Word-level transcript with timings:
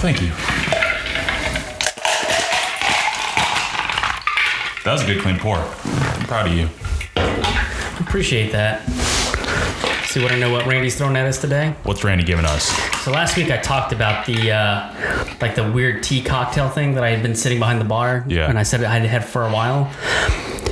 thank 0.00 0.20
you. 0.22 0.28
That 4.84 4.92
was 4.92 5.02
a 5.02 5.06
good 5.06 5.20
clean 5.20 5.38
pour. 5.38 5.58
I'm 5.58 6.24
proud 6.24 6.46
of 6.46 6.54
you. 6.54 6.68
Appreciate 8.00 8.50
that. 8.52 8.88
See 10.06 10.22
what 10.22 10.32
I 10.32 10.38
know 10.38 10.50
what 10.50 10.66
Randy's 10.66 10.96
throwing 10.96 11.16
at 11.16 11.26
us 11.26 11.40
today? 11.40 11.74
What's 11.84 12.02
Randy 12.02 12.24
giving 12.24 12.44
us? 12.44 12.64
So 13.04 13.12
last 13.12 13.36
week 13.36 13.50
I 13.50 13.58
talked 13.58 13.92
about 13.92 14.26
the 14.26 14.50
uh, 14.50 15.36
like 15.40 15.54
the 15.54 15.70
weird 15.70 16.02
tea 16.02 16.22
cocktail 16.22 16.68
thing 16.68 16.94
that 16.94 17.04
I 17.04 17.10
had 17.10 17.22
been 17.22 17.36
sitting 17.36 17.58
behind 17.58 17.80
the 17.80 17.84
bar. 17.84 18.24
Yeah. 18.26 18.48
And 18.48 18.58
I 18.58 18.62
said 18.62 18.82
I 18.82 18.98
had 18.98 19.02
had 19.08 19.24
for 19.24 19.46
a 19.46 19.52
while. 19.52 19.92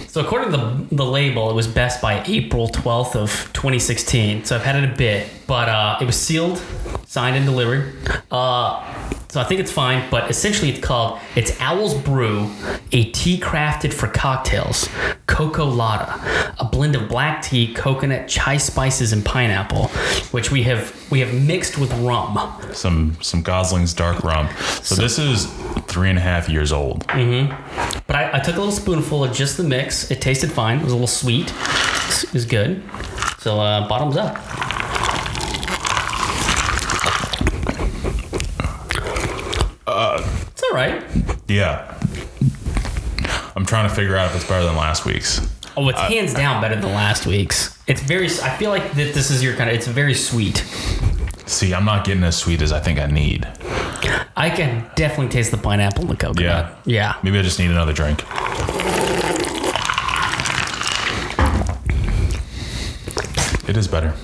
So 0.08 0.22
according 0.22 0.50
to 0.50 0.56
the, 0.56 0.96
the 0.96 1.04
label, 1.04 1.50
it 1.50 1.54
was 1.54 1.68
best 1.68 2.00
by 2.02 2.24
April 2.26 2.68
12th 2.68 3.14
of 3.14 3.30
2016. 3.52 4.46
So 4.46 4.56
I've 4.56 4.62
had 4.64 4.82
it 4.82 4.90
a 4.90 4.96
bit, 4.96 5.30
but 5.46 5.68
uh, 5.68 5.98
it 6.00 6.06
was 6.06 6.16
sealed, 6.16 6.60
signed, 7.06 7.36
and 7.36 7.44
delivered. 7.44 7.94
Uh, 8.30 8.82
so 9.30 9.40
I 9.40 9.44
think 9.44 9.60
it's 9.60 9.70
fine, 9.70 10.08
but 10.10 10.30
essentially 10.30 10.70
it's 10.70 10.80
called 10.80 11.20
it's 11.36 11.58
Owl's 11.60 11.94
Brew, 11.94 12.50
a 12.92 13.10
tea 13.10 13.38
crafted 13.38 13.92
for 13.92 14.06
cocktails, 14.06 14.88
Coco 15.26 15.66
Lada, 15.66 16.54
a 16.58 16.64
blend 16.64 16.96
of 16.96 17.10
black 17.10 17.42
tea, 17.42 17.74
coconut, 17.74 18.26
chai 18.26 18.56
spices, 18.56 19.12
and 19.12 19.22
pineapple, 19.22 19.88
which 20.30 20.50
we 20.50 20.62
have 20.62 20.94
we 21.10 21.20
have 21.20 21.34
mixed 21.34 21.76
with 21.76 21.92
rum. 22.00 22.38
Some 22.72 23.18
some 23.20 23.42
Gosling's 23.42 23.92
dark 23.92 24.24
rum. 24.24 24.48
So, 24.82 24.94
this 24.94 25.18
is 25.18 25.44
three 25.88 26.08
and 26.08 26.18
a 26.18 26.22
half 26.22 26.48
years 26.48 26.72
old. 26.72 27.06
Mhm. 27.08 27.54
But 28.06 28.16
I, 28.16 28.38
I 28.38 28.38
took 28.40 28.54
a 28.56 28.58
little 28.58 28.72
spoonful 28.72 29.24
of 29.24 29.34
just 29.34 29.58
the 29.58 29.64
mix. 29.64 30.10
It 30.10 30.22
tasted 30.22 30.50
fine. 30.50 30.78
It 30.78 30.84
was 30.84 30.92
a 30.92 30.96
little 30.96 31.06
sweet. 31.06 31.52
It 32.22 32.32
was 32.32 32.46
good. 32.46 32.82
So 33.40 33.60
uh, 33.60 33.86
bottoms 33.88 34.16
up. 34.16 34.38
it's 40.58 40.62
all 40.62 40.72
right. 40.72 41.37
Yeah. 41.48 41.94
I'm 43.56 43.64
trying 43.66 43.88
to 43.88 43.94
figure 43.94 44.16
out 44.16 44.30
if 44.30 44.36
it's 44.36 44.48
better 44.48 44.64
than 44.64 44.76
last 44.76 45.04
week's. 45.04 45.40
Oh, 45.76 45.88
it's 45.88 45.98
uh, 45.98 46.08
hands 46.08 46.34
down 46.34 46.60
better 46.60 46.76
than 46.76 46.92
last 46.92 47.26
week's. 47.26 47.76
It's 47.86 48.02
very. 48.02 48.26
I 48.26 48.56
feel 48.56 48.70
like 48.70 48.92
that 48.92 49.14
this 49.14 49.30
is 49.30 49.42
your 49.42 49.54
kind 49.54 49.70
of. 49.70 49.76
It's 49.76 49.86
very 49.86 50.14
sweet. 50.14 50.58
See, 51.46 51.72
I'm 51.72 51.84
not 51.84 52.04
getting 52.04 52.22
as 52.24 52.36
sweet 52.36 52.60
as 52.60 52.72
I 52.72 52.80
think 52.80 52.98
I 52.98 53.06
need. 53.06 53.46
I 54.36 54.50
can 54.50 54.90
definitely 54.94 55.28
taste 55.32 55.50
the 55.50 55.56
pineapple 55.56 56.02
and 56.02 56.10
the 56.10 56.16
coconut. 56.16 56.76
Yeah. 56.84 57.16
Maybe 57.22 57.38
I 57.38 57.42
just 57.42 57.58
need 57.58 57.70
another 57.70 57.92
drink. 57.92 58.22
It 63.68 63.76
is 63.76 63.88
better. 63.88 64.14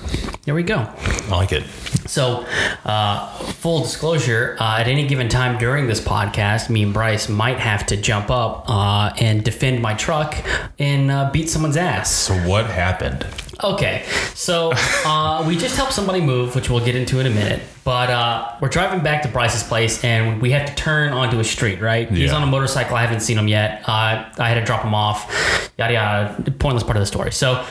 There 0.45 0.53
we 0.53 0.61
go. 0.61 0.77
I 0.77 1.27
like 1.29 1.51
it. 1.51 1.63
So, 2.05 2.45
uh, 2.85 3.35
full 3.39 3.81
disclosure, 3.81 4.55
uh, 4.59 4.77
at 4.79 4.87
any 4.87 5.07
given 5.07 5.27
time 5.27 5.57
during 5.57 5.87
this 5.87 5.99
podcast, 5.99 6.69
me 6.69 6.83
and 6.83 6.93
Bryce 6.93 7.27
might 7.27 7.57
have 7.57 7.87
to 7.87 7.97
jump 7.97 8.29
up 8.29 8.65
uh, 8.69 9.11
and 9.17 9.43
defend 9.43 9.81
my 9.81 9.95
truck 9.95 10.35
and 10.77 11.09
uh, 11.09 11.31
beat 11.31 11.49
someone's 11.49 11.77
ass. 11.77 12.11
So 12.11 12.35
what 12.47 12.67
happened? 12.67 13.25
Okay, 13.63 14.05
so 14.33 14.71
uh, 15.05 15.43
we 15.47 15.55
just 15.57 15.75
helped 15.75 15.93
somebody 15.93 16.21
move, 16.21 16.55
which 16.55 16.69
we'll 16.69 16.83
get 16.83 16.95
into 16.95 17.19
in 17.19 17.25
a 17.25 17.29
minute. 17.29 17.61
But 17.83 18.09
uh, 18.09 18.55
we're 18.61 18.69
driving 18.69 19.01
back 19.03 19.21
to 19.23 19.27
Bryce's 19.27 19.63
place, 19.63 20.03
and 20.03 20.41
we 20.41 20.51
have 20.51 20.67
to 20.67 20.75
turn 20.75 21.13
onto 21.13 21.39
a 21.39 21.43
street. 21.43 21.79
Right? 21.81 22.09
He's 22.09 22.33
on 22.33 22.43
a 22.43 22.47
motorcycle. 22.47 22.95
I 22.95 23.01
haven't 23.01 23.21
seen 23.21 23.37
him 23.37 23.47
yet. 23.47 23.81
Uh, 23.87 24.29
I 24.37 24.49
had 24.49 24.55
to 24.55 24.65
drop 24.65 24.83
him 24.83 24.93
off. 24.93 25.71
Yada 25.77 25.93
yada. 25.93 26.51
Pointless 26.51 26.83
part 26.83 26.97
of 26.97 27.01
the 27.01 27.05
story. 27.05 27.31
So 27.31 27.65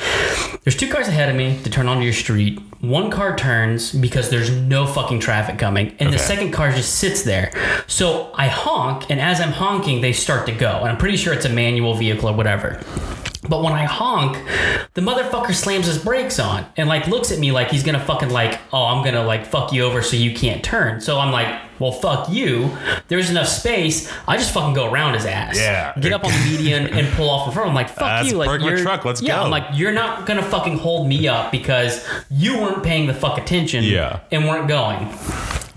there's 0.62 0.76
two 0.76 0.88
cars 0.90 1.08
ahead 1.08 1.28
of 1.28 1.36
me 1.36 1.60
to 1.62 1.70
turn 1.70 1.88
onto 1.88 2.04
your 2.04 2.12
street. 2.12 2.60
One 2.80 3.10
car 3.10 3.36
turns 3.36 3.92
because 3.92 4.30
there's 4.30 4.50
no 4.50 4.86
fucking 4.86 5.20
traffic 5.20 5.58
coming, 5.58 5.96
and 5.98 6.12
the 6.12 6.18
second 6.18 6.52
car 6.52 6.70
just 6.70 6.96
sits 6.96 7.22
there. 7.22 7.52
So 7.86 8.30
I 8.34 8.48
honk, 8.48 9.10
and 9.10 9.20
as 9.20 9.40
I'm 9.40 9.52
honking, 9.52 10.00
they 10.00 10.12
start 10.12 10.46
to 10.46 10.52
go, 10.52 10.80
and 10.80 10.88
I'm 10.88 10.98
pretty 10.98 11.16
sure 11.16 11.32
it's 11.32 11.46
a 11.46 11.50
manual 11.50 11.94
vehicle 11.94 12.28
or 12.28 12.34
whatever. 12.34 12.80
But 13.48 13.62
when 13.62 13.72
I 13.72 13.84
honk, 13.84 14.36
the 14.94 15.00
motherfucker 15.00 15.54
slams 15.54 15.86
his 15.86 15.98
brakes 15.98 16.38
on 16.38 16.66
and 16.76 16.88
like 16.88 17.06
looks 17.06 17.30
at 17.30 17.38
me 17.38 17.52
like 17.52 17.68
he's 17.68 17.82
gonna 17.82 18.04
fucking 18.04 18.30
like, 18.30 18.58
oh, 18.72 18.84
I'm 18.84 19.04
gonna 19.04 19.24
like 19.24 19.46
fuck 19.46 19.72
you 19.72 19.84
over 19.84 20.02
so 20.02 20.16
you 20.16 20.34
can't 20.34 20.64
turn. 20.64 21.00
So 21.00 21.18
I'm 21.20 21.30
like, 21.30 21.60
well, 21.78 21.92
fuck 21.92 22.28
you. 22.30 22.70
There's 23.08 23.30
enough 23.30 23.48
space. 23.48 24.10
I 24.26 24.36
just 24.36 24.54
fucking 24.54 24.74
go 24.74 24.90
around 24.90 25.14
his 25.14 25.26
ass. 25.26 25.58
Yeah. 25.58 25.92
Get 26.00 26.12
up 26.12 26.24
on 26.24 26.30
the 26.30 26.50
median 26.50 26.86
and 26.92 27.12
pull 27.14 27.28
off 27.28 27.48
in 27.48 27.54
front. 27.54 27.68
I'm 27.68 27.74
like, 27.74 27.88
fuck 27.88 27.98
That's 27.98 28.30
you. 28.30 28.38
Like 28.38 28.60
my 28.60 28.76
truck, 28.76 29.04
let's 29.04 29.20
yeah, 29.20 29.36
go. 29.36 29.42
I'm 29.42 29.50
like, 29.50 29.64
you're 29.74 29.92
not 29.92 30.26
gonna 30.26 30.42
fucking 30.42 30.78
hold 30.78 31.06
me 31.08 31.28
up 31.28 31.52
because 31.52 32.06
you 32.30 32.58
weren't 32.58 32.82
paying 32.82 33.06
the 33.06 33.14
fuck 33.14 33.38
attention. 33.38 33.84
Yeah. 33.84 34.20
And 34.30 34.46
weren't 34.46 34.68
going. 34.68 35.12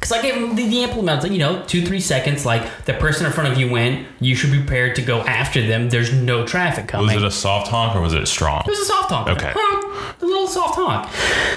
Because 0.08 0.24
I 0.24 0.26
gave 0.26 0.36
him 0.36 0.56
the, 0.56 0.66
the 0.68 0.84
ample 0.84 1.02
amounts, 1.02 1.24
like, 1.24 1.34
you 1.34 1.38
know, 1.40 1.64
two, 1.68 1.86
three 1.86 2.00
seconds. 2.00 2.46
Like, 2.46 2.86
the 2.86 2.94
person 2.94 3.26
in 3.26 3.32
front 3.34 3.52
of 3.52 3.60
you 3.60 3.70
went, 3.70 4.08
you 4.22 4.36
should 4.36 4.52
be 4.52 4.60
prepared 4.60 4.96
to 4.96 5.02
go 5.02 5.20
after 5.22 5.66
them. 5.66 5.90
There's 5.90 6.14
no 6.14 6.46
traffic 6.48 6.88
coming. 6.88 7.14
Was 7.14 7.24
it 7.24 7.28
a 7.28 7.32
soft 7.32 7.68
honk 7.70 7.94
or 7.96 8.00
was 8.02 8.14
it 8.14 8.26
strong? 8.28 8.62
It 8.66 8.70
was 8.70 8.80
a 8.80 8.86
soft 8.86 9.12
honk. 9.12 9.28
Okay. 9.30 9.52
A 9.54 10.26
little 10.26 10.48
soft 10.48 10.76
honk. 10.78 11.12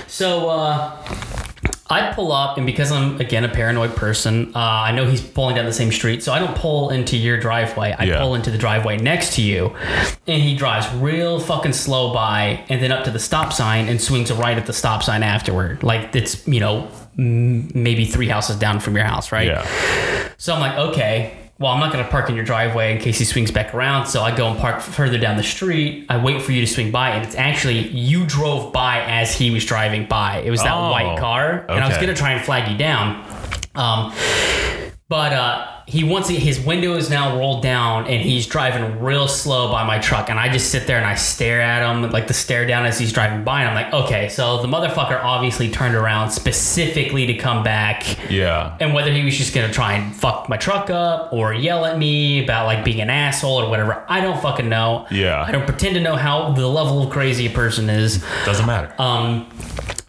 So 0.09 0.49
uh, 0.49 1.01
I 1.89 2.13
pull 2.13 2.33
up, 2.33 2.57
and 2.57 2.67
because 2.67 2.91
I'm 2.91 3.21
again 3.21 3.45
a 3.45 3.49
paranoid 3.49 3.95
person, 3.95 4.51
uh, 4.55 4.59
I 4.59 4.91
know 4.93 5.07
he's 5.07 5.21
pulling 5.21 5.55
down 5.55 5.65
the 5.67 5.73
same 5.73 5.93
street, 5.93 6.23
so 6.25 6.33
I 6.33 6.41
don't 6.41 6.57
pull 6.57 6.91
into 6.91 7.17
your 7.17 7.39
driveway. 7.39 7.95
I 7.97 8.05
Yeah. 8.05 8.19
pull 8.19 8.35
into 8.35 8.51
the 8.51 8.59
driveway 8.59 8.97
next 8.97 9.35
to 9.37 9.43
you, 9.43 9.75
and 10.27 10.43
he 10.43 10.57
drives 10.57 10.93
real 10.97 11.39
fucking 11.39 11.73
slow 11.73 12.13
by, 12.13 12.65
and 12.69 12.83
then 12.83 12.91
up 12.91 13.05
to 13.05 13.11
the 13.13 13.19
stop 13.21 13.53
sign 13.53 13.89
and 13.89 14.01
swings 14.01 14.33
right 14.33 14.59
at 14.59 14.67
the 14.67 14.73
stop 14.73 15.03
sign 15.05 15.23
afterward. 15.23 15.83
Like 15.85 16.15
it's 16.17 16.47
you 16.49 16.61
know 16.61 16.89
maybe 17.21 18.05
three 18.07 18.29
houses 18.29 18.57
down 18.57 18.81
from 18.81 18.97
your 18.97 19.05
house, 19.05 19.31
right? 19.33 19.47
Yeah. 19.47 20.31
So 20.39 20.55
I'm 20.55 20.61
like, 20.61 20.79
okay, 20.79 21.37
well, 21.59 21.71
I'm 21.73 21.81
not 21.81 21.93
going 21.93 22.03
to 22.03 22.11
park 22.11 22.31
in 22.31 22.35
your 22.37 22.45
driveway 22.45 22.93
in 22.97 23.03
case 23.03 23.19
he 23.19 23.27
swings 23.27 23.51
back 23.51 23.75
around. 23.75 24.07
So 24.07 24.23
I 24.23 24.35
go 24.35 24.49
and 24.51 24.59
park 24.59 24.81
further 24.81 25.19
down 25.19 25.37
the 25.37 25.43
street. 25.43 26.07
I 26.09 26.17
wait 26.17 26.41
for 26.41 26.53
you 26.53 26.63
to 26.63 26.67
swing 26.67 26.91
by, 26.91 27.11
and 27.11 27.23
it's 27.27 27.35
actually 27.35 27.81
you 27.89 28.25
drove 28.25 28.73
by 28.73 29.03
as 29.03 29.35
he 29.35 29.51
was 29.51 29.67
driving 29.67 30.07
by. 30.07 30.39
It 30.39 30.51
was 30.51 30.63
that 30.63 30.73
Oh, 30.75 30.91
white 30.91 31.19
car, 31.19 31.67
and 31.69 31.85
I 31.85 31.89
was 31.89 31.97
going 31.99 32.09
to 32.09 32.15
try 32.15 32.33
and 32.33 32.43
flag 32.43 32.71
you 32.71 32.79
down. 32.79 33.23
Um, 33.75 34.13
but 35.11 35.33
uh, 35.33 35.67
he 35.87 36.05
wants 36.05 36.29
his 36.29 36.61
window 36.61 36.95
is 36.95 37.11
now 37.11 37.37
rolled 37.37 37.65
down, 37.65 38.07
and 38.07 38.23
he's 38.23 38.47
driving 38.47 39.01
real 39.01 39.27
slow 39.27 39.69
by 39.69 39.83
my 39.83 39.99
truck. 39.99 40.31
And 40.31 40.39
I 40.39 40.49
just 40.49 40.71
sit 40.71 40.87
there 40.87 40.99
and 40.99 41.05
I 41.05 41.17
stare 41.17 41.61
at 41.61 41.83
him, 41.83 42.09
like 42.13 42.29
the 42.29 42.33
stare 42.33 42.65
down 42.65 42.87
as 42.87 42.97
he's 42.97 43.13
driving 43.13 43.43
by. 43.43 43.63
And 43.63 43.71
I'm 43.71 43.75
like, 43.75 44.05
okay, 44.05 44.29
so 44.29 44.63
the 44.63 44.69
motherfucker 44.69 45.21
obviously 45.21 45.69
turned 45.69 45.97
around 45.97 46.31
specifically 46.31 47.27
to 47.27 47.35
come 47.35 47.65
back. 47.65 48.31
Yeah. 48.31 48.77
And 48.79 48.95
whether 48.95 49.11
he 49.11 49.25
was 49.25 49.37
just 49.37 49.53
gonna 49.53 49.73
try 49.73 49.95
and 49.95 50.15
fuck 50.15 50.49
my 50.49 50.57
truck 50.57 50.91
up 50.91 51.33
or 51.33 51.53
yell 51.53 51.85
at 51.85 51.99
me 51.99 52.45
about 52.45 52.67
like 52.67 52.85
being 52.85 53.01
an 53.01 53.11
asshole 53.11 53.61
or 53.61 53.69
whatever, 53.69 54.05
I 54.09 54.21
don't 54.21 54.41
fucking 54.41 54.69
know. 54.69 55.09
Yeah. 55.11 55.43
I 55.43 55.51
don't 55.51 55.67
pretend 55.67 55.95
to 55.95 56.01
know 56.01 56.15
how 56.15 56.53
the 56.53 56.69
level 56.69 57.03
of 57.03 57.11
crazy 57.11 57.47
a 57.47 57.51
person 57.51 57.91
is. 57.91 58.25
Doesn't 58.45 58.65
matter. 58.65 58.95
Um, 58.97 59.49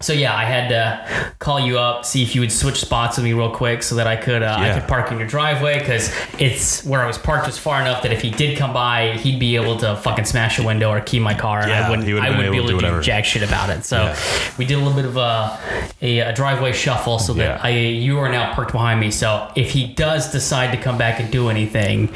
so 0.02 0.14
yeah, 0.14 0.36
I 0.36 0.44
had 0.46 0.70
to 0.70 1.34
call 1.40 1.60
you 1.60 1.80
up, 1.80 2.06
see 2.06 2.24
if 2.24 2.36
you 2.36 2.42
would 2.42 2.52
switch 2.52 2.80
spots 2.82 3.18
with 3.18 3.24
me 3.24 3.34
real 3.34 3.52
quick 3.54 3.84
so 3.84 3.96
that 3.96 4.08
I 4.08 4.16
could 4.16 4.44
uh, 4.44 4.58
I 4.60 4.78
could 4.80 4.88
park 4.88 5.12
in 5.12 5.18
your 5.20 5.28
driveway 5.28 5.80
because 5.80 6.14
it's 6.40 6.84
where 6.86 7.02
I 7.02 7.08
was 7.08 7.18
parked 7.18 7.48
was 7.48 7.58
far 7.58 7.82
enough 7.82 8.04
that 8.04 8.12
if 8.12 8.22
he 8.22 8.30
did 8.30 8.58
come 8.58 8.74
by, 8.74 9.14
he'd 9.18 9.40
be 9.40 9.56
able 9.56 9.78
to 9.78 9.96
fucking 9.98 10.26
smash 10.26 10.60
a 10.60 10.64
window 10.66 10.90
or 10.92 11.00
key 11.02 11.20
my 11.20 11.34
car. 11.34 11.60
and 11.62 11.70
Yeah, 11.70 11.88
I 11.88 11.90
wouldn't 11.90 12.08
I 12.08 12.30
wouldn't 12.30 12.52
be 12.52 12.58
able 12.58 12.68
to 12.70 12.80
do 12.80 12.96
do 12.98 13.02
jack 13.02 13.26
shit 13.26 13.44
about 13.44 13.70
it. 13.70 13.86
So 13.86 13.98
Yeah. 14.04 14.18
we 14.58 14.66
did 14.66 14.76
a 14.76 14.78
little 14.80 14.94
bit 14.94 15.06
of 15.06 15.18
a, 15.18 15.60
a, 16.02 16.20
a 16.20 16.34
driveway 16.34 16.74
shuffle 16.74 17.20
so 17.20 17.34
that 17.34 17.44
Yeah. 17.44 17.62
I 17.64 17.70
you 17.70 18.20
are 18.20 18.30
now 18.30 18.54
parked 18.54 18.72
behind 18.72 19.00
me. 19.00 19.12
So 19.12 19.52
if 19.56 19.72
he 19.72 19.88
does 19.88 20.32
decide 20.32 20.72
to 20.76 20.82
come 20.82 20.98
back 20.98 21.20
and 21.20 21.32
do 21.32 21.50
anything, 21.50 22.10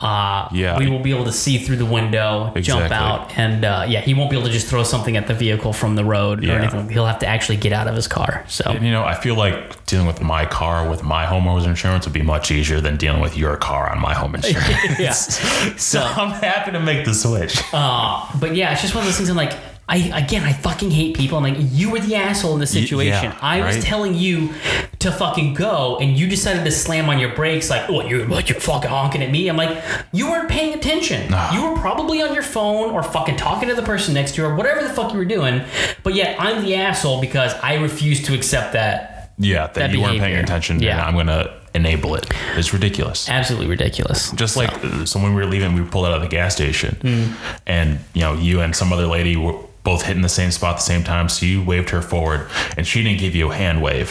uh, 0.00 0.48
Yeah. 0.52 0.78
we 0.78 0.88
will 0.88 0.98
be 1.00 1.10
able 1.10 1.24
to 1.24 1.32
see 1.32 1.58
through 1.58 1.76
the 1.76 1.86
window, 1.86 2.52
jump 2.60 2.90
out, 2.92 3.36
and 3.38 3.64
uh, 3.64 3.84
yeah, 3.88 4.00
he 4.00 4.14
won't 4.14 4.30
be 4.30 4.36
able 4.36 4.46
to 4.46 4.52
just 4.52 4.66
throw 4.68 4.82
something 4.82 5.16
at 5.16 5.26
the 5.26 5.34
vehicle 5.34 5.72
from 5.72 5.96
the 5.96 6.04
road 6.04 6.42
Yeah. 6.42 6.54
or 6.54 6.58
anything. 6.58 6.88
He'll 6.88 7.06
have 7.06 7.18
to 7.20 7.26
actually 7.34 7.56
get 7.56 7.72
out 7.72 7.88
of 7.88 7.94
his 7.94 8.06
car. 8.08 8.44
So 8.48 8.64
And, 8.66 8.84
you 8.84 8.90
know, 8.90 9.04
I 9.04 9.14
feel 9.14 9.34
like 9.34 9.84
dealing 9.86 10.06
with 10.06 10.20
my 10.20 10.46
car 10.46 10.88
with 10.88 11.02
my 11.02 11.24
homeowner's 11.26 11.66
insurance 11.66 12.06
would 12.06 12.12
be 12.12 12.22
much 12.22 12.50
easier 12.50 12.80
than 12.80 12.96
dealing 12.96 13.20
with 13.20 13.36
your 13.36 13.56
car 13.56 13.90
on 13.90 14.00
my 14.00 14.14
home 14.14 14.34
insurance. 14.34 14.68
yeah. 14.98 15.12
so 15.76 16.00
I'm 16.00 16.30
happy 16.30 16.72
to 16.72 16.80
make 16.80 17.04
the 17.04 17.14
switch. 17.14 17.60
Uh, 17.74 18.28
but 18.38 18.54
yeah, 18.54 18.72
it's 18.72 18.82
just 18.82 18.94
one 18.94 19.02
of 19.02 19.08
those 19.08 19.16
things. 19.16 19.28
I'm 19.30 19.36
like, 19.36 19.54
I 19.88 19.96
again, 20.24 20.42
I 20.44 20.52
fucking 20.52 20.90
hate 20.90 21.16
people. 21.16 21.36
I'm 21.38 21.44
like, 21.44 21.56
you 21.58 21.90
were 21.90 21.98
the 22.00 22.14
asshole 22.14 22.54
in 22.54 22.60
the 22.60 22.66
situation. 22.66 23.24
yeah, 23.24 23.38
I 23.42 23.64
was 23.64 23.76
right? 23.76 23.84
telling 23.84 24.14
you 24.14 24.54
to 25.00 25.10
fucking 25.10 25.54
go, 25.54 25.98
and 26.00 26.16
you 26.16 26.28
decided 26.28 26.64
to 26.64 26.70
slam 26.70 27.08
on 27.10 27.18
your 27.18 27.34
brakes. 27.34 27.68
Like, 27.68 27.90
oh, 27.90 28.00
you're 28.06 28.26
what? 28.28 28.48
You're 28.48 28.60
fucking 28.60 28.88
honking 28.88 29.22
at 29.22 29.30
me. 29.30 29.48
I'm 29.48 29.56
like, 29.56 29.82
you 30.12 30.30
weren't 30.30 30.48
paying 30.48 30.72
attention. 30.74 31.30
Nah. 31.30 31.52
You 31.52 31.68
were 31.70 31.76
probably 31.78 32.22
on 32.22 32.32
your 32.32 32.44
phone 32.44 32.90
or 32.92 33.02
fucking 33.02 33.36
talking 33.36 33.68
to 33.68 33.74
the 33.74 33.82
person 33.82 34.14
next 34.14 34.36
to 34.36 34.42
you 34.42 34.48
or 34.48 34.54
whatever 34.54 34.82
the 34.82 34.90
fuck 34.94 35.12
you 35.12 35.18
were 35.18 35.24
doing. 35.24 35.62
But 36.04 36.14
yet, 36.14 36.36
I'm 36.40 36.62
the 36.64 36.76
asshole 36.76 37.20
because 37.20 37.52
I 37.62 37.74
refuse 37.74 38.22
to 38.26 38.34
accept 38.34 38.72
that. 38.74 39.32
Yeah, 39.38 39.66
that, 39.66 39.74
That 39.74 39.90
you 39.90 40.00
weren't 40.00 40.20
paying 40.20 40.36
attention 40.36 40.80
Yeah. 40.80 40.92
and 40.92 41.00
I'm 41.00 41.14
going 41.14 41.26
to 41.26 41.52
enable 41.74 42.14
it. 42.14 42.30
It's 42.54 42.72
ridiculous. 42.72 43.28
Absolutely 43.28 43.66
ridiculous. 43.66 44.30
Just 44.32 44.56
like 44.56 44.72
uh, 44.84 45.04
so 45.06 45.18
when 45.20 45.34
we 45.34 45.40
were 45.42 45.48
leaving, 45.48 45.72
we 45.74 45.82
pulled 45.82 46.06
out 46.06 46.12
of 46.12 46.20
the 46.22 46.28
gas 46.28 46.54
station, 46.54 46.96
Mm. 47.00 47.34
and 47.66 47.98
you 48.14 48.20
know, 48.20 48.34
you 48.34 48.60
and 48.60 48.76
some 48.76 48.92
other 48.92 49.06
lady 49.06 49.36
were 49.36 49.54
both 49.84 50.02
hitting 50.02 50.22
the 50.22 50.28
same 50.28 50.50
spot 50.50 50.70
at 50.74 50.76
the 50.76 50.82
same 50.82 51.02
time. 51.04 51.28
So 51.28 51.44
you 51.46 51.62
waved 51.62 51.90
her 51.90 52.02
forward, 52.02 52.48
and 52.76 52.86
she 52.86 53.02
didn't 53.02 53.18
give 53.20 53.34
you 53.34 53.50
a 53.50 53.54
hand 53.54 53.82
wave. 53.82 54.08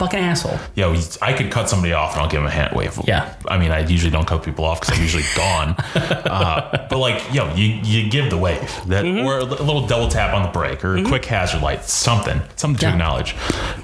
fucking 0.00 0.18
asshole. 0.18 0.58
Yo, 0.76 0.96
I 1.20 1.34
could 1.34 1.50
cut 1.50 1.68
somebody 1.68 1.92
off 1.92 2.12
and 2.14 2.22
I'll 2.22 2.28
give 2.30 2.38
them 2.40 2.46
a 2.46 2.50
hand 2.50 2.74
wave. 2.74 2.98
Yeah. 3.06 3.34
I 3.46 3.58
mean, 3.58 3.70
I 3.70 3.80
usually 3.86 4.10
don't 4.10 4.26
cut 4.26 4.42
people 4.42 4.64
off 4.64 4.80
because 4.80 4.96
I'm 4.96 5.02
usually 5.02 5.24
gone. 5.36 5.76
Uh, 6.30 6.86
but 6.88 6.98
like, 6.98 7.22
yo, 7.34 7.52
you, 7.54 7.66
you 7.82 8.08
give 8.08 8.30
the 8.30 8.38
wave 8.38 8.60
that, 8.86 9.04
Mm-hmm. 9.04 9.26
or 9.26 9.38
a 9.38 9.44
little 9.44 9.86
double 9.86 10.08
tap 10.08 10.32
on 10.32 10.42
the 10.42 10.48
brake 10.48 10.84
or 10.84 10.96
a 10.96 11.02
quick 11.04 11.24
hazard 11.24 11.60
light, 11.60 11.84
something, 11.84 12.40
something 12.56 12.78
to 12.80 12.86
Yeah. 12.86 12.92
acknowledge. 12.92 13.34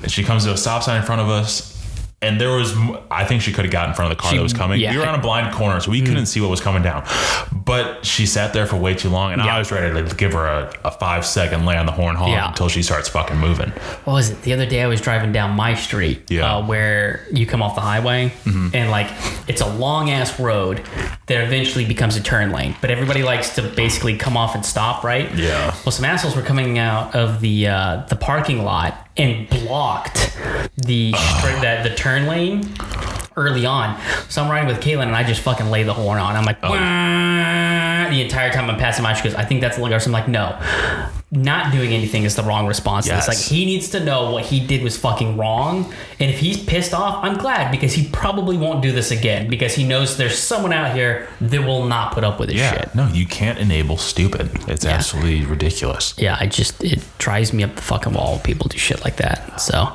And 0.02 0.10
she 0.10 0.22
comes 0.22 0.44
to 0.44 0.52
a 0.52 0.56
stop 0.56 0.82
sign 0.84 0.98
in 1.00 1.02
front 1.02 1.20
of 1.20 1.28
us. 1.28 1.75
And 2.22 2.40
there 2.40 2.50
was, 2.56 2.74
I 3.10 3.24
think 3.24 3.42
she 3.42 3.52
could 3.52 3.66
have 3.66 3.72
got 3.72 3.88
in 3.90 3.94
front 3.94 4.10
of 4.10 4.16
the 4.16 4.22
car 4.22 4.30
She- 4.30 4.38
that 4.38 4.42
was 4.42 4.54
coming. 4.54 4.80
yeah. 4.80 4.90
Mm. 4.90 4.94
We 4.94 5.00
were 5.00 5.06
on 5.06 5.14
a 5.16 5.20
blind 5.20 5.54
corner, 5.54 5.78
so 5.80 5.90
we 5.90 6.00
couldn't 6.00 6.26
see 6.26 6.40
what 6.40 6.48
was 6.48 6.62
coming 6.62 6.82
down. 6.82 7.04
But 7.52 8.06
she 8.06 8.24
sat 8.24 8.54
there 8.54 8.64
for 8.66 8.76
way 8.76 8.94
too 8.94 9.10
long, 9.10 9.32
and 9.34 9.44
Yeah. 9.44 9.54
I 9.54 9.58
was 9.58 9.70
ready 9.70 9.92
to 10.08 10.14
give 10.14 10.32
her 10.32 10.46
a, 10.46 10.72
a 10.84 10.90
five 10.92 11.26
second 11.26 11.66
lay 11.66 11.76
on 11.76 11.84
the 11.84 11.92
horn 11.92 12.16
honk 12.16 12.30
Yeah. 12.32 12.48
until 12.48 12.68
she 12.68 12.82
starts 12.82 13.08
fucking 13.10 13.36
moving. 13.36 13.70
what 14.04 14.14
was 14.14 14.30
it? 14.30 14.40
The 14.42 14.54
other 14.54 14.64
day 14.66 14.82
I 14.82 14.86
was 14.86 15.00
driving 15.02 15.32
down 15.32 15.50
my 15.52 15.74
street, 15.74 16.30
Yeah. 16.30 16.42
Mm-hmm. 16.44 16.64
uh, 16.64 16.66
where 16.68 17.26
you 17.32 17.44
come 17.44 17.62
off 17.62 17.74
the 17.74 17.82
highway, 17.82 18.32
and 18.46 18.90
like 18.90 19.08
it's 19.46 19.60
a 19.60 19.66
long 19.68 20.10
ass 20.10 20.40
road 20.40 20.82
that 21.26 21.44
eventually 21.44 21.84
becomes 21.84 22.16
a 22.16 22.22
turn 22.22 22.50
lane. 22.50 22.76
But 22.80 22.90
everybody 22.90 23.24
likes 23.24 23.54
to 23.56 23.62
basically 23.62 24.16
come 24.16 24.38
off 24.38 24.54
and 24.54 24.64
stop, 24.64 25.04
right? 25.04 25.32
Yeah. 25.34 25.74
Well, 25.84 25.92
some 25.92 26.06
assholes 26.06 26.34
were 26.34 26.42
coming 26.42 26.78
out 26.78 27.14
of 27.14 27.40
the 27.42 27.66
uh, 27.68 27.96
the 28.08 28.16
parking 28.16 28.64
lot 28.64 29.05
and 29.16 29.48
blocked 29.48 30.36
the 30.76 31.12
straight 31.12 31.60
that 31.62 31.82
the 31.82 31.94
turn 31.94 32.26
lane 32.26 32.62
early 33.36 33.66
on. 33.66 34.00
So 34.28 34.42
I'm 34.42 34.50
riding 34.50 34.68
with 34.68 34.80
Caitlin, 34.82 35.04
and 35.06 35.16
I 35.16 35.22
just 35.22 35.40
fucking 35.42 35.70
lay 35.70 35.82
the 35.82 35.92
horn 35.94 36.18
on. 36.18 36.36
I'm 36.36 36.44
like, 36.44 36.58
Oh. 36.62 36.72
The 38.10 38.22
entire 38.22 38.52
time 38.52 38.70
I'm 38.70 38.78
passing 38.78 39.02
by. 39.02 39.14
She 39.14 39.24
goes, 39.24 39.34
I 39.34 39.44
think 39.44 39.60
that's 39.60 39.78
illegal. 39.78 39.98
So 39.98 40.06
I'm 40.06 40.12
like, 40.12 40.28
no. 40.28 40.56
Not 41.32 41.72
doing 41.72 41.92
anything 41.92 42.22
is 42.22 42.36
the 42.36 42.44
wrong 42.44 42.68
response. 42.68 43.08
Yes. 43.08 43.26
Like 43.26 43.36
he 43.36 43.66
needs 43.66 43.88
to 43.90 44.00
know 44.02 44.30
what 44.30 44.44
he 44.44 44.64
did 44.64 44.84
was 44.84 44.96
fucking 44.96 45.36
wrong. 45.36 45.92
And 46.20 46.30
if 46.30 46.38
he's 46.38 46.62
pissed 46.62 46.94
off, 46.94 47.22
I'm 47.24 47.36
glad 47.36 47.72
because 47.72 47.92
he 47.92 48.08
probably 48.10 48.56
won't 48.56 48.80
do 48.80 48.92
this 48.92 49.10
again 49.10 49.50
because 49.50 49.74
he 49.74 49.82
knows 49.82 50.16
there's 50.16 50.38
someone 50.38 50.72
out 50.72 50.94
here 50.94 51.28
that 51.40 51.62
will 51.66 51.84
not 51.86 52.12
put 52.14 52.22
up 52.22 52.38
with 52.38 52.50
his 52.50 52.60
Yeah, 52.60 52.70
shit. 52.78 52.94
no, 52.94 53.08
you 53.08 53.26
can't 53.26 53.58
enable 53.58 53.96
stupid. 53.96 54.50
It's 54.68 54.84
Yeah. 54.84 54.92
absolutely 54.92 55.44
ridiculous. 55.44 56.14
Yeah, 56.16 56.36
I 56.38 56.46
just 56.46 56.82
it 56.84 57.02
drives 57.18 57.52
me 57.52 57.64
up 57.64 57.74
the 57.74 57.82
fucking 57.82 58.12
wall 58.12 58.34
when 58.34 58.40
people 58.42 58.68
do 58.68 58.78
shit 58.78 59.02
like 59.04 59.16
that. 59.16 59.60
So, 59.60 59.92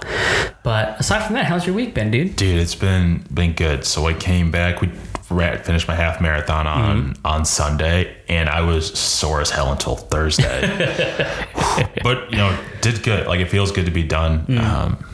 but 0.64 1.00
aside 1.00 1.24
from 1.26 1.36
that, 1.36 1.46
how's 1.46 1.66
your 1.66 1.76
week 1.76 1.94
been, 1.94 2.12
dude? 2.12 2.36
Dude, 2.36 2.60
it's 2.60 2.76
been 2.76 3.26
been 3.34 3.54
good. 3.54 3.84
So 3.86 4.06
I 4.08 4.14
came 4.14 4.52
back. 4.52 4.82
We 4.82 4.90
ran, 5.30 5.64
finished 5.64 5.88
my 5.88 5.96
half 5.96 6.20
marathon 6.22 6.68
on 6.68 7.02
Mm-hmm. 7.14 7.26
on 7.26 7.46
Sunday, 7.46 8.16
and 8.28 8.50
I 8.50 8.62
was 8.62 8.98
sore 8.98 9.42
as 9.42 9.50
hell 9.50 9.72
until 9.72 9.96
Thursday. 9.96 10.62
but 12.04 12.30
you 12.32 12.38
know, 12.38 12.58
did 12.82 13.02
good. 13.04 13.28
Like 13.28 13.40
it 13.40 13.50
feels 13.50 13.72
good 13.72 13.86
to 13.86 13.92
be 13.92 14.04
done. 14.04 14.46
Mm. 14.46 14.60
Um, 14.60 15.06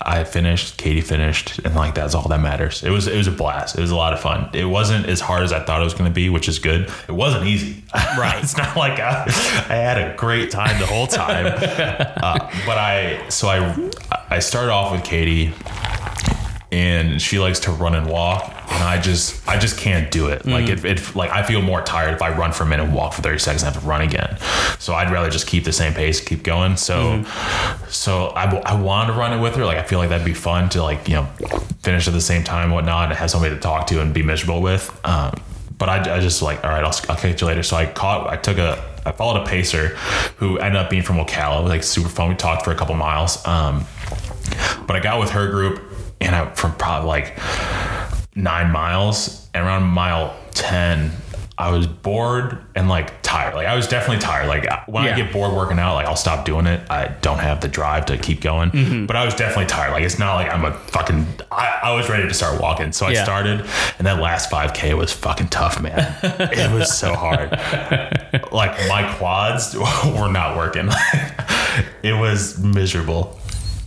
I 0.00 0.24
finished. 0.24 0.76
Katie 0.76 1.00
finished, 1.00 1.58
and 1.60 1.74
like 1.74 1.94
that's 1.94 2.14
all 2.14 2.28
that 2.28 2.40
matters. 2.40 2.82
It 2.82 2.90
was 2.90 3.06
it 3.06 3.16
was 3.16 3.26
a 3.26 3.32
blast. 3.32 3.76
It 3.76 3.80
was 3.80 3.90
a 3.90 3.96
lot 3.96 4.12
of 4.12 4.20
fun. 4.20 4.50
It 4.52 4.64
wasn't 4.64 5.06
as 5.06 5.20
hard 5.20 5.42
as 5.42 5.52
I 5.52 5.60
thought 5.60 5.80
it 5.80 5.84
was 5.84 5.94
going 5.94 6.10
to 6.10 6.14
be, 6.14 6.28
which 6.28 6.48
is 6.48 6.58
good. 6.58 6.90
It 7.08 7.12
wasn't 7.12 7.46
easy. 7.46 7.82
Right. 8.16 8.42
it's 8.42 8.56
not 8.56 8.76
like 8.76 9.00
I, 9.00 9.24
I 9.68 9.74
had 9.74 9.98
a 9.98 10.16
great 10.16 10.50
time 10.50 10.78
the 10.78 10.86
whole 10.86 11.06
time. 11.06 11.46
uh, 11.46 12.38
but 12.64 12.78
I 12.78 13.28
so 13.28 13.48
I 13.48 13.90
I 14.30 14.38
started 14.38 14.70
off 14.70 14.92
with 14.92 15.04
Katie 15.04 15.52
and 16.72 17.20
she 17.20 17.38
likes 17.38 17.60
to 17.60 17.70
run 17.70 17.94
and 17.94 18.08
walk 18.08 18.50
and 18.70 18.82
i 18.82 19.00
just 19.00 19.46
i 19.48 19.58
just 19.58 19.78
can't 19.78 20.10
do 20.10 20.28
it. 20.28 20.44
Like 20.46 20.68
it, 20.68 20.84
it 20.84 21.14
like 21.14 21.30
i 21.30 21.42
feel 21.42 21.62
more 21.62 21.82
tired 21.82 22.14
if 22.14 22.22
i 22.22 22.36
run 22.36 22.52
for 22.52 22.64
a 22.64 22.66
minute 22.66 22.84
and 22.84 22.94
walk 22.94 23.12
for 23.12 23.22
30 23.22 23.38
seconds 23.38 23.62
and 23.62 23.72
have 23.72 23.82
to 23.82 23.88
run 23.88 24.00
again. 24.00 24.36
So 24.78 24.94
i'd 24.94 25.12
rather 25.12 25.30
just 25.30 25.46
keep 25.46 25.64
the 25.64 25.72
same 25.72 25.92
pace 25.94 26.20
keep 26.20 26.42
going. 26.42 26.76
So 26.76 27.24
so 27.88 28.28
I, 28.28 28.56
I 28.58 28.80
wanted 28.80 29.12
to 29.12 29.18
run 29.18 29.38
it 29.38 29.42
with 29.42 29.56
her. 29.56 29.64
Like 29.64 29.78
i 29.78 29.82
feel 29.82 29.98
like 29.98 30.08
that'd 30.08 30.26
be 30.26 30.34
fun 30.34 30.68
to 30.70 30.82
like 30.82 31.08
you 31.08 31.14
know 31.14 31.24
finish 31.82 32.08
at 32.08 32.14
the 32.14 32.20
same 32.20 32.42
time 32.42 32.64
and 32.64 32.72
whatnot 32.72 33.10
and 33.10 33.18
have 33.18 33.30
somebody 33.30 33.54
to 33.54 33.60
talk 33.60 33.86
to 33.88 34.00
and 34.00 34.12
be 34.14 34.22
miserable 34.22 34.62
with. 34.62 34.90
Um, 35.04 35.34
but 35.76 35.88
I, 35.88 36.16
I 36.16 36.20
just 36.20 36.40
like 36.42 36.64
all 36.64 36.70
right 36.70 36.82
I'll, 36.82 36.94
I'll 37.08 37.16
catch 37.16 37.40
you 37.40 37.46
later. 37.46 37.62
So 37.62 37.76
i 37.76 37.86
caught 37.86 38.28
i 38.28 38.36
took 38.36 38.58
a 38.58 38.82
i 39.06 39.12
followed 39.12 39.42
a 39.42 39.46
pacer 39.46 39.88
who 40.38 40.58
ended 40.58 40.80
up 40.80 40.90
being 40.90 41.02
from 41.02 41.16
ocala 41.18 41.68
like 41.68 41.84
super 41.84 42.08
fun. 42.08 42.30
We 42.30 42.34
talked 42.34 42.64
for 42.64 42.72
a 42.72 42.76
couple 42.76 42.94
miles. 42.96 43.44
Um, 43.46 43.86
but 44.86 44.96
I 44.96 45.00
got 45.00 45.20
with 45.20 45.30
her 45.30 45.50
group 45.50 45.93
and 46.20 46.34
I 46.34 46.50
from 46.54 46.74
probably 46.76 47.08
like 47.08 47.38
nine 48.34 48.70
miles 48.70 49.48
and 49.54 49.64
around 49.64 49.84
mile 49.84 50.36
10 50.52 51.10
I 51.56 51.70
was 51.70 51.86
bored 51.86 52.58
and 52.74 52.88
like 52.88 53.22
tired. 53.22 53.54
Like 53.54 53.68
I 53.68 53.76
was 53.76 53.86
definitely 53.86 54.20
tired. 54.20 54.48
Like 54.48 54.88
when 54.88 55.04
Yeah. 55.04 55.14
I 55.14 55.16
get 55.16 55.32
bored 55.32 55.54
working 55.54 55.78
out, 55.78 55.94
like 55.94 56.06
I'll 56.06 56.16
stop 56.16 56.44
doing 56.44 56.66
it. 56.66 56.80
I 56.90 57.06
don't 57.20 57.38
have 57.38 57.60
the 57.60 57.68
drive 57.68 58.06
to 58.06 58.18
keep 58.18 58.40
going. 58.40 58.72
Mm-hmm. 58.72 59.06
But 59.06 59.14
I 59.14 59.24
was 59.24 59.36
definitely 59.36 59.66
tired. 59.66 59.92
Like 59.92 60.02
it's 60.02 60.18
not 60.18 60.34
like 60.34 60.52
I'm 60.52 60.64
a 60.64 60.72
fucking. 60.72 61.24
I, 61.52 61.78
I 61.84 61.94
was 61.94 62.08
ready 62.08 62.26
to 62.26 62.34
start 62.34 62.60
walking, 62.60 62.90
so 62.90 63.06
I 63.06 63.14
started, 63.14 63.60
and 63.98 64.06
that 64.08 64.20
last 64.20 64.50
5K 64.50 64.96
was 64.98 65.12
fucking 65.12 65.46
tough, 65.48 65.80
man. 65.80 66.16
it 66.24 66.72
was 66.72 66.92
so 66.92 67.14
hard. 67.14 67.52
like 68.50 68.76
my 68.88 69.14
quads 69.16 69.76
were 70.06 70.32
not 70.32 70.56
working. 70.56 70.88
it 72.02 72.18
was 72.18 72.58
miserable. 72.58 73.38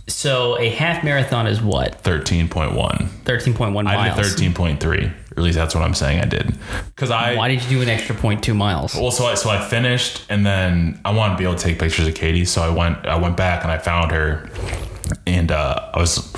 So 0.08 0.58
a 0.58 0.70
half 0.70 1.04
marathon 1.04 1.46
is 1.46 1.60
what? 1.60 1.96
Thirteen 1.96 2.48
point 2.48 2.74
one. 2.74 3.08
Thirteen 3.24 3.54
point 3.54 3.74
one 3.74 3.84
miles. 3.84 3.98
I 4.00 4.16
did 4.16 4.24
thirteen 4.24 4.54
point 4.54 4.80
three. 4.80 5.04
Or 5.04 5.40
at 5.40 5.42
least 5.42 5.56
that's 5.56 5.74
what 5.74 5.84
I'm 5.84 5.94
saying 5.94 6.20
I 6.20 6.24
did. 6.24 6.52
Because 6.96 7.10
I 7.10 7.36
Why 7.36 7.48
did 7.48 7.62
you 7.62 7.68
do 7.68 7.82
an 7.82 7.88
extra 7.88 8.16
0.2 8.16 8.56
miles? 8.56 8.94
well, 8.94 9.12
so 9.12 9.26
I 9.26 9.34
so 9.34 9.50
I 9.50 9.64
finished, 9.64 10.24
and 10.28 10.44
then 10.44 11.00
I 11.04 11.12
wanted 11.12 11.34
to 11.34 11.38
be 11.38 11.44
able 11.44 11.54
to 11.54 11.62
take 11.62 11.78
pictures 11.78 12.08
of 12.08 12.14
Katie, 12.14 12.44
so 12.44 12.62
I 12.62 12.70
went 12.70 13.06
I 13.06 13.16
went 13.16 13.36
back 13.36 13.62
and 13.62 13.70
I 13.70 13.78
found 13.78 14.10
her, 14.10 14.50
and 15.26 15.52
uh, 15.52 15.90
I 15.94 15.98
was 15.98 16.32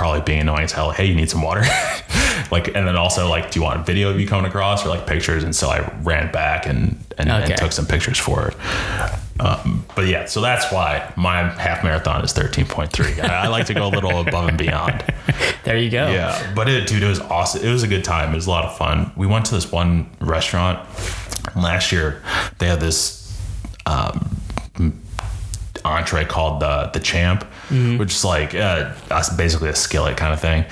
probably 0.00 0.22
being 0.22 0.40
annoying 0.40 0.64
as 0.64 0.72
hell. 0.72 0.90
Hey, 0.90 1.04
you 1.04 1.14
need 1.14 1.28
some 1.28 1.42
water, 1.42 1.60
like, 2.50 2.68
and 2.68 2.86
then 2.88 2.96
also 2.96 3.28
like, 3.28 3.50
do 3.50 3.60
you 3.60 3.64
want 3.64 3.78
a 3.80 3.82
video 3.84 4.08
of 4.10 4.18
you 4.18 4.26
coming 4.26 4.46
across 4.46 4.84
or 4.84 4.88
like 4.88 5.06
pictures? 5.06 5.44
And 5.44 5.54
so 5.54 5.68
I 5.68 5.86
ran 6.02 6.32
back 6.32 6.64
and 6.66 6.98
and, 7.18 7.28
Okay. 7.30 7.52
and 7.52 7.56
took 7.60 7.70
some 7.72 7.84
pictures 7.86 8.16
for 8.18 8.40
her. 8.50 8.52
Um, 9.40 9.84
but 9.94 10.06
yeah, 10.06 10.24
so 10.24 10.40
that's 10.40 10.72
why 10.72 11.12
my 11.16 11.42
half 11.50 11.84
marathon 11.84 12.24
is 12.24 12.32
thirteen 12.32 12.64
point 12.66 12.92
three. 12.92 13.20
I, 13.20 13.44
I 13.44 13.48
like 13.48 13.66
to 13.66 13.74
go 13.74 13.88
a 13.88 13.92
little 13.92 14.20
above 14.26 14.48
and 14.48 14.56
beyond. 14.56 15.04
There 15.64 15.76
you 15.76 15.90
go. 15.90 16.08
Yeah, 16.08 16.52
but 16.54 16.66
it, 16.68 16.86
dude, 16.88 17.02
it 17.02 17.06
was 17.08 17.20
awesome. 17.20 17.62
It 17.62 17.70
was 17.70 17.82
a 17.82 17.88
good 17.88 18.04
time. 18.04 18.32
It 18.32 18.36
was 18.36 18.46
a 18.46 18.50
lot 18.50 18.64
of 18.64 18.76
fun. 18.78 19.12
We 19.16 19.26
went 19.26 19.44
to 19.46 19.54
this 19.54 19.70
one 19.70 20.08
restaurant 20.20 20.78
last 21.54 21.92
year. 21.92 22.22
They 22.58 22.68
had 22.68 22.80
this 22.80 23.38
um, 23.84 24.36
entree 25.84 26.24
called 26.24 26.60
the 26.60 26.90
the 26.94 27.00
Champ, 27.00 27.44
which 27.70 28.12
is 28.12 28.24
like 28.24 28.54
uh, 28.54 28.92
basically 29.36 29.68
a 29.68 29.74
skillet 29.76 30.16
kind 30.16 30.32
of 30.32 30.40
thing. 30.40 30.64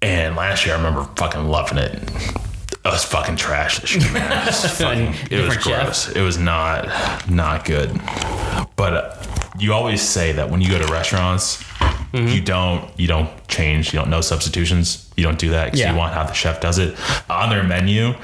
And 0.00 0.36
last 0.36 0.64
year, 0.64 0.74
I 0.74 0.78
remember 0.78 1.04
fucking 1.16 1.44
loving 1.46 1.78
it. 1.78 1.94
It 1.94 2.84
was 2.92 3.04
fucking 3.04 3.36
trash 3.36 3.80
this 3.80 3.96
year, 3.96 4.12
man. 4.12 4.42
It 4.42 4.46
was, 4.46 4.64
fucking, 4.78 5.02
it 5.02 5.10
was 5.44 5.56
Different 5.56 5.62
chef. 5.62 5.82
gross. 5.84 6.08
It 6.16 6.22
was 6.22 6.38
not 6.38 7.28
not 7.28 7.64
good. 7.64 7.90
But 8.76 8.94
uh, 8.94 9.22
you 9.58 9.72
always 9.72 10.00
say 10.00 10.32
that 10.32 10.48
when 10.50 10.60
you 10.60 10.68
go 10.70 10.78
to 10.84 10.92
restaurants, 10.92 11.64
Mm-hmm. 12.12 12.28
you 12.28 12.40
don't 12.40 12.90
you 12.98 13.06
don't 13.06 13.28
change. 13.48 13.92
You 13.92 13.98
don't 13.98 14.08
no 14.08 14.22
substitutions. 14.22 15.10
You 15.18 15.24
don't 15.24 15.38
do 15.38 15.50
that 15.50 15.66
because 15.66 15.80
Yeah. 15.80 15.92
you 15.92 15.98
want 15.98 16.14
how 16.14 16.24
the 16.24 16.32
chef 16.32 16.58
does 16.58 16.78
it 16.78 16.96
on 17.28 17.50
their 17.50 17.62
menu. 17.62 18.14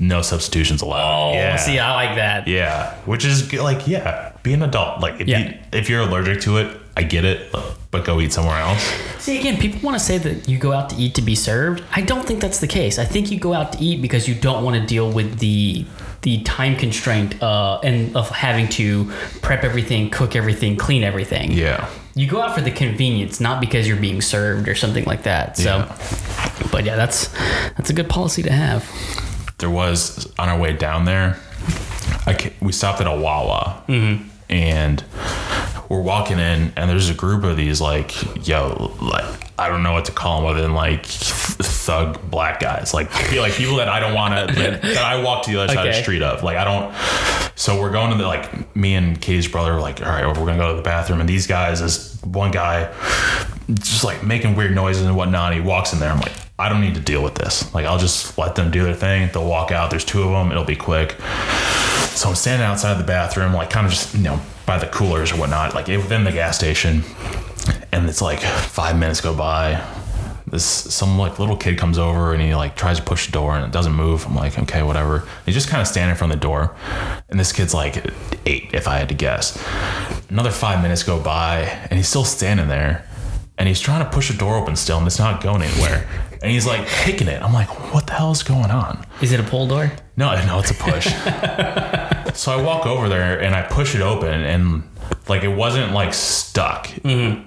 No 0.00 0.20
substitutions 0.20 0.82
allowed. 0.82 1.30
Oh, 1.30 1.32
yeah. 1.34 1.54
see, 1.54 1.78
I 1.78 1.94
like 1.94 2.16
that. 2.16 2.48
Yeah, 2.48 2.92
which 3.04 3.24
is 3.24 3.52
like 3.52 3.86
yeah, 3.86 4.33
be 4.44 4.52
an 4.52 4.62
adult. 4.62 5.00
Like 5.00 5.20
if, 5.20 5.26
Yeah. 5.26 5.38
you, 5.38 5.54
if 5.72 5.88
you're 5.90 6.02
allergic 6.02 6.40
to 6.42 6.58
it, 6.58 6.76
I 6.96 7.02
get 7.02 7.24
it, 7.24 7.52
but 7.90 8.04
go 8.04 8.20
eat 8.20 8.32
somewhere 8.32 8.58
else. 8.60 8.80
See, 9.18 9.36
again, 9.40 9.56
people 9.56 9.80
want 9.80 9.98
to 9.98 10.04
say 10.04 10.16
that 10.18 10.48
you 10.48 10.58
go 10.58 10.70
out 10.72 10.90
to 10.90 10.96
eat 10.96 11.16
to 11.16 11.22
be 11.22 11.34
served. 11.34 11.82
I 11.92 12.02
don't 12.02 12.24
think 12.24 12.40
that's 12.40 12.60
the 12.60 12.68
case. 12.68 13.00
I 13.00 13.04
think 13.04 13.32
you 13.32 13.40
go 13.40 13.52
out 13.52 13.72
to 13.72 13.78
eat 13.82 14.00
because 14.00 14.28
you 14.28 14.34
don't 14.36 14.62
want 14.62 14.76
to 14.80 14.86
deal 14.86 15.10
with 15.10 15.40
the 15.40 15.84
the 16.22 16.42
time 16.44 16.74
constraint 16.76 17.42
uh, 17.42 17.80
and 17.84 18.16
of 18.16 18.30
having 18.30 18.66
to 18.68 19.10
prep 19.42 19.62
everything, 19.62 20.08
cook 20.08 20.34
everything, 20.36 20.74
clean 20.76 21.02
everything. 21.04 21.52
Yeah, 21.52 21.86
You 22.14 22.26
go 22.26 22.40
out 22.40 22.54
for 22.54 22.62
the 22.62 22.70
convenience, 22.70 23.40
not 23.40 23.60
because 23.60 23.86
you're 23.86 23.98
being 24.00 24.22
served 24.22 24.66
or 24.66 24.74
something 24.74 25.04
like 25.04 25.24
that. 25.24 25.58
So, 25.58 25.76
Yeah. 25.76 26.68
but 26.72 26.84
yeah, 26.86 26.96
that's 26.96 27.28
that's 27.76 27.90
a 27.90 27.92
good 27.92 28.08
policy 28.08 28.42
to 28.42 28.52
have. 28.52 28.84
there 29.58 29.68
was 29.70 30.32
on 30.38 30.48
our 30.48 30.58
way 30.58 30.72
down 30.72 31.04
there. 31.04 31.36
I 32.26 32.52
we 32.60 32.72
stopped 32.72 33.00
at 33.00 33.06
a 33.06 33.16
Wawa, 33.16 33.82
and 34.54 35.04
we're 35.88 36.00
walking 36.00 36.38
in, 36.38 36.72
and 36.76 36.88
there's 36.88 37.10
a 37.10 37.14
group 37.14 37.44
of 37.44 37.56
these 37.56 37.80
like 37.80 38.46
yo, 38.46 38.94
like 39.02 39.24
I 39.58 39.68
don't 39.68 39.82
know 39.82 39.92
what 39.92 40.06
to 40.06 40.12
call 40.12 40.40
them 40.40 40.50
other 40.50 40.62
than 40.62 40.74
like 40.74 41.04
thug 41.04 42.30
black 42.30 42.60
guys, 42.60 42.94
like 42.94 43.10
feel 43.10 43.42
like 43.42 43.52
people 43.52 43.76
that 43.76 43.88
I 43.88 44.00
don't 44.00 44.14
want 44.14 44.48
to 44.48 44.54
that, 44.54 44.82
that 44.82 45.04
I 45.04 45.22
walk 45.22 45.44
to 45.44 45.50
the 45.50 45.60
other 45.60 45.74
side 45.74 45.86
of 45.86 45.94
the 45.94 46.00
street 46.00 46.22
of. 46.22 46.42
Like 46.42 46.56
I 46.56 46.64
don't. 46.64 46.94
So 47.56 47.80
we're 47.80 47.92
going 47.92 48.10
to 48.10 48.16
the 48.16 48.26
like 48.26 48.74
me 48.74 48.94
and 48.94 49.20
Katie's 49.20 49.48
brother 49.48 49.78
like 49.80 50.00
all 50.00 50.08
right, 50.08 50.26
we're 50.26 50.46
gonna 50.46 50.56
go 50.56 50.70
to 50.70 50.76
the 50.76 50.82
bathroom, 50.82 51.20
and 51.20 51.28
these 51.28 51.46
guys, 51.46 51.80
this 51.80 52.20
one 52.22 52.50
guy, 52.50 52.92
just 53.74 54.04
like 54.04 54.24
making 54.24 54.56
weird 54.56 54.74
noises 54.74 55.04
and 55.04 55.16
whatnot. 55.16 55.54
He 55.54 55.60
walks 55.60 55.92
in 55.92 56.00
there. 56.00 56.10
I'm 56.10 56.20
like, 56.20 56.32
I 56.58 56.68
don't 56.68 56.80
need 56.80 56.94
to 56.94 57.00
deal 57.00 57.22
with 57.22 57.34
this. 57.34 57.74
Like, 57.74 57.84
I'll 57.84 57.98
just 57.98 58.38
let 58.38 58.54
them 58.54 58.70
do 58.70 58.84
their 58.84 58.94
thing. 58.94 59.28
They'll 59.32 59.48
walk 59.48 59.72
out. 59.72 59.90
There's 59.90 60.04
two 60.04 60.22
of 60.22 60.30
them. 60.30 60.52
It'll 60.52 60.64
be 60.64 60.76
quick. 60.76 61.16
So 62.14 62.28
I'm 62.28 62.36
standing 62.36 62.64
outside 62.64 62.94
the 62.94 63.04
bathroom, 63.04 63.52
like 63.52 63.70
kind 63.70 63.86
of 63.86 63.92
just 63.92 64.14
you 64.14 64.22
know 64.22 64.40
by 64.66 64.78
the 64.78 64.86
coolers 64.86 65.32
or 65.32 65.36
whatnot, 65.36 65.74
like 65.74 65.88
within 65.88 66.24
the 66.24 66.30
gas 66.32 66.56
station. 66.56 67.02
and 67.92 68.08
it's 68.08 68.22
like 68.22 68.40
five 68.40 68.98
minutes 68.98 69.20
go 69.20 69.34
by. 69.34 69.84
This 70.46 70.64
some 70.64 71.18
like 71.18 71.40
little 71.40 71.56
kid 71.56 71.76
comes 71.78 71.98
over 71.98 72.32
and 72.32 72.40
he 72.40 72.54
like 72.54 72.76
tries 72.76 72.98
to 72.98 73.02
push 73.02 73.26
the 73.26 73.32
door 73.32 73.56
and 73.56 73.64
it 73.64 73.72
doesn't 73.72 73.94
move. 73.94 74.24
I'm 74.26 74.36
like, 74.36 74.56
okay, 74.58 74.82
whatever. 74.84 75.26
He's 75.44 75.54
just 75.54 75.68
kind 75.68 75.80
of 75.80 75.88
standing 75.88 76.10
in 76.10 76.16
front 76.16 76.32
of 76.32 76.38
the 76.38 76.46
door, 76.46 76.76
and 77.28 77.40
this 77.40 77.52
kid's 77.52 77.74
like 77.74 77.96
eight, 78.46 78.70
if 78.72 78.86
I 78.86 78.98
had 78.98 79.08
to 79.08 79.14
guess. 79.14 79.60
Another 80.30 80.52
five 80.52 80.80
minutes 80.82 81.02
go 81.02 81.20
by, 81.20 81.62
and 81.90 81.94
he's 81.98 82.08
still 82.08 82.24
standing 82.24 82.68
there, 82.68 83.04
and 83.58 83.66
he's 83.66 83.80
trying 83.80 84.04
to 84.04 84.10
push 84.10 84.30
the 84.30 84.36
door 84.38 84.56
open 84.56 84.76
still, 84.76 84.98
and 84.98 85.06
it's 85.06 85.18
not 85.18 85.42
going 85.42 85.62
anywhere. 85.62 86.06
And 86.44 86.52
he's 86.52 86.66
like 86.66 86.86
kicking 86.86 87.26
it. 87.28 87.40
I'm 87.42 87.54
like, 87.54 87.68
what 87.94 88.06
the 88.06 88.12
hell 88.12 88.30
is 88.30 88.42
going 88.42 88.70
on? 88.70 89.06
Is 89.22 89.32
it 89.32 89.40
a 89.40 89.42
pull 89.42 89.66
door? 89.66 89.90
No, 90.16 90.34
no, 90.44 90.58
it's 90.60 90.70
a 90.70 90.74
push. 90.74 91.06
so 92.38 92.52
I 92.52 92.62
walk 92.62 92.84
over 92.86 93.08
there 93.08 93.40
and 93.40 93.54
I 93.54 93.62
push 93.62 93.94
it 93.94 94.02
open 94.02 94.42
and 94.42 94.82
like 95.26 95.42
it 95.42 95.48
wasn't 95.48 95.92
like 95.92 96.12
stuck. 96.12 96.86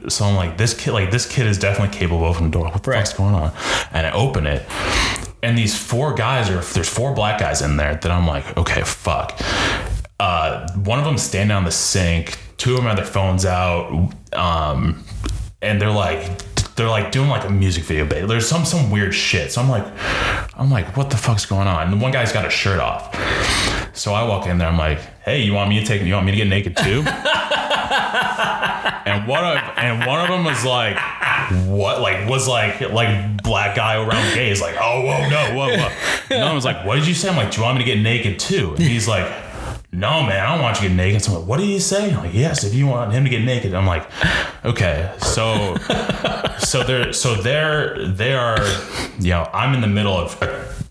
So 0.10 0.26
I'm 0.26 0.36
like, 0.36 0.58
this 0.58 0.74
kid, 0.74 0.94
like 0.94 1.12
this 1.12 1.28
kid 1.28 1.46
is 1.46 1.60
definitely 1.60 1.96
capable 1.96 2.26
of 2.26 2.36
opening 2.36 2.50
the 2.52 2.58
door. 2.58 2.70
What 2.72 2.82
the 2.84 2.90
Right. 2.90 2.98
fuck's 3.08 3.14
going 3.14 3.36
on? 3.36 3.52
And 3.92 4.08
I 4.08 4.12
open 4.12 4.48
it, 4.48 4.66
and 5.44 5.56
these 5.58 5.78
four 5.78 6.14
guys 6.16 6.50
are 6.50 6.60
there's 6.74 6.90
four 6.90 7.14
black 7.14 7.40
guys 7.40 7.62
in 7.62 7.78
there 7.78 7.96
that 7.96 8.12
I'm 8.12 8.26
like, 8.26 8.58
okay, 8.58 8.82
fuck. 8.82 9.40
Uh, 10.20 10.68
one 10.74 10.98
of 10.98 11.06
them 11.06 11.18
standing 11.20 11.56
on 11.56 11.66
the 11.66 11.72
sink. 11.72 12.40
Two 12.58 12.72
of 12.72 12.78
them 12.78 12.88
have 12.88 12.96
their 12.96 13.06
phones 13.06 13.46
out, 13.46 14.12
um, 14.34 15.04
and 15.62 15.80
they're 15.80 15.92
like. 15.92 16.32
They're 16.78 16.88
like 16.88 17.12
doing 17.12 17.28
like 17.28 17.44
a 17.44 17.50
music 17.50 17.84
video, 17.86 18.06
bit. 18.06 18.28
There's 18.28 18.48
some 18.48 18.64
some 18.64 18.92
weird 18.92 19.16
shit. 19.16 19.52
So 19.52 19.60
I'm 19.62 19.68
like, 19.68 19.84
I'm 20.56 20.70
like, 20.70 20.96
what 20.96 21.10
the 21.10 21.18
fuck's 21.18 21.48
going 21.48 21.68
on? 21.68 21.92
And 21.92 22.00
one 22.00 22.12
guy's 22.12 22.32
got 22.32 22.46
a 22.46 22.52
shirt 22.52 22.80
off. 22.80 23.16
So 23.98 24.14
I 24.14 24.24
walk 24.24 24.46
in 24.46 24.60
there. 24.60 24.68
I'm 24.68 24.78
like, 24.78 25.00
hey, 25.26 25.42
you 25.42 25.56
want 25.56 25.72
me 25.72 25.80
to 25.80 25.86
take? 25.86 26.04
You 26.04 26.14
want 26.14 26.28
me 26.28 26.34
to 26.34 26.38
get 26.38 26.48
naked 26.48 26.78
too? 26.78 27.04
and 29.06 29.28
one 29.28 29.44
of 29.44 29.58
and 29.76 30.06
one 30.06 30.22
of 30.22 30.28
them 30.30 30.44
was 30.44 30.64
like, 30.64 31.00
what? 31.66 32.00
Like 32.00 32.30
was 32.30 32.48
like 32.48 32.80
like 32.92 33.42
black 33.42 33.76
guy 33.76 33.96
around 33.96 34.36
gay 34.36 34.52
is 34.52 34.62
like, 34.62 34.76
oh 34.80 35.02
whoa 35.02 35.28
no 35.30 35.56
whoa 35.56 35.76
whoa. 35.76 35.90
And 36.30 36.44
one 36.44 36.54
was 36.54 36.66
like, 36.66 36.86
what 36.86 36.94
did 36.94 37.08
you 37.08 37.16
say? 37.16 37.28
I'm 37.28 37.36
like, 37.36 37.50
do 37.50 37.58
you 37.58 37.64
want 37.64 37.80
me 37.80 37.86
to 37.86 37.92
get 37.92 38.00
naked 38.00 38.38
too? 38.38 38.76
And 38.76 38.84
he's 38.84 39.08
like. 39.08 39.26
No 39.92 40.22
man, 40.24 40.46
I 40.46 40.54
don't 40.54 40.62
want 40.62 40.78
you 40.78 40.84
to 40.84 40.88
get 40.90 40.96
naked. 40.98 41.22
So 41.22 41.32
I'm 41.32 41.40
like, 41.40 41.48
what 41.48 41.58
did 41.58 41.66
he 41.68 41.80
say? 41.80 42.12
I'm 42.14 42.24
like, 42.26 42.34
yes, 42.34 42.64
if 42.66 42.74
you 42.74 42.88
want 42.88 43.14
him 43.14 43.24
to 43.24 43.30
get 43.30 43.44
naked. 43.44 43.74
I'm 43.74 43.86
like, 43.88 44.06
okay. 44.66 45.14
So 45.20 45.76
so 46.60 46.84
they're 46.84 47.14
so 47.14 47.36
they're 47.36 48.06
they 48.08 48.34
are 48.34 48.58
you 49.20 49.32
know, 49.32 49.50
I'm 49.54 49.74
in 49.74 49.82
the 49.82 49.88
middle 49.88 50.14
of 50.16 50.38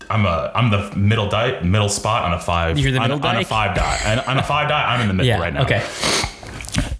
I'm 0.09 0.25
a 0.25 0.51
I'm 0.55 0.71
the 0.71 0.95
middle 0.95 1.29
die 1.29 1.59
middle 1.61 1.89
spot 1.89 2.23
on 2.23 2.33
a 2.33 2.39
five. 2.39 2.79
You're 2.79 2.91
the 2.91 2.97
on, 2.99 3.09
middle 3.09 3.25
on 3.27 3.37
a 3.37 3.45
five 3.45 3.75
die. 3.75 3.99
And 4.05 4.19
on 4.21 4.37
a 4.39 4.43
five 4.43 4.67
die, 4.67 4.83
I'm 4.93 5.01
in 5.01 5.07
the 5.07 5.13
middle 5.13 5.27
Yeah. 5.27 5.39
right 5.41 5.53
now. 5.53 5.63
Okay. 5.63 5.85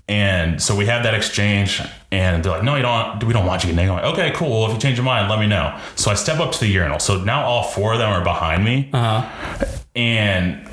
And 0.09 0.61
so 0.61 0.73
we 0.73 0.85
have 0.85 1.03
that 1.03 1.13
exchange, 1.13 1.81
and 2.13 2.41
they're 2.41 2.53
like, 2.53 2.63
"No, 2.63 2.75
you 2.77 2.81
don't. 2.81 3.21
We 3.25 3.33
don't 3.33 3.45
want 3.45 3.63
you 3.65 3.69
to 3.71 3.75
get 3.75 3.81
naked." 3.81 3.91
I'm 3.91 4.03
like, 4.03 4.13
okay, 4.17 4.31
cool. 4.37 4.61
Well, 4.61 4.67
if 4.69 4.73
you 4.73 4.79
change 4.79 4.95
your 4.97 5.03
mind, 5.03 5.29
let 5.29 5.37
me 5.37 5.47
know. 5.47 5.77
So 5.95 6.09
I 6.09 6.13
step 6.13 6.39
up 6.39 6.53
to 6.53 6.59
the 6.61 6.67
urinal. 6.67 6.99
So 6.99 7.21
now 7.25 7.43
all 7.43 7.63
four 7.63 7.91
of 7.91 7.99
them 7.99 8.09
are 8.09 8.23
behind 8.23 8.63
me, 8.63 8.89
Uh 8.93 9.21
huh. 9.21 9.65
And 9.97 10.69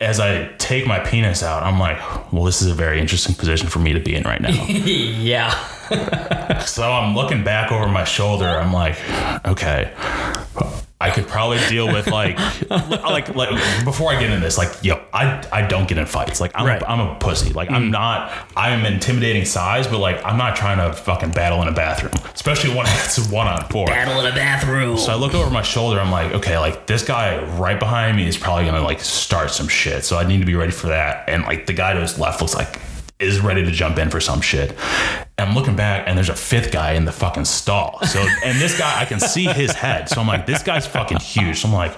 as 0.00 0.20
I 0.20 0.46
take 0.58 0.86
my 0.86 1.00
penis 1.00 1.42
out, 1.42 1.64
I'm 1.64 1.80
like, 1.80 1.98
"Well, 2.32 2.44
this 2.44 2.62
is 2.62 2.70
a 2.70 2.74
very 2.74 3.00
interesting 3.00 3.34
position 3.34 3.68
for 3.68 3.80
me 3.80 3.92
to 3.92 4.00
be 4.00 4.14
in 4.14 4.22
right 4.22 4.40
now." 4.40 4.50
yeah. 4.68 5.50
so 6.60 6.90
I'm 6.90 7.14
looking 7.14 7.42
back 7.42 7.72
over 7.72 7.88
my 7.88 8.04
shoulder. 8.04 8.46
I'm 8.46 8.72
like, 8.72 8.96
okay. 9.44 9.92
I 11.00 11.10
could 11.10 11.28
probably 11.28 11.58
deal 11.68 11.86
with 11.86 12.08
like, 12.08 12.36
like, 12.70 13.32
like 13.34 13.84
before 13.84 14.10
I 14.10 14.18
get 14.18 14.30
into 14.30 14.40
this, 14.40 14.58
like, 14.58 14.82
yo, 14.82 15.00
I, 15.12 15.46
I 15.52 15.62
don't 15.62 15.86
get 15.88 15.96
in 15.96 16.06
fights. 16.06 16.40
Like, 16.40 16.50
I'm, 16.56 16.66
Right. 16.66 16.82
a, 16.82 16.90
I'm 16.90 16.98
a 16.98 17.14
pussy. 17.20 17.52
Like, 17.52 17.70
I'm 17.70 17.84
mm. 17.84 17.90
not. 17.90 18.32
I'm 18.56 18.84
intimidating 18.84 19.44
size, 19.44 19.86
but 19.86 19.98
like, 19.98 20.24
I'm 20.24 20.36
not 20.36 20.56
trying 20.56 20.78
to 20.78 20.92
fucking 20.92 21.30
battle 21.30 21.62
in 21.62 21.68
a 21.68 21.72
bathroom, 21.72 22.14
especially 22.34 22.70
when 22.70 22.86
it's 22.88 23.28
one 23.28 23.46
on 23.46 23.68
four. 23.68 23.86
Battle 23.86 24.18
in 24.20 24.32
a 24.32 24.34
bathroom. 24.34 24.98
So 24.98 25.12
I 25.12 25.14
look 25.14 25.34
over 25.34 25.50
my 25.50 25.62
shoulder. 25.62 26.00
I'm 26.00 26.10
like, 26.10 26.32
okay, 26.32 26.58
like 26.58 26.86
this 26.86 27.04
guy 27.04 27.44
right 27.56 27.78
behind 27.78 28.16
me 28.16 28.26
is 28.26 28.36
probably 28.36 28.64
gonna 28.64 28.82
like 28.82 29.00
start 29.00 29.50
some 29.52 29.68
shit. 29.68 30.04
So 30.04 30.18
I 30.18 30.26
need 30.26 30.38
to 30.38 30.46
be 30.46 30.56
ready 30.56 30.72
for 30.72 30.88
that. 30.88 31.28
And 31.28 31.44
like 31.44 31.66
the 31.66 31.74
guy 31.74 31.94
to 31.94 32.00
his 32.00 32.18
left 32.18 32.40
looks 32.40 32.54
like 32.56 32.80
is 33.18 33.40
ready 33.40 33.64
to 33.64 33.70
jump 33.70 33.98
in 33.98 34.10
for 34.10 34.20
some 34.20 34.40
shit. 34.40 34.70
And 35.38 35.50
I'm 35.50 35.54
looking 35.54 35.76
back, 35.76 36.06
and 36.06 36.16
there's 36.16 36.28
a 36.28 36.36
fifth 36.36 36.70
guy 36.72 36.92
in 36.92 37.04
the 37.04 37.12
fucking 37.12 37.44
stall. 37.44 38.00
So 38.06 38.24
and 38.44 38.60
this 38.60 38.78
guy, 38.78 39.00
I 39.00 39.04
can 39.04 39.20
see 39.20 39.46
his 39.46 39.72
head. 39.72 40.08
So 40.08 40.20
I'm 40.20 40.26
like, 40.26 40.46
this 40.46 40.62
guy's 40.62 40.86
fucking 40.86 41.18
huge. 41.18 41.60
So 41.60 41.68
I'm 41.68 41.74
like, 41.74 41.92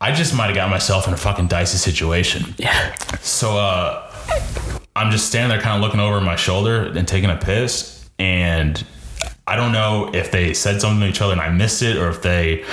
I 0.00 0.12
just 0.14 0.34
might 0.34 0.46
have 0.46 0.54
got 0.54 0.70
myself 0.70 1.08
in 1.08 1.14
a 1.14 1.16
fucking 1.16 1.48
dicey 1.48 1.78
situation. 1.78 2.54
yeah. 2.58 2.94
So 3.20 3.56
uh, 3.56 4.10
I'm 4.96 5.10
just 5.10 5.26
standing 5.26 5.50
there, 5.50 5.60
kind 5.60 5.76
of 5.76 5.82
looking 5.82 6.00
over 6.00 6.20
my 6.20 6.36
shoulder 6.36 6.82
and 6.84 7.06
taking 7.06 7.30
a 7.30 7.36
piss, 7.36 8.08
and 8.18 8.84
I 9.46 9.56
don't 9.56 9.72
know 9.72 10.10
if 10.14 10.30
they 10.30 10.54
said 10.54 10.80
something 10.80 11.00
to 11.00 11.08
each 11.08 11.20
other 11.20 11.32
and 11.32 11.40
I 11.40 11.50
missed 11.50 11.82
it, 11.82 11.96
or 11.96 12.08
if 12.08 12.22
they 12.22 12.64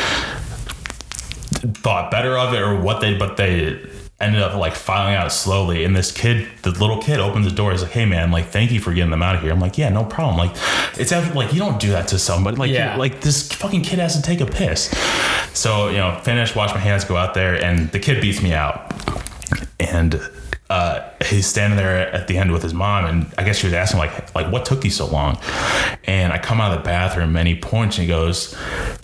thought 1.83 2.11
better 2.11 2.37
of 2.37 2.53
it, 2.53 2.61
or 2.61 2.79
what 2.79 3.01
they, 3.01 3.17
but 3.17 3.37
they 3.37 3.85
ended 4.21 4.41
up 4.41 4.55
like 4.55 4.73
filing 4.75 5.15
out 5.15 5.31
slowly. 5.31 5.83
And 5.83 5.95
this 5.95 6.11
kid, 6.11 6.47
the 6.63 6.71
little 6.71 7.01
kid, 7.01 7.19
opens 7.19 7.45
the 7.45 7.51
door. 7.55 7.71
He's 7.71 7.81
like, 7.81 7.91
"Hey 7.91 8.05
man, 8.05 8.31
like 8.31 8.47
thank 8.47 8.71
you 8.71 8.79
for 8.79 8.93
getting 8.93 9.11
them 9.11 9.21
out 9.23 9.35
of 9.35 9.41
here." 9.41 9.51
I'm 9.51 9.59
like, 9.59 9.77
"Yeah, 9.77 9.89
no 9.89 10.03
problem." 10.03 10.37
Like 10.37 10.55
it's 10.99 11.11
after, 11.11 11.33
like 11.33 11.53
you 11.53 11.59
don't 11.59 11.79
do 11.79 11.91
that 11.91 12.07
to 12.09 12.19
somebody. 12.19 12.57
Like 12.57 12.71
Yeah. 12.71 12.95
like 12.97 13.21
this 13.21 13.51
fucking 13.51 13.81
kid 13.83 13.99
has 13.99 14.15
to 14.15 14.21
take 14.21 14.41
a 14.41 14.45
piss. 14.45 14.89
So 15.53 15.89
you 15.89 15.97
know, 15.97 16.19
finish, 16.23 16.55
wash 16.55 16.71
my 16.73 16.79
hands, 16.79 17.03
go 17.03 17.17
out 17.17 17.33
there, 17.33 17.55
and 17.63 17.91
the 17.91 17.99
kid 17.99 18.21
beats 18.21 18.41
me 18.41 18.53
out 18.53 18.93
and 19.79 20.13
uh, 20.71 21.13
he's 21.25 21.45
standing 21.45 21.77
there 21.77 22.09
at 22.13 22.27
the 22.27 22.37
end 22.37 22.51
with 22.51 22.63
his 22.63 22.73
mom, 22.73 23.05
and 23.05 23.33
I 23.37 23.43
guess 23.43 23.57
she 23.57 23.67
was 23.67 23.73
asking 23.73 23.99
like, 23.99 24.33
like 24.35 24.51
what 24.51 24.65
took 24.65 24.83
you 24.83 24.89
so 24.89 25.05
long? 25.07 25.37
And 26.05 26.31
I 26.33 26.37
come 26.37 26.61
out 26.61 26.71
of 26.71 26.79
the 26.79 26.83
bathroom, 26.83 27.35
and 27.35 27.47
he 27.47 27.55
points 27.55 27.97
and 27.97 28.03
he 28.03 28.07
goes, 28.07 28.55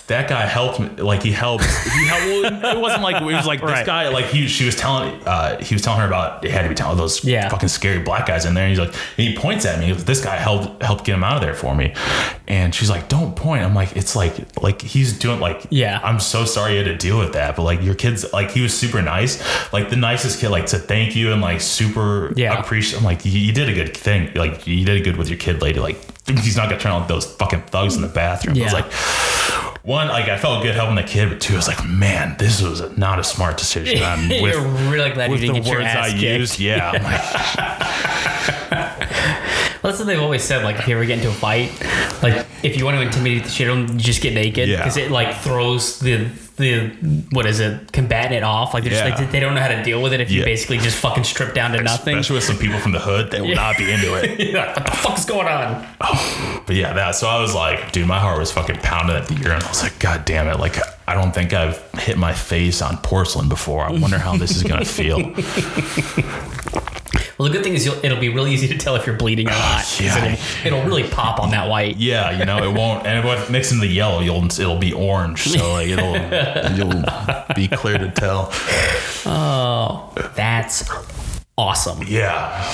"That 0.07 0.27
guy 0.29 0.45
helped 0.45 0.79
me. 0.79 0.87
Like 1.03 1.21
he 1.23 1.31
helped. 1.31 1.65
He 1.65 2.07
helped. 2.07 2.63
Well, 2.63 2.77
it 2.77 2.79
wasn't 2.81 3.03
like 3.03 3.21
it 3.21 3.25
was 3.25 3.45
like 3.45 3.61
this 3.61 3.85
guy. 3.85 4.09
Like 4.09 4.25
he, 4.25 4.47
she 4.47 4.65
was 4.65 4.75
telling, 4.75 5.13
uh, 5.27 5.61
he 5.61 5.75
was 5.75 5.81
telling 5.81 5.99
her 6.01 6.07
about. 6.07 6.43
It 6.45 6.51
had 6.51 6.63
to 6.63 6.69
be 6.69 6.75
telling 6.75 6.97
those 6.97 7.23
Yeah. 7.23 7.49
fucking 7.49 7.69
scary 7.69 7.99
black 7.99 8.25
guys 8.27 8.45
in 8.45 8.53
there. 8.53 8.63
And 8.65 8.69
he's 8.71 8.79
like, 8.79 8.93
and 9.17 9.27
he 9.27 9.35
points 9.35 9.65
at 9.65 9.79
me. 9.79 9.89
Goes, 9.89 10.05
this 10.05 10.23
guy 10.23 10.35
helped 10.37 10.81
helped 10.81 11.05
get 11.05 11.15
him 11.15 11.23
out 11.23 11.35
of 11.35 11.41
there 11.41 11.53
for 11.53 11.75
me. 11.75 11.93
And 12.47 12.73
she's 12.73 12.89
like, 12.89 13.09
don't 13.09 13.35
point. 13.35 13.63
I'm 13.63 13.75
like, 13.75 13.95
it's 13.97 14.15
like 14.15 14.35
like 14.61 14.81
he's 14.81 15.17
doing 15.19 15.39
like 15.39 15.65
Yeah. 15.69 15.99
I'm 16.03 16.19
so 16.19 16.45
sorry 16.45 16.73
you 16.73 16.77
had 16.83 16.85
to 16.87 16.97
deal 16.97 17.19
with 17.19 17.33
that, 17.33 17.55
but 17.55 17.63
like 17.63 17.81
your 17.83 17.95
kids, 17.95 18.25
like 18.33 18.51
he 18.51 18.61
was 18.61 18.73
super 18.73 19.01
nice, 19.01 19.41
like 19.73 19.89
the 19.89 19.95
nicest 19.97 20.39
kid, 20.39 20.49
like 20.49 20.67
to 20.67 20.77
thank 20.79 21.15
you 21.15 21.31
and 21.33 21.41
like 21.41 21.56
super 21.61 22.33
Yeah. 22.35 22.59
appreciate. 22.59 22.97
I'm 22.99 23.03
like, 23.05 23.25
you, 23.25 23.31
you 23.31 23.51
did 23.53 23.69
a 23.69 23.73
good 23.73 23.95
thing, 23.95 24.31
like 24.35 24.65
you 24.67 24.85
did 24.85 25.01
a 25.01 25.03
good 25.03 25.15
with 25.17 25.29
your 25.29 25.37
kid, 25.39 25.61
lady. 25.61 25.79
Like 25.79 25.97
he's 26.27 26.57
not 26.57 26.69
gonna 26.69 26.81
turn 26.81 26.91
on 26.91 27.07
those 27.07 27.25
fucking 27.35 27.61
thugs 27.63 27.95
in 27.95 28.01
the 28.01 28.07
bathroom. 28.07 28.57
I 28.59 28.63
was 28.63 28.73
like, 28.73 28.91
one, 29.83 30.09
like 30.09 30.27
I 30.27 30.37
felt 30.37 30.63
good 30.63 30.75
helping 30.75 30.95
the 30.95 31.03
kid, 31.03 31.29
but 31.29 31.39
two, 31.39 31.53
I 31.53 31.57
was 31.57 31.67
like, 31.69 31.85
man, 31.87 32.35
this 32.37 32.61
was 32.61 32.97
not 32.97 33.19
a 33.19 33.23
smart 33.23 33.57
decision. 33.57 34.03
I'm 34.03 34.27
with, 34.41 34.53
You're 34.53 34.61
really 34.91 35.11
glad 35.11 35.27
you 35.27 35.31
with 35.31 35.41
didn't 35.41 35.55
the 35.55 35.61
get 35.61 35.69
your 35.69 35.79
words 35.79 35.87
ass 35.87 36.05
I 36.07 36.09
kicked. 36.11 36.21
used, 36.21 36.59
yeah. 36.59 36.91
I'm 36.91 37.03
like, 37.03 38.71
Well, 38.71 38.76
that's 39.87 39.99
what 39.99 40.07
they've 40.07 40.21
always 40.21 40.43
said. 40.43 40.63
Like, 40.63 40.77
if 40.79 40.87
you 40.87 40.95
ever 40.95 41.05
get 41.05 41.17
into 41.17 41.29
a 41.29 41.33
fight, 41.33 41.71
like 42.21 42.45
if 42.63 42.77
you 42.77 42.85
want 42.85 42.97
to 42.97 43.01
intimidate 43.01 43.43
the 43.43 43.49
shit 43.49 43.69
out 43.69 43.77
of 43.77 43.87
them, 43.87 43.97
just 43.97 44.21
get 44.21 44.33
naked 44.33 44.67
Yeah. 44.69 44.77
because 44.77 44.97
it 44.97 45.11
like 45.11 45.35
throws 45.37 45.99
the 45.99 46.27
the 46.57 46.87
what 47.31 47.45
is 47.45 47.59
it 47.59 47.91
combatant 47.91 48.43
off. 48.43 48.73
Like, 48.73 48.83
they're 48.83 48.91
just, 48.91 49.19
like 49.19 49.31
they 49.31 49.39
don't 49.39 49.53
know 49.53 49.61
how 49.61 49.67
to 49.67 49.83
deal 49.83 50.01
with 50.01 50.13
it 50.13 50.21
if 50.21 50.31
you 50.31 50.43
basically 50.43 50.79
just 50.79 50.97
fucking 50.97 51.23
strip 51.23 51.53
down 51.53 51.71
to 51.73 51.81
nothing. 51.83 52.17
especially 52.17 52.35
with 52.37 52.43
some 52.45 52.57
people 52.57 52.79
from 52.79 52.91
the 52.93 52.99
hood, 52.99 53.29
they 53.31 53.41
would 53.41 53.55
not 53.55 53.77
be 53.77 53.91
into 53.91 54.13
it. 54.15 54.53
Like, 54.57 54.75
what 54.75 54.85
the 54.85 54.91
fuck's 54.91 55.25
going 55.25 55.47
on? 55.47 55.85
But 56.65 56.75
yeah, 56.75 56.91
that. 56.93 57.11
So 57.15 57.27
I 57.27 57.39
was 57.41 57.55
like, 57.55 57.91
dude, 57.93 58.07
my 58.07 58.19
heart 58.19 58.37
was 58.39 58.51
fucking 58.51 58.77
pounding 58.77 59.15
at 59.15 59.27
the 59.27 59.35
urinal. 59.35 59.63
I 59.65 59.69
was 59.69 59.83
like, 59.83 59.97
God 59.99 60.25
damn 60.25 60.49
it! 60.49 60.59
Like, 60.59 60.75
I 61.07 61.13
don't 61.13 61.31
think 61.33 61.53
I've 61.53 61.81
hit 61.93 62.17
my 62.17 62.33
face 62.33 62.81
on 62.81 62.97
porcelain 62.97 63.47
before. 63.47 63.83
I 63.85 63.91
wonder 63.91 64.17
how 64.17 64.35
this 64.35 64.57
is 64.57 64.63
gonna 64.63 64.83
feel. 64.83 65.19
Well, 67.37 67.47
the 67.49 67.53
good 67.53 67.63
thing 67.63 67.75
is 67.75 67.85
you'll, 67.85 68.03
it'll 68.03 68.19
be 68.19 68.29
really 68.29 68.51
easy 68.51 68.67
to 68.67 68.77
tell 68.77 68.95
if 68.95 69.05
you're 69.05 69.15
bleeding 69.15 69.47
or 69.47 69.51
ah, 69.53 69.75
not. 69.77 69.83
'cause 69.83 70.01
Yeah. 70.01 70.33
It'll, 70.65 70.79
it'll 70.79 70.89
really 70.89 71.07
pop 71.07 71.39
on 71.39 71.51
that 71.51 71.69
white. 71.69 71.97
Yeah, 71.97 72.37
you 72.37 72.45
know, 72.45 72.57
it 72.63 72.73
won't. 72.75 73.05
And 73.05 73.25
if 73.27 73.43
it 73.43 73.51
mix 73.51 73.71
in 73.71 73.79
the 73.79 73.87
yellow, 73.87 74.21
you'll 74.21 74.45
it'll 74.45 74.77
be 74.77 74.91
orange. 74.93 75.43
So 75.43 75.73
like, 75.73 75.87
it'll 75.87 76.15
you'll 76.75 77.03
be 77.55 77.67
clear 77.67 77.99
to 77.99 78.09
tell. 78.11 78.49
Oh, 79.25 80.11
that's 80.35 80.89
awesome. 81.57 82.03
Yeah. 82.07 82.73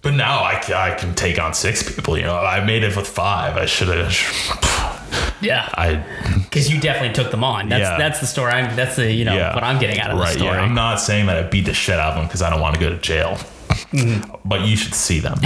But 0.00 0.14
now 0.14 0.38
I, 0.38 0.62
I 0.74 0.94
can 0.94 1.14
take 1.14 1.38
on 1.38 1.52
six 1.54 1.94
people. 1.94 2.16
You 2.16 2.24
know, 2.24 2.36
I 2.36 2.64
made 2.64 2.84
it 2.84 2.96
with 2.96 3.06
five. 3.06 3.56
I 3.56 3.66
should 3.66 3.88
have. 3.88 4.94
Yeah, 5.40 5.68
I 5.74 6.04
because 6.42 6.68
you 6.68 6.80
definitely 6.80 7.14
took 7.14 7.30
them 7.30 7.44
on. 7.44 7.68
That's 7.68 7.80
Yeah. 7.80 7.96
that's 7.96 8.18
the 8.18 8.26
story. 8.26 8.50
I'm, 8.50 8.74
that's 8.74 8.96
the 8.96 9.10
you 9.12 9.24
know 9.24 9.36
yeah. 9.36 9.54
what 9.54 9.62
I'm 9.62 9.78
getting 9.78 10.00
out 10.00 10.10
of 10.10 10.18
right. 10.18 10.32
the 10.32 10.40
story. 10.40 10.56
Yeah, 10.56 10.62
I'm 10.62 10.74
not 10.74 11.00
saying 11.00 11.26
that 11.26 11.36
I 11.36 11.48
beat 11.48 11.66
the 11.66 11.74
shit 11.74 11.96
out 11.96 12.10
of 12.10 12.14
them 12.16 12.26
because 12.26 12.42
I 12.42 12.50
don't 12.50 12.60
want 12.60 12.74
to 12.74 12.80
go 12.80 12.90
to 12.90 12.96
jail. 12.98 13.38
Mm-hmm. 13.92 14.48
But 14.48 14.66
you 14.66 14.76
should 14.76 14.94
see 14.94 15.20
them. 15.20 15.38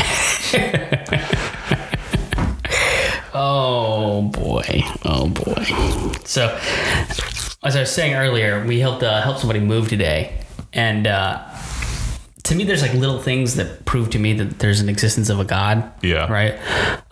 Oh 3.34 4.22
boy. 4.22 4.82
Oh 5.04 5.28
boy. 5.28 5.64
So, 6.24 6.58
as 7.62 7.76
I 7.76 7.80
was 7.80 7.90
saying 7.90 8.14
earlier, 8.14 8.64
we 8.66 8.78
helped 8.78 9.02
uh, 9.02 9.22
help 9.22 9.38
somebody 9.38 9.60
move 9.60 9.88
today, 9.88 10.44
and 10.74 11.06
uh, 11.06 11.42
to 12.44 12.54
me, 12.54 12.64
there's 12.64 12.82
like 12.82 12.92
little 12.92 13.20
things 13.20 13.54
that 13.56 13.84
prove 13.86 14.10
to 14.10 14.18
me 14.18 14.34
that 14.34 14.58
there's 14.58 14.80
an 14.80 14.88
existence 14.90 15.30
of 15.30 15.40
a 15.40 15.44
God. 15.44 15.90
Yeah. 16.02 16.30
Right. 16.30 16.58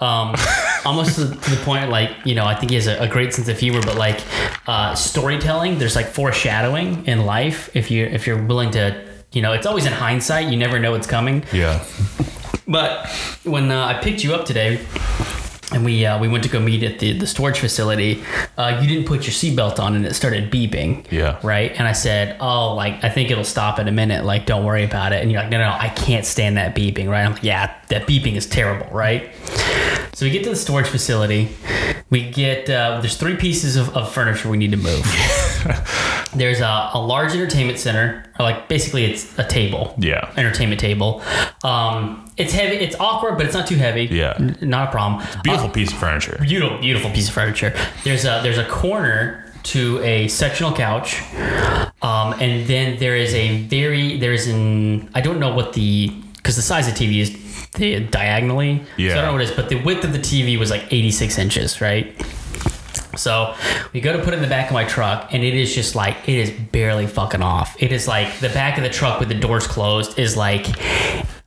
Um, 0.00 0.34
almost 0.84 1.16
to, 1.16 1.28
to 1.28 1.50
the 1.50 1.60
point, 1.64 1.88
like 1.88 2.10
you 2.24 2.34
know, 2.34 2.44
I 2.44 2.54
think 2.54 2.70
he 2.70 2.76
has 2.76 2.86
a, 2.86 2.98
a 2.98 3.08
great 3.08 3.32
sense 3.32 3.48
of 3.48 3.58
humor, 3.58 3.80
but 3.80 3.96
like 3.96 4.20
uh, 4.66 4.94
storytelling, 4.94 5.78
there's 5.78 5.96
like 5.96 6.06
foreshadowing 6.06 7.06
in 7.06 7.24
life. 7.24 7.74
If 7.74 7.90
you 7.90 8.04
if 8.04 8.26
you're 8.26 8.42
willing 8.42 8.72
to, 8.72 9.09
you 9.32 9.42
know, 9.42 9.52
it's 9.52 9.66
always 9.66 9.86
in 9.86 9.92
hindsight. 9.92 10.48
You 10.48 10.56
never 10.56 10.78
know 10.78 10.92
what's 10.92 11.06
coming. 11.06 11.44
Yeah. 11.52 11.84
But 12.66 13.08
when 13.44 13.70
uh, 13.70 13.86
I 13.86 13.94
picked 13.94 14.22
you 14.22 14.34
up 14.34 14.44
today, 14.44 14.80
and 15.72 15.84
we 15.84 16.04
uh, 16.04 16.18
we 16.18 16.28
went 16.28 16.42
to 16.44 16.50
go 16.50 16.60
meet 16.60 16.82
at 16.82 16.98
the, 16.98 17.18
the 17.18 17.26
storage 17.26 17.58
facility, 17.58 18.22
uh, 18.56 18.78
you 18.80 18.88
didn't 18.88 19.06
put 19.06 19.22
your 19.22 19.32
seatbelt 19.32 19.78
on 19.78 19.94
and 19.94 20.04
it 20.04 20.14
started 20.14 20.50
beeping. 20.50 21.10
Yeah. 21.10 21.38
Right. 21.42 21.72
And 21.72 21.86
I 21.86 21.92
said, 21.92 22.36
oh, 22.40 22.74
like 22.74 23.02
I 23.04 23.08
think 23.08 23.30
it'll 23.30 23.44
stop 23.44 23.78
in 23.78 23.88
a 23.88 23.92
minute. 23.92 24.24
Like 24.24 24.46
don't 24.46 24.64
worry 24.64 24.84
about 24.84 25.12
it. 25.12 25.22
And 25.22 25.30
you're 25.30 25.40
like, 25.40 25.50
no, 25.50 25.58
no, 25.58 25.70
no 25.70 25.76
I 25.76 25.88
can't 25.90 26.26
stand 26.26 26.56
that 26.56 26.74
beeping. 26.74 27.08
Right. 27.08 27.24
I'm 27.24 27.34
like, 27.34 27.44
yeah, 27.44 27.74
that 27.90 28.06
beeping 28.06 28.34
is 28.34 28.46
terrible. 28.46 28.86
Right. 28.90 29.30
So 30.14 30.26
we 30.26 30.32
get 30.32 30.42
to 30.44 30.50
the 30.50 30.56
storage 30.56 30.88
facility. 30.88 31.48
We 32.10 32.30
get 32.30 32.68
uh, 32.68 33.00
there's 33.00 33.16
three 33.16 33.36
pieces 33.36 33.76
of, 33.76 33.96
of 33.96 34.12
furniture 34.12 34.48
we 34.48 34.56
need 34.56 34.72
to 34.72 34.76
move. 34.76 35.04
there's 36.34 36.60
a, 36.60 36.90
a 36.94 37.00
large 37.00 37.32
entertainment 37.32 37.78
center, 37.78 38.24
or 38.38 38.42
like 38.42 38.68
basically 38.68 39.04
it's 39.04 39.38
a 39.38 39.44
table. 39.46 39.94
Yeah. 39.98 40.32
Entertainment 40.36 40.80
table. 40.80 41.22
Um, 41.64 42.30
it's 42.36 42.52
heavy. 42.52 42.76
It's 42.76 42.96
awkward, 42.98 43.36
but 43.36 43.46
it's 43.46 43.54
not 43.54 43.66
too 43.66 43.76
heavy. 43.76 44.04
Yeah. 44.06 44.34
N- 44.38 44.58
not 44.60 44.88
a 44.88 44.90
problem. 44.90 45.26
Beautiful 45.42 45.70
piece 45.70 45.92
of 45.92 45.98
furniture. 45.98 46.38
Beautiful, 46.40 46.78
beautiful 46.78 47.10
piece 47.10 47.28
of 47.28 47.34
furniture. 47.34 47.74
There's 48.04 48.24
a 48.24 48.40
there's 48.42 48.58
a 48.58 48.66
corner 48.66 49.52
to 49.62 50.02
a 50.02 50.28
sectional 50.28 50.74
couch, 50.74 51.22
um, 52.02 52.32
and 52.40 52.66
then 52.66 52.98
there 52.98 53.16
is 53.16 53.34
a 53.34 53.62
very 53.62 54.18
there's 54.18 54.46
an 54.46 55.10
I 55.14 55.20
don't 55.20 55.38
know 55.38 55.54
what 55.54 55.74
the 55.74 56.08
because 56.36 56.56
the 56.56 56.62
size 56.62 56.88
of 56.88 56.94
TV 56.94 57.20
is 57.20 57.49
the 57.74 58.00
diagonally. 58.00 58.84
Yeah. 58.96 59.10
So 59.14 59.18
I 59.18 59.22
don't 59.22 59.24
know 59.26 59.32
what 59.34 59.42
it 59.42 59.50
is, 59.50 59.56
but 59.56 59.68
the 59.68 59.82
width 59.82 60.04
of 60.04 60.12
the 60.12 60.18
TV 60.18 60.58
was 60.58 60.70
like 60.70 60.92
86 60.92 61.38
inches, 61.38 61.80
right? 61.80 62.14
So 63.16 63.54
we 63.92 64.00
go 64.00 64.12
to 64.16 64.18
put 64.22 64.32
it 64.32 64.36
in 64.36 64.42
the 64.42 64.48
back 64.48 64.68
of 64.68 64.72
my 64.74 64.84
truck, 64.84 65.32
and 65.34 65.42
it 65.42 65.54
is 65.54 65.74
just 65.74 65.94
like 65.94 66.28
it 66.28 66.36
is 66.38 66.50
barely 66.50 67.06
fucking 67.06 67.42
off. 67.42 67.80
It 67.82 67.92
is 67.92 68.06
like 68.08 68.38
the 68.38 68.48
back 68.50 68.78
of 68.78 68.84
the 68.84 68.90
truck 68.90 69.18
with 69.20 69.28
the 69.28 69.34
doors 69.34 69.66
closed 69.66 70.18
is 70.18 70.36
like 70.36 70.66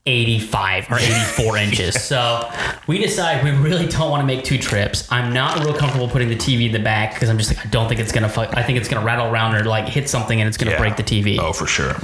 85 0.06 0.92
or 0.92 1.00
84 1.00 1.58
inches. 1.66 2.02
So 2.04 2.50
we 2.88 2.98
decide 3.00 3.44
we 3.44 3.52
really 3.52 3.88
don't 3.88 4.10
want 4.12 4.22
to 4.22 4.28
make 4.28 4.44
two 4.44 4.58
trips. 4.58 5.10
I'm 5.12 5.34
not 5.34 5.64
real 5.64 5.74
comfortable 5.74 6.10
putting 6.10 6.28
the 6.28 6.36
TV 6.36 6.66
in 6.68 6.74
the 6.74 6.80
back 6.80 7.14
because 7.14 7.30
I'm 7.30 7.38
just 7.38 7.56
like 7.56 7.66
I 7.66 7.70
don't 7.70 7.88
think 7.88 8.02
it's 8.02 8.12
gonna 8.12 8.30
fuck. 8.30 8.56
I 8.58 8.64
think 8.64 8.78
it's 8.78 8.90
gonna 8.90 9.06
rattle 9.06 9.28
around 9.32 9.56
or 9.56 9.64
like 9.64 9.88
hit 9.88 10.10
something 10.10 10.42
and 10.42 10.48
it's 10.48 10.58
gonna 10.58 10.72
Yeah. 10.72 10.80
break 10.80 10.98
the 10.98 11.04
TV. 11.04 11.40
Oh, 11.40 11.54
for 11.54 11.66
sure. 11.66 11.96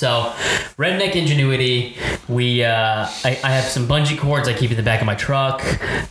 So, 0.00 0.32
redneck 0.78 1.14
ingenuity. 1.14 1.94
We, 2.26 2.64
uh, 2.64 3.06
I, 3.22 3.38
I 3.44 3.50
have 3.50 3.64
some 3.64 3.86
bungee 3.86 4.18
cords 4.18 4.48
I 4.48 4.54
keep 4.54 4.70
in 4.70 4.78
the 4.78 4.82
back 4.82 5.02
of 5.02 5.06
my 5.06 5.14
truck, 5.14 5.62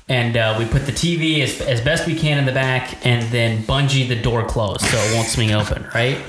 and 0.08 0.38
uh, 0.38 0.58
we 0.60 0.65
put 0.65 0.86
the 0.86 0.91
TV 0.91 1.41
as, 1.41 1.60
as 1.62 1.81
best 1.81 2.05
we 2.05 2.13
can 2.13 2.38
in 2.38 2.46
the 2.46 2.51
back, 2.51 3.03
and 3.03 3.24
then 3.31 3.63
bungee 3.63 4.08
the 4.08 4.22
door 4.22 4.46
closed 4.46 4.81
so 4.81 4.96
it 4.96 5.15
won't 5.15 5.27
swing 5.27 5.53
open. 5.53 5.88
Right. 5.96 6.19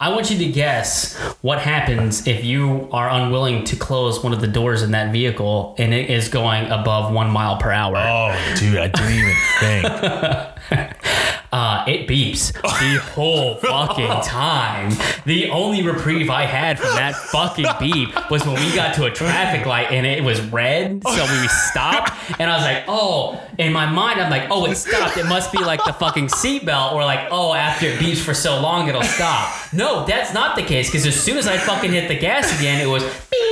I 0.00 0.08
want 0.14 0.30
you 0.30 0.38
to 0.38 0.46
guess 0.46 1.14
what 1.42 1.58
happens 1.58 2.26
if 2.26 2.42
you 2.42 2.88
are 2.90 3.10
unwilling 3.10 3.64
to 3.64 3.76
close 3.76 4.24
one 4.24 4.32
of 4.32 4.40
the 4.40 4.48
doors 4.48 4.82
in 4.82 4.92
that 4.92 5.12
vehicle 5.12 5.74
and 5.78 5.92
it 5.92 6.08
is 6.08 6.28
going 6.28 6.70
above 6.70 7.12
one 7.12 7.30
mile 7.30 7.58
per 7.58 7.70
hour. 7.70 7.98
Oh, 7.98 8.56
dude, 8.58 8.78
I 8.78 8.88
didn't 8.88 9.12
even 9.12 9.36
think. 10.70 10.91
It 11.88 12.08
beeps 12.08 12.52
the 12.52 13.00
whole 13.00 13.56
fucking 13.56 14.22
time. 14.22 14.92
The 15.24 15.50
only 15.50 15.82
reprieve 15.82 16.30
I 16.30 16.44
had 16.44 16.78
from 16.78 16.94
that 16.96 17.14
fucking 17.14 17.66
beep 17.78 18.30
was 18.30 18.44
when 18.44 18.54
we 18.54 18.74
got 18.74 18.94
to 18.96 19.04
a 19.04 19.10
traffic 19.10 19.66
light 19.66 19.90
and 19.90 20.06
it 20.06 20.22
was 20.22 20.40
red, 20.40 21.02
so 21.04 21.22
we 21.40 21.48
stopped. 21.48 22.12
And 22.38 22.50
I 22.50 22.56
was 22.56 22.64
like, 22.64 22.84
oh, 22.88 23.40
in 23.58 23.72
my 23.72 23.86
mind, 23.86 24.20
I'm 24.20 24.30
like, 24.30 24.48
oh, 24.50 24.64
it 24.66 24.76
stopped. 24.76 25.16
It 25.16 25.26
must 25.26 25.52
be 25.52 25.58
like 25.58 25.84
the 25.84 25.92
fucking 25.92 26.28
seatbelt, 26.28 26.92
or 26.92 27.04
like, 27.04 27.28
oh, 27.30 27.54
after 27.54 27.86
it 27.86 27.98
beeps 27.98 28.18
for 28.18 28.34
so 28.34 28.60
long, 28.60 28.88
it'll 28.88 29.02
stop. 29.02 29.72
No, 29.72 30.04
that's 30.06 30.32
not 30.32 30.56
the 30.56 30.62
case 30.62 30.88
because 30.88 31.06
as 31.06 31.20
soon 31.20 31.36
as 31.36 31.46
I 31.46 31.58
fucking 31.58 31.90
hit 31.92 32.08
the 32.08 32.18
gas 32.18 32.58
again, 32.58 32.80
it 32.80 32.88
was 32.88 33.02
beep, 33.02 33.51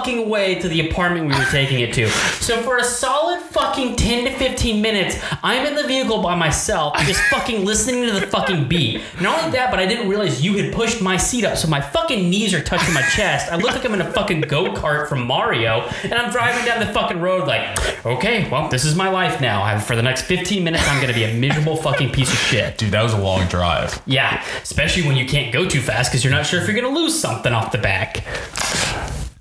fucking 0.00 0.30
way 0.30 0.54
to 0.54 0.66
the 0.66 0.88
apartment 0.88 1.28
we 1.28 1.34
were 1.36 1.50
taking 1.50 1.80
it 1.80 1.92
to. 1.92 2.08
So 2.40 2.62
for 2.62 2.78
a 2.78 2.84
solid 2.84 3.42
fucking 3.42 3.96
10 3.96 4.24
to 4.24 4.30
15 4.38 4.80
minutes, 4.80 5.22
I'm 5.42 5.66
in 5.66 5.74
the 5.74 5.86
vehicle 5.86 6.22
by 6.22 6.34
myself, 6.34 6.96
just 7.00 7.20
fucking 7.24 7.66
listening 7.66 8.06
to 8.06 8.18
the 8.18 8.26
fucking 8.26 8.66
beat. 8.66 9.02
Not 9.20 9.40
only 9.40 9.58
that, 9.58 9.70
but 9.70 9.78
I 9.78 9.84
didn't 9.84 10.08
realize 10.08 10.42
you 10.42 10.56
had 10.56 10.72
pushed 10.72 11.02
my 11.02 11.18
seat 11.18 11.44
up, 11.44 11.58
so 11.58 11.68
my 11.68 11.82
fucking 11.82 12.30
knees 12.30 12.54
are 12.54 12.62
touching 12.62 12.94
my 12.94 13.02
chest. 13.02 13.52
I 13.52 13.56
look 13.56 13.72
like 13.72 13.84
I'm 13.84 13.92
in 13.92 14.00
a 14.00 14.10
fucking 14.10 14.40
go-kart 14.42 15.06
from 15.06 15.26
Mario, 15.26 15.80
and 16.02 16.14
I'm 16.14 16.32
driving 16.32 16.64
down 16.64 16.80
the 16.80 16.90
fucking 16.94 17.20
road 17.20 17.46
like, 17.46 18.06
okay, 18.06 18.48
well, 18.48 18.70
this 18.70 18.86
is 18.86 18.96
my 18.96 19.10
life 19.10 19.38
now. 19.42 19.62
I, 19.62 19.78
for 19.78 19.96
the 19.96 20.02
next 20.02 20.22
15 20.22 20.64
minutes, 20.64 20.88
I'm 20.88 20.98
gonna 21.02 21.12
be 21.12 21.24
a 21.24 21.34
miserable 21.34 21.76
fucking 21.76 22.10
piece 22.10 22.32
of 22.32 22.38
shit. 22.38 22.78
Dude, 22.78 22.92
that 22.92 23.02
was 23.02 23.12
a 23.12 23.20
long 23.20 23.46
drive. 23.48 24.00
Yeah, 24.06 24.42
especially 24.62 25.02
when 25.02 25.16
you 25.16 25.26
can't 25.26 25.52
go 25.52 25.68
too 25.68 25.82
fast 25.82 26.10
because 26.10 26.24
you're 26.24 26.32
not 26.32 26.46
sure 26.46 26.58
if 26.58 26.66
you're 26.66 26.80
gonna 26.80 26.94
lose 26.94 27.20
something 27.20 27.52
off 27.52 27.70
the 27.70 27.78
back. 27.78 28.24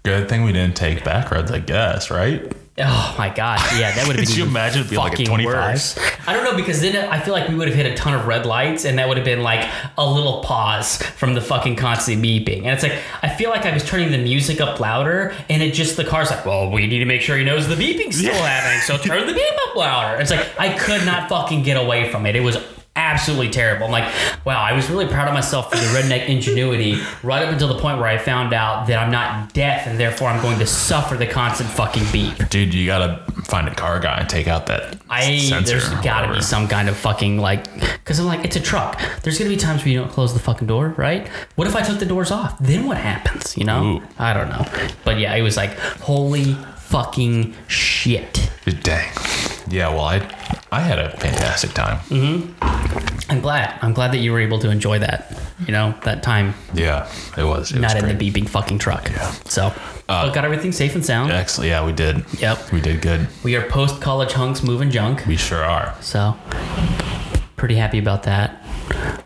Good 0.10 0.28
thing 0.28 0.42
we 0.42 0.52
didn't 0.52 0.76
take 0.76 1.04
back 1.04 1.30
roads, 1.30 1.52
I 1.52 1.60
guess, 1.60 2.10
right? 2.10 2.52
Oh 2.80 3.16
my 3.16 3.30
god, 3.30 3.60
yeah, 3.78 3.94
that 3.94 4.08
would 4.08 4.16
have 4.16 4.26
been 4.26 4.26
Could 4.26 4.38
you 4.38 4.46
imagine 4.46 4.80
it'd 4.80 4.90
be 4.90 4.98
like 4.98 5.20
a 5.20 5.24
25? 5.24 6.24
I 6.26 6.34
don't 6.34 6.44
know 6.44 6.56
because 6.56 6.82
then 6.82 6.96
I 7.12 7.20
feel 7.20 7.36
like 7.36 7.48
we 7.48 7.54
would 7.54 7.68
have 7.68 7.78
hit 7.78 7.86
a 7.86 7.94
ton 7.94 8.16
of 8.16 8.26
red 8.26 8.48
lights, 8.48 8.86
and 8.86 8.98
that 8.98 9.08
would 9.08 9.18
have 9.18 9.26
been 9.26 9.44
like 9.44 9.70
a 10.00 10.12
little 10.12 10.42
pause 10.42 10.98
from 10.98 11.36
the 11.36 11.42
fucking 11.42 11.76
constant 11.76 12.24
beeping. 12.24 12.64
And 12.64 12.70
it's 12.70 12.82
like 12.82 12.98
I 13.22 13.30
feel 13.30 13.52
like 13.52 13.68
I 13.68 13.72
was 13.72 13.88
turning 13.88 14.10
the 14.10 14.18
music 14.18 14.60
up 14.60 14.80
louder, 14.80 15.36
and 15.48 15.62
it 15.62 15.76
just 15.76 15.96
the 15.96 16.06
car's 16.06 16.32
like, 16.32 16.44
well, 16.44 16.72
we 16.72 16.88
need 16.88 17.00
to 17.00 17.06
make 17.06 17.22
sure 17.22 17.38
he 17.38 17.44
knows 17.44 17.68
the 17.68 17.76
beeping's 17.76 18.18
still 18.18 18.34
happening, 18.44 18.82
so 18.82 18.98
turn 18.98 19.28
the 19.28 19.34
beep 19.34 19.68
up 19.68 19.76
louder. 19.76 20.20
It's 20.20 20.32
like 20.32 20.60
I 20.60 20.76
could 20.76 21.06
not 21.06 21.30
fucking 21.30 21.62
get 21.62 21.78
away 21.78 22.10
from 22.10 22.26
it. 22.26 22.36
It 22.36 22.42
was 22.42 22.58
absolutely 23.00 23.50
terrible. 23.50 23.86
I'm 23.86 23.92
like, 23.92 24.14
wow, 24.46 24.62
I 24.62 24.74
was 24.74 24.90
really 24.90 25.08
proud 25.08 25.28
of 25.28 25.34
myself 25.34 25.72
for 25.72 25.78
the 25.78 25.86
redneck 25.98 26.28
ingenuity 26.28 26.98
right 27.24 27.44
up 27.44 27.52
until 27.52 27.70
the 27.70 27.80
point 27.80 27.98
where 27.98 28.08
I 28.08 28.18
found 28.18 28.54
out 28.54 28.88
that 28.88 29.00
I'm 29.00 29.12
not 29.12 29.54
deaf 29.54 29.88
and 29.88 30.00
therefore 30.00 30.28
I'm 30.28 30.42
going 30.42 30.60
to 30.60 30.66
suffer 30.66 31.16
the 31.16 31.26
constant 31.26 31.70
fucking 31.70 32.04
beep. 32.12 32.50
Dude, 32.50 32.74
you 32.74 32.86
gotta 32.86 33.24
find 33.46 33.68
a 33.68 33.74
car 33.74 34.00
guy 34.00 34.20
and 34.20 34.30
take 34.30 34.48
out 34.48 34.68
that 34.68 34.98
I 35.10 35.40
sensor. 35.40 35.72
there's 35.72 35.92
or 35.92 36.02
got 36.02 36.26
to 36.28 36.34
be 36.34 36.42
some 36.42 36.68
kind 36.68 36.90
of 36.90 36.98
fucking 36.98 37.38
like 37.38 37.74
because 37.74 38.20
I'm 38.20 38.26
like 38.26 38.44
it's 38.46 38.58
a 38.58 38.62
truck. 38.62 39.02
There's 39.24 39.38
gonna 39.38 39.50
be 39.50 39.58
times 39.58 39.84
where 39.84 39.94
you 39.94 40.00
don't 40.00 40.12
close 40.12 40.34
the 40.34 40.40
fucking 40.40 40.68
door, 40.68 40.94
right? 40.98 41.28
What 41.56 41.68
if 41.68 41.76
I 41.76 41.82
took 41.82 42.00
the 42.00 42.06
doors 42.06 42.32
off? 42.32 42.60
Then 42.60 42.86
what 42.86 42.98
happens? 42.98 43.58
You 43.58 43.64
know? 43.64 43.84
Ooh. 43.84 44.04
I 44.18 44.34
don't 44.34 44.50
know. 44.50 44.66
But 45.06 45.20
yeah, 45.20 45.34
it 45.36 45.42
was 45.42 45.56
like 45.56 45.78
holy 46.02 46.58
fucking 46.90 47.54
shit. 47.68 48.50
Dang. 48.82 49.12
Yeah, 49.70 49.90
well, 49.90 50.06
I 50.06 50.18
I 50.72 50.80
had 50.82 51.00
a 51.00 51.12
fantastic 51.18 51.72
time. 51.74 52.00
Mm-hmm. 52.10 53.32
I'm 53.32 53.42
glad. 53.42 53.78
I'm 53.84 53.94
glad 53.94 54.12
that 54.14 54.18
you 54.18 54.32
were 54.32 54.40
able 54.40 54.58
to 54.60 54.70
enjoy 54.72 55.00
that. 55.00 55.40
You 55.68 55.72
know 55.74 55.94
that 56.04 56.24
time 56.24 56.56
Yeah, 56.74 57.08
it 57.38 57.44
was. 57.44 57.72
It 57.72 57.80
not 57.80 57.94
was 57.94 58.04
in 58.04 58.10
great. 58.10 58.18
the 58.20 58.32
beeping 58.32 58.50
fucking 58.50 58.80
truck. 58.80 59.08
Yeah. 59.10 59.30
So, 59.46 59.72
but 60.08 60.32
got 60.34 60.46
everything 60.46 60.72
safe 60.72 60.96
and 60.96 61.06
sound. 61.06 61.32
Excellent. 61.32 61.70
Yeah, 61.70 61.86
we 61.86 61.92
did. 61.92 62.24
Yep. 62.40 62.72
We 62.72 62.82
did 62.82 63.02
good. 63.02 63.28
We 63.44 63.56
are 63.56 63.68
post 63.70 64.02
college 64.02 64.32
hunks 64.34 64.64
moving 64.64 64.90
junk. 64.90 65.26
We 65.28 65.36
sure 65.38 65.64
are. 65.64 65.94
So, 66.02 66.36
pretty 67.56 67.76
happy 67.76 68.00
about 68.00 68.24
that. 68.24 68.64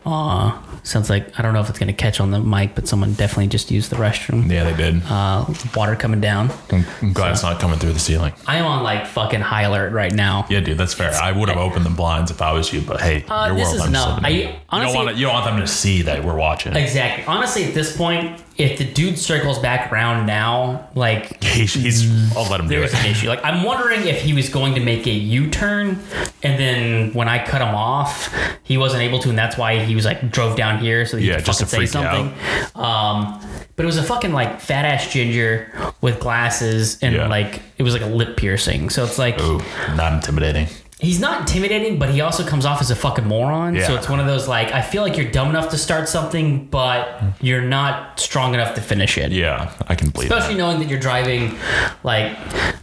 Uh, 0.04 0.58
sounds 0.84 1.10
like 1.10 1.38
I 1.38 1.42
don't 1.42 1.54
know 1.54 1.60
if 1.60 1.68
it's 1.70 1.78
gonna 1.78 1.92
catch 1.92 2.20
on 2.20 2.30
the 2.30 2.38
mic, 2.40 2.74
but 2.74 2.86
someone 2.86 3.14
definitely 3.14 3.48
just 3.48 3.70
used 3.70 3.90
the 3.90 3.96
restroom. 3.96 4.50
Yeah, 4.50 4.64
they 4.70 4.76
did. 4.76 5.02
Uh, 5.04 5.46
water 5.74 5.96
coming 5.96 6.20
down. 6.20 6.50
I'm, 6.70 6.84
I'm 7.02 7.12
glad 7.12 7.32
it's 7.32 7.42
not 7.42 7.58
coming 7.60 7.78
through 7.78 7.92
the 7.94 7.98
ceiling. 8.00 8.32
I 8.46 8.56
am 8.58 8.66
on 8.66 8.82
like 8.82 9.06
fucking 9.06 9.40
high 9.40 9.62
alert 9.62 9.92
right 9.92 10.12
now. 10.12 10.46
Yeah, 10.48 10.60
dude, 10.60 10.78
that's 10.78 10.94
fair. 10.94 11.10
I 11.12 11.32
would 11.32 11.48
have 11.48 11.58
opened 11.58 11.86
the 11.86 11.90
blinds 11.90 12.30
if 12.30 12.40
I 12.42 12.52
was 12.52 12.72
you, 12.72 12.82
but 12.82 13.00
hey, 13.00 13.24
Uh, 13.28 13.46
your 13.48 13.56
this 13.56 13.64
world. 13.68 13.76
is 13.76 13.82
I'm 13.86 13.92
no- 13.92 14.18
I- 14.22 14.28
in. 14.28 14.36
you 14.48 14.54
honestly- 14.68 14.92
don't 14.94 15.04
want 15.04 15.14
to, 15.16 15.20
you 15.20 15.26
don't 15.26 15.34
want 15.34 15.46
them 15.46 15.60
to 15.60 15.66
see 15.66 16.02
that 16.02 16.22
we're 16.24 16.36
watching. 16.36 16.76
Exactly. 16.76 17.24
Honestly, 17.26 17.64
at 17.64 17.74
this 17.74 17.96
point, 17.96 18.40
if 18.56 18.78
the 18.78 18.84
dude 18.84 19.18
circles 19.18 19.58
back 19.58 19.92
around 19.92 20.26
now, 20.26 20.88
like 20.94 21.42
He's, 21.54 21.74
he's 21.74 22.36
I'll 22.36 22.48
let 22.50 22.60
him 22.60 22.68
do 22.68 22.78
there's 22.80 22.92
it. 22.92 23.00
an 23.00 23.06
issue. 23.06 23.28
Like 23.28 23.44
I'm 23.44 23.64
wondering 23.64 24.06
if 24.06 24.20
he 24.22 24.32
was 24.32 24.48
going 24.48 24.74
to 24.74 24.80
make 24.80 25.06
a 25.06 25.10
U-turn, 25.12 25.98
and 26.42 26.58
then 26.58 27.12
when 27.14 27.28
I 27.28 27.44
cut 27.44 27.60
him 27.62 27.74
off, 27.74 28.34
he 28.62 28.76
wasn't 28.78 29.02
able 29.02 29.18
to, 29.20 29.28
and 29.28 29.36
that's 29.38 29.56
why 29.58 29.78
he 29.84 29.94
was 29.94 30.04
like 30.04 30.30
drove 30.30 30.56
down 30.56 30.78
here 30.78 31.04
so 31.06 31.16
that 31.16 31.22
he 31.22 31.28
Yeah, 31.28 31.36
could 31.36 31.46
just 31.46 31.60
fucking 31.64 31.80
say 31.80 31.86
something. 31.86 32.32
Um, 32.74 33.40
but 33.76 33.82
it 33.82 33.86
was 33.86 33.96
a 33.98 34.04
fucking 34.04 34.32
like 34.32 34.60
fat 34.60 34.84
ass 34.84 35.12
ginger 35.12 35.72
with 36.00 36.20
glasses 36.20 36.98
and 37.02 37.14
Yeah. 37.14 37.26
like 37.28 37.60
it 37.78 37.82
was 37.82 37.92
like 37.92 38.02
a 38.02 38.06
lip 38.06 38.36
piercing. 38.36 38.88
So 38.90 39.04
it's 39.04 39.18
like 39.18 39.40
Ooh, 39.40 39.60
not 39.96 40.12
intimidating. 40.12 40.68
He's 41.04 41.20
not 41.20 41.40
intimidating, 41.40 41.98
but 41.98 42.10
he 42.10 42.20
also 42.20 42.44
comes 42.44 42.64
off 42.64 42.80
as 42.80 42.90
a 42.90 42.96
fucking 42.96 43.26
moron. 43.26 43.80
So 43.80 43.94
it's 43.94 44.08
one 44.08 44.20
of 44.20 44.26
those 44.26 44.48
like 44.48 44.72
I 44.72 44.82
feel 44.82 45.02
like 45.02 45.16
you're 45.16 45.30
dumb 45.30 45.50
enough 45.50 45.70
to 45.70 45.78
start 45.78 46.08
something, 46.08 46.66
but 46.66 47.22
you're 47.40 47.62
not 47.62 48.18
strong 48.18 48.54
enough 48.54 48.74
to 48.74 48.80
finish 48.80 49.18
it. 49.18 49.32
Yeah, 49.32 49.72
I 49.86 49.94
can 49.94 50.10
believe 50.10 50.30
it. 50.30 50.34
Especially 50.34 50.54
that. 50.54 50.60
knowing 50.60 50.78
that 50.80 50.88
you're 50.88 51.00
driving 51.00 51.58
like 52.02 52.36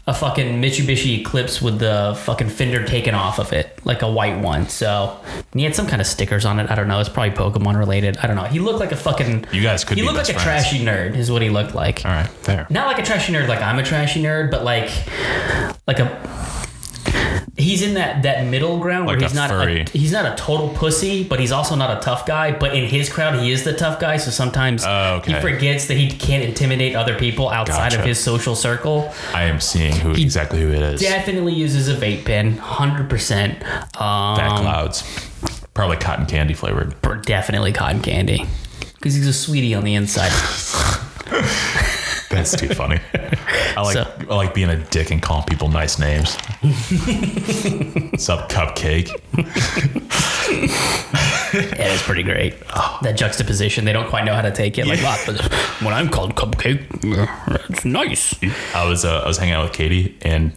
a 0.08 0.14
fucking 0.14 0.62
Mitsubishi 0.62 1.20
Eclipse 1.20 1.62
with 1.62 1.80
the 1.80 2.18
fucking 2.24 2.50
fender 2.50 2.86
taken 2.86 3.16
off 3.16 3.40
of 3.40 3.54
it, 3.54 3.80
like 3.86 4.02
a 4.02 4.12
white 4.12 4.40
one. 4.40 4.68
So 4.70 5.20
and 5.52 5.60
he 5.60 5.64
had 5.64 5.76
some 5.76 5.88
kind 5.88 6.02
of 6.02 6.08
stickers 6.08 6.46
on 6.46 6.60
it. 6.60 6.70
I 6.70 6.76
don't 6.76 6.88
know. 6.88 7.00
It's 7.00 7.10
probably 7.10 7.32
Pokemon 7.32 7.78
related. 7.78 8.18
I 8.18 8.28
don't 8.28 8.36
know. 8.36 8.44
He 8.44 8.60
looked 8.60 8.80
like 8.80 8.92
a 8.92 8.98
fucking. 8.98 9.48
You 9.52 9.62
guys 9.62 9.84
could 9.84 9.98
He 9.98 10.04
looked 10.04 10.18
like 10.18 10.30
a 10.30 10.40
trashy 10.40 10.80
nerd. 10.80 11.16
Is 11.16 11.32
what 11.32 11.42
he 11.42 11.50
looked 11.50 11.76
like. 11.76 12.06
All 12.06 12.12
right, 12.12 12.28
fair. 12.28 12.68
Not 12.70 12.88
like 12.88 13.00
a 13.00 13.04
trashy 13.04 13.34
nerd, 13.34 13.48
like 13.48 13.62
I'm 13.62 13.80
a 13.80 13.84
trashy 13.84 14.22
nerd, 14.22 14.52
but 14.52 14.64
like, 14.64 14.90
like 15.88 16.00
a. 16.00 16.68
He's 17.58 17.82
in 17.82 17.96
that 17.96 18.24
that 18.24 18.46
middle 18.48 18.80
ground 18.80 19.06
where 19.08 19.16
Like 19.18 19.26
a 19.26 19.28
he's 19.28 19.36
not 19.36 19.50
furry. 19.50 19.82
a, 19.82 19.90
he's 19.90 20.12
not 20.14 20.26
a 20.26 20.36
total 20.42 20.70
pussy, 20.70 21.24
but 21.26 21.40
he's 21.40 21.52
also 21.52 21.76
not 21.76 21.96
a 21.98 22.00
tough 22.02 22.26
guy. 22.26 22.52
But 22.58 22.74
in 22.76 22.86
his 22.86 23.12
crowd, 23.12 23.40
he 23.42 23.52
is 23.52 23.64
the 23.66 23.74
tough 23.74 24.00
guy. 24.00 24.18
So 24.18 24.32
sometimes 24.32 24.84
Oh, 24.86 25.22
he 25.26 25.34
forgets 25.36 25.88
that 25.88 25.96
he 25.98 26.10
can't 26.10 26.44
intimidate 26.44 26.96
other 26.96 27.20
people 27.20 27.50
outside 27.50 27.94
of 27.94 28.06
his 28.06 28.20
social 28.24 28.56
circle. 28.56 29.14
I 29.34 29.44
am 29.44 29.60
seeing 29.60 29.94
who 29.96 30.12
exactly 30.12 30.62
who 30.62 30.70
it 30.70 30.82
is. 30.82 31.02
Definitely 31.02 31.54
uses 31.54 31.90
a 31.90 31.96
vape 31.96 32.24
pen, 32.26 32.58
hundred 32.58 33.10
percent. 33.10 33.62
Um, 34.00 34.38
Fat 34.38 34.58
clouds, 34.62 35.04
probably 35.74 35.98
cotton 35.98 36.26
candy 36.28 36.54
flavored. 36.54 36.96
definitely 37.24 37.74
cotton 37.74 38.02
candy, 38.02 38.46
because 38.96 39.14
he's 39.14 39.28
a 39.28 39.34
sweetie 39.34 39.76
on 39.76 39.84
the 39.84 39.94
inside. 39.96 40.32
That's 42.32 42.56
too 42.56 42.70
funny. 42.70 43.00
I 43.14 43.82
like 43.82 43.94
So- 43.94 44.12
I 44.30 44.36
like 44.36 44.54
being 44.54 44.70
a 44.70 44.78
dick 44.78 45.12
and 45.12 45.22
calling 45.22 45.46
people 45.46 45.68
nice 45.70 46.00
names. 46.00 46.36
What's 46.62 48.30
up, 48.30 48.50
cupcake? 48.50 49.10
Yeah, 51.54 51.94
it's 51.94 52.04
pretty 52.04 52.24
great. 52.24 52.54
That 53.02 53.14
juxtaposition, 53.16 53.86
they 53.86 53.94
don't 53.94 54.10
quite 54.10 54.24
know 54.26 54.34
how 54.34 54.42
to 54.42 54.52
take 54.52 54.78
it. 54.78 54.88
Like, 54.88 55.00
"Ah, 55.04 55.22
but 55.26 55.42
when 55.82 55.94
I'm 55.94 56.10
called 56.10 56.36
cupcake, 56.36 56.86
it's 57.70 57.86
nice. 57.86 58.36
I 58.74 58.88
was 58.88 59.04
uh, 59.06 59.22
I 59.24 59.28
was 59.28 59.38
hanging 59.38 59.54
out 59.56 59.64
with 59.64 59.74
Katie 59.74 60.18
and 60.22 60.52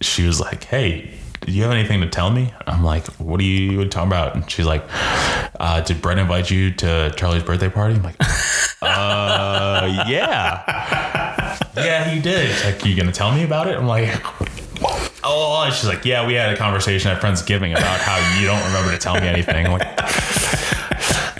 she 0.00 0.26
was 0.26 0.40
like, 0.40 0.64
"Hey, 0.64 1.14
do 1.40 1.52
you 1.52 1.62
have 1.62 1.72
anything 1.72 2.00
to 2.02 2.08
tell 2.08 2.30
me?" 2.30 2.52
I'm 2.66 2.84
like, 2.84 3.06
"What 3.18 3.40
are 3.40 3.44
you 3.44 3.88
talking 3.88 4.08
about?" 4.08 4.34
And 4.34 4.50
she's 4.50 4.66
like, 4.66 4.84
uh, 5.60 5.80
"Did 5.80 6.02
Brett 6.02 6.18
invite 6.18 6.50
you 6.50 6.72
to 6.74 7.12
Charlie's 7.16 7.42
birthday 7.42 7.70
party?" 7.70 7.94
I'm 7.94 8.02
like, 8.02 8.16
"Uh, 8.82 9.41
Oh, 9.82 10.08
yeah, 10.08 11.58
yeah, 11.76 12.10
he 12.10 12.20
did." 12.20 12.50
She's 12.54 12.64
like, 12.64 12.84
"You 12.84 12.96
gonna 12.96 13.12
tell 13.12 13.32
me 13.34 13.44
about 13.44 13.68
it?" 13.68 13.76
I'm 13.76 13.86
like. 13.86 14.10
Oh, 15.24 15.62
and 15.64 15.72
she's 15.72 15.86
like, 15.86 16.04
yeah, 16.04 16.26
we 16.26 16.34
had 16.34 16.52
a 16.52 16.56
conversation 16.56 17.08
at 17.12 17.22
Friendsgiving 17.22 17.70
about 17.70 18.00
how 18.00 18.16
you 18.40 18.46
don't 18.48 18.60
remember 18.64 18.90
to 18.90 18.98
tell 18.98 19.14
me 19.14 19.28
anything. 19.28 19.64
I'm 19.66 19.72
like, 19.78 20.00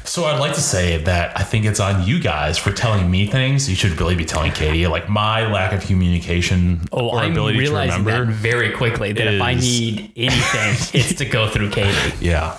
so 0.07 0.25
I'd 0.25 0.39
like 0.39 0.53
to 0.55 0.61
say 0.61 0.99
that 0.99 1.37
I 1.37 1.43
think 1.43 1.65
it's 1.65 1.81
on 1.81 2.07
you 2.07 2.21
guys 2.21 2.57
for 2.59 2.71
telling 2.71 3.11
me 3.11 3.27
things. 3.27 3.69
You 3.69 3.75
should 3.75 3.99
really 3.99 4.15
be 4.15 4.25
telling 4.25 4.53
Katie. 4.53 4.87
Like 4.87 5.09
my 5.09 5.51
lack 5.51 5.73
of 5.73 5.81
communication 5.85 6.83
Oh, 6.93 7.09
or 7.11 7.19
I'm 7.19 7.33
ability 7.33 7.55
to 7.55 7.61
realizing 7.61 8.05
that 8.05 8.13
remember. 8.21 8.33
very 8.33 8.71
quickly 8.71 9.11
that 9.13 9.27
if 9.35 9.43
I 9.43 9.55
need 9.55 10.13
anything, 10.17 11.01
it's 11.01 11.15
to 11.15 11.25
go 11.25 11.49
through 11.49 11.71
Katie. 11.71 12.15
Yeah. 12.25 12.57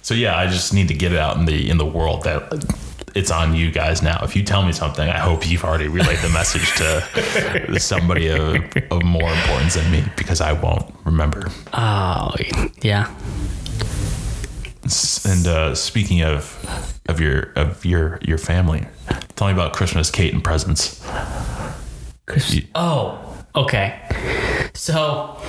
So 0.00 0.14
yeah, 0.14 0.38
I 0.38 0.46
just 0.46 0.72
need 0.72 0.88
to 0.88 0.94
get 0.94 1.12
it 1.12 1.18
out 1.18 1.36
in 1.36 1.44
the 1.44 1.68
in 1.68 1.76
the 1.76 1.84
world 1.84 2.22
that 2.22 2.50
it's 3.16 3.30
on 3.30 3.54
you 3.54 3.70
guys 3.70 4.02
now. 4.02 4.20
If 4.22 4.36
you 4.36 4.42
tell 4.42 4.62
me 4.62 4.72
something, 4.72 5.08
I 5.08 5.18
hope 5.18 5.48
you've 5.48 5.64
already 5.64 5.88
relayed 5.88 6.18
the 6.18 6.28
message 6.28 6.70
to 6.76 7.78
somebody 7.80 8.28
of, 8.28 8.56
of 8.90 9.02
more 9.02 9.32
importance 9.32 9.74
than 9.74 9.90
me 9.90 10.04
because 10.16 10.42
I 10.42 10.52
won't 10.52 10.94
remember. 11.04 11.48
Oh, 11.72 12.34
yeah. 12.82 13.10
And 15.24 15.46
uh, 15.46 15.74
speaking 15.74 16.22
of 16.22 17.00
of 17.08 17.20
your 17.20 17.52
of 17.56 17.84
your 17.84 18.20
your 18.22 18.38
family, 18.38 18.86
tell 19.34 19.48
me 19.48 19.54
about 19.54 19.72
Christmas, 19.72 20.10
Kate, 20.10 20.32
and 20.32 20.44
presents. 20.44 21.04
Chris- 22.26 22.60
oh, 22.74 23.36
okay. 23.56 24.00
So, 24.74 25.40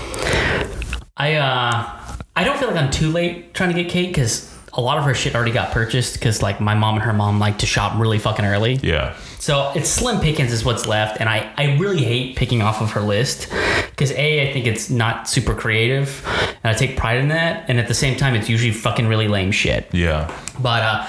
I 1.17 1.35
uh, 1.35 2.15
I 2.35 2.43
don't 2.43 2.57
feel 2.57 2.69
like 2.69 2.77
I'm 2.77 2.89
too 2.89 3.11
late 3.11 3.53
trying 3.53 3.75
to 3.75 3.83
get 3.83 3.91
Kate 3.91 4.07
because 4.07 4.56
a 4.77 4.81
lot 4.81 4.99
of 4.99 5.03
her 5.03 5.15
shit 5.15 5.35
already 5.35 5.51
got 5.51 5.71
purchased 5.71 6.13
because 6.13 6.43
like 6.43 6.61
my 6.61 6.75
mom 6.75 6.95
and 6.95 7.03
her 7.03 7.13
mom 7.13 7.39
like 7.39 7.57
to 7.57 7.65
shop 7.65 7.99
really 7.99 8.19
fucking 8.19 8.45
early. 8.45 8.75
Yeah. 8.75 9.17
So 9.39 9.71
it's 9.75 9.89
slim 9.89 10.21
pickings 10.21 10.53
is 10.53 10.63
what's 10.63 10.87
left, 10.87 11.19
and 11.19 11.27
I, 11.27 11.51
I 11.57 11.77
really 11.77 12.03
hate 12.03 12.35
picking 12.35 12.61
off 12.61 12.81
of 12.81 12.91
her 12.91 13.01
list 13.01 13.49
because 13.89 14.11
a 14.11 14.49
I 14.49 14.53
think 14.53 14.67
it's 14.67 14.89
not 14.89 15.27
super 15.27 15.55
creative, 15.55 16.23
and 16.63 16.65
I 16.65 16.73
take 16.73 16.95
pride 16.95 17.17
in 17.17 17.29
that, 17.29 17.69
and 17.69 17.79
at 17.79 17.87
the 17.87 17.93
same 17.93 18.17
time 18.17 18.35
it's 18.35 18.49
usually 18.49 18.71
fucking 18.71 19.07
really 19.07 19.27
lame 19.27 19.51
shit. 19.51 19.93
Yeah. 19.93 20.31
But 20.59 20.83
uh, 20.83 21.07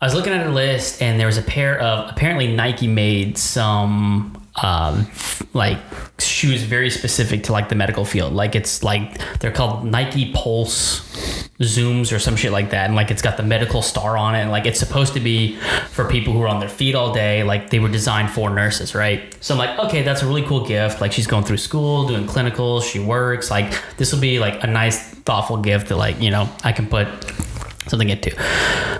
I 0.00 0.04
was 0.04 0.14
looking 0.14 0.32
at 0.32 0.44
her 0.44 0.52
list, 0.52 1.00
and 1.00 1.18
there 1.18 1.26
was 1.26 1.38
a 1.38 1.42
pair 1.42 1.78
of 1.78 2.10
apparently 2.10 2.52
Nike 2.52 2.88
made 2.88 3.38
some 3.38 4.35
um, 4.62 5.06
like 5.52 5.78
shoes 6.18 6.62
very 6.62 6.90
specific 6.90 7.44
to 7.44 7.52
like 7.52 7.68
the 7.68 7.74
medical 7.74 8.04
field. 8.04 8.32
Like 8.32 8.54
it's 8.54 8.82
like 8.82 9.18
they're 9.40 9.52
called 9.52 9.84
Nike 9.84 10.32
Pulse 10.32 11.00
Zooms 11.60 12.14
or 12.14 12.18
some 12.18 12.36
shit 12.36 12.52
like 12.52 12.70
that, 12.70 12.86
and 12.86 12.94
like 12.94 13.10
it's 13.10 13.22
got 13.22 13.36
the 13.36 13.42
medical 13.42 13.82
star 13.82 14.16
on 14.16 14.34
it. 14.34 14.40
And 14.40 14.50
like 14.50 14.66
it's 14.66 14.78
supposed 14.78 15.14
to 15.14 15.20
be 15.20 15.56
for 15.90 16.08
people 16.08 16.32
who 16.32 16.42
are 16.42 16.48
on 16.48 16.60
their 16.60 16.68
feet 16.68 16.94
all 16.94 17.12
day. 17.12 17.42
Like 17.42 17.70
they 17.70 17.78
were 17.78 17.88
designed 17.88 18.30
for 18.30 18.50
nurses, 18.50 18.94
right? 18.94 19.36
So 19.42 19.54
I'm 19.54 19.58
like, 19.58 19.78
okay, 19.78 20.02
that's 20.02 20.22
a 20.22 20.26
really 20.26 20.42
cool 20.42 20.66
gift. 20.66 21.00
Like 21.00 21.12
she's 21.12 21.26
going 21.26 21.44
through 21.44 21.58
school, 21.58 22.06
doing 22.06 22.26
clinicals, 22.26 22.90
she 22.90 22.98
works. 22.98 23.50
Like 23.50 23.72
this 23.96 24.12
will 24.12 24.20
be 24.20 24.38
like 24.38 24.62
a 24.62 24.66
nice, 24.66 25.02
thoughtful 25.10 25.58
gift 25.58 25.88
that 25.88 25.96
like 25.96 26.20
you 26.20 26.30
know 26.30 26.48
I 26.64 26.72
can 26.72 26.86
put 26.86 27.08
something 27.88 28.08
into. 28.08 28.30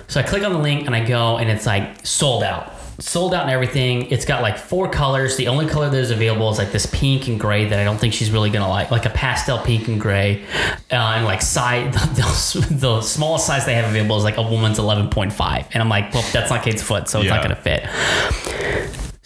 So 0.08 0.20
I 0.20 0.22
click 0.22 0.44
on 0.44 0.52
the 0.52 0.58
link 0.58 0.86
and 0.86 0.94
I 0.94 1.04
go 1.04 1.38
and 1.38 1.50
it's 1.50 1.66
like 1.66 2.06
sold 2.06 2.42
out. 2.42 2.75
Sold 2.98 3.34
out 3.34 3.42
and 3.42 3.50
everything. 3.50 4.10
It's 4.10 4.24
got 4.24 4.40
like 4.40 4.56
four 4.56 4.88
colors. 4.88 5.36
The 5.36 5.48
only 5.48 5.66
color 5.66 5.90
that 5.90 5.98
is 5.98 6.10
available 6.10 6.50
is 6.50 6.58
like 6.58 6.72
this 6.72 6.86
pink 6.86 7.28
and 7.28 7.38
gray 7.38 7.66
that 7.66 7.78
I 7.78 7.84
don't 7.84 7.98
think 7.98 8.14
she's 8.14 8.30
really 8.30 8.50
gonna 8.50 8.68
like, 8.68 8.90
like 8.90 9.04
a 9.04 9.10
pastel 9.10 9.58
pink 9.58 9.88
and 9.88 10.00
gray. 10.00 10.44
Uh, 10.90 10.94
and 10.94 11.24
like 11.24 11.42
size, 11.42 11.92
the, 12.14 12.74
the 12.74 13.00
smallest 13.02 13.46
size 13.46 13.66
they 13.66 13.74
have 13.74 13.90
available 13.90 14.16
is 14.16 14.24
like 14.24 14.38
a 14.38 14.42
woman's 14.42 14.78
11.5. 14.78 15.66
And 15.72 15.82
I'm 15.82 15.88
like, 15.88 16.12
well, 16.14 16.24
that's 16.32 16.50
not 16.50 16.64
Kate's 16.64 16.82
foot, 16.82 17.08
so 17.08 17.20
it's 17.20 17.28
not 17.28 17.42
gonna 17.42 17.56
fit. 17.56 17.86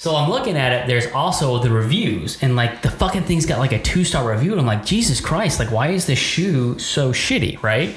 So 0.00 0.16
I'm 0.16 0.30
looking 0.30 0.56
at 0.56 0.72
it. 0.72 0.86
There's 0.86 1.06
also 1.08 1.58
the 1.58 1.70
reviews, 1.70 2.42
and 2.42 2.56
like 2.56 2.80
the 2.80 2.90
fucking 2.90 3.24
thing's 3.24 3.44
got 3.44 3.58
like 3.58 3.72
a 3.72 3.78
two 3.78 4.02
star 4.02 4.26
review. 4.32 4.52
And 4.52 4.60
I'm 4.60 4.66
like, 4.66 4.82
Jesus 4.82 5.20
Christ! 5.20 5.58
Like, 5.58 5.70
why 5.70 5.88
is 5.88 6.06
this 6.06 6.18
shoe 6.18 6.78
so 6.78 7.12
shitty, 7.12 7.62
right? 7.62 7.90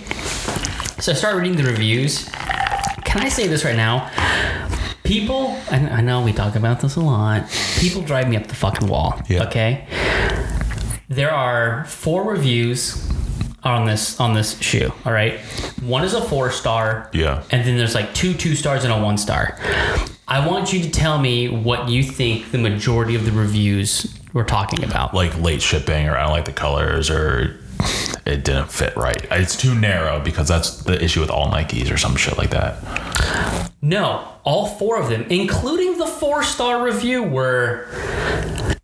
So 1.01 1.13
I 1.13 1.15
start 1.15 1.37
reading 1.37 1.55
the 1.55 1.63
reviews. 1.63 2.29
Can 3.05 3.21
I 3.21 3.29
say 3.29 3.47
this 3.47 3.63
right 3.63 3.75
now? 3.77 4.11
People, 5.03 5.59
I, 5.69 5.77
I 5.77 6.01
know 6.01 6.23
we 6.23 6.31
talk 6.31 6.55
about 6.55 6.79
this 6.79 6.95
a 6.95 7.01
lot. 7.01 7.49
People 7.79 8.01
drive 8.01 8.29
me 8.29 8.37
up 8.37 8.47
the 8.47 8.55
fucking 8.55 8.87
wall. 8.87 9.21
Yeah. 9.27 9.43
Okay. 9.47 9.85
There 11.09 11.31
are 11.31 11.85
four 11.85 12.23
reviews 12.23 13.09
on 13.63 13.85
this 13.85 14.19
on 14.19 14.33
this 14.33 14.59
shoe. 14.61 14.91
All 15.05 15.13
right. 15.13 15.39
One 15.81 16.03
is 16.03 16.13
a 16.13 16.21
four 16.21 16.51
star. 16.51 17.09
Yeah. 17.13 17.43
And 17.51 17.67
then 17.67 17.77
there's 17.77 17.95
like 17.95 18.13
two 18.13 18.33
two 18.33 18.55
stars 18.55 18.83
and 18.83 18.93
a 18.93 19.01
one 19.01 19.17
star. 19.17 19.57
I 20.27 20.47
want 20.47 20.73
you 20.73 20.81
to 20.81 20.89
tell 20.89 21.19
me 21.19 21.49
what 21.49 21.89
you 21.89 22.03
think 22.03 22.51
the 22.51 22.57
majority 22.57 23.15
of 23.15 23.25
the 23.25 23.31
reviews 23.31 24.17
were 24.33 24.45
talking 24.45 24.83
about. 24.83 25.13
Like 25.13 25.37
late 25.39 25.61
shipping, 25.61 26.07
or 26.07 26.17
I 26.17 26.23
don't 26.23 26.31
like 26.31 26.45
the 26.45 26.53
colors, 26.53 27.09
or 27.09 27.59
it 28.25 28.43
didn't 28.45 28.71
fit 28.71 28.95
right. 28.95 29.25
It's 29.31 29.57
too 29.57 29.75
narrow 29.75 30.19
because 30.21 30.47
that's 30.47 30.83
the 30.83 31.01
issue 31.03 31.19
with 31.19 31.29
all 31.29 31.51
Nikes 31.51 31.93
or 31.93 31.97
some 31.97 32.15
shit 32.15 32.37
like 32.37 32.51
that. 32.51 33.69
No, 33.81 34.27
all 34.43 34.65
four 34.67 34.97
of 35.01 35.09
them, 35.09 35.25
including 35.29 35.97
the 35.97 36.05
four 36.07 36.43
star 36.43 36.83
review, 36.83 37.23
were 37.23 37.87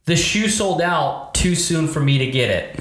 the 0.05 0.15
shoe 0.15 0.47
sold 0.47 0.81
out 0.81 1.33
too 1.33 1.55
soon 1.55 1.87
for 1.87 1.99
me 1.99 2.17
to 2.19 2.27
get 2.27 2.49
it. 2.49 2.79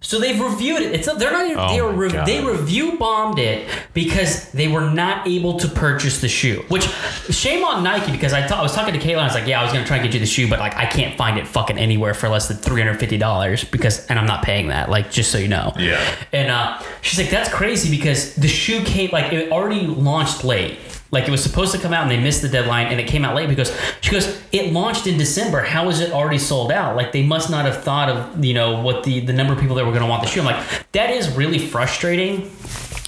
So 0.00 0.18
they've 0.18 0.40
reviewed 0.40 0.82
it. 0.82 0.92
It's 0.92 1.06
they're 1.14 1.30
not 1.32 1.46
even, 1.46 1.58
Oh 1.58 1.68
they 1.72 1.80
were 1.80 1.92
re- 1.92 2.10
God. 2.10 2.26
they 2.26 2.42
review 2.44 2.98
bombed 2.98 3.38
it 3.38 3.68
because 3.94 4.50
they 4.50 4.66
were 4.68 4.90
not 4.90 5.26
able 5.26 5.58
to 5.60 5.68
purchase 5.68 6.20
the 6.20 6.28
shoe. 6.28 6.64
Which 6.68 6.84
shame 7.30 7.64
on 7.64 7.82
Nike 7.84 8.10
because 8.10 8.32
I 8.32 8.60
was 8.60 8.74
talking 8.74 8.94
to 8.94 9.00
Kayla 9.00 9.12
and 9.12 9.20
I 9.20 9.24
was 9.24 9.34
like, 9.34 9.46
yeah, 9.46 9.60
I 9.60 9.64
was 9.64 9.72
gonna 9.72 9.86
try 9.86 9.96
and 9.98 10.04
get 10.04 10.14
you 10.14 10.20
the 10.20 10.26
shoe, 10.26 10.48
but 10.48 10.58
like 10.58 10.76
I 10.76 10.86
can't 10.86 11.16
find 11.16 11.38
it 11.38 11.46
fucking 11.46 11.78
anywhere 11.78 12.14
for 12.14 12.28
less 12.28 12.48
than 12.48 12.56
three 12.56 12.80
hundred 12.82 12.98
fifty 12.98 13.18
dollars 13.18 13.64
because 13.64 14.06
and 14.06 14.18
I'm 14.18 14.26
not 14.26 14.42
paying 14.44 14.68
that. 14.68 14.90
Like 14.90 15.10
just 15.10 15.30
so 15.30 15.38
you 15.38 15.48
know. 15.48 15.72
Yeah. 15.78 16.00
And 16.32 16.50
uh, 16.50 16.82
she's 17.00 17.18
like, 17.18 17.30
that's 17.30 17.48
crazy 17.52 17.96
because 17.96 18.34
the 18.34 18.48
shoe 18.48 18.82
came 18.84 19.10
like 19.12 19.32
it 19.32 19.52
already 19.52 19.86
launched 19.86 20.42
late. 20.44 20.78
Like 21.12 21.28
it 21.28 21.30
was 21.30 21.42
supposed 21.42 21.72
to 21.72 21.78
come 21.78 21.92
out 21.92 22.02
and 22.02 22.10
they 22.10 22.18
missed 22.18 22.40
the 22.40 22.48
deadline 22.48 22.86
and 22.86 22.98
it 22.98 23.06
came 23.06 23.22
out 23.22 23.34
late 23.34 23.48
because 23.48 23.76
she 24.00 24.10
goes, 24.10 24.40
it 24.50 24.72
launched 24.72 25.06
in 25.06 25.18
December. 25.18 25.60
How 25.60 25.90
is 25.90 26.00
it 26.00 26.10
already 26.10 26.38
sold 26.38 26.72
out? 26.72 26.96
Like 26.96 27.12
they 27.12 27.22
must 27.22 27.50
not 27.50 27.66
have 27.66 27.84
thought 27.84 28.08
of, 28.08 28.42
you 28.42 28.54
know, 28.54 28.80
what 28.80 29.04
the, 29.04 29.20
the 29.20 29.32
number 29.34 29.52
of 29.52 29.60
people 29.60 29.76
that 29.76 29.84
were 29.84 29.92
going 29.92 30.02
to 30.02 30.08
want 30.08 30.22
the 30.22 30.28
shoe. 30.28 30.40
I'm 30.40 30.46
like, 30.46 30.90
that 30.92 31.10
is 31.10 31.28
really 31.36 31.58
frustrating 31.58 32.50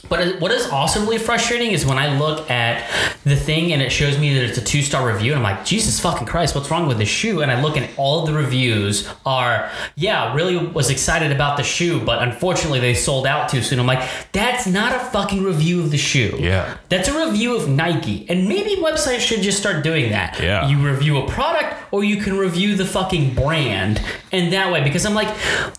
But 0.08 0.40
what 0.40 0.50
is 0.50 0.68
also 0.68 1.00
really 1.00 1.18
frustrating 1.18 1.72
is 1.72 1.86
when 1.86 1.98
I 1.98 2.18
look 2.18 2.50
at 2.50 2.88
the 3.24 3.36
thing 3.36 3.72
and 3.72 3.80
it 3.80 3.90
shows 3.90 4.18
me 4.18 4.34
that 4.34 4.44
it's 4.44 4.58
a 4.58 4.64
two 4.64 4.82
star 4.82 5.06
review, 5.06 5.32
and 5.32 5.44
I'm 5.44 5.56
like, 5.56 5.64
Jesus 5.64 5.98
fucking 6.00 6.26
Christ, 6.26 6.54
what's 6.54 6.70
wrong 6.70 6.86
with 6.86 6.98
this 6.98 7.08
shoe? 7.08 7.42
And 7.42 7.50
I 7.50 7.60
look 7.60 7.76
and 7.76 7.88
all 7.96 8.26
the 8.26 8.32
reviews 8.32 9.08
are, 9.24 9.70
yeah, 9.96 10.34
really 10.34 10.56
was 10.56 10.90
excited 10.90 11.32
about 11.32 11.56
the 11.56 11.62
shoe, 11.62 12.04
but 12.04 12.22
unfortunately 12.22 12.80
they 12.80 12.94
sold 12.94 13.26
out 13.26 13.48
too 13.48 13.62
soon. 13.62 13.80
I'm 13.80 13.86
like, 13.86 14.08
that's 14.32 14.66
not 14.66 14.94
a 14.94 14.98
fucking 14.98 15.42
review 15.42 15.80
of 15.80 15.90
the 15.90 15.98
shoe. 15.98 16.36
Yeah. 16.38 16.76
That's 16.88 17.08
a 17.08 17.26
review 17.26 17.56
of 17.56 17.68
Nike. 17.68 18.26
And 18.28 18.48
maybe 18.48 18.76
websites 18.82 19.20
should 19.20 19.42
just 19.42 19.58
start 19.58 19.82
doing 19.82 20.10
that. 20.10 20.38
Yeah. 20.40 20.68
You 20.68 20.78
review 20.78 21.18
a 21.18 21.28
product 21.28 21.76
or 21.92 22.04
you 22.04 22.16
can 22.16 22.36
review 22.36 22.76
the 22.76 22.84
fucking 22.84 23.34
brand. 23.34 24.02
And 24.32 24.52
that 24.52 24.72
way, 24.72 24.82
because 24.82 25.06
I'm 25.06 25.14
like, 25.14 25.34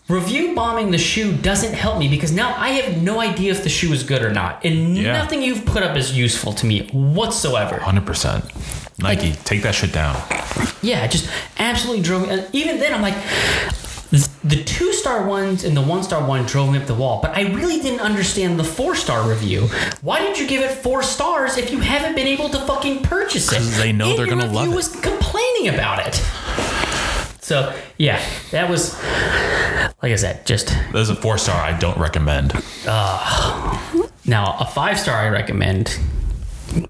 review 0.08 0.54
bombing 0.54 0.90
the 0.90 0.98
shoe 0.98 1.36
doesn't 1.36 1.74
help 1.74 1.98
me 1.98 2.08
because 2.08 2.32
now 2.32 2.54
I 2.56 2.70
have 2.70 3.02
no 3.02 3.20
idea 3.20 3.52
if 3.52 3.62
the 3.62 3.68
shoe 3.68 3.92
is 3.92 4.02
good 4.02 4.15
or 4.22 4.32
not. 4.32 4.64
And 4.64 4.96
Yeah. 4.96 5.12
nothing 5.12 5.42
you've 5.42 5.64
put 5.64 5.82
up 5.82 5.96
is 5.96 6.12
useful 6.16 6.52
to 6.54 6.66
me 6.66 6.88
whatsoever. 6.92 7.78
100%. 7.78 8.44
Nike, 8.98 9.32
take 9.44 9.62
that 9.62 9.74
shit 9.74 9.92
down. 9.92 10.16
Yeah, 10.82 11.06
just 11.06 11.28
absolutely 11.58 12.02
drove 12.02 12.28
me. 12.28 12.42
Even 12.52 12.78
then, 12.80 12.94
I'm 12.94 13.02
like, 13.02 13.14
the 14.44 14.62
two 14.62 14.92
star 14.92 15.26
ones 15.26 15.64
and 15.64 15.76
the 15.76 15.82
one 15.82 16.02
star 16.04 16.24
one 16.26 16.46
drove 16.46 16.70
me 16.70 16.78
up 16.78 16.86
the 16.86 16.94
wall, 16.94 17.18
but 17.20 17.36
I 17.36 17.42
really 17.52 17.80
didn't 17.80 18.00
understand 18.00 18.58
the 18.58 18.64
four 18.64 18.94
star 18.94 19.28
review. 19.28 19.68
Why 20.00 20.20
did 20.20 20.38
you 20.38 20.46
give 20.46 20.62
it 20.62 20.70
four 20.70 21.02
stars 21.02 21.58
if 21.58 21.70
you 21.72 21.80
haven't 21.80 22.14
been 22.14 22.28
able 22.28 22.48
to 22.50 22.58
fucking 22.60 23.02
purchase 23.02 23.50
it? 23.52 23.56
'Cause 23.56 23.76
they 23.76 23.92
know 23.92 24.10
And 24.10 24.18
they're 24.18 24.26
gonna 24.26 24.46
love 24.46 24.68
it. 24.68 24.74
was 24.74 24.88
complaining 24.88 25.74
about 25.74 26.06
it. 26.06 26.22
So 27.40 27.72
yeah, 27.98 28.20
that 28.52 28.70
was 28.70 28.94
like 30.02 30.12
I 30.12 30.16
said, 30.16 30.46
just 30.46 30.72
There's 30.92 31.10
a 31.10 31.16
four 31.16 31.36
star 31.36 31.60
I 31.60 31.72
don't 31.72 31.98
recommend. 31.98 32.52
Now 34.26 34.56
a 34.60 34.64
five 34.66 34.98
star 34.98 35.16
I 35.16 35.28
recommend. 35.28 35.98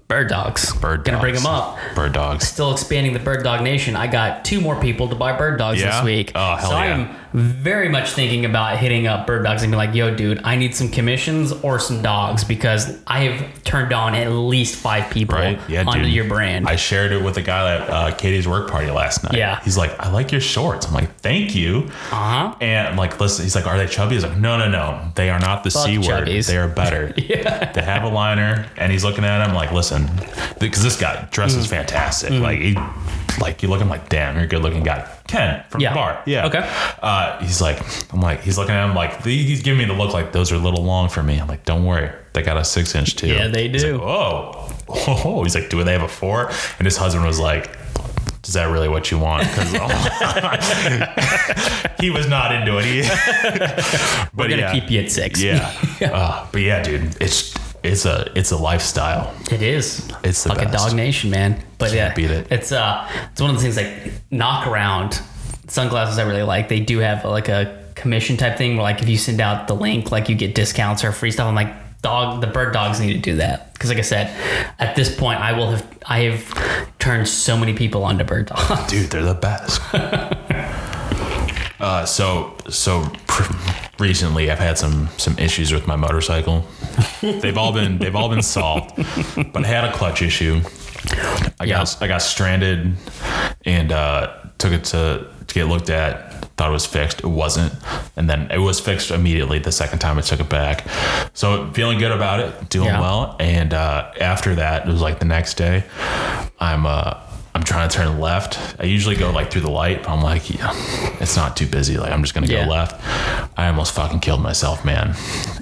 Bird 0.07 0.27
dogs. 0.29 0.73
Bird 0.73 1.03
dogs. 1.03 1.09
Gonna 1.09 1.21
bring 1.21 1.35
them 1.35 1.45
up. 1.45 1.77
Bird 1.95 2.13
dogs. 2.13 2.47
still 2.47 2.71
expanding 2.71 3.13
the 3.13 3.19
bird 3.19 3.43
dog 3.43 3.61
nation. 3.61 3.95
I 3.95 4.07
got 4.07 4.43
two 4.43 4.59
more 4.59 4.79
people 4.81 5.07
to 5.09 5.15
buy 5.15 5.37
bird 5.37 5.57
dogs 5.59 5.79
Yeah? 5.79 5.91
this 5.97 6.03
week. 6.03 6.31
Oh, 6.35 6.55
hell 6.55 6.71
so 6.71 6.75
I 6.75 6.87
yeah. 6.87 6.97
am 6.97 7.15
very 7.37 7.87
much 7.89 8.11
thinking 8.11 8.45
about 8.45 8.77
hitting 8.79 9.05
up 9.07 9.27
bird 9.27 9.43
dogs 9.43 9.61
and 9.63 9.71
be 9.71 9.77
like, 9.77 9.93
yo, 9.93 10.13
dude, 10.15 10.41
I 10.43 10.55
need 10.55 10.75
some 10.75 10.89
commissions 10.89 11.51
or 11.51 11.77
some 11.79 12.01
dogs 12.01 12.43
because 12.43 12.97
I 13.05 13.25
have 13.25 13.63
turned 13.63 13.93
on 13.93 14.15
at 14.15 14.29
least 14.31 14.75
five 14.75 15.11
people 15.11 15.35
Right? 15.35 15.59
Yeah, 15.69 15.83
onto 15.85 16.03
dude. 16.03 16.13
your 16.13 16.25
brand. 16.25 16.67
I 16.67 16.75
shared 16.77 17.11
it 17.11 17.21
with 17.21 17.37
a 17.37 17.41
guy 17.41 17.75
at 17.75 17.89
uh, 17.89 18.15
Katie's 18.15 18.47
work 18.47 18.69
party 18.71 18.89
last 18.89 19.23
night. 19.23 19.35
Yeah. 19.35 19.59
He's 19.63 19.77
like, 19.77 19.97
I 19.99 20.09
like 20.11 20.31
your 20.31 20.41
shorts. 20.41 20.87
I'm 20.87 20.93
like, 20.93 21.15
thank 21.17 21.53
you. 21.53 21.83
uh 22.11 22.49
huh. 22.51 22.55
And 22.61 22.87
I'm 22.87 22.95
like, 22.97 23.19
listen, 23.19 23.43
he's 23.43 23.55
like, 23.55 23.67
are 23.67 23.77
they 23.77 23.87
chubby? 23.87 24.15
He's 24.15 24.23
like, 24.23 24.37
no, 24.37 24.57
no, 24.57 24.67
no. 24.69 25.11
They 25.15 25.29
are 25.29 25.39
not 25.39 25.63
the 25.63 25.69
Fuck 25.69 25.85
C 25.85 25.97
word. 25.99 26.27
chubbies. 26.27 26.47
They 26.47 26.57
are 26.57 26.67
better. 26.67 27.13
Yeah. 27.27 27.71
They 27.73 27.81
have 27.81 28.03
a 28.03 28.09
liner. 28.09 28.65
And 28.77 28.91
he's 28.91 29.03
looking 29.03 29.25
at 29.25 29.45
him 29.47 29.53
like, 29.53 29.71
listen, 29.71 30.09
because 30.59 30.81
this 30.81 30.99
guy 30.99 31.27
dresses 31.31 31.67
Mm. 31.67 31.69
fantastic. 31.69 32.31
Like, 32.31 32.59
he, 32.59 32.77
like, 33.41 33.61
you 33.61 33.69
look, 33.69 33.81
I'm 33.81 33.89
like, 33.89 34.09
damn, 34.09 34.35
you're 34.35 34.45
a 34.45 34.47
good 34.47 34.61
looking 34.63 34.83
guy. 34.83 35.07
Ken 35.27 35.63
from 35.69 35.81
Yeah. 35.81 35.89
the 35.89 35.95
bar. 35.95 36.23
Yeah. 36.25 36.45
Okay. 36.47 36.69
Uh, 37.01 37.39
he's 37.39 37.61
like, 37.61 37.79
I'm 38.13 38.21
like, 38.21 38.41
he's 38.41 38.57
looking 38.57 38.75
at 38.75 38.87
him 38.87 38.95
like, 38.95 39.23
he's 39.23 39.61
giving 39.61 39.79
me 39.79 39.85
the 39.85 39.93
look 39.93 40.13
like 40.13 40.31
those 40.31 40.51
are 40.51 40.55
a 40.55 40.59
little 40.59 40.83
long 40.83 41.09
for 41.09 41.23
me. 41.23 41.37
I'm 41.39 41.47
like, 41.47 41.65
don't 41.65 41.85
worry. 41.85 42.11
They 42.33 42.41
got 42.43 42.57
a 42.57 42.63
six 42.63 42.93
inch 42.95 43.15
too. 43.15 43.27
Yeah, 43.27 43.47
they 43.47 43.67
do. 43.67 43.93
like, 43.93 44.01
oh, 44.01 44.71
oh, 45.25 45.43
he's 45.43 45.55
like, 45.55 45.69
do 45.69 45.83
they 45.83 45.93
have 45.93 46.03
a 46.03 46.07
four? 46.07 46.49
And 46.77 46.85
his 46.85 46.97
husband 46.97 47.25
was 47.25 47.39
like, 47.39 47.75
is 48.45 48.53
that 48.53 48.65
really 48.71 48.87
what 48.87 49.11
you 49.11 49.19
want? 49.19 49.43
Because 49.43 49.71
he 51.99 52.09
was 52.09 52.27
not 52.29 52.53
into 52.53 52.77
it. 52.77 52.85
He, 52.85 53.01
but 53.01 54.29
We're 54.35 54.47
gonna 54.49 54.61
yeah, 54.61 54.71
keep 54.73 54.89
you 54.89 55.01
at 55.01 55.11
six. 55.11 55.41
yeah. 55.51 55.73
Uh, 56.01 56.47
but 56.51 56.61
yeah, 56.61 56.81
dude, 56.83 57.15
it's 57.21 57.53
it's 57.83 58.05
a 58.05 58.31
it's 58.37 58.51
a 58.51 58.57
lifestyle. 58.57 59.33
It 59.51 59.61
is. 59.61 60.09
It's 60.23 60.43
the 60.43 60.49
like 60.49 60.61
a 60.61 60.65
best. 60.71 60.87
dog 60.87 60.95
nation, 60.95 61.29
man. 61.29 61.61
But 61.77 61.93
yeah, 61.93 62.13
beat 62.13 62.31
it. 62.31 62.47
It's 62.51 62.71
uh, 62.71 63.07
it's 63.31 63.41
one 63.41 63.51
of 63.51 63.55
the 63.55 63.61
things 63.61 63.77
like 63.77 64.11
Knockaround 64.31 65.21
sunglasses. 65.69 66.17
I 66.17 66.23
really 66.23 66.43
like. 66.43 66.69
They 66.69 66.79
do 66.79 66.99
have 66.99 67.23
like 67.25 67.49
a 67.49 67.85
commission 67.95 68.37
type 68.37 68.57
thing 68.57 68.75
where 68.75 68.83
like 68.83 69.01
if 69.01 69.09
you 69.09 69.17
send 69.17 69.41
out 69.41 69.67
the 69.67 69.75
link, 69.75 70.11
like 70.11 70.29
you 70.29 70.35
get 70.35 70.55
discounts 70.55 71.03
or 71.03 71.11
free 71.11 71.31
stuff. 71.31 71.47
I'm 71.47 71.55
like, 71.55 71.73
dog, 72.01 72.41
the 72.41 72.47
bird 72.47 72.73
dogs 72.73 72.99
need 72.99 73.13
to 73.13 73.19
do 73.19 73.35
that 73.37 73.73
because, 73.73 73.89
like 73.89 73.99
I 73.99 74.03
said, 74.03 74.27
at 74.79 74.95
this 74.95 75.13
point, 75.15 75.39
I 75.39 75.53
will 75.53 75.71
have 75.71 75.97
I 76.05 76.21
have 76.21 76.89
turned 76.99 77.27
so 77.27 77.57
many 77.57 77.73
people 77.73 78.03
onto 78.03 78.23
bird 78.23 78.47
dogs. 78.47 78.89
Dude, 78.89 79.09
they're 79.11 79.23
the 79.23 79.33
best. 79.33 79.81
uh, 81.79 82.05
so 82.05 82.55
so 82.69 83.03
pr- 83.27 83.53
recently, 83.99 84.49
I've 84.49 84.59
had 84.59 84.77
some 84.77 85.09
some 85.17 85.37
issues 85.37 85.71
with 85.73 85.87
my 85.87 85.95
motorcycle. 85.95 86.65
they've 87.21 87.57
all 87.57 87.73
been 87.73 87.97
they've 87.97 88.15
all 88.15 88.29
been 88.29 88.41
solved, 88.41 88.95
but 89.35 89.63
I 89.63 89.67
had 89.67 89.83
a 89.83 89.91
clutch 89.93 90.21
issue. 90.21 90.61
I 91.59 91.65
Yeah. 91.65 91.77
got 91.77 91.97
I 92.01 92.07
got 92.07 92.21
stranded 92.21 92.93
and 93.65 93.91
uh, 93.91 94.33
took 94.57 94.71
it 94.73 94.83
to 94.85 95.27
to 95.47 95.53
get 95.53 95.65
looked 95.65 95.89
at. 95.89 96.33
Thought 96.57 96.69
it 96.69 96.73
was 96.73 96.87
fixed. 96.87 97.19
It 97.19 97.27
wasn't, 97.27 97.71
and 98.15 98.27
then 98.27 98.49
it 98.51 98.57
was 98.57 98.79
fixed 98.79 99.11
immediately 99.11 99.59
the 99.59 99.71
second 99.71 99.99
time 99.99 100.17
I 100.17 100.21
took 100.21 100.39
it 100.39 100.49
back. 100.49 100.85
So 101.33 101.69
feeling 101.73 101.99
good 101.99 102.11
about 102.11 102.39
it, 102.39 102.69
doing 102.69 102.87
Yeah. 102.87 102.99
well. 102.99 103.35
And 103.39 103.75
uh, 103.75 104.11
after 104.19 104.55
that, 104.55 104.87
it 104.87 104.91
was 104.91 104.99
like 104.99 105.19
the 105.19 105.25
next 105.25 105.53
day. 105.53 105.83
I'm 106.59 106.87
uh, 106.87 107.13
I'm 107.53 107.61
trying 107.63 107.87
to 107.89 107.95
turn 107.95 108.19
left. 108.19 108.57
I 108.79 108.85
usually 108.85 109.15
go 109.15 109.29
like 109.29 109.51
through 109.51 109.61
the 109.61 109.69
light, 109.69 110.01
but 110.03 110.09
I'm 110.11 110.23
like, 110.23 110.49
yeah, 110.49 110.71
it's 111.19 111.35
not 111.35 111.55
too 111.55 111.67
busy. 111.67 111.97
Like 111.97 112.11
I'm 112.11 112.23
just 112.23 112.33
gonna 112.33 112.47
Yeah. 112.47 112.65
go 112.65 112.71
left. 112.71 112.99
I 113.55 113.67
almost 113.67 113.93
fucking 113.93 114.19
killed 114.21 114.41
myself, 114.41 114.83
man. 114.83 115.15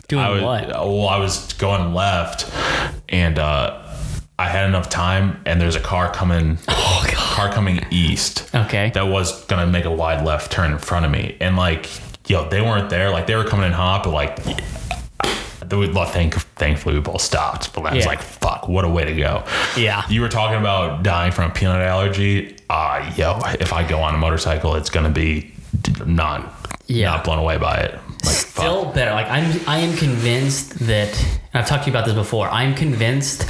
Doing 0.08 0.24
I 0.24 0.30
was, 0.30 0.44
what? 0.44 0.68
Well, 0.70 1.08
I 1.10 1.18
was 1.18 1.52
going 1.54 1.94
left, 1.94 2.50
and 3.10 3.38
uh, 3.38 3.82
I 4.38 4.50
had 4.50 4.66
enough 4.68 4.90
time, 4.90 5.42
and 5.46 5.62
there's 5.62 5.76
a 5.76 5.82
car 5.82 6.12
coming. 6.12 6.58
Oh 6.88 7.04
god. 7.08 7.16
Car 7.16 7.52
coming 7.52 7.86
east. 7.92 8.50
Okay. 8.56 8.90
That 8.94 9.08
was 9.08 9.44
gonna 9.46 9.68
make 9.68 9.84
a 9.86 9.92
wide 9.92 10.26
left 10.26 10.52
turn 10.52 10.72
in 10.72 10.78
front 10.78 11.06
of 11.06 11.12
me, 11.12 11.36
and 11.42 11.58
like, 11.58 11.90
yo, 12.30 12.48
they 12.48 12.62
weren't 12.62 12.90
there. 12.90 13.10
Like 13.12 13.28
they 13.28 13.36
were 13.36 13.44
coming 13.44 13.66
in 13.68 13.74
hot, 13.74 14.04
but 14.04 14.12
like. 14.12 14.38
The 15.68 15.78
we 15.80 15.88
thank, 15.88 16.36
thankfully 16.56 16.94
we 16.96 17.02
both 17.02 17.22
stopped, 17.22 17.74
but 17.74 17.82
I 17.86 17.96
was 17.96 18.04
Yeah. 18.04 18.10
like, 18.12 18.22
"Fuck, 18.22 18.68
what 18.70 18.86
a 18.86 18.88
way 18.88 19.04
to 19.04 19.14
go!" 19.16 19.44
Yeah. 19.76 20.04
You 20.10 20.22
were 20.22 20.30
talking 20.30 20.60
about 20.60 21.02
dying 21.02 21.32
from 21.32 21.50
a 21.50 21.54
peanut 21.54 21.82
allergy. 21.82 22.56
Uh, 22.70 23.12
yo, 23.18 23.40
if 23.60 23.74
I 23.74 23.84
go 23.88 24.00
on 24.00 24.14
a 24.14 24.18
motorcycle, 24.20 24.76
it's 24.76 24.92
gonna 24.92 25.10
be 25.10 25.52
not 26.06 26.54
Yeah. 26.86 27.10
not 27.12 27.24
blown 27.24 27.40
away 27.40 27.58
by 27.58 27.78
it. 27.78 27.94
Like, 28.24 28.36
fuck. 28.36 28.64
Still 28.64 28.86
better. 28.86 29.12
Like 29.12 29.28
I'm, 29.30 29.60
I 29.68 29.80
am 29.80 29.98
convinced 29.98 30.78
that, 30.86 31.10
and 31.56 31.62
I've 31.62 31.70
talked 31.70 31.86
to 31.86 31.90
you 31.90 31.94
about 31.94 32.06
this 32.06 32.14
before. 32.14 32.50
I'm 32.50 32.76
convinced 32.76 33.48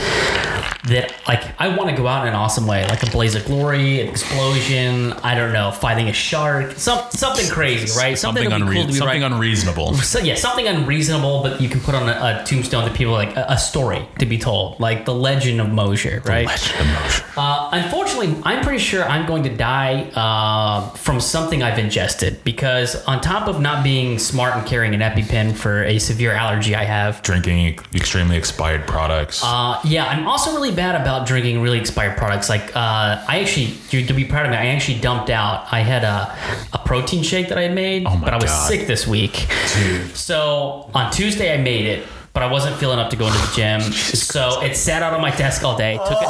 that 0.87 1.15
like 1.27 1.59
I 1.59 1.75
want 1.75 1.89
to 1.89 1.95
go 1.95 2.07
out 2.07 2.21
in 2.23 2.29
an 2.29 2.35
awesome 2.35 2.67
way, 2.67 2.87
like 2.87 3.01
a 3.01 3.09
blaze 3.09 3.33
of 3.33 3.45
glory, 3.45 4.01
an 4.01 4.07
explosion. 4.07 5.13
I 5.23 5.33
don't 5.33 5.53
know, 5.53 5.71
fighting 5.71 6.07
a 6.07 6.13
shark, 6.13 6.73
some 6.73 7.09
something 7.09 7.47
crazy, 7.49 7.97
right? 7.97 8.17
something, 8.17 8.47
that'd 8.49 8.67
unre- 8.67 8.73
cool 8.85 8.93
something 8.93 9.21
right. 9.21 9.31
unreasonable. 9.31 9.95
So 10.05 10.19
yeah, 10.19 10.35
something 10.35 10.67
unreasonable, 10.67 11.41
but 11.41 11.59
you 11.59 11.67
can 11.67 11.79
put 11.79 11.95
on 11.95 12.07
a, 12.07 12.41
a 12.41 12.45
tombstone 12.45 12.87
to 12.87 12.93
people 12.93 13.13
like 13.13 13.35
a, 13.35 13.45
a 13.49 13.57
story 13.57 14.07
to 14.19 14.25
be 14.25 14.37
told, 14.37 14.79
like 14.79 15.05
the 15.05 15.15
legend 15.15 15.59
of 15.59 15.71
Mosher, 15.71 16.21
right? 16.25 16.45
Legend 16.45 16.79
of 16.79 16.87
Mosher. 16.87 17.25
Uh, 17.35 17.69
unfortunately, 17.73 18.39
I'm 18.43 18.63
pretty 18.63 18.79
sure 18.79 19.03
I'm 19.03 19.25
going 19.25 19.43
to 19.43 19.49
die 19.49 20.03
uh, 20.15 20.89
from 20.91 21.19
something 21.19 21.63
I've 21.63 21.79
ingested 21.79 22.43
because, 22.43 23.03
on 23.05 23.19
top 23.19 23.47
of 23.47 23.59
not 23.59 23.83
being 23.83 24.19
smart 24.19 24.55
and 24.55 24.65
carrying 24.65 24.93
an 24.93 25.01
EpiPen 25.01 25.55
for 25.55 25.83
a 25.83 25.97
severe 25.97 26.33
allergy 26.33 26.75
I 26.75 26.83
have, 26.83 27.23
Drinking 27.23 27.79
extremely 27.95 28.35
expired 28.37 28.85
products. 28.87 29.41
uh, 29.43 29.79
yeah, 29.83 30.05
I'm 30.05 30.27
also 30.27 30.53
really 30.53 30.71
bad 30.71 30.99
about 30.99 31.25
drinking 31.27 31.61
really 31.61 31.79
expired 31.79 32.17
products. 32.17 32.49
Like, 32.49 32.75
uh, 32.75 33.23
I 33.27 33.39
actually, 33.41 33.75
to, 34.05 34.13
be 34.13 34.25
proud 34.25 34.45
of 34.45 34.51
me, 34.51 34.57
I 34.57 34.67
actually 34.67 34.99
dumped 34.99 35.29
out. 35.29 35.67
I 35.71 35.79
had 35.79 36.03
a, 36.03 36.35
a 36.73 36.77
protein 36.85 37.23
shake 37.23 37.49
that 37.49 37.57
I 37.57 37.63
had 37.63 37.73
made, 37.73 38.03
Oh 38.05 38.19
but 38.23 38.33
I 38.33 38.37
was 38.37 38.45
God. 38.45 38.67
sick 38.67 38.87
this 38.87 39.07
week. 39.07 39.47
Dude. 39.75 40.15
So 40.15 40.89
on 40.93 41.11
Tuesday, 41.11 41.53
I 41.53 41.57
made 41.57 41.85
it, 41.85 42.07
but 42.33 42.43
I 42.43 42.51
wasn't 42.51 42.75
feeling 42.77 42.99
up 42.99 43.09
to 43.11 43.15
go 43.15 43.27
into 43.27 43.37
the 43.39 43.53
gym. 43.55 43.81
so 43.93 44.61
it 44.61 44.75
sat 44.75 45.01
out 45.01 45.13
on 45.13 45.21
my 45.21 45.31
desk 45.35 45.63
all 45.63 45.77
day. 45.77 45.97
Took 45.97 46.21
it, 46.21 46.29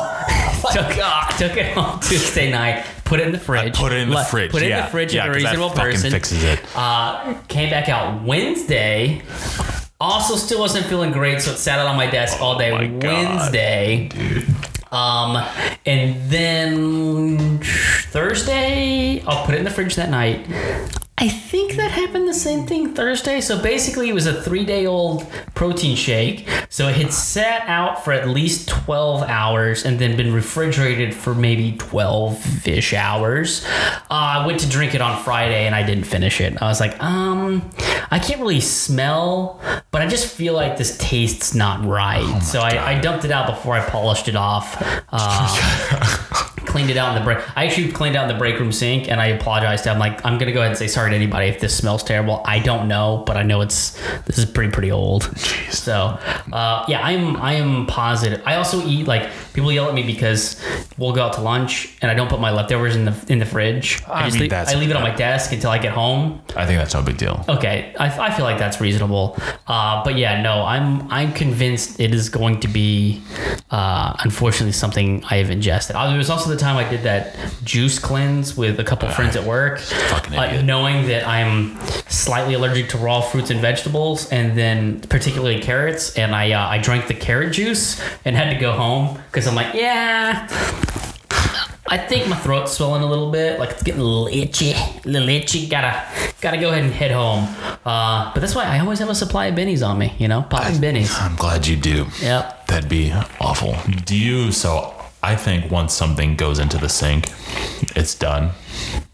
took, 0.73 1.37
took 1.37 1.57
it 1.57 1.73
home 1.73 1.99
Tuesday 1.99 2.51
night. 2.51 2.85
Put 3.05 3.19
it 3.19 3.27
in 3.27 3.33
the 3.33 3.39
fridge. 3.39 3.75
Put 3.75 3.91
it 3.91 3.99
in 3.99 4.09
the 4.09 4.15
Let- 4.15 4.29
fridge. 4.29 4.51
Put 4.51 4.61
it 4.61 4.65
in 4.65 4.71
yeah. 4.71 4.85
the 4.85 4.91
fridge. 4.91 5.13
Yeah, 5.13 5.25
a 5.25 5.29
that 5.29 5.35
reasonable 5.35 5.69
fucking 5.69 5.91
person. 5.91 6.11
fixes 6.11 6.43
it. 6.43 6.59
Uh, 6.75 7.35
came 7.47 7.69
back 7.69 7.87
out 7.89 8.21
Wednesday. 8.23 9.21
Also, 9.99 10.35
still 10.35 10.59
wasn't 10.59 10.85
feeling 10.87 11.11
great, 11.11 11.41
so 11.41 11.51
it 11.51 11.57
sat 11.57 11.79
out 11.79 11.87
on 11.87 11.95
my 11.95 12.05
desk 12.09 12.41
all 12.41 12.57
day 12.57 12.71
Oh 12.71 12.77
my 12.77 12.87
God. 12.87 13.03
Wednesday. 13.03 14.09
Um, 14.91 15.37
and 15.85 16.29
then 16.29 17.59
Thursday, 18.11 19.23
I'll 19.25 19.45
put 19.45 19.55
it 19.55 19.59
in 19.59 19.63
the 19.63 19.71
fridge 19.71 19.95
that 19.95 20.09
night. 20.09 20.45
I 21.17 21.29
think 21.29 21.75
that 21.75 21.91
happened 21.91 22.27
the 22.27 22.33
same 22.33 22.67
thing 22.67 22.93
Thursday. 22.93 23.39
So 23.39 23.61
basically, 23.61 24.09
it 24.09 24.13
was 24.13 24.27
a 24.27 24.41
three 24.41 24.65
day 24.65 24.85
old 24.85 25.25
protein 25.53 25.95
shake. 25.95 26.45
So 26.69 26.89
it 26.89 26.95
had 26.97 27.13
sat 27.13 27.61
out 27.69 28.03
for 28.03 28.11
at 28.11 28.27
least 28.27 28.67
12 28.67 29.23
hours 29.23 29.85
and 29.85 29.97
then 29.97 30.17
been 30.17 30.33
refrigerated 30.33 31.13
for 31.13 31.33
maybe 31.33 31.77
12 31.77 32.67
ish 32.67 32.93
hours. 32.93 33.65
Uh, 33.65 34.01
I 34.09 34.45
went 34.45 34.59
to 34.59 34.69
drink 34.69 34.93
it 34.93 34.99
on 34.99 35.23
Friday 35.23 35.65
and 35.65 35.73
I 35.73 35.83
didn't 35.83 36.03
finish 36.03 36.41
it. 36.41 36.61
I 36.61 36.67
was 36.67 36.81
like, 36.81 37.01
um, 37.01 37.69
I 38.11 38.19
can't 38.19 38.41
really 38.41 38.59
smell, 38.59 39.61
but 39.91 40.01
I 40.01 40.07
just 40.07 40.27
feel 40.27 40.53
like 40.53 40.77
this 40.77 40.97
tastes 40.97 41.55
not 41.55 41.85
right. 41.85 42.39
so 42.41 42.59
I, 42.59 42.91
I 42.91 42.99
dumped 42.99 43.23
it 43.23 43.31
out 43.31 43.47
before 43.47 43.73
I 43.75 43.89
polished 43.89 44.27
it 44.27 44.35
off. 44.35 44.83
Uh, 45.17 46.24
cleaned 46.75 46.89
it 46.89 46.97
out 46.97 47.15
in 47.15 47.21
the 47.21 47.23
break. 47.23 47.37
I 47.57 47.65
actually 47.65 47.89
cleaned 47.93 48.17
out 48.17 48.23
in 48.29 48.35
the 48.35 48.37
break 48.37 48.59
room 48.59 48.73
sink, 48.73 49.09
and 49.09 49.21
I 49.21 49.27
apologized. 49.27 49.87
I'm 49.87 49.97
like, 49.97 50.25
I'm 50.25 50.37
gonna 50.37 50.51
go 50.51 50.59
ahead 50.59 50.71
and 50.71 50.77
say 50.77 50.87
sorry 50.87 51.09
to 51.11 51.15
anybody 51.15 51.47
if 51.47 51.61
this 51.61 51.73
smells 51.73 52.03
terrible. 52.03 52.41
I 52.43 52.59
don't 52.59 52.89
know, 52.89 53.23
but 53.25 53.37
I 53.37 53.43
know 53.43 53.61
it's 53.61 53.91
this 54.25 54.37
is 54.37 54.45
pretty 54.45 54.71
pretty 54.73 54.91
old. 54.91 55.23
Jeez. 55.23 55.71
So, 55.75 56.19
uh, 56.51 56.83
yeah, 56.89 56.99
I'm 57.01 57.37
I 57.37 57.53
am 57.53 57.85
positive. 57.87 58.41
I 58.45 58.55
also 58.55 58.85
eat 58.85 59.07
like 59.07 59.29
people 59.53 59.71
yell 59.71 59.87
at 59.87 59.93
me 59.93 60.03
because 60.03 60.61
we'll 60.97 61.13
go 61.13 61.23
out 61.23 61.33
to 61.35 61.41
lunch 61.41 61.95
and 62.01 62.11
I 62.11 62.13
don't 62.13 62.29
put 62.29 62.41
my 62.41 62.51
leftovers 62.51 62.93
in 62.97 63.05
the 63.05 63.15
in 63.29 63.39
the 63.39 63.45
fridge. 63.45 64.01
I, 64.05 64.23
I 64.23 64.23
just 64.25 64.33
mean, 64.33 64.41
leave, 64.41 64.49
that's- 64.49 64.75
I 64.75 64.77
leave 64.77 64.89
it 64.89 64.97
on 64.97 65.03
my 65.03 65.15
desk 65.15 65.53
until 65.53 65.71
I 65.71 65.77
get 65.77 65.93
home. 65.93 66.41
I 66.57 66.65
think 66.65 66.77
that's 66.77 66.93
no 66.93 67.01
big 67.01 67.15
deal. 67.17 67.45
Okay, 67.47 67.95
I, 67.97 68.07
I 68.27 68.35
feel 68.35 68.43
like 68.43 68.57
that's 68.59 68.81
reasonable. 68.81 69.37
Uh, 69.65 70.03
but 70.03 70.17
yeah, 70.17 70.41
no, 70.41 70.63
I'm 70.63 71.09
I'm 71.09 71.31
convinced 71.31 72.01
it 72.01 72.13
is 72.13 72.27
going 72.27 72.59
to 72.59 72.67
be, 72.67 73.21
uh, 73.71 74.13
unfortunately, 74.19 74.73
something 74.73 75.23
I 75.29 75.37
have 75.37 75.49
ingested. 75.49 75.95
Uh, 75.95 76.09
there 76.09 76.17
was 76.17 76.29
also 76.29 76.49
the 76.49 76.57
time 76.57 76.64
I 76.73 76.89
did 76.89 77.03
that 77.03 77.35
juice 77.63 77.99
cleanse 77.99 78.57
with 78.57 78.79
a 78.79 78.83
couple 78.83 79.09
friends 79.09 79.35
at 79.35 79.43
work, 79.43 79.79
Fucking 79.79 80.37
uh, 80.37 80.61
knowing 80.61 81.07
that 81.07 81.27
I'm 81.27 81.79
slightly 82.07 82.53
allergic 82.55 82.89
to 82.89 82.97
raw 82.97 83.21
fruits 83.21 83.49
and 83.51 83.59
vegetables, 83.59 84.31
and 84.31 84.57
then 84.57 85.01
particularly 85.01 85.61
carrots. 85.61 86.17
And 86.17 86.35
I 86.35 86.51
uh, 86.51 86.67
I 86.67 86.77
drank 86.79 87.07
the 87.07 87.13
carrot 87.13 87.53
juice 87.53 88.01
and 88.25 88.35
had 88.35 88.51
to 88.53 88.59
go 88.59 88.71
home 88.71 89.19
because 89.27 89.47
I'm 89.47 89.55
like, 89.55 89.73
yeah. 89.73 90.47
I 91.87 91.99
think 91.99 92.27
my 92.27 92.35
throat's 92.35 92.71
swelling 92.71 93.03
a 93.03 93.05
little 93.05 93.29
bit, 93.29 93.59
like 93.59 93.69
it's 93.69 93.83
getting 93.83 94.01
a 94.01 94.03
little 94.03 94.27
itchy, 94.27 94.71
a 94.71 95.01
little 95.05 95.29
itchy. 95.29 95.67
Gotta, 95.67 96.03
gotta 96.41 96.57
go 96.57 96.71
ahead 96.71 96.83
and 96.83 96.91
head 96.91 97.11
home. 97.11 97.47
Uh, 97.85 98.33
but 98.33 98.39
that's 98.39 98.55
why 98.55 98.63
I 98.63 98.79
always 98.79 98.97
have 98.97 99.09
a 99.09 99.15
supply 99.15 99.45
of 99.45 99.55
bennies 99.55 99.87
on 99.87 99.99
me. 99.99 100.15
You 100.17 100.27
know, 100.27 100.41
popping 100.41 100.77
bennies. 100.77 101.15
I'm 101.21 101.35
glad 101.35 101.67
you 101.67 101.75
do. 101.75 102.07
Yep. 102.21 102.67
That'd 102.67 102.89
be 102.89 103.13
awful. 103.39 103.75
Do 104.03 104.17
you? 104.17 104.51
So 104.51 104.94
I 105.25 105.35
think 105.35 105.71
once 105.71 105.91
something 105.91 106.35
goes 106.35 106.59
into 106.59 106.77
the 106.77 106.87
sink, 106.87 107.31
it's 107.95 108.13
done. 108.13 108.51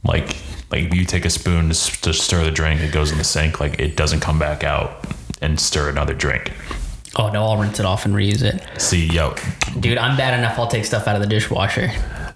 Like 0.04 0.36
like 0.69 0.93
you 0.93 1.06
take 1.06 1.24
a 1.24 1.30
spoon 1.30 1.69
to, 1.69 2.02
to 2.02 2.13
stir 2.13 2.43
the 2.43 2.52
drink, 2.52 2.82
it 2.82 2.91
goes 2.91 3.13
in 3.13 3.17
the 3.17 3.24
sink. 3.24 3.62
Like 3.62 3.80
it 3.80 3.95
doesn't 3.95 4.19
come 4.19 4.38
back 4.38 4.65
out 4.65 5.06
and 5.41 5.58
stir 5.58 5.88
another 5.88 6.13
drink. 6.13 6.52
Oh 7.15 7.32
no, 7.32 7.45
I'll 7.45 7.56
rinse 7.56 7.80
it 7.80 7.86
off 7.86 8.04
and 8.04 8.13
reuse 8.13 8.43
it. 8.43 8.62
See, 8.82 9.08
yo, 9.08 9.36
Dude, 9.80 9.97
I'm 9.97 10.17
bad 10.17 10.38
enough. 10.38 10.60
I'll 10.60 10.67
take 10.67 10.84
stuff 10.84 11.08
out 11.08 11.15
of 11.15 11.21
the 11.21 11.30
dishwasher. 11.30 11.89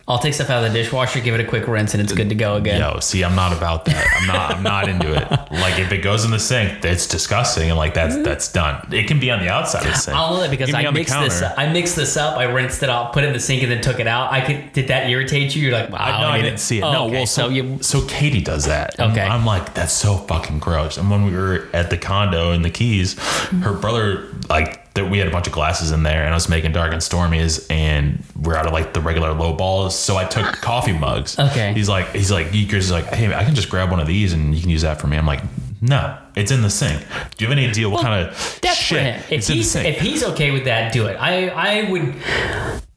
I'll 0.08 0.20
take 0.20 0.36
stuff 0.36 0.52
out 0.52 0.64
of 0.64 0.72
the 0.72 0.78
dishwasher, 0.78 1.20
give 1.20 1.34
it 1.34 1.42
a 1.42 1.48
quick 1.48 1.68
rinse, 1.68 1.96
and 1.96 2.04
it's 2.04 2.14
good 2.14 2.30
to 2.30 2.36
go 2.36 2.58
again. 2.58 2.80
yo, 2.80 3.00
see, 3.00 3.24
I'm 3.24 3.34
not 3.34 3.58
about 3.58 3.86
that. 3.86 4.06
I'm 4.16 4.28
not. 4.28 4.52
I'm 4.56 4.64
not 4.64 4.88
into 4.88 5.14
it. 5.14 5.40
Like 5.56 5.80
if 5.80 5.92
it 5.92 6.00
goes 6.00 6.26
in 6.26 6.32
the 6.32 6.40
sink, 6.40 6.84
it's 6.84 7.08
disgusting, 7.08 7.70
and 7.70 7.78
like 7.78 7.94
that's 7.94 8.14
mm-hmm. 8.14 8.24
that's 8.24 8.52
done. 8.52 8.88
It 8.92 9.08
can 9.08 9.20
be 9.20 9.32
on 9.32 9.40
the 9.40 9.50
outside 9.50 9.86
of 9.86 9.94
the 9.94 9.98
sink. 9.98 10.16
I'll 10.16 10.34
know 10.34 10.42
that 10.42 10.52
because 10.52 10.70
It 10.70 10.74
can 10.74 10.82
be 10.82 10.88
I 10.88 10.92
mixed 10.92 11.20
this. 11.20 11.42
Up. 11.42 11.54
I 11.58 11.72
mixed 11.72 11.96
this 11.96 12.18
up. 12.18 12.38
I 12.38 12.44
rinsed 12.44 12.84
it 12.84 12.90
off, 12.90 13.14
put 13.14 13.24
it 13.24 13.28
in 13.28 13.34
the 13.34 13.40
sink, 13.40 13.64
and 13.64 13.72
then 13.72 13.82
took 13.82 14.00
it 14.00 14.06
out. 14.06 14.32
I 14.32 14.42
could. 14.42 14.74
Did 14.74 14.90
that 14.90 15.10
irritate 15.10 15.56
you? 15.56 15.64
You're 15.64 15.72
like, 15.72 15.90
wow. 15.90 16.00
I, 16.00 16.22
no, 16.22 16.28
I 16.28 16.38
need 16.38 16.44
didn't 16.44 16.60
see 16.60 16.80
it. 16.80 16.84
Oh, 16.84 16.92
no, 16.92 17.06
okay. 17.06 17.16
well, 17.16 17.26
so, 17.26 17.44
so 17.44 17.50
you. 17.50 17.82
so 17.82 18.06
Katie 18.06 18.42
does 18.42 18.66
that. 18.66 19.00
Okay. 19.00 19.22
I'm 19.22 19.46
like, 19.46 19.74
that's 19.74 19.94
so 19.94 20.18
fucking 20.18 20.60
gross. 20.60 20.98
And 20.98 21.10
when 21.10 21.26
we 21.26 21.32
were 21.32 21.68
at 21.74 21.90
the 21.90 21.98
condo 21.98 22.52
in 22.52 22.62
the 22.62 22.70
Keys, 22.70 23.18
her 23.62 23.74
brother 23.74 24.28
like 24.50 24.85
that 24.96 25.10
we 25.10 25.20
had 25.20 25.28
a 25.28 25.32
bunch 25.32 25.48
of 25.48 25.54
glasses 25.54 25.92
in 25.92 26.04
there, 26.04 26.24
and 26.24 26.34
I 26.34 26.36
was 26.36 26.50
making 26.50 26.72
dark 26.72 26.92
and 26.92 27.02
stormies, 27.02 27.66
and 27.70 28.24
we're 28.40 28.56
out 28.56 28.66
of 28.66 28.74
like 28.74 28.94
the 28.94 29.02
regular 29.02 29.34
low 29.34 29.54
balls. 29.54 29.98
So 29.98 30.18
I 30.18 30.26
took 30.26 30.46
ah. 30.46 30.60
coffee 30.62 30.94
mugs. 30.94 31.38
Okay. 31.38 31.74
He's 31.74 31.90
like, 31.90 32.10
he's 32.12 32.32
like, 32.32 32.48
Yeekers 32.48 32.74
is 32.74 32.92
like, 32.92 33.06
hey, 33.06 33.34
I 33.34 33.44
can 33.44 33.56
just 33.56 33.70
grab 33.70 33.92
one 33.92 34.00
of 34.00 34.08
these 34.08 34.34
and 34.34 34.56
you 34.56 34.62
can 34.62 34.70
use 34.70 34.82
that 34.82 35.00
for 35.00 35.08
me. 35.08 35.18
I'm 35.18 35.26
like, 35.26 35.42
no, 35.88 36.18
it's 36.36 36.52
in 36.52 36.62
the 36.62 36.70
sink. 36.70 37.02
Do 37.38 37.46
you 37.46 37.50
have 37.50 37.58
any 37.58 37.68
idea 37.68 37.90
what 37.90 38.02
kind 38.02 38.28
of 38.28 38.60
That's 38.62 38.76
shit? 38.78 38.98
for 38.98 39.04
him. 39.04 39.16
If 39.20 39.32
it's 39.32 39.50
in 39.50 39.54
the 39.54 39.58
he's 39.58 39.72
sink. 39.72 39.88
if 39.88 40.00
he's 40.00 40.24
okay 40.24 40.52
with 40.52 40.66
that, 40.66 40.92
do 40.94 41.06
it. 41.08 41.16
I 41.20 41.48
I 41.50 41.90
would. 41.90 42.16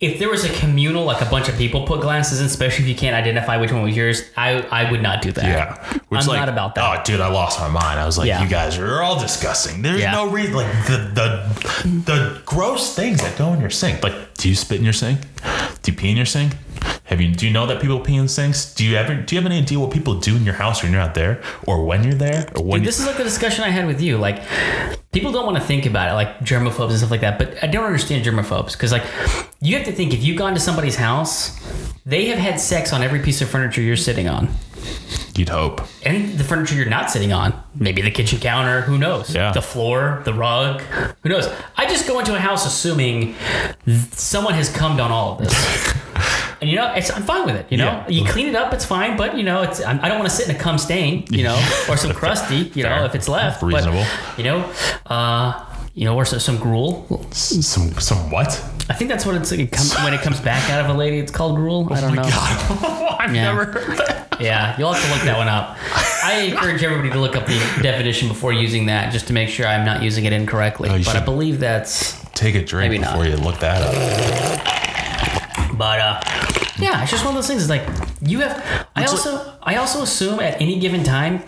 If 0.00 0.20
there 0.20 0.28
was 0.30 0.44
a 0.44 0.48
communal, 0.60 1.04
like 1.04 1.20
a 1.20 1.28
bunch 1.28 1.48
of 1.48 1.56
people 1.56 1.84
put 1.84 2.00
glasses 2.00 2.38
in, 2.40 2.46
especially 2.46 2.84
if 2.84 2.88
you 2.88 2.94
can't 2.94 3.16
identify 3.16 3.56
which 3.56 3.72
one 3.72 3.82
was 3.82 3.96
yours, 3.96 4.22
I 4.36 4.60
I 4.70 4.90
would 4.92 5.02
not 5.02 5.22
do 5.22 5.32
that. 5.32 5.44
Yeah, 5.44 5.98
Which, 6.08 6.20
I'm 6.20 6.26
like, 6.28 6.38
not 6.38 6.48
about 6.48 6.76
that. 6.76 7.00
Oh, 7.00 7.02
dude, 7.04 7.20
I 7.20 7.28
lost 7.28 7.58
my 7.58 7.66
mind. 7.68 7.98
I 7.98 8.06
was 8.06 8.16
like, 8.16 8.28
Yeah. 8.28 8.40
you 8.42 8.48
guys 8.48 8.78
are 8.78 9.02
all 9.02 9.18
disgusting. 9.18 9.82
There's 9.82 10.00
Yeah. 10.00 10.12
no 10.12 10.30
reason. 10.30 10.54
Like 10.54 10.70
the 10.86 10.98
the 11.14 12.02
the 12.04 12.40
gross 12.46 12.94
things 12.94 13.20
that 13.22 13.36
go 13.36 13.52
in 13.54 13.60
your 13.60 13.70
sink. 13.70 14.04
Like, 14.04 14.34
do 14.34 14.48
you 14.48 14.54
spit 14.54 14.78
in 14.78 14.84
your 14.84 14.92
sink? 14.92 15.20
Do 15.82 15.90
you 15.90 15.98
pee 15.98 16.10
in 16.10 16.16
your 16.16 16.26
sink? 16.26 16.52
Have 17.04 17.20
you? 17.22 17.34
Do 17.34 17.46
you 17.46 17.52
know 17.52 17.66
that 17.66 17.80
people 17.80 18.00
pee 18.00 18.16
in 18.16 18.28
sinks? 18.28 18.74
Do 18.74 18.84
you 18.84 18.96
ever? 18.96 19.14
Do 19.14 19.34
you 19.34 19.40
have 19.40 19.50
any 19.50 19.60
idea 19.60 19.78
what 19.80 19.90
people 19.90 20.14
do 20.14 20.36
in 20.36 20.44
your 20.44 20.54
house 20.54 20.82
when 20.82 20.92
you're 20.92 21.00
not 21.00 21.14
there, 21.14 21.42
or 21.66 21.84
when 21.84 22.04
you're 22.04 22.14
there, 22.14 22.46
or 22.54 22.62
when? 22.62 22.80
Dude, 22.80 22.88
this 22.88 23.00
is 23.00 23.06
like 23.06 23.16
the 23.16 23.24
discussion 23.24 23.64
I 23.64 23.70
had 23.70 23.86
with 23.86 24.00
you. 24.02 24.18
Like, 24.18 24.42
people 25.10 25.32
don't 25.32 25.46
want 25.46 25.56
to 25.56 25.62
think 25.62 25.86
about 25.86 26.10
it, 26.10 26.14
like 26.14 26.40
germaphobes 26.40 26.90
and 26.90 26.98
stuff 26.98 27.10
like 27.10 27.22
that. 27.22 27.38
But 27.38 27.62
I 27.64 27.66
don't 27.66 27.84
understand 27.84 28.26
germaphobes 28.26 28.72
because, 28.72 28.92
like, 28.92 29.04
you 29.60 29.74
have 29.76 29.86
to 29.86 29.92
think 29.92 30.12
if 30.12 30.22
you've 30.22 30.36
gone 30.36 30.52
to 30.52 30.60
somebody's 30.60 30.96
house, 30.96 31.58
they 32.04 32.26
have 32.26 32.38
had 32.38 32.60
sex 32.60 32.92
on 32.92 33.02
every 33.02 33.20
piece 33.20 33.40
of 33.40 33.48
furniture 33.48 33.80
you're 33.80 33.96
sitting 33.96 34.28
on, 34.28 34.48
you'd 35.36 35.48
hope. 35.48 35.80
and 36.04 36.38
the 36.38 36.44
furniture 36.44 36.74
you're 36.74 36.86
not 36.86 37.10
sitting 37.10 37.32
on. 37.32 37.52
Maybe 37.74 38.02
the 38.02 38.10
kitchen 38.10 38.38
counter. 38.40 38.80
Who 38.82 38.98
knows? 38.98 39.34
Yeah. 39.34 39.52
The 39.52 39.62
floor, 39.62 40.22
the 40.24 40.34
rug. 40.34 40.80
Who 41.22 41.28
knows? 41.28 41.48
I 41.76 41.86
just 41.86 42.06
go 42.08 42.18
into 42.18 42.34
a 42.34 42.38
house 42.40 42.66
assuming 42.66 43.34
someone 44.12 44.54
has 44.54 44.68
cummed 44.74 45.00
on 45.00 45.10
all 45.10 45.32
of 45.32 45.38
this. 45.38 45.94
And 46.60 46.68
you 46.68 46.74
know, 46.74 46.92
it's, 46.92 47.08
I'm 47.12 47.22
fine 47.22 47.46
with 47.46 47.54
it. 47.54 47.66
You 47.70 47.78
know, 47.78 47.84
Yeah. 47.84 48.08
you 48.08 48.24
clean 48.24 48.48
it 48.48 48.56
up, 48.56 48.74
it's 48.74 48.84
fine. 48.84 49.16
But 49.16 49.36
you 49.36 49.44
know, 49.44 49.62
it's 49.62 49.80
I'm, 49.80 50.00
I 50.00 50.08
don't 50.08 50.18
want 50.18 50.28
to 50.28 50.34
sit 50.36 50.48
in 50.48 50.56
a 50.56 50.58
cum 50.58 50.76
stain. 50.76 51.24
You 51.30 51.44
know, 51.44 51.54
or 51.88 51.96
some 51.96 52.10
crusty. 52.12 52.72
You 52.74 52.82
know, 52.82 53.04
if 53.04 53.14
it's 53.14 53.28
left. 53.28 53.62
Reasonable. 53.62 54.02
But, 54.30 54.38
you 54.38 54.42
know, 54.42 54.72
uh, 55.06 55.64
you 55.98 56.04
know, 56.04 56.14
or 56.16 56.24
so- 56.24 56.38
some 56.38 56.56
gruel. 56.58 57.06
Some 57.32 57.90
some 57.98 58.30
what? 58.30 58.48
I 58.88 58.94
think 58.94 59.10
that's 59.10 59.26
what 59.26 59.34
it's 59.34 59.50
it 59.52 59.70
comes, 59.72 59.94
when 59.96 60.14
it 60.14 60.20
comes 60.20 60.40
back 60.40 60.70
out 60.70 60.84
of 60.84 60.94
a 60.94 60.98
lady. 60.98 61.18
It's 61.18 61.32
called 61.32 61.56
gruel. 61.56 61.88
I 61.92 62.00
don't 62.00 62.14
know. 62.14 62.22
I've 63.20 63.34
Yeah. 63.34 63.42
never 63.52 63.64
heard 63.66 63.98
that. 63.98 64.36
Yeah, 64.40 64.76
you'll 64.78 64.92
have 64.92 65.02
to 65.04 65.10
look 65.12 65.22
that 65.24 65.36
one 65.36 65.48
up. 65.48 65.76
I 66.24 66.42
encourage 66.52 66.84
everybody 66.84 67.10
to 67.10 67.18
look 67.18 67.34
up 67.34 67.46
the 67.46 67.58
definition 67.82 68.28
before 68.28 68.52
using 68.52 68.86
that, 68.86 69.12
just 69.12 69.26
to 69.26 69.32
make 69.32 69.48
sure 69.48 69.66
I'm 69.66 69.84
not 69.84 70.00
using 70.04 70.24
it 70.26 70.32
incorrectly. 70.32 70.88
Oh, 70.88 70.94
you 70.94 71.04
but 71.04 71.16
I 71.16 71.18
should- 71.18 71.24
believe 71.24 71.58
that's. 71.58 72.16
Take 72.34 72.54
a 72.54 72.62
drink 72.64 72.92
Maybe 72.92 73.02
not. 73.02 73.14
before 73.14 73.26
you 73.26 73.36
look 73.36 73.58
that 73.58 73.82
up. 73.82 73.92
But 75.76 75.98
uh, 76.00 76.20
yeah, 76.78 77.02
it's 77.02 77.10
just 77.10 77.24
one 77.24 77.34
of 77.34 77.36
those 77.36 77.48
things. 77.48 77.62
It's 77.62 77.70
like 77.70 77.86
you 78.22 78.40
have. 78.40 78.88
I 78.94 79.04
also 79.04 79.58
I 79.62 79.76
also 79.76 80.02
assume 80.02 80.40
at 80.40 80.60
any 80.60 80.78
given 80.78 81.04
time, 81.04 81.42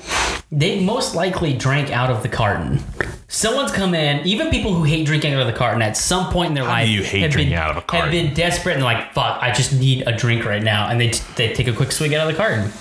they 0.50 0.84
most 0.84 1.14
likely 1.14 1.54
drank 1.56 1.90
out 1.90 2.10
of 2.10 2.22
the 2.22 2.28
carton. 2.28 2.80
Someone's 3.28 3.70
come 3.70 3.94
in. 3.94 4.26
Even 4.26 4.50
people 4.50 4.74
who 4.74 4.82
hate 4.82 5.06
drinking 5.06 5.34
out 5.34 5.40
of 5.40 5.46
the 5.46 5.52
carton 5.52 5.82
at 5.82 5.96
some 5.96 6.32
point 6.32 6.48
in 6.48 6.54
their 6.54 6.64
How 6.64 6.70
life 6.70 6.86
do 6.86 6.92
you 6.92 7.02
hate 7.02 7.22
have 7.22 7.30
drinking 7.30 7.54
been, 7.54 7.62
out 7.62 7.70
of 7.70 7.76
a 7.76 7.82
carton? 7.82 8.12
Have 8.12 8.24
been 8.26 8.34
desperate 8.34 8.74
and 8.74 8.82
like, 8.84 9.12
fuck, 9.12 9.40
I 9.40 9.52
just 9.52 9.72
need 9.72 10.06
a 10.06 10.16
drink 10.16 10.44
right 10.44 10.62
now, 10.62 10.88
and 10.88 11.00
they 11.00 11.10
they 11.36 11.52
take 11.54 11.68
a 11.68 11.72
quick 11.72 11.92
swig 11.92 12.12
out 12.12 12.28
of 12.28 12.32
the 12.32 12.36
carton. 12.36 12.72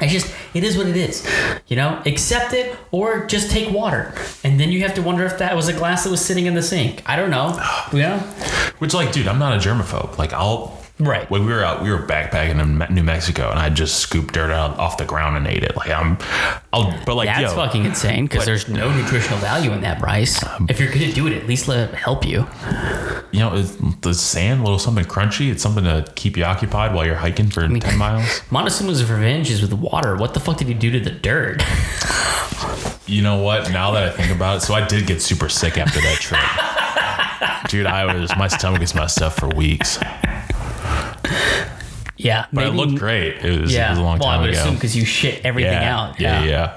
It's 0.00 0.12
just 0.12 0.34
it 0.54 0.64
is 0.64 0.76
what 0.76 0.88
it 0.88 0.96
is, 0.96 1.24
you 1.68 1.76
know. 1.76 2.02
Accept 2.04 2.52
it 2.52 2.76
or 2.90 3.26
just 3.26 3.50
take 3.52 3.72
water, 3.72 4.12
and 4.42 4.58
then 4.58 4.70
you 4.70 4.80
have 4.82 4.94
to 4.94 5.02
wonder 5.02 5.24
if 5.24 5.38
that 5.38 5.54
was 5.54 5.68
a 5.68 5.72
glass 5.72 6.02
that 6.02 6.10
was 6.10 6.24
sitting 6.24 6.46
in 6.46 6.54
the 6.54 6.62
sink. 6.62 7.08
I 7.08 7.14
don't 7.14 7.30
know, 7.30 7.56
you 7.92 8.00
know. 8.00 8.18
Which, 8.78 8.92
like, 8.92 9.12
dude, 9.12 9.28
I'm 9.28 9.38
not 9.38 9.54
a 9.54 9.58
germaphobe. 9.58 10.18
Like, 10.18 10.32
I'll. 10.32 10.76
Right. 11.00 11.28
When 11.28 11.44
we 11.44 11.52
were 11.52 11.64
out, 11.64 11.82
we 11.82 11.90
were 11.90 12.06
backpacking 12.06 12.60
in 12.62 12.94
New 12.94 13.02
Mexico, 13.02 13.50
and 13.50 13.58
I 13.58 13.68
just 13.68 13.98
scooped 13.98 14.32
dirt 14.32 14.52
out 14.52 14.78
off 14.78 14.96
the 14.96 15.04
ground 15.04 15.36
and 15.36 15.44
ate 15.46 15.64
it. 15.64 15.76
Like, 15.76 15.90
I'm. 15.90 16.18
I'll. 16.72 16.96
But 17.04 17.16
like, 17.16 17.26
That's 17.26 17.52
yo, 17.52 17.56
fucking 17.56 17.84
insane 17.84 18.26
because 18.26 18.44
there's 18.44 18.68
no 18.68 18.94
nutritional 18.96 19.38
value 19.40 19.72
in 19.72 19.80
that, 19.80 19.98
Bryce. 19.98 20.44
Um, 20.46 20.66
if 20.70 20.78
you're 20.78 20.92
gonna 20.92 21.12
do 21.12 21.26
it, 21.26 21.32
at 21.32 21.48
least 21.48 21.66
let 21.66 21.88
it 21.88 21.94
help 21.96 22.24
you. 22.24 22.46
you 23.32 23.40
know, 23.40 23.56
it's, 23.56 23.76
the 24.02 24.14
sand, 24.14 24.60
a 24.60 24.62
little 24.62 24.78
something 24.78 25.04
crunchy. 25.04 25.50
It's 25.50 25.62
something 25.64 25.82
to 25.82 26.04
keep 26.14 26.36
you 26.36 26.44
occupied 26.44 26.94
while 26.94 27.04
you're 27.04 27.16
hiking 27.16 27.50
for 27.50 27.66
ten 27.66 27.98
miles. 27.98 28.40
Montezuma's 28.50 29.04
revenge 29.10 29.50
is 29.50 29.62
with 29.62 29.72
water. 29.72 30.14
What 30.16 30.32
the 30.34 30.40
fuck 30.40 30.58
did 30.58 30.68
he 30.68 30.74
do 30.74 30.92
to 30.92 31.00
the 31.00 31.10
dirt? 31.10 31.62
You 33.06 33.20
know 33.20 33.42
what? 33.42 33.70
Now 33.70 33.90
that 33.92 34.02
I 34.02 34.10
think 34.10 34.34
about 34.34 34.56
it, 34.58 34.60
so 34.60 34.72
I 34.72 34.86
did 34.86 35.06
get 35.06 35.20
super 35.20 35.50
sick 35.50 35.76
after 35.76 36.00
that 36.00 36.16
trip. 36.20 36.40
Dude, 37.70 37.84
I 37.86 38.14
was 38.14 38.34
my 38.38 38.48
stomach 38.48 38.80
was 38.80 38.94
messed 38.94 39.20
up 39.20 39.34
for 39.34 39.48
weeks, 39.48 39.98
yeah, 42.16 42.46
but 42.52 42.66
it 42.66 42.70
looked 42.70 42.96
great. 42.96 43.36
It 43.44 43.60
was, 43.60 43.72
it 43.72 43.76
Yeah, 43.76 43.90
was 43.90 43.98
a 43.98 44.02
long 44.02 44.18
well, 44.18 44.28
time 44.30 44.38
I 44.38 44.42
would 44.42 44.50
ago. 44.50 44.60
assume 44.60 44.74
because 44.74 44.96
you 44.96 45.04
shit 45.04 45.44
everything 45.44 45.72
yeah, 45.72 45.98
out. 45.98 46.20
Yeah, 46.20 46.44
yeah. 46.44 46.76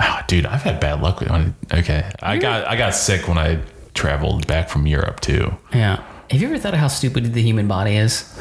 Ah, 0.00 0.24
dude, 0.26 0.46
I've 0.46 0.62
had 0.62 0.80
bad 0.80 1.00
luck 1.00 1.20
with. 1.20 1.30
When, 1.30 1.54
okay, 1.72 2.10
I 2.20 2.38
got 2.38 2.66
I 2.66 2.76
got 2.76 2.94
sick 2.94 3.28
when 3.28 3.38
I 3.38 3.60
traveled 3.94 4.46
back 4.46 4.68
from 4.68 4.86
Europe 4.86 5.20
too. 5.20 5.54
Yeah. 5.72 6.02
Have 6.30 6.40
you 6.40 6.48
ever 6.48 6.58
thought 6.58 6.74
of 6.74 6.80
how 6.80 6.88
stupid 6.88 7.32
the 7.32 7.42
human 7.42 7.68
body 7.68 7.96
is? 7.96 8.36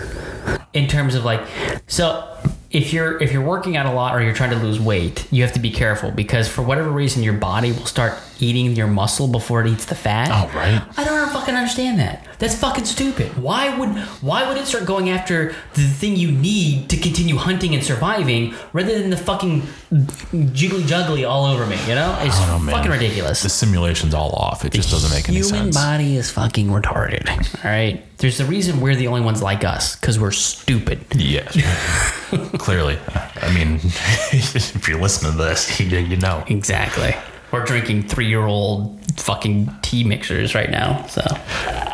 In 0.73 0.88
terms 0.88 1.15
of 1.15 1.26
like, 1.26 1.41
so 1.86 2.28
if 2.74 2.92
you're 2.92 3.22
if 3.22 3.32
you're 3.32 3.46
working 3.46 3.78
out 3.78 3.86
a 3.86 3.92
lot 3.92 4.16
or 4.16 4.22
you're 4.22 4.34
trying 4.34 4.50
to 4.50 4.58
lose 4.58 4.80
weight, 4.80 5.32
you 5.32 5.44
have 5.44 5.54
to 5.54 5.60
be 5.60 5.70
careful 5.70 6.10
because 6.10 6.50
for 6.50 6.64
whatever 6.64 6.90
reason 6.90 7.22
your 7.22 7.36
body 7.36 7.72
will 7.72 7.86
start 7.86 8.18
eating 8.39 8.76
your 8.76 8.88
muscle 8.88 9.28
before 9.28 9.62
it 9.62 9.68
eats 9.68 9.86
the 9.86 9.95
fat. 9.95 10.30
Oh, 10.32 10.58
right. 10.58 10.82
I 10.97 11.04
don't 11.04 11.30
fucking 11.32 11.54
understand 11.54 12.00
that. 12.00 12.26
That's 12.39 12.56
fucking 12.56 12.86
stupid. 12.86 13.38
Why 13.38 13.78
would 13.78 13.89
why 14.22 14.47
would 14.47 14.58
it 14.58 14.66
start 14.66 14.86
going 14.86 15.12
after 15.12 15.56
the 15.76 15.82
thing 15.88 16.16
you 16.16 16.32
need 16.32 16.89
to 16.89 16.97
continue 16.97 17.36
hunting 17.36 17.76
and 17.76 17.84
surviving 17.84 18.56
rather 18.74 18.97
than 19.00 19.12
the 19.12 19.18
fucking 19.18 19.62
jiggly 19.91 20.86
juggly 20.88 21.26
all 21.26 21.45
over 21.45 21.68
me? 21.68 21.78
You 21.88 21.93
know, 21.93 22.18
it's 22.22 22.36
oh, 22.39 22.47
know, 22.47 22.60
man. 22.60 22.76
fucking 22.76 22.91
ridiculous. 22.91 23.43
The 23.43 23.50
simulation's 23.50 24.16
all 24.16 24.32
off. 24.32 24.66
It 24.66 24.74
just 24.74 24.89
doesn't 24.89 25.12
make 25.12 25.30
any 25.30 25.43
sense. 25.43 25.52
Human 25.52 25.72
body 25.74 26.18
is 26.18 26.32
fucking 26.32 26.70
retarded. 26.70 27.30
All 27.64 27.72
right. 27.72 28.04
There's 28.24 28.39
a 28.39 28.45
reason 28.45 28.80
we're 28.80 28.95
the 28.95 29.07
only 29.07 29.19
ones 29.19 29.43
like 29.43 29.65
us 29.65 29.97
because 29.97 30.17
we're 30.17 30.32
stupid. 30.32 31.03
Yeah, 31.13 31.43
clearly. 32.57 32.97
I 33.36 33.53
mean, 33.53 33.82
if 33.84 34.88
you're 34.88 35.01
listening 35.01 35.34
to 35.34 35.38
this, 35.38 35.78
you, 35.82 35.97
you 35.97 36.15
know. 36.15 36.41
Exactly. 36.47 37.13
We're 37.51 37.65
drinking 37.65 38.07
three 38.07 38.28
year 38.30 38.45
old 38.45 38.97
fucking 39.19 39.69
tea 39.82 40.05
mixers 40.05 40.55
right 40.55 40.69
now. 40.69 41.05
So 41.07 41.21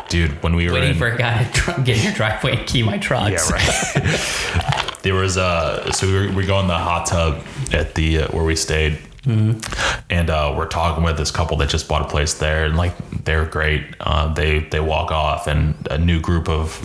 Dude, 0.08 0.40
when 0.40 0.54
we 0.54 0.68
were 0.68 0.74
waiting 0.74 0.90
in, 0.90 0.98
for 0.98 1.08
a 1.08 1.18
guy 1.18 1.42
to 1.42 1.52
tr- 1.52 1.80
get 1.80 1.98
in 1.98 2.04
your 2.04 2.12
driveway 2.12 2.58
and 2.58 2.64
key 2.64 2.84
my 2.84 2.98
trucks. 2.98 3.50
Yeah, 3.50 3.52
right. 3.52 4.98
there 5.02 5.14
was 5.14 5.36
uh 5.36 5.90
so 5.90 6.06
we 6.06 6.12
were, 6.12 6.32
we 6.32 6.46
go 6.46 6.60
in 6.60 6.68
the 6.68 6.78
hot 6.78 7.06
tub 7.06 7.42
at 7.72 7.96
the 7.96 8.20
uh, 8.20 8.28
where 8.28 8.44
we 8.44 8.54
stayed. 8.54 9.00
And 9.24 10.30
uh, 10.30 10.54
we're 10.56 10.66
talking 10.66 11.04
with 11.04 11.16
this 11.16 11.30
couple 11.30 11.56
that 11.58 11.68
just 11.68 11.88
bought 11.88 12.02
a 12.02 12.08
place 12.08 12.34
there, 12.34 12.64
and 12.64 12.76
like 12.76 12.96
they're 13.24 13.44
great. 13.44 13.84
Uh, 14.00 14.32
they 14.32 14.60
they 14.60 14.80
walk 14.80 15.10
off, 15.12 15.46
and 15.46 15.74
a 15.90 15.98
new 15.98 16.20
group 16.20 16.48
of 16.48 16.80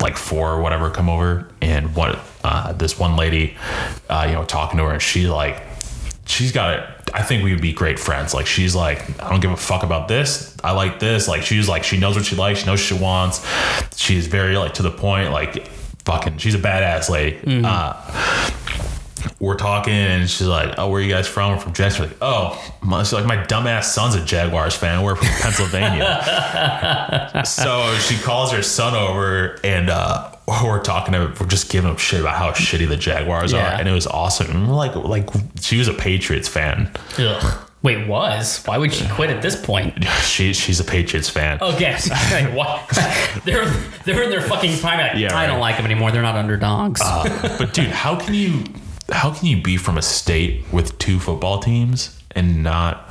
like 0.00 0.16
four 0.16 0.50
or 0.52 0.60
whatever 0.60 0.90
come 0.90 1.08
over, 1.08 1.48
and 1.60 1.94
what 1.94 2.18
uh, 2.42 2.72
this 2.72 2.98
one 2.98 3.16
lady, 3.16 3.56
uh, 4.08 4.24
you 4.28 4.34
know, 4.34 4.44
talking 4.44 4.78
to 4.78 4.84
her, 4.84 4.92
and 4.92 5.02
she 5.02 5.28
like 5.28 5.62
she's 6.26 6.52
got 6.52 6.78
it. 6.78 6.88
I 7.14 7.22
think 7.22 7.44
we 7.44 7.52
would 7.52 7.60
be 7.60 7.72
great 7.74 7.98
friends. 7.98 8.32
Like 8.32 8.46
she's 8.46 8.74
like, 8.74 9.22
I 9.22 9.28
don't 9.28 9.40
give 9.40 9.50
a 9.52 9.56
fuck 9.56 9.82
about 9.82 10.08
this. 10.08 10.56
I 10.64 10.72
like 10.72 10.98
this. 10.98 11.28
Like 11.28 11.42
she's 11.42 11.68
like, 11.68 11.84
she 11.84 11.98
knows 11.98 12.16
what 12.16 12.24
she 12.24 12.36
likes. 12.36 12.60
She 12.60 12.66
knows 12.66 12.80
what 12.80 12.86
she 12.98 13.02
wants. 13.02 13.46
She's 13.96 14.26
very 14.28 14.56
like 14.56 14.74
to 14.74 14.82
the 14.82 14.90
point. 14.90 15.30
Like 15.30 15.66
fucking, 16.06 16.38
she's 16.38 16.54
a 16.54 16.58
badass 16.58 17.10
lady. 17.10 17.38
Uh, 17.64 17.92
we're 19.40 19.56
talking 19.56 19.92
and 19.94 20.28
she's 20.28 20.46
like, 20.46 20.74
"Oh, 20.78 20.88
where 20.90 21.00
are 21.00 21.04
you 21.04 21.12
guys 21.12 21.28
from?" 21.28 21.52
We're 21.52 21.58
from 21.58 21.72
Jackson. 21.72 22.02
We're 22.02 22.08
like, 22.08 22.16
"Oh, 22.22 22.74
my, 22.82 23.02
she's 23.02 23.12
like 23.12 23.26
my 23.26 23.36
dumbass 23.36 23.84
son's 23.84 24.14
a 24.14 24.24
Jaguars 24.24 24.74
fan. 24.74 25.02
We're 25.02 25.16
from 25.16 25.28
Pennsylvania." 25.40 27.42
so 27.46 27.94
she 27.98 28.16
calls 28.18 28.52
her 28.52 28.62
son 28.62 28.94
over 28.94 29.58
and 29.64 29.90
uh, 29.90 30.30
we're 30.64 30.82
talking 30.82 31.12
to 31.14 31.32
we're 31.40 31.46
just 31.46 31.70
giving 31.70 31.90
him 31.90 31.96
shit 31.96 32.20
about 32.20 32.36
how 32.36 32.50
shitty 32.50 32.88
the 32.88 32.96
Jaguars 32.96 33.52
Yeah. 33.52 33.74
are, 33.76 33.80
and 33.80 33.88
it 33.88 33.92
was 33.92 34.06
awesome. 34.06 34.50
And 34.50 34.68
we're 34.68 34.74
like, 34.74 34.94
like 34.96 35.28
she 35.60 35.78
was 35.78 35.88
a 35.88 35.94
Patriots 35.94 36.48
fan. 36.48 36.90
Ugh. 37.18 37.68
Wait, 37.82 38.06
was? 38.06 38.62
Why 38.64 38.78
would 38.78 38.92
she 38.92 39.08
quit 39.08 39.28
at 39.30 39.42
this 39.42 39.60
point? 39.60 40.04
She 40.22 40.52
she's 40.54 40.80
a 40.80 40.84
Patriots 40.84 41.28
fan. 41.28 41.60
Okay, 41.60 41.94
like, 42.30 42.54
what? 42.54 42.88
they're 43.44 43.66
they're 44.04 44.22
in 44.22 44.30
their 44.30 44.40
fucking 44.40 44.78
prime. 44.78 44.98
Like, 44.98 45.18
Yeah, 45.18 45.36
I 45.36 45.46
don't 45.46 45.60
like 45.60 45.76
them 45.76 45.84
anymore. 45.84 46.10
They're 46.12 46.22
not 46.22 46.36
underdogs. 46.36 47.00
Uh, 47.04 47.56
but 47.58 47.74
dude, 47.74 47.88
how 47.88 48.16
can 48.18 48.32
you 48.34 48.64
how 49.12 49.32
can 49.32 49.46
you 49.46 49.62
be 49.62 49.76
from 49.76 49.98
a 49.98 50.02
state 50.02 50.64
with 50.72 50.98
two 50.98 51.18
football 51.20 51.60
teams 51.60 52.18
and 52.32 52.62
not 52.62 53.08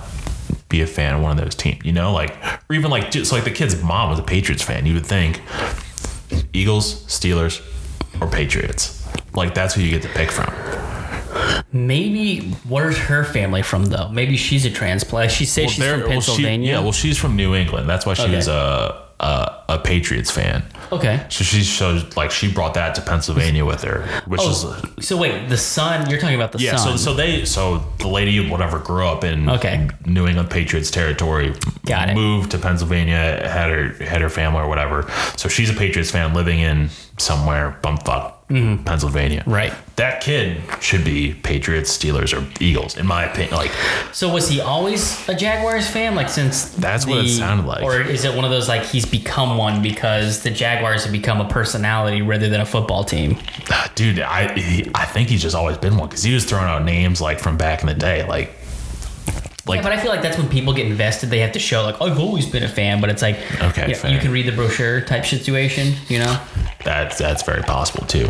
be 0.70 0.82
a 0.82 0.88
fan 0.88 1.16
of 1.16 1.22
one 1.22 1.32
of 1.38 1.44
those 1.44 1.56
teams? 1.56 1.84
You 1.86 1.92
know, 1.94 2.12
like 2.14 2.36
or 2.70 2.76
even 2.76 2.92
like 2.92 3.12
just 3.12 3.32
like 3.32 3.44
the 3.44 3.52
kid's 3.52 3.82
mom 3.82 4.10
was 4.10 4.20
a 4.20 4.24
Patriots 4.24 4.64
fan. 4.64 4.86
You 4.86 4.96
would 4.96 5.06
think 5.06 5.42
Eagles, 6.54 7.04
Steelers, 7.06 7.62
or 8.22 8.28
Patriots. 8.28 8.98
Like 9.34 9.54
that's 9.54 9.74
who 9.76 9.82
you 9.82 9.90
get 9.90 10.02
to 10.02 10.10
pick 10.10 10.32
from. 10.32 10.54
Maybe 11.74 12.50
where's 12.68 12.98
her 12.98 13.24
family 13.24 13.62
from 13.62 13.86
though? 13.86 14.10
Maybe 14.10 14.36
she's 14.36 14.66
a 14.66 14.70
transplant. 14.72 15.32
She 15.32 15.46
says 15.46 15.72
she's 15.72 15.80
They're- 15.80 16.00
from 16.02 16.10
well, 16.10 16.22
she- 16.22 16.28
Pennsylvania. 16.32 16.72
yeah, 16.74 16.80
well, 16.80 16.92
she's 16.92 17.18
from 17.18 17.36
New 17.36 17.56
England. 17.56 17.90
That's 17.90 18.06
why 18.06 18.14
she 18.16 18.24
Okay. 18.24 18.36
was 18.36 18.48
a, 18.50 19.04
a 19.22 19.62
a 19.70 19.78
Patriots 19.80 20.30
fan. 20.32 20.64
okay. 20.92 21.26
So 21.30 21.44
she 21.46 21.62
shows 21.62 22.18
like 22.18 22.32
she 22.32 22.52
brought 22.52 22.74
that 22.74 22.96
to 22.96 23.02
Pennsylvania 23.02 23.64
with 23.64 23.84
her, 23.84 24.02
which 24.26 24.42
oh, 24.44 24.50
is 24.52 24.66
Oh, 24.66 24.82
so 25.00 25.16
wait, 25.18 25.48
the 25.48 25.58
son? 25.58 26.10
You're 26.10 26.20
talking 26.20 26.36
about 26.36 26.52
the 26.52 26.60
Yeah, 26.60 26.76
son? 26.76 26.98
so 26.98 27.12
so 27.12 27.14
they 27.14 27.46
so 27.46 27.86
the 28.00 28.08
lady 28.08 28.50
whatever 28.50 28.80
grew 28.80 29.06
up 29.06 29.24
in 29.24 29.48
Okay. 29.50 29.90
New 30.06 30.28
England 30.28 30.50
Patriots 30.50 30.92
territory. 30.92 31.54
Got 31.86 32.10
it. 32.10 32.16
Moved 32.16 32.52
to 32.52 32.58
Pennsylvania, 32.58 33.48
had 33.48 33.70
her 33.70 33.90
had 34.04 34.22
her 34.22 34.30
family 34.30 34.60
or 34.60 34.68
whatever. 34.68 35.10
So 35.38 35.48
she's 35.48 35.70
a 35.70 35.74
Patriots 35.74 36.12
fan 36.12 36.34
living 36.34 36.60
in 36.60 36.90
somewhere 37.18 37.78
bumfuck 37.84 38.34
Pennsylvania. 38.52 39.42
Mm-hmm. 39.42 39.52
Right. 39.52 39.74
That 39.96 40.22
kid 40.22 40.62
should 40.80 41.04
be 41.06 41.34
Patriots, 41.34 41.96
Steelers, 41.96 42.38
or 42.38 42.48
Eagles, 42.64 42.98
in 42.98 43.06
my 43.06 43.26
opinion. 43.26 43.56
Like 43.56 43.72
So 44.14 44.34
was 44.34 44.50
he 44.50 44.60
always 44.62 45.28
a 45.30 45.36
Jaguars 45.36 45.88
fan? 45.90 46.16
Like 46.16 46.30
since 46.30 46.72
That's 46.72 47.06
what 47.06 47.26
it 47.26 47.30
sounded 47.30 47.66
like. 47.66 47.84
or 47.84 48.02
is 48.02 48.26
it 48.26 48.36
one 48.36 48.46
of 48.46 48.52
those 48.52 48.68
like 48.68 48.84
he's 48.84 49.06
become 49.06 49.58
one 49.58 49.82
because 49.82 50.44
the 50.44 50.50
Jaguars 50.50 51.04
have 51.04 51.12
become 51.12 51.40
a 51.40 51.48
personality 51.48 52.22
rather 52.22 52.50
than 52.50 52.62
a 52.62 52.66
football 52.66 53.04
team? 53.04 53.38
dude, 53.96 54.20
I 54.20 54.54
he, 54.58 54.92
I 54.96 55.06
think 55.06 55.30
he's 55.30 55.42
just 55.42 55.56
always 55.56 55.78
been 55.78 55.98
one 55.98 56.10
because 56.10 56.24
he 56.24 56.34
was 56.34 56.46
throwing 56.46 56.66
out 56.66 56.84
names 56.84 57.22
like 57.22 57.40
from 57.40 57.58
back 57.58 57.82
in 57.82 57.88
the 57.88 57.94
day, 57.94 58.26
like 58.28 58.52
like 59.68 59.78
Yeah, 59.78 59.84
but 59.84 59.92
I 59.92 59.98
feel 60.02 60.12
like 60.12 60.22
that's 60.22 60.38
when 60.38 60.50
people 60.50 60.74
get 60.74 60.86
invested. 60.88 61.30
They 61.30 61.40
have 61.40 61.52
to 61.54 61.60
show 61.60 61.84
like 61.84 62.02
I've 62.02 62.20
always 62.20 62.46
been 62.46 62.64
a 62.64 62.68
fan, 62.70 63.00
but 63.02 63.10
it's 63.10 63.22
like 63.22 63.38
Okay, 63.62 63.90
you, 63.90 63.96
fair. 63.96 64.12
you 64.12 64.20
can 64.20 64.32
read 64.32 64.46
the 64.48 64.52
brochure 64.52 65.02
type 65.02 65.26
situation. 65.26 65.94
You 66.08 66.20
know, 66.20 66.42
that's 66.84 67.18
that's 67.18 67.44
very 67.44 67.62
possible 67.64 68.06
too. 68.08 68.30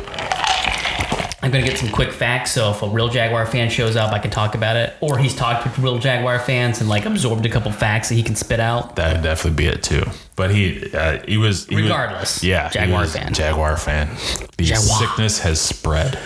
I'm 1.43 1.49
gonna 1.49 1.65
get 1.65 1.79
some 1.79 1.89
quick 1.89 2.11
facts. 2.11 2.51
So 2.51 2.69
if 2.69 2.83
a 2.83 2.87
real 2.87 3.09
Jaguar 3.09 3.47
fan 3.47 3.71
shows 3.71 3.95
up, 3.95 4.13
I 4.13 4.19
can 4.19 4.29
talk 4.29 4.53
about 4.53 4.75
it. 4.75 4.93
Or 5.01 5.17
he's 5.17 5.35
talked 5.35 5.63
with 5.63 5.79
real 5.79 5.97
Jaguar 5.97 6.37
fans 6.37 6.81
and 6.81 6.87
like 6.89 7.05
absorbed 7.07 7.43
a 7.47 7.49
couple 7.49 7.71
facts 7.71 8.09
that 8.09 8.15
he 8.15 8.21
can 8.21 8.35
spit 8.35 8.59
out. 8.59 8.95
That'd 8.95 9.23
definitely 9.23 9.57
be 9.57 9.65
it 9.65 9.81
too. 9.81 10.03
But 10.35 10.51
he 10.51 10.91
uh, 10.93 11.17
he 11.27 11.37
was 11.37 11.65
he 11.65 11.75
was- 11.77 11.83
Regardless, 11.85 12.43
yeah, 12.43 12.69
Jaguar 12.69 13.07
fan. 13.07 13.33
Jaguar 13.33 13.75
fan. 13.77 14.09
The 14.57 14.65
Jaguar. 14.65 14.99
sickness 14.99 15.39
has 15.39 15.59
spread. 15.59 16.19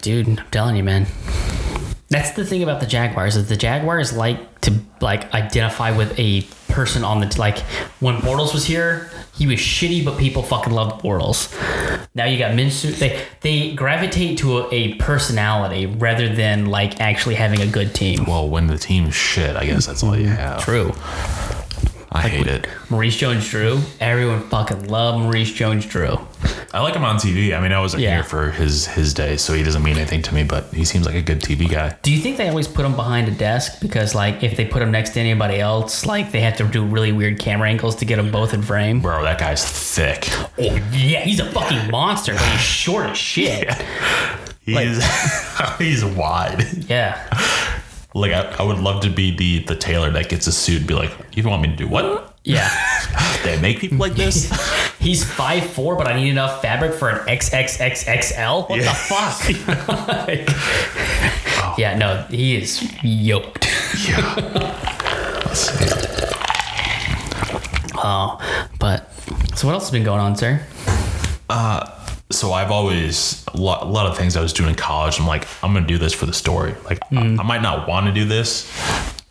Dude, 0.00 0.26
I'm 0.26 0.40
telling 0.50 0.76
you, 0.76 0.84
man. 0.84 1.06
That's 2.08 2.32
the 2.32 2.44
thing 2.44 2.62
about 2.62 2.80
the 2.80 2.86
Jaguars 2.86 3.36
is 3.36 3.48
the 3.48 3.56
Jaguars 3.56 4.12
like 4.12 4.60
to 4.62 4.78
like 5.00 5.32
identify 5.34 5.96
with 5.96 6.18
a 6.18 6.42
person 6.68 7.04
on 7.04 7.20
the 7.20 7.34
like 7.38 7.58
when 8.00 8.16
Bortles 8.16 8.52
was 8.52 8.64
here, 8.64 9.10
he 9.34 9.46
was 9.46 9.58
shitty, 9.58 10.04
but 10.04 10.18
people 10.18 10.42
fucking 10.42 10.72
loved 10.72 11.02
Bortles. 11.02 11.52
Now 12.14 12.26
you 12.26 12.38
got 12.38 12.52
Minshew. 12.52 12.96
They 12.98 13.24
they 13.40 13.74
gravitate 13.74 14.38
to 14.38 14.58
a, 14.58 14.68
a 14.70 14.94
personality 14.94 15.86
rather 15.86 16.28
than 16.28 16.66
like 16.66 17.00
actually 17.00 17.34
having 17.34 17.62
a 17.62 17.66
good 17.66 17.94
team. 17.94 18.24
Well, 18.26 18.48
when 18.48 18.66
the 18.66 18.78
team's 18.78 19.14
shit, 19.14 19.56
I 19.56 19.64
guess 19.64 19.86
that's 19.86 20.02
all 20.02 20.16
you 20.16 20.26
mm-hmm. 20.26 20.34
have. 20.34 20.62
True. 20.62 20.92
I 22.16 22.28
hate 22.28 22.46
it. 22.46 22.66
Maurice 22.90 23.16
Jones-Drew. 23.16 23.80
Everyone 23.98 24.40
fucking 24.48 24.86
loved 24.86 25.18
Maurice 25.24 25.52
Jones-Drew. 25.52 26.16
I 26.72 26.80
like 26.80 26.94
him 26.94 27.04
on 27.04 27.16
TV. 27.16 27.56
I 27.56 27.60
mean, 27.60 27.72
I 27.72 27.80
wasn't 27.80 28.02
Yeah. 28.04 28.14
here 28.14 28.22
for 28.22 28.50
his 28.50 28.86
his 28.86 29.12
day, 29.14 29.36
so 29.36 29.52
he 29.52 29.62
doesn't 29.64 29.82
mean 29.82 29.96
anything 29.96 30.22
to 30.22 30.34
me. 30.34 30.44
But 30.44 30.66
he 30.72 30.84
seems 30.84 31.06
like 31.06 31.16
a 31.16 31.22
good 31.22 31.40
TV 31.42 31.66
guy. 31.68 31.96
Do 32.02 32.12
you 32.12 32.20
think 32.20 32.36
they 32.36 32.48
always 32.48 32.68
put 32.68 32.84
him 32.84 32.94
behind 32.94 33.26
a 33.28 33.32
desk 33.32 33.80
because, 33.80 34.14
like, 34.14 34.42
if 34.44 34.56
they 34.56 34.64
put 34.64 34.80
him 34.80 34.90
next 34.92 35.10
to 35.10 35.20
anybody 35.20 35.58
else, 35.60 36.06
like, 36.06 36.30
they 36.30 36.40
have 36.40 36.56
to 36.58 36.64
do 36.64 36.84
really 36.84 37.10
weird 37.12 37.38
camera 37.40 37.68
angles 37.68 37.96
to 37.96 38.04
get 38.04 38.16
them 38.16 38.30
both 38.30 38.54
in 38.54 38.62
frame? 38.62 39.00
Bro, 39.00 39.24
that 39.24 39.38
guy's 39.40 39.64
thick. 39.64 40.28
Oh 40.58 40.76
yeah, 40.92 41.20
he's 41.20 41.40
a 41.40 41.50
fucking 41.50 41.90
monster, 41.90 42.32
but 42.34 42.42
he's 42.42 42.60
short 42.60 43.06
as 43.10 43.18
shit. 43.18 43.68
He's 44.66 45.04
he's 45.78 46.02
wide. 46.02 46.64
Yeah. 46.88 47.20
Like 48.14 48.32
I, 48.32 48.42
I 48.58 48.62
would 48.62 48.78
love 48.78 49.02
to 49.02 49.10
be 49.10 49.34
the 49.36 49.64
the 49.64 49.74
tailor 49.76 50.10
that 50.10 50.28
gets 50.28 50.46
a 50.46 50.52
suit 50.52 50.78
and 50.78 50.86
be 50.86 50.94
like, 50.94 51.10
you 51.34 51.42
want 51.42 51.62
me 51.62 51.68
to 51.68 51.76
do 51.76 51.88
what? 51.88 52.36
Yeah. 52.44 52.70
They 53.44 53.60
make 53.60 53.78
people 53.78 53.98
like 53.98 54.14
this? 54.14 54.48
He's 54.98 55.22
5'4, 55.22 55.98
but 55.98 56.06
I 56.08 56.14
need 56.18 56.30
enough 56.30 56.62
fabric 56.62 56.94
for 56.94 57.10
an 57.10 57.18
XXXXL? 57.28 58.70
What 58.70 58.78
Yeah. 58.80 58.84
the 58.84 58.94
fuck? 58.94 60.26
Like- 60.26 60.48
Yeah, 61.78 61.98
no, 61.98 62.22
he 62.30 62.56
is 62.56 62.82
yoked. 63.02 63.66
yeah. 64.08 64.34
Let's. 65.44 65.70
Oh, 67.96 68.38
but 68.78 69.10
so 69.56 69.66
what 69.66 69.74
else 69.74 69.84
has 69.84 69.90
been 69.90 70.04
going 70.04 70.20
on, 70.20 70.36
sir? 70.36 70.60
Uh, 71.50 71.84
so 72.44 72.52
I've 72.52 72.70
always 72.70 73.42
a 73.54 73.56
lot, 73.56 73.84
a 73.84 73.86
lot 73.86 74.06
of 74.06 74.18
things 74.18 74.36
I 74.36 74.42
was 74.42 74.52
doing 74.52 74.68
in 74.68 74.74
college. 74.74 75.18
I'm 75.18 75.26
like, 75.26 75.46
I'm 75.62 75.72
gonna 75.72 75.86
do 75.86 75.96
this 75.96 76.12
for 76.12 76.26
the 76.26 76.34
story. 76.34 76.74
Like, 76.84 76.98
I, 77.10 77.16
I 77.16 77.42
might 77.42 77.62
not 77.62 77.88
want 77.88 78.04
to 78.06 78.12
do 78.12 78.26
this, 78.26 78.70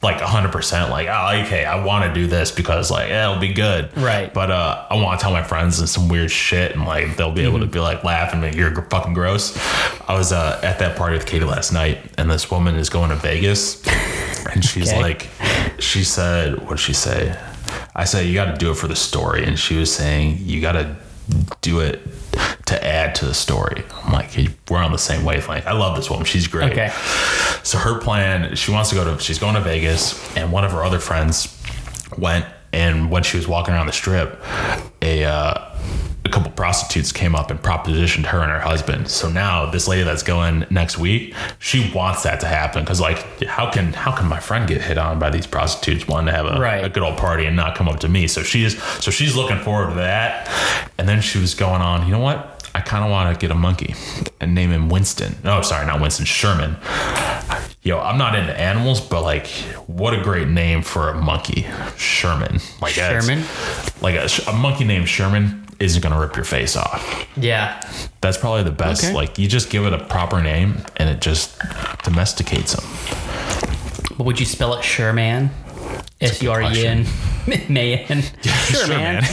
like 0.02 0.20
100. 0.20 0.52
percent 0.52 0.90
Like, 0.90 1.08
oh, 1.08 1.44
okay, 1.46 1.64
I 1.64 1.84
want 1.86 2.06
to 2.06 2.14
do 2.20 2.26
this 2.28 2.50
because 2.52 2.90
like, 2.90 3.10
yeah, 3.10 3.30
it'll 3.30 3.40
be 3.40 3.54
good, 3.54 3.96
Right. 3.96 4.34
But 4.34 4.50
uh, 4.50 4.88
I 4.90 4.96
want 4.96 5.20
to 5.20 5.24
tell 5.24 5.32
my 5.32 5.44
friends 5.44 5.80
and 5.80 5.88
some 5.88 6.10
weird 6.10 6.32
shit, 6.32 6.72
and 6.72 6.86
like 6.86 7.16
they'll 7.18 7.32
be 7.32 7.44
able 7.44 7.60
to 7.60 7.68
be 7.68 7.80
like 7.80 8.04
laughing 8.04 8.44
at 8.44 8.54
me. 8.56 8.60
You're 8.60 8.74
fucking 8.90 9.14
gross. 9.14 9.56
I 10.10 10.16
was 10.18 10.32
uh, 10.32 10.60
at 10.64 10.80
that 10.80 10.98
party 10.98 11.16
with 11.16 11.28
Katie 11.28 11.46
last 11.46 11.72
night, 11.72 12.00
and 12.18 12.32
this 12.32 12.50
woman 12.50 12.76
is 12.76 12.90
going 12.90 13.12
to 13.12 13.16
Vegas, 13.18 13.86
and 14.48 14.66
she's 14.66 14.90
Okay. 14.92 15.00
like, 15.02 15.30
she 15.80 16.04
said, 16.04 16.60
what 16.62 16.72
did 16.78 16.80
she 16.80 16.94
say? 16.94 17.38
I 17.96 18.06
said, 18.06 18.26
you 18.26 18.34
got 18.34 18.46
to 18.52 18.58
do 18.58 18.72
it 18.72 18.76
for 18.78 18.88
the 18.88 18.96
story, 18.96 19.46
and 19.46 19.58
she 19.60 19.76
was 19.78 19.94
saying, 19.94 20.40
you 20.42 20.62
got 20.62 20.72
to 20.74 20.96
do 21.62 21.80
it 21.80 22.02
to 22.66 22.86
add 22.86 23.16
to 23.16 23.26
the 23.26 23.34
story. 23.34 23.84
I'm 24.04 24.14
like, 24.14 24.32
we're 24.70 24.78
on 24.78 24.92
the 24.92 24.98
same 24.98 25.24
wavelength. 25.24 25.68
I 25.68 25.74
love 25.74 25.96
this 25.96 26.10
woman. 26.10 26.26
She's 26.26 26.48
great. 26.48 26.72
Okay. 26.72 26.90
So 27.64 27.78
her 27.78 28.00
plan, 28.00 28.56
she 28.56 28.72
wants 28.72 28.90
to 28.90 28.96
go 28.96 29.04
to, 29.04 29.22
she's 29.22 29.40
going 29.40 29.56
to 29.56 29.62
Vegas, 29.62 30.36
and 30.36 30.52
one 30.52 30.64
of 30.64 30.72
her 30.72 30.84
other 30.84 31.00
friends 31.00 31.58
went, 32.18 32.46
and 32.74 33.10
when 33.10 33.24
she 33.24 33.38
was 33.38 33.48
walking 33.48 33.74
around 33.74 33.86
the 33.88 33.94
strip, 33.94 34.42
a 35.02 35.24
uh, 35.24 35.70
a 36.26 36.30
couple 36.30 36.50
prostitutes 36.52 37.12
came 37.12 37.36
up 37.36 37.52
and 37.52 37.62
propositioned 37.62 38.26
her 38.28 38.40
and 38.40 38.50
her 38.50 38.60
husband. 38.62 39.10
So 39.10 39.30
now 39.30 39.66
this 39.70 39.90
lady 39.90 40.04
that's 40.04 40.24
going 40.24 40.66
next 40.70 40.98
week, 40.98 41.36
she 41.60 41.92
wants 41.94 42.24
that 42.24 42.40
to 42.40 42.48
happen 42.48 42.82
because 42.84 43.02
like, 43.02 43.44
how 43.44 43.70
can 43.70 43.92
how 43.94 44.12
can 44.16 44.28
my 44.28 44.40
friend 44.40 44.68
get 44.68 44.82
hit 44.82 44.98
on 44.98 45.20
by 45.20 45.30
these 45.30 45.46
prostitutes 45.46 46.08
wanting 46.08 46.28
to 46.28 46.32
have 46.32 46.46
a, 46.46 46.60
Right. 46.60 46.84
a 46.84 46.90
good 46.90 47.04
old 47.04 47.18
party 47.18 47.46
and 47.46 47.56
not 47.58 47.76
come 47.76 47.90
up 47.90 48.00
to 48.02 48.10
me? 48.10 48.28
So 48.28 48.42
she's 48.42 48.82
so 49.04 49.12
she's 49.12 49.36
looking 49.36 49.60
forward 49.60 49.90
to 49.90 49.96
that, 49.96 50.50
and 50.98 51.08
then 51.10 51.22
she 51.22 51.40
was 51.40 51.54
going 51.56 51.82
on. 51.82 52.06
You 52.06 52.14
know 52.14 52.20
what? 52.20 52.53
I 52.76 52.82
kind 52.82 53.04
of 53.04 53.12
want 53.12 53.34
to 53.34 53.40
get 53.40 53.52
a 53.52 53.58
monkey 53.58 53.96
and 54.40 54.56
name 54.56 54.72
him 54.72 54.90
Winston. 54.90 55.36
No, 55.44 55.62
sorry, 55.62 55.86
not 55.86 56.02
Winston. 56.02 56.26
Sherman. 56.26 56.76
Yo, 57.84 58.00
I'm 58.00 58.18
not 58.18 58.36
into 58.36 58.58
animals, 58.60 59.02
but 59.02 59.22
like, 59.22 59.48
what 59.88 60.14
a 60.14 60.22
great 60.24 60.48
name 60.48 60.82
for 60.82 61.10
a 61.10 61.22
monkey, 61.22 61.68
Sherman. 61.98 62.60
Like 62.82 62.94
Sherman? 62.94 63.44
like 64.02 64.16
a, 64.16 64.30
a 64.50 64.54
monkey 64.54 64.86
named 64.86 65.08
Sherman 65.08 65.66
isn't 65.80 66.02
gonna 66.02 66.20
rip 66.20 66.36
your 66.36 66.46
face 66.46 66.76
off. 66.76 67.28
Yeah. 67.36 67.88
That's 68.22 68.38
probably 68.38 68.64
the 68.64 68.72
best. 68.72 69.04
Okay. 69.04 69.14
Like 69.14 69.38
you 69.38 69.48
just 69.48 69.70
give 69.70 69.86
it 69.86 69.94
a 69.94 70.04
proper 70.06 70.42
name 70.42 70.78
and 70.98 71.10
it 71.10 71.22
just 71.22 71.60
domesticates 72.04 72.74
them. 72.74 74.18
But 74.18 74.26
would 74.26 74.40
you 74.40 74.46
spell 74.46 74.74
it 74.76 74.84
Sherman? 74.84 75.52
S 76.22 76.42
U 76.42 76.52
R 76.52 76.62
E 76.62 76.86
N. 76.86 77.06
Man. 77.68 78.22
Sure, 78.42 78.88
man. 78.88 79.24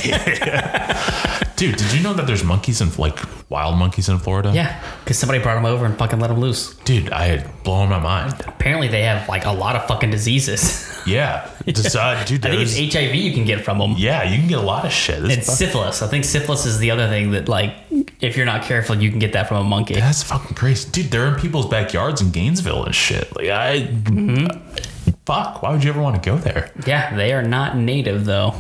Dude, 1.61 1.77
did 1.77 1.93
you 1.93 2.03
know 2.03 2.15
that 2.15 2.27
there's 2.27 2.43
monkeys 2.43 2.81
in 2.81 2.89
like 2.97 3.19
wild 3.51 3.77
monkeys 3.77 4.09
in 4.09 4.19
Florida? 4.19 4.51
Yeah, 4.55 4.81
because 5.05 5.19
somebody 5.19 5.41
brought 5.43 5.57
them 5.57 5.67
over 5.67 5.85
and 5.85 5.97
fucking 5.99 6.19
let 6.19 6.29
them 6.29 6.41
loose. 6.41 6.75
Dude, 6.85 7.11
I 7.13 7.25
had 7.27 7.63
blown 7.65 7.91
my 7.91 7.99
mind. 7.99 8.35
Apparently, 8.47 8.89
they 8.89 9.03
have 9.03 9.29
like 9.29 9.45
a 9.45 9.53
lot 9.53 9.77
of 9.77 9.87
fucking 9.87 10.11
diseases. 10.11 10.87
Yeah. 11.07 11.51
Just, 11.67 11.95
uh, 11.95 12.25
dude, 12.25 12.45
I 12.47 12.49
think 12.51 12.57
there's- 12.61 12.79
it's 12.79 12.95
HIV 12.95 13.15
you 13.15 13.33
can 13.35 13.45
get 13.45 13.63
from 13.65 13.79
them. 13.79 13.95
yeah, 13.99 14.23
you 14.25 14.39
can 14.39 14.49
get 14.49 14.59
a 14.59 14.63
lot 14.63 14.87
of 14.87 14.93
shit. 14.93 15.21
This 15.23 15.35
And 15.37 15.45
fuck- 15.45 15.57
syphilis. 15.57 16.01
I 16.03 16.07
think 16.09 16.25
syphilis 16.25 16.65
is 16.65 16.79
the 16.79 16.91
other 16.93 17.09
thing 17.09 17.33
that, 17.33 17.47
like, 17.49 17.75
if 18.21 18.37
you're 18.39 18.47
not 18.47 18.63
careful, 18.63 18.97
you 18.97 19.11
can 19.11 19.19
get 19.19 19.35
that 19.35 19.47
from 19.47 19.59
a 19.59 19.65
monkey. 19.65 19.95
That's 19.95 20.23
fucking 20.23 20.55
crazy, 20.57 20.91
dude. 20.91 21.11
They're 21.11 21.27
in 21.29 21.35
people's 21.35 21.67
backyards 21.67 22.23
in 22.23 22.31
Gainesville 22.31 22.85
and 22.85 22.95
shit. 22.95 23.35
Like 23.37 23.49
I, 23.51 23.81
Mm-hmm. 23.83 25.15
fuck. 25.27 25.63
Why 25.63 25.73
would 25.73 25.85
you 25.85 25.91
ever 25.91 26.01
want 26.01 26.23
to 26.23 26.31
go 26.31 26.37
there? 26.39 26.71
Yeah, 26.87 27.15
they 27.17 27.33
are 27.35 27.43
not 27.43 27.77
native 27.77 28.25
though. 28.25 28.55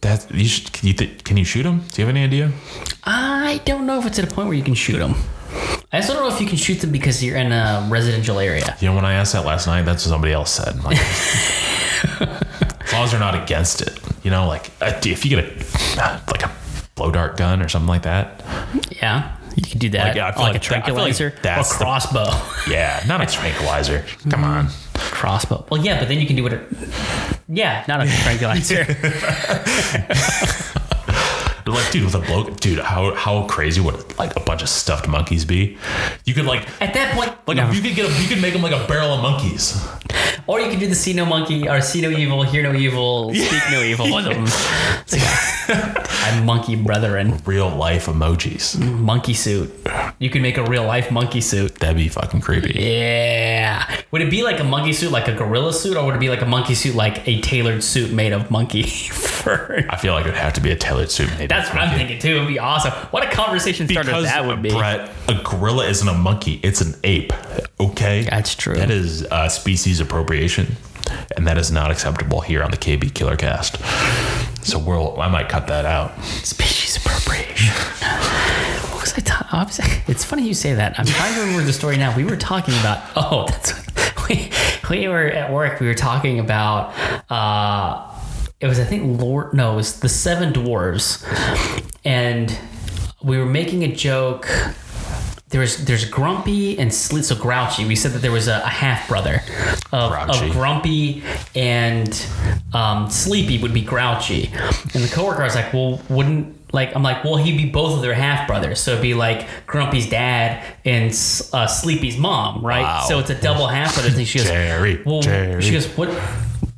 That 0.00 0.26
you 0.32 0.46
should. 0.46 0.72
Can 0.72 0.88
you, 0.88 0.94
th- 0.94 1.24
can 1.24 1.36
you 1.36 1.44
shoot 1.44 1.62
them? 1.64 1.84
Do 1.92 2.00
you 2.00 2.06
have 2.06 2.14
any 2.16 2.24
idea? 2.24 2.52
I 3.04 3.60
don't 3.64 3.86
know 3.86 3.98
if 3.98 4.06
it's 4.06 4.18
at 4.18 4.24
a 4.30 4.34
point 4.34 4.48
where 4.48 4.56
you 4.56 4.62
can 4.62 4.74
shoot 4.74 4.98
them. 4.98 5.14
I 5.92 5.96
also 5.96 6.14
don't 6.14 6.28
know 6.28 6.34
if 6.34 6.40
you 6.40 6.46
can 6.46 6.56
shoot 6.56 6.80
them 6.80 6.92
because 6.92 7.22
you're 7.22 7.36
in 7.36 7.52
a 7.52 7.86
residential 7.90 8.38
area. 8.38 8.76
You 8.80 8.88
know, 8.88 8.94
when 8.94 9.04
I 9.04 9.14
asked 9.14 9.32
that 9.32 9.44
last 9.44 9.66
night, 9.66 9.82
that's 9.82 10.06
what 10.06 10.10
somebody 10.10 10.32
else 10.32 10.52
said. 10.52 10.82
Like, 10.84 10.96
as 12.20 12.92
long 12.92 13.04
as 13.04 13.10
they're 13.10 13.20
not 13.20 13.42
against 13.42 13.82
it, 13.82 13.98
you 14.22 14.30
know, 14.30 14.46
like 14.46 14.70
if 14.80 15.24
you 15.24 15.36
get 15.36 15.44
a 15.44 16.22
like 16.28 16.44
a 16.44 16.50
blow 16.94 17.10
dart 17.10 17.36
gun 17.36 17.60
or 17.62 17.68
something 17.68 17.88
like 17.88 18.02
that. 18.02 18.42
Yeah, 19.02 19.36
you 19.56 19.64
can 19.64 19.78
do 19.78 19.88
that. 19.90 20.08
Like, 20.08 20.16
yeah, 20.16 20.28
I 20.28 20.32
feel 20.32 20.42
like, 20.42 20.54
like 20.54 20.62
a 20.64 20.68
that- 20.68 20.72
like 20.72 20.84
tranquilizer 20.84 21.34
that's 21.42 21.74
or 21.74 21.78
the- 21.78 21.84
crossbow. 21.84 22.30
Yeah, 22.70 23.02
not 23.08 23.20
a 23.20 23.26
tranquilizer. 23.26 24.04
Come 24.28 24.42
mm-hmm. 24.42 24.44
on. 24.44 24.68
crossbow. 24.94 25.66
Well, 25.70 25.84
yeah, 25.84 25.98
but 25.98 26.08
then 26.08 26.20
you 26.20 26.26
can 26.26 26.36
do 26.36 26.46
it. 26.46 26.60
Yeah, 27.52 27.84
not 27.88 28.00
a 28.00 28.06
tranquilizer. 28.22 28.86
Like, 31.72 31.90
dude, 31.92 32.04
with 32.04 32.14
a 32.14 32.18
blow, 32.20 32.50
dude, 32.50 32.78
how 32.80 33.14
how 33.14 33.46
crazy 33.46 33.80
would 33.80 34.18
like 34.18 34.34
a 34.36 34.40
bunch 34.40 34.62
of 34.62 34.68
stuffed 34.68 35.08
monkeys 35.08 35.44
be? 35.44 35.76
You 36.24 36.34
could 36.34 36.46
like. 36.46 36.66
At 36.80 36.94
that 36.94 37.14
point, 37.14 37.32
Like 37.46 37.56
no. 37.56 37.70
you 37.70 37.80
could 37.80 37.94
get 37.94 38.10
a, 38.10 38.22
you 38.22 38.28
could 38.28 38.40
make 38.42 38.52
them 38.52 38.62
like 38.62 38.72
a 38.72 38.86
barrel 38.86 39.12
of 39.14 39.22
monkeys. 39.22 39.80
or 40.46 40.60
you 40.60 40.68
could 40.70 40.80
do 40.80 40.86
the 40.88 40.94
see 40.94 41.12
no 41.12 41.24
monkey 41.24 41.68
or 41.68 41.80
see 41.80 42.00
no 42.00 42.10
evil, 42.10 42.42
hear 42.42 42.62
no 42.62 42.72
evil, 42.74 43.32
speak 43.34 43.62
no 43.70 43.82
evil. 43.82 44.10
One 44.10 44.24
them. 44.24 44.44
It's 44.44 45.12
like, 45.68 46.10
I'm 46.24 46.44
monkey 46.44 46.74
brethren. 46.76 47.40
Real 47.44 47.68
life 47.68 48.06
emojis. 48.06 48.78
Monkey 48.78 49.34
suit. 49.34 49.70
You 50.18 50.28
can 50.30 50.42
make 50.42 50.56
a 50.58 50.64
real 50.64 50.84
life 50.84 51.10
monkey 51.10 51.40
suit. 51.40 51.76
That'd 51.76 51.96
be 51.96 52.08
fucking 52.08 52.40
creepy. 52.40 52.78
Yeah. 52.78 53.86
Would 54.10 54.22
it 54.22 54.30
be 54.30 54.42
like 54.42 54.58
a 54.60 54.64
monkey 54.64 54.92
suit, 54.92 55.12
like 55.12 55.28
a 55.28 55.34
gorilla 55.34 55.72
suit, 55.72 55.96
or 55.96 56.04
would 56.06 56.14
it 56.16 56.20
be 56.20 56.28
like 56.28 56.42
a 56.42 56.46
monkey 56.46 56.74
suit, 56.74 56.94
like 56.96 57.26
a 57.28 57.40
tailored 57.40 57.82
suit 57.84 58.12
made 58.12 58.32
of 58.32 58.50
monkey 58.50 58.82
fur? 59.10 59.84
I 59.88 59.96
feel 59.96 60.12
like 60.12 60.24
it'd 60.26 60.36
have 60.36 60.52
to 60.54 60.60
be 60.60 60.70
a 60.72 60.76
tailored 60.76 61.10
suit. 61.10 61.30
Made 61.38 61.50
That's 61.50 61.59
of 61.68 61.74
what 61.74 61.82
I'm 61.82 61.98
thinking 61.98 62.18
too. 62.18 62.36
It'd 62.36 62.48
be 62.48 62.58
awesome. 62.58 62.92
What 63.10 63.22
a 63.22 63.30
conversation 63.30 63.88
starter 63.88 64.10
Because 64.10 64.24
that 64.24 64.46
would 64.46 64.62
be. 64.62 64.70
Brett, 64.70 65.10
a 65.28 65.34
gorilla 65.44 65.86
isn't 65.86 66.08
a 66.08 66.14
monkey; 66.14 66.60
it's 66.62 66.80
an 66.80 66.94
ape. 67.04 67.32
Okay, 67.78 68.26
That's 68.30 68.54
true. 68.54 68.74
That 68.74 68.90
is 68.90 69.24
uh, 69.24 69.48
species 69.48 70.00
appropriation, 70.00 70.76
and 71.36 71.46
that 71.46 71.58
is 71.58 71.70
not 71.70 71.90
acceptable 71.90 72.40
here 72.40 72.62
on 72.62 72.70
the 72.70 72.76
KB 72.76 73.12
Killer 73.14 73.36
Cast. 73.36 73.76
So 74.64 74.78
we'll, 74.78 75.18
I 75.20 75.28
might 75.28 75.48
cut 75.48 75.66
that 75.68 75.86
out. 75.86 76.22
Species 76.24 76.96
appropriation. 76.98 77.74
what 78.92 79.00
was 79.00 79.14
I 79.14 79.20
talking? 79.20 80.02
It's 80.06 80.24
funny 80.24 80.46
you 80.46 80.54
say 80.54 80.74
that. 80.74 80.98
I'm 80.98 81.06
trying 81.06 81.34
to 81.34 81.40
remember 81.40 81.64
the 81.64 81.72
story 81.72 81.96
now. 81.96 82.14
We 82.14 82.24
were 82.24 82.36
talking 82.36 82.74
about. 82.80 83.02
Oh, 83.16 83.46
that's 83.48 83.72
we, 84.28 84.50
we 84.90 85.08
were 85.08 85.26
at 85.26 85.50
work. 85.52 85.80
We 85.80 85.86
were 85.86 85.94
talking 85.94 86.38
about. 86.38 86.92
Uh, 87.30 88.06
it 88.60 88.66
was 88.66 88.78
I 88.78 88.84
think 88.84 89.20
Lord. 89.20 89.54
No, 89.54 89.72
it 89.72 89.76
was 89.76 90.00
the 90.00 90.08
Seven 90.08 90.52
Dwarves, 90.52 91.24
and 92.04 92.56
we 93.22 93.38
were 93.38 93.46
making 93.46 93.82
a 93.82 93.92
joke. 93.94 94.48
There 95.48 95.60
was 95.60 95.84
there's 95.84 96.04
Grumpy 96.04 96.78
and 96.78 96.90
Sli- 96.90 97.24
so 97.24 97.34
Grouchy. 97.34 97.84
We 97.84 97.96
said 97.96 98.12
that 98.12 98.20
there 98.20 98.30
was 98.30 98.46
a, 98.46 98.58
a 98.64 98.68
half 98.68 99.08
brother 99.08 99.42
of, 99.92 100.12
of 100.12 100.50
Grumpy 100.52 101.24
and 101.56 102.08
um, 102.72 103.10
Sleepy 103.10 103.58
would 103.58 103.74
be 103.74 103.82
Grouchy, 103.82 104.50
and 104.94 105.02
the 105.02 105.10
coworker 105.12 105.42
was 105.42 105.56
like, 105.56 105.72
"Well, 105.72 106.00
wouldn't 106.08 106.72
like 106.72 106.94
I'm 106.94 107.02
like, 107.02 107.24
well, 107.24 107.36
he'd 107.36 107.56
be 107.56 107.68
both 107.68 107.96
of 107.96 108.02
their 108.02 108.14
half 108.14 108.46
brothers, 108.46 108.78
so 108.78 108.92
it'd 108.92 109.02
be 109.02 109.14
like 109.14 109.48
Grumpy's 109.66 110.08
dad 110.08 110.64
and 110.84 111.08
uh, 111.52 111.66
Sleepy's 111.66 112.16
mom, 112.16 112.64
right? 112.64 112.82
Wow. 112.82 113.04
So 113.08 113.18
it's 113.18 113.30
a 113.30 113.40
double 113.40 113.66
half 113.66 113.94
brother 113.94 114.10
thing." 114.10 114.24
She 114.26 114.38
goes, 114.38 114.46
Jerry, 114.48 115.02
well, 115.04 115.20
Jerry. 115.22 115.62
she 115.62 115.72
goes, 115.72 115.86
what? 115.96 116.10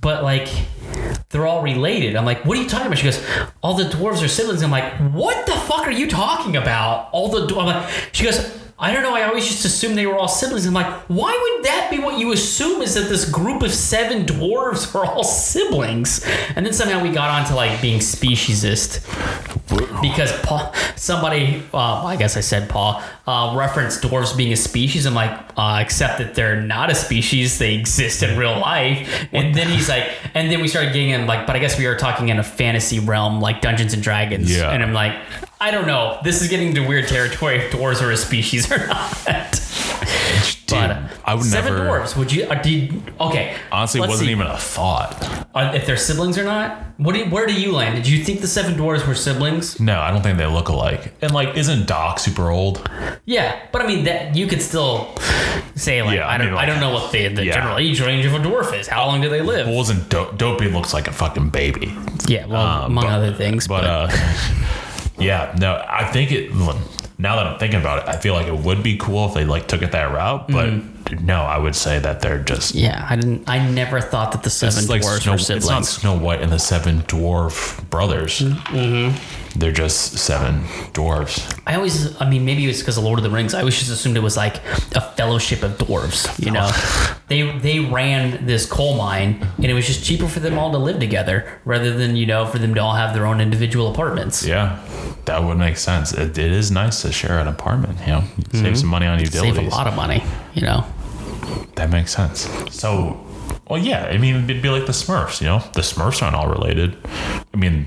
But 0.01 0.23
like, 0.23 0.49
they're 1.31 1.47
all 1.47 1.63
related. 1.63 2.17
I'm 2.17 2.25
like, 2.25 2.45
what 2.45 2.59
are 2.59 2.63
you 2.63 2.69
talking 2.69 2.87
about? 2.87 2.99
She 2.99 3.05
goes, 3.05 3.25
all 3.63 3.75
the 3.75 3.85
dwarves 3.85 4.23
are 4.25 4.29
siblings. 4.29 4.63
I'm 4.63 4.71
like, 4.71 4.93
what 5.13 5.47
the 5.47 5.53
fuck 5.53 5.87
are 5.87 5.93
you 5.93 6.09
talking 6.09 6.57
about? 6.57 7.09
All 7.13 7.29
the 7.29 7.47
dw-" 7.47 7.59
I'm 7.61 7.67
like, 7.67 7.91
she 8.13 8.25
goes. 8.25 8.62
I 8.79 8.93
don't 8.93 9.03
know. 9.03 9.15
I 9.15 9.23
always 9.25 9.47
just 9.47 9.65
assumed 9.65 9.97
they 9.97 10.07
were 10.07 10.17
all 10.17 10.29
siblings. 10.29 10.67
I'm 10.67 10.75
like, 10.75 10.93
why 11.09 11.31
would 11.31 11.65
that 11.65 11.89
be 11.91 11.99
what 11.99 12.19
you 12.19 12.33
assume 12.33 12.83
is 12.83 12.95
that 12.95 13.09
this 13.09 13.29
group 13.29 13.63
of 13.63 13.73
seven 13.73 14.27
dwarves 14.27 14.93
are 14.95 15.05
all 15.07 15.23
siblings? 15.23 16.25
And 16.57 16.67
then 16.67 16.73
somehow 16.73 17.03
we 17.03 17.11
got 17.11 17.31
onto 17.31 17.55
like 17.55 17.81
being 17.81 18.01
speciesist 18.01 19.03
because 20.03 20.33
Paul, 20.41 20.75
somebody, 20.97 21.63
uh, 21.73 22.05
I 22.05 22.17
guess 22.17 22.37
I 22.37 22.41
said 22.41 22.69
Paul, 22.69 23.03
uh, 23.27 23.55
referenced 23.57 24.03
dwarves 24.03 24.37
being 24.37 24.53
a 24.53 24.57
species. 24.57 25.07
I'm 25.07 25.15
like, 25.15 25.39
uh, 25.57 25.79
except 25.81 26.19
that 26.19 26.35
they're 26.35 26.61
not 26.61 26.91
a 26.91 26.95
species; 26.95 27.59
they 27.59 27.75
exist 27.75 28.23
in 28.23 28.37
real 28.39 28.59
life. 28.59 29.29
And 29.33 29.55
then 29.55 29.69
he's 29.69 29.89
like, 29.89 30.11
and 30.35 30.51
then 30.51 30.61
we 30.61 30.69
started 30.69 30.93
getting 30.93 31.11
in 31.11 31.27
like, 31.27 31.47
but 31.47 31.55
I 31.55 31.61
guess 31.61 31.79
we 31.79 31.87
are 31.87 31.97
talking 31.97 32.31
in 32.31 32.39
a 32.39 32.45
fantasy 32.45 32.99
realm, 32.99 33.41
like 33.41 33.61
Dungeons 33.61 33.95
and 33.95 34.03
Dragons. 34.03 34.55
Yeah. 34.55 34.71
And 34.71 34.83
I'm 34.83 34.93
like, 34.93 35.15
I 35.63 35.71
don't 35.71 35.87
know. 35.87 36.19
This 36.25 36.43
is 36.43 36.49
getting 36.49 36.69
into 36.69 36.87
weird 36.87 37.07
territory 37.07 37.57
if 37.59 37.73
dwarves 37.73 38.03
are 38.03 38.11
a 38.11 38.17
species 38.17 38.71
or 38.71 38.79
not. 38.89 39.61
Dude, 40.67 40.81
but 40.81 40.91
uh, 40.91 41.09
I 41.25 41.35
would 41.35 41.45
seven 41.45 41.75
never. 41.75 41.87
dwarves. 41.87 42.17
Would 42.17 42.33
you? 42.33 42.45
Uh, 42.45 42.61
did 42.61 43.13
okay? 43.21 43.55
Honestly, 43.71 44.01
it 44.01 44.09
wasn't 44.09 44.27
see. 44.27 44.33
even 44.33 44.47
a 44.47 44.57
thought. 44.59 45.47
Uh, 45.55 45.71
if 45.75 45.87
they're 45.87 45.97
siblings 45.99 46.37
or 46.39 46.45
not. 46.45 46.79
What? 46.97 47.13
Do 47.13 47.19
you, 47.21 47.27
where 47.31 47.47
do 47.47 47.53
you 47.55 47.73
land? 47.73 47.95
Did 47.97 48.09
you 48.09 48.25
think 48.25 48.41
the 48.41 48.47
seven 48.49 48.75
dwarves 48.75 49.07
were 49.07 49.15
siblings? 49.15 49.79
No, 49.79 50.01
I 50.01 50.11
don't 50.11 50.23
think 50.23 50.39
they 50.39 50.47
look 50.47 50.69
alike. 50.69 51.13
And 51.23 51.33
like, 51.33 51.57
isn't 51.57 51.87
Doc 51.87 52.19
super 52.19 52.51
old? 52.51 52.89
Yeah, 53.27 53.61
but 53.71 53.83
I 53.83 53.87
mean 53.87 54.05
that 54.05 54.35
you 54.35 54.47
could 54.49 54.63
still 54.63 55.15
say 55.77 56.03
like 56.03 56.17
Yeah, 56.17 56.27
I 56.27 56.35
I 56.35 56.39
don't 56.39 56.49
mean, 56.49 56.59
I 56.59 56.67
don't 56.67 56.81
know 56.81 56.91
what 56.93 57.13
the, 57.13 57.29
the 57.29 57.45
Yeah. 57.45 57.53
general 57.55 57.79
age 57.79 58.01
range 58.01 58.25
of 58.27 58.35
a 58.35 58.39
dwarf 58.39 58.77
is. 58.79 58.89
How 58.89 59.07
long 59.07 59.21
do 59.21 59.29
they 59.29 59.43
live? 59.43 59.67
Well, 59.69 59.81
isn't 59.83 60.09
Do- 60.09 60.33
Dopey 60.37 60.69
looks 60.69 60.93
like 60.95 61.07
a 61.07 61.13
fucking 61.13 61.51
baby? 61.51 61.95
yeah, 62.27 62.47
well, 62.47 62.61
Um, 62.61 62.85
among 62.93 63.05
but- 63.05 63.13
other 63.13 63.33
things. 63.35 63.69
But 63.69 63.85
uh, 63.85 64.09
yeah, 65.23 65.55
no, 65.59 65.85
I 65.89 66.05
think 66.05 66.33
it. 66.33 66.53
Now 67.19 67.37
that 67.37 67.47
I'm 67.47 67.59
thinking 67.59 67.81
about 67.81 68.03
it, 68.03 68.09
I 68.09 68.17
feel 68.19 68.35
like 68.35 68.49
it 68.49 68.57
would 68.57 68.83
be 68.83 68.97
cool 68.97 69.29
if 69.29 69.35
they 69.35 69.45
like 69.45 69.69
took 69.69 69.83
it 69.83 69.93
that 69.93 70.13
route. 70.13 70.49
But 70.49 70.71
mm-hmm. 70.71 71.02
No, 71.21 71.43
I 71.43 71.59
would 71.59 71.75
say 71.75 71.99
that 71.99 72.21
they're 72.21 72.43
just. 72.43 72.75
Yeah, 72.75 73.07
I 73.09 73.17
didn't. 73.17 73.49
I 73.49 73.69
never 73.71 74.01
thought 74.01 74.33
that 74.33 74.43
the 74.43 74.51
seven 74.51 74.79
It's 74.79 74.89
like 74.89 75.03
dwarfs 75.03 75.23
Snow, 75.23 75.33
were 75.33 75.57
it's 75.57 75.69
not. 75.69 75.85
Snow 75.85 76.17
White 76.17 76.41
and 76.41 76.51
the 76.51 76.59
seven 76.59 77.03
dwarf 77.03 77.89
brothers. 77.91 78.41
Mm-hmm. 78.41 79.59
They're 79.59 79.73
just 79.73 80.17
seven 80.17 80.63
dwarves. 80.95 81.61
I 81.67 81.75
always, 81.75 82.19
I 82.21 82.29
mean, 82.29 82.45
maybe 82.47 82.67
it's 82.67 82.79
because 82.79 82.97
of 82.97 83.05
Lord 83.05 83.19
of 83.19 83.23
the 83.23 83.31
Rings. 83.31 83.53
I 83.53 83.61
always 83.61 83.79
just 83.79 83.91
assumed 83.91 84.17
it 84.17 84.21
was 84.21 84.37
like 84.37 84.57
a 84.95 85.01
fellowship 85.17 85.63
of 85.63 85.73
dwarves. 85.73 86.43
You 86.43 86.53
know, 86.53 86.71
they 87.29 87.59
they 87.59 87.81
ran 87.81 88.47
this 88.47 88.65
coal 88.65 88.97
mine, 88.97 89.47
and 89.57 89.67
it 89.67 89.75
was 89.75 89.87
just 89.87 90.05
cheaper 90.05 90.27
for 90.27 90.41
them 90.41 90.59
all 90.59 90.73
to 90.73 90.79
live 90.79 91.01
together 91.01 91.61
rather 91.65 91.93
than 91.93 92.17
you 92.17 92.25
know 92.25 92.47
for 92.47 92.59
them 92.59 92.75
to 92.75 92.81
all 92.81 92.95
have 92.95 93.15
their 93.15 93.27
own 93.27 93.41
individual 93.41 93.91
apartments. 93.93 94.45
Yeah, 94.45 94.83
that 95.27 95.43
would 95.45 95.59
make 95.59 95.77
sense. 95.77 96.13
It, 96.13 96.39
it 96.39 96.53
is 96.53 96.71
nice 96.71 97.03
to 97.03 97.13
share 97.13 97.39
an 97.39 97.49
apartment. 97.49 97.99
You 98.01 98.07
know, 98.07 98.25
You 98.53 98.61
save 98.61 98.79
some 98.79 98.89
money 98.89 99.07
on 99.07 99.19
utilities. 99.19 99.53
Mm-hmm. 99.53 99.65
Save 99.65 99.73
a 99.73 99.77
lot 99.77 99.87
of 99.87 99.95
money. 99.95 100.23
You 100.55 100.63
know. 100.63 100.87
That 101.77 101.91
makes 101.91 102.15
sense. 102.15 102.49
So, 102.71 103.25
well, 103.69 103.81
yeah. 103.83 104.07
I 104.07 104.19
mean, 104.19 104.45
it'd 104.45 104.63
be 104.63 104.69
like 104.69 104.87
the 104.87 104.93
Smurfs. 104.93 105.41
You 105.41 105.49
know, 105.49 105.59
the 105.75 105.81
Smurfs 105.81 106.23
aren't 106.23 106.37
all 106.37 106.49
related. 106.49 106.97
I 107.53 107.57
mean, 107.57 107.87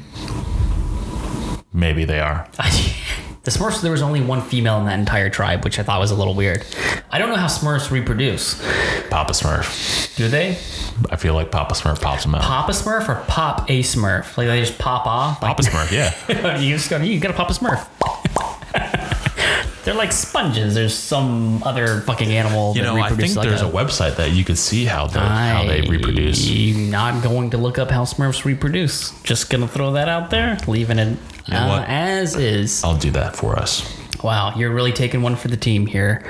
maybe 1.74 2.06
they 2.06 2.20
are. 2.20 2.48
The 3.46 3.52
Smurfs, 3.52 3.84
there 3.84 3.92
was 3.92 4.02
only 4.02 4.22
one 4.22 4.42
female 4.42 4.80
in 4.80 4.88
that 4.88 4.98
entire 4.98 5.30
tribe, 5.30 5.64
which 5.64 5.78
I 5.78 5.84
thought 5.84 6.00
was 6.00 6.10
a 6.10 6.16
little 6.16 6.34
weird. 6.34 6.66
I 7.12 7.20
don't 7.20 7.30
know 7.30 7.36
how 7.36 7.46
Smurfs 7.46 7.92
reproduce. 7.92 8.60
Papa 9.12 9.34
Smurf. 9.34 10.16
Do 10.16 10.28
they? 10.30 10.58
I 11.12 11.16
feel 11.16 11.36
like 11.36 11.52
Papa 11.52 11.76
Smurf 11.76 12.02
pops 12.02 12.24
them 12.24 12.34
out. 12.34 12.42
Papa 12.42 12.72
Smurf 12.72 13.08
or 13.08 13.24
pop 13.28 13.70
a 13.70 13.84
Smurf? 13.84 14.36
Like 14.36 14.48
they 14.48 14.62
just 14.62 14.80
pop 14.80 15.06
off? 15.06 15.44
Like, 15.44 15.58
Papa 15.58 15.62
Smurf, 15.62 15.92
yeah. 15.92 16.58
you 16.60 16.76
just 16.76 16.90
gotta, 16.90 17.06
you 17.06 17.20
gotta 17.20 17.36
pop 17.36 17.52
a 17.52 17.54
Smurf. 17.54 17.86
They're 19.86 19.94
like 19.94 20.12
sponges. 20.12 20.74
There's 20.74 20.96
some 20.96 21.64
other 21.64 22.02
fucking 22.02 22.32
animal 22.32 22.74
You 22.76 22.82
that 22.82 22.88
know, 22.88 22.96
I 22.98 23.10
reproduces 23.10 23.36
think 23.36 23.46
like 23.46 23.48
there's 23.48 23.62
a 23.62 23.72
website 23.72 24.16
that 24.18 24.32
you 24.32 24.44
could 24.44 24.58
see 24.58 24.86
how 24.86 25.06
they 25.08 25.20
how 25.20 25.64
they 25.64 25.82
reproduce. 25.82 26.50
I'm 26.50 26.90
not 26.90 27.24
going 27.24 27.52
to 27.52 27.58
look 27.58 27.78
up 27.78 27.92
how 27.92 28.04
Smurfs 28.04 28.46
reproduce. 28.46 29.12
Just 29.22 29.50
gonna 29.50 29.68
throw 29.68 29.94
that 29.94 30.10
out 30.10 30.32
there, 30.32 30.58
leaving 30.68 30.98
it 31.00 31.18
know 31.48 31.58
uh, 31.58 31.86
as 31.88 32.36
is. 32.36 32.84
I'll 32.84 32.98
do 32.98 33.12
that 33.12 33.36
for 33.36 33.58
us. 33.58 33.84
Wow, 34.24 34.54
you're 34.56 34.74
really 34.74 34.94
taking 34.94 35.22
one 35.22 35.36
for 35.36 35.48
the 35.48 35.58
team 35.58 35.86
here. 35.86 36.24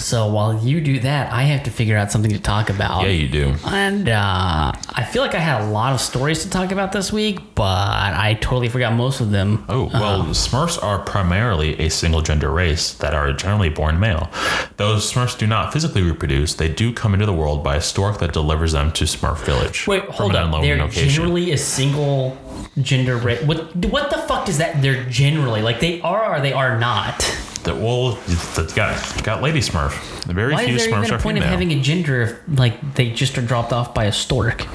So 0.00 0.26
while 0.28 0.58
you 0.64 0.80
do 0.80 0.98
that, 1.00 1.30
I 1.32 1.42
have 1.42 1.64
to 1.64 1.70
figure 1.70 1.96
out 1.96 2.10
something 2.10 2.32
to 2.32 2.40
talk 2.40 2.70
about. 2.70 3.02
Yeah, 3.02 3.10
you 3.10 3.28
do. 3.28 3.54
And 3.66 4.08
uh, 4.08 4.72
I 4.88 5.04
feel 5.04 5.22
like 5.22 5.34
I 5.34 5.38
had 5.38 5.60
a 5.60 5.66
lot 5.66 5.92
of 5.92 6.00
stories 6.00 6.42
to 6.42 6.50
talk 6.50 6.72
about 6.72 6.92
this 6.92 7.12
week, 7.12 7.54
but 7.54 7.64
I 7.64 8.38
totally 8.40 8.68
forgot 8.68 8.94
most 8.94 9.20
of 9.20 9.30
them. 9.30 9.64
Oh, 9.68 9.90
well, 9.92 10.24
Smurfs 10.26 10.82
are 10.82 10.98
primarily 11.00 11.78
a 11.78 11.90
single 11.90 12.22
gender 12.22 12.50
race 12.50 12.94
that 12.94 13.14
are 13.14 13.32
generally 13.32 13.68
born 13.68 14.00
male. 14.00 14.30
Though 14.78 14.96
Smurfs 14.96 15.38
do 15.38 15.46
not 15.46 15.72
physically 15.72 16.02
reproduce, 16.02 16.54
they 16.54 16.68
do 16.68 16.92
come 16.92 17.12
into 17.12 17.26
the 17.26 17.34
world 17.34 17.62
by 17.62 17.76
a 17.76 17.82
stork 17.82 18.18
that 18.20 18.32
delivers 18.32 18.72
them 18.72 18.92
to 18.92 19.04
Smurf 19.04 19.44
Village. 19.44 19.86
Wait, 19.86 20.04
hold 20.04 20.34
on. 20.34 20.62
They're 20.62 20.78
location. 20.78 21.08
generally 21.08 21.52
a 21.52 21.58
single 21.58 22.38
gender 22.80 23.16
race. 23.16 23.42
What 23.42 23.76
what 23.76 24.10
the 24.10 24.18
fuck 24.18 24.46
does 24.46 24.58
that? 24.58 24.80
They're 24.80 25.04
generally 25.04 25.62
like 25.62 25.80
they 25.80 26.00
are 26.00 26.36
or 26.36 26.40
they 26.40 26.49
are 26.52 26.78
not. 26.78 27.18
The- 27.64 27.74
well, 27.74 28.18
you 28.26 28.36
got, 28.74 29.22
got 29.24 29.42
Lady 29.42 29.60
Smurf. 29.60 30.22
The 30.24 30.32
very 30.32 30.54
Why 30.54 30.64
few 30.64 30.76
is 30.76 30.84
there 30.84 30.92
Smurfs 30.94 30.98
even 31.04 31.10
a 31.10 31.14
are 31.16 31.20
point 31.20 31.36
female. 31.36 31.44
of 31.44 31.50
having 31.50 31.72
a 31.72 31.80
gender 31.80 32.22
if 32.22 32.58
like 32.58 32.94
they 32.94 33.10
just 33.10 33.36
are 33.36 33.42
dropped 33.42 33.72
off 33.72 33.92
by 33.94 34.04
a 34.04 34.12
stork? 34.12 34.66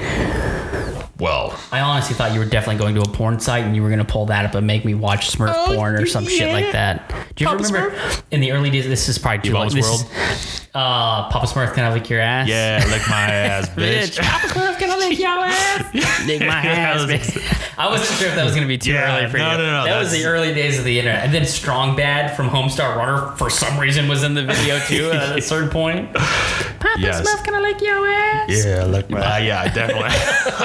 Well, 1.20 1.58
I 1.72 1.80
honestly 1.82 2.16
thought 2.16 2.34
you 2.34 2.40
were 2.40 2.46
definitely 2.46 2.80
going 2.80 2.96
to 2.96 3.02
a 3.02 3.08
porn 3.08 3.40
site 3.40 3.64
and 3.64 3.76
you 3.76 3.82
were 3.82 3.90
going 3.90 4.00
to 4.00 4.06
pull 4.06 4.26
that 4.28 4.46
up 4.46 4.56
and 4.56 4.68
make 4.68 4.84
me 4.84 4.94
watch 4.94 5.32
Smurf 5.32 5.54
Oh, 5.56 5.74
porn 5.76 5.96
or 5.96 6.06
some 6.06 6.26
shit 6.26 6.52
like 6.52 6.72
that. 6.74 7.10
Do 7.36 7.44
you 7.44 7.50
Papa 7.50 7.64
remember 7.64 7.96
in 8.32 8.42
the 8.42 8.52
early 8.52 8.70
days? 8.70 8.86
This 8.86 9.08
is 9.08 9.18
probably 9.18 9.50
too 9.50 9.56
Evolve's 9.56 9.74
late. 9.76 9.84
This 9.84 9.90
World? 9.90 10.70
uh, 10.76 11.30
Papa 11.30 11.46
Smurf 11.48 11.74
can 11.74 11.86
I 11.86 11.94
lick 11.94 12.10
your 12.10 12.20
ass? 12.20 12.48
yeah, 12.50 12.84
lick 12.90 13.02
my 13.10 13.22
ass, 13.22 13.70
bitch. 13.76 14.20
Papa 14.22 14.48
Smurf 14.48 14.78
can 14.78 14.92
I 14.92 14.98
lick 14.98 15.18
your 15.20 15.30
ass? 15.30 15.94
lick 16.28 16.40
my 16.42 16.48
ass, 16.66 17.02
bitch. 17.06 17.78
I 17.78 17.88
wasn't 17.90 18.20
sure 18.20 18.28
if 18.30 18.36
that 18.36 18.44
was 18.44 18.54
going 18.54 18.64
to 18.64 18.68
be 18.68 18.78
too 18.78 18.92
Yeah, 18.92 19.18
early 19.20 19.30
for 19.30 19.38
no, 19.38 19.52
you. 19.52 19.58
no, 19.58 19.64
no, 19.66 19.72
no. 19.80 19.86
That 19.86 20.00
was 20.00 20.12
the 20.12 20.26
early 20.26 20.54
days 20.54 20.78
of 20.80 20.86
the 20.86 20.98
internet. 21.00 21.24
And 21.26 21.34
then 21.34 21.46
Strong 21.46 21.96
Bad 21.96 22.36
from 22.36 22.50
Homestar 22.50 22.96
Runner 22.96 23.36
for 23.38 23.50
some 23.50 23.80
reason 23.80 24.08
was 24.08 24.24
in 24.24 24.34
the 24.34 24.44
video 24.44 24.80
too 24.80 25.12
at 25.12 25.38
a 25.38 25.42
certain 25.42 25.70
point. 25.70 26.14
Papa 26.14 27.00
Yes. 27.00 27.22
Smurf 27.28 27.44
can 27.44 27.54
I 27.56 27.60
lick 27.60 27.82
your 27.82 28.06
ass? 28.08 28.66
Yeah, 28.66 28.84
lick 28.86 29.10
my. 29.10 29.20
Uh, 29.20 29.38
yeah, 29.40 29.62
I 29.62 29.68
definitely, 29.68 30.04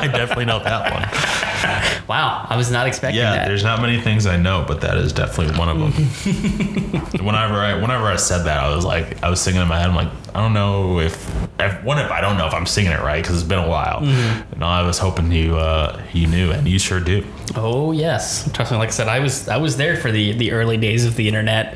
I 0.01 0.07
definitely 0.07 0.40
know 0.45 0.59
that 0.63 0.93
one. 0.93 1.07
Wow, 2.09 2.45
I 2.49 2.57
was 2.57 2.73
not 2.73 2.89
expecting 2.89 3.21
Yeah, 3.21 3.37
that. 3.37 3.47
there's 3.47 3.63
not 3.63 3.81
many 3.81 4.01
things 4.01 4.27
I 4.27 4.37
know, 4.37 4.65
but 4.67 4.81
that 4.81 4.97
is 4.97 5.13
definitely 5.13 5.57
one 5.57 5.69
of 5.69 5.79
them. 5.79 5.93
whenever 7.25 7.55
I 7.55 7.75
whenever 7.75 8.07
I 8.07 8.17
said 8.17 8.45
that, 8.47 8.59
I 8.65 8.75
was 8.75 8.85
like, 8.85 9.23
I 9.23 9.31
was 9.31 9.41
singing 9.41 9.61
in 9.63 9.69
my 9.69 9.79
head. 9.79 9.89
I'm 9.91 9.95
like, 9.95 10.09
I 10.35 10.41
don't 10.41 10.53
know 10.53 10.99
if, 10.99 11.15
if 11.61 11.85
one 11.85 11.99
if 11.99 12.11
I 12.11 12.21
don't 12.21 12.37
know 12.37 12.49
if 12.49 12.55
I'm 12.55 12.67
singing 12.67 12.91
it 12.91 12.99
right 12.99 13.23
because 13.23 13.37
it's 13.37 13.49
been 13.49 13.61
a 13.61 13.69
while. 13.69 14.01
Mm-hmm. 14.01 14.55
And 14.55 14.65
I 14.65 14.83
was 14.83 14.99
hoping 14.99 15.31
you 15.31 15.57
uh, 15.57 16.03
you 16.13 16.27
knew, 16.27 16.51
and 16.51 16.67
you 16.67 16.81
sure 16.81 16.99
do. 16.99 17.25
Oh 17.55 17.93
yes, 17.93 18.51
trust 18.53 18.73
me. 18.73 18.79
Like 18.79 18.89
I 18.89 18.93
said, 18.93 19.07
I 19.07 19.21
was 19.21 19.49
I 19.49 19.59
was 19.59 19.77
there 19.77 19.97
for 19.97 20.11
the 20.11 20.33
the 20.33 20.51
early 20.51 20.79
days 20.79 21.05
of 21.05 21.15
the 21.15 21.29
internet, 21.29 21.75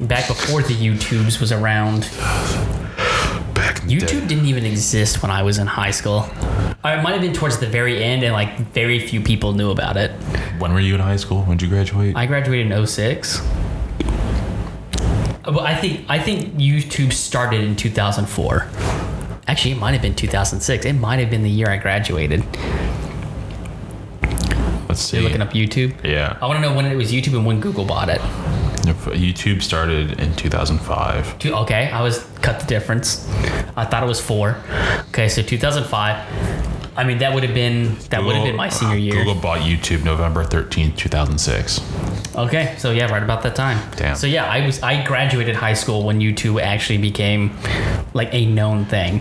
back 0.00 0.26
before 0.26 0.62
the 0.62 0.74
YouTubes 0.74 1.38
was 1.38 1.52
around. 1.52 2.08
YouTube 3.92 4.26
didn't 4.28 4.46
even 4.46 4.64
exist 4.64 5.22
when 5.22 5.30
I 5.30 5.42
was 5.42 5.58
in 5.58 5.66
high 5.66 5.90
school. 5.90 6.26
Or 6.84 6.92
it 6.92 7.02
might 7.02 7.12
have 7.12 7.20
been 7.20 7.32
towards 7.32 7.58
the 7.58 7.66
very 7.66 8.02
end, 8.02 8.22
and 8.22 8.32
like 8.32 8.56
very 8.72 8.98
few 8.98 9.20
people 9.20 9.52
knew 9.52 9.70
about 9.70 9.96
it. 9.96 10.10
When 10.58 10.72
were 10.72 10.80
you 10.80 10.94
in 10.94 11.00
high 11.00 11.16
school? 11.16 11.42
When 11.42 11.56
did 11.58 11.66
you 11.66 11.70
graduate? 11.70 12.16
I 12.16 12.26
graduated 12.26 12.72
in 12.72 12.86
06. 12.86 13.40
Uh, 15.44 15.52
well, 15.52 15.60
I 15.60 15.74
think 15.74 16.06
I 16.08 16.18
think 16.18 16.54
YouTube 16.54 17.12
started 17.12 17.62
in 17.62 17.76
2004. 17.76 18.68
Actually, 19.46 19.72
it 19.72 19.78
might 19.78 19.92
have 19.92 20.02
been 20.02 20.14
2006. 20.14 20.86
It 20.86 20.92
might 20.94 21.18
have 21.18 21.30
been 21.30 21.42
the 21.42 21.50
year 21.50 21.68
I 21.68 21.76
graduated. 21.76 22.44
Let's 24.88 25.00
see. 25.00 25.16
You're 25.16 25.24
looking 25.24 25.42
up 25.42 25.50
YouTube. 25.50 25.94
Yeah, 26.04 26.38
I 26.40 26.46
want 26.46 26.62
to 26.62 26.68
know 26.68 26.74
when 26.74 26.86
it 26.86 26.96
was 26.96 27.12
YouTube 27.12 27.34
and 27.34 27.44
when 27.44 27.60
Google 27.60 27.84
bought 27.84 28.08
it. 28.08 28.20
YouTube 28.82 29.62
started 29.62 30.20
in 30.20 30.34
2005. 30.36 31.38
Two, 31.38 31.54
okay, 31.54 31.90
I 31.90 32.02
was 32.02 32.26
cut 32.40 32.60
the 32.60 32.66
difference. 32.66 33.28
I 33.76 33.84
thought 33.84 34.02
it 34.02 34.06
was 34.06 34.20
four. 34.20 34.56
Okay, 35.08 35.28
so 35.28 35.42
2005. 35.42 36.72
I 36.94 37.04
mean, 37.04 37.18
that 37.18 37.32
would 37.32 37.42
have 37.42 37.54
been 37.54 37.96
that 38.10 38.22
would 38.22 38.36
have 38.36 38.44
been 38.44 38.56
my 38.56 38.68
senior 38.68 38.94
uh, 38.94 38.98
year. 38.98 39.24
Google 39.24 39.40
bought 39.40 39.60
YouTube 39.60 40.04
November 40.04 40.44
13th, 40.44 40.96
2006. 40.96 41.80
Okay, 42.34 42.74
so 42.78 42.90
yeah, 42.92 43.10
right 43.10 43.22
about 43.22 43.42
that 43.42 43.54
time. 43.54 43.78
Damn. 43.96 44.16
So 44.16 44.26
yeah, 44.26 44.46
I 44.46 44.64
was 44.64 44.82
I 44.82 45.04
graduated 45.04 45.54
high 45.54 45.74
school 45.74 46.04
when 46.04 46.18
YouTube 46.20 46.60
actually 46.62 46.98
became 46.98 47.56
like 48.14 48.32
a 48.32 48.46
known 48.46 48.84
thing. 48.86 49.18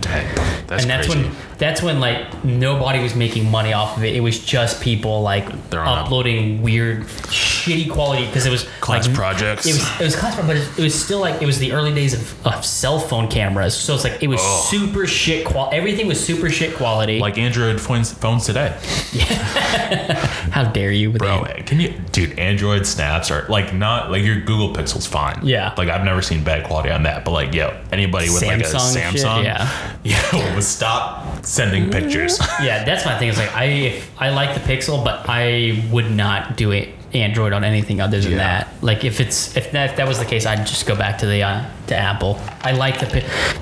That's 0.68 0.84
and 0.84 0.90
that's 0.90 1.08
crazy. 1.08 1.24
when 1.28 1.36
that's 1.58 1.82
when 1.84 2.00
like 2.00 2.44
nobody 2.46 3.00
was 3.04 3.14
making 3.16 3.52
money 3.52 3.74
off 3.74 3.98
of 3.98 4.04
it. 4.04 4.16
It 4.16 4.22
was 4.22 4.40
just 4.44 4.82
people 4.82 5.22
like 5.22 5.70
They're 5.70 5.82
on 5.82 5.98
a- 5.98 6.02
uploading 6.02 6.62
weird, 6.62 7.04
shitty 7.04 7.92
quality 7.92 8.26
because 8.28 8.46
it 8.46 8.50
was 8.52 8.64
Class 8.80 9.08
like, 9.08 9.16
projects. 9.16 9.66
It 9.66 9.74
was 9.74 10.00
it 10.02 10.04
was 10.06 10.16
class, 10.16 10.36
but 10.48 10.56
it 10.56 10.78
was 10.80 10.96
still 10.96 11.20
like 11.20 11.42
it 11.42 11.46
was 11.46 11.60
the 11.60 11.74
early 11.74 11.94
days 11.94 12.14
of, 12.14 12.48
of 12.48 12.66
cell 12.66 12.98
phone 13.00 13.28
cameras. 13.28 13.76
So 13.76 13.94
it's 13.94 14.04
like 14.06 14.24
it 14.24 14.28
was 14.28 14.40
Oh. 14.42 14.68
super 14.72 15.06
shit 15.06 15.46
quality. 15.46 15.76
Everything 15.78 16.08
was 16.08 16.24
super 16.24 16.50
shit 16.50 16.76
quality. 16.76 17.20
like 17.20 17.38
Android 17.38 17.80
phones, 17.82 18.14
phones 18.14 18.46
today. 18.46 18.76
how 20.52 20.66
dare 20.72 20.92
you, 20.92 21.12
with 21.12 21.20
Bro, 21.20 21.46
can 21.66 21.80
you, 21.80 21.94
dude? 22.12 22.38
Android 22.38 22.86
snaps 22.86 23.32
are 23.32 23.46
like 23.48 23.74
not 23.74 24.12
like 24.12 24.24
your 24.24 24.40
Google 24.42 24.74
Pixel's 24.74 25.08
fine. 25.08 25.40
Yeah. 25.44 25.74
like 25.78 25.90
I've 25.90 26.04
never 26.06 26.22
seen 26.22 26.44
bad 26.44 26.66
quality 26.66 26.90
on 26.92 27.04
that. 27.04 27.26
But 27.26 27.32
like, 27.32 27.54
yo, 27.54 27.76
anybody 27.92 28.30
with 28.30 28.44
like 28.44 28.60
a 28.60 28.64
Samsung 28.64 29.12
shit, 29.12 29.22
Samsung, 29.22 29.44
yeah. 29.44 29.98
yeah, 30.04 30.60
stop 30.60 31.44
sending 31.46 31.90
pictures. 31.90 32.40
Yeah, 32.62 32.84
that's 32.84 33.06
my 33.06 33.18
thing. 33.18 33.30
Is 33.30 33.38
like 33.38 33.54
I 33.56 33.66
if 33.66 34.12
I 34.22 34.30
like 34.30 34.54
the 34.54 34.60
Pixel, 34.60 35.04
but 35.04 35.28
I 35.28 35.84
would 35.92 36.12
not 36.12 36.58
do 36.58 36.72
it 36.72 36.90
Android 37.14 37.54
on 37.54 37.64
anything 37.64 38.00
other 38.02 38.20
than 38.20 38.34
Yeah. 38.34 38.38
that. 38.38 38.68
Like 38.84 39.04
if 39.04 39.20
it's 39.20 39.56
if 39.58 39.72
that, 39.72 39.92
if 39.92 39.96
that 39.98 40.08
was 40.08 40.20
the 40.20 40.26
case, 40.26 40.46
I'd 40.46 40.68
just 40.68 40.86
go 40.86 40.96
back 40.96 41.18
to 41.20 41.26
the 41.26 41.42
uh, 41.44 41.66
to 41.88 41.96
Apple. 41.98 42.40
I 42.62 42.74
like 42.74 43.00
the. 43.00 43.08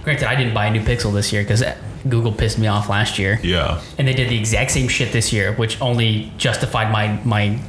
Granted, 0.04 0.28
I 0.28 0.36
didn't 0.36 0.54
buy 0.54 0.66
a 0.66 0.72
new 0.72 0.82
Pixel 0.82 1.14
this 1.14 1.32
year 1.32 1.44
because 1.44 1.64
Google 2.08 2.32
pissed 2.32 2.58
me 2.60 2.68
off 2.68 2.88
last 2.90 3.20
year, 3.20 3.40
yeah, 3.44 3.82
and 3.98 4.08
they 4.08 4.14
did 4.14 4.30
the 4.30 4.38
exact 4.38 4.72
same 4.72 4.88
shit 4.88 5.12
this 5.12 5.34
year, 5.34 5.54
which 5.54 5.80
only 5.82 6.32
justified 6.38 6.92
my 6.92 7.20
my 7.26 7.60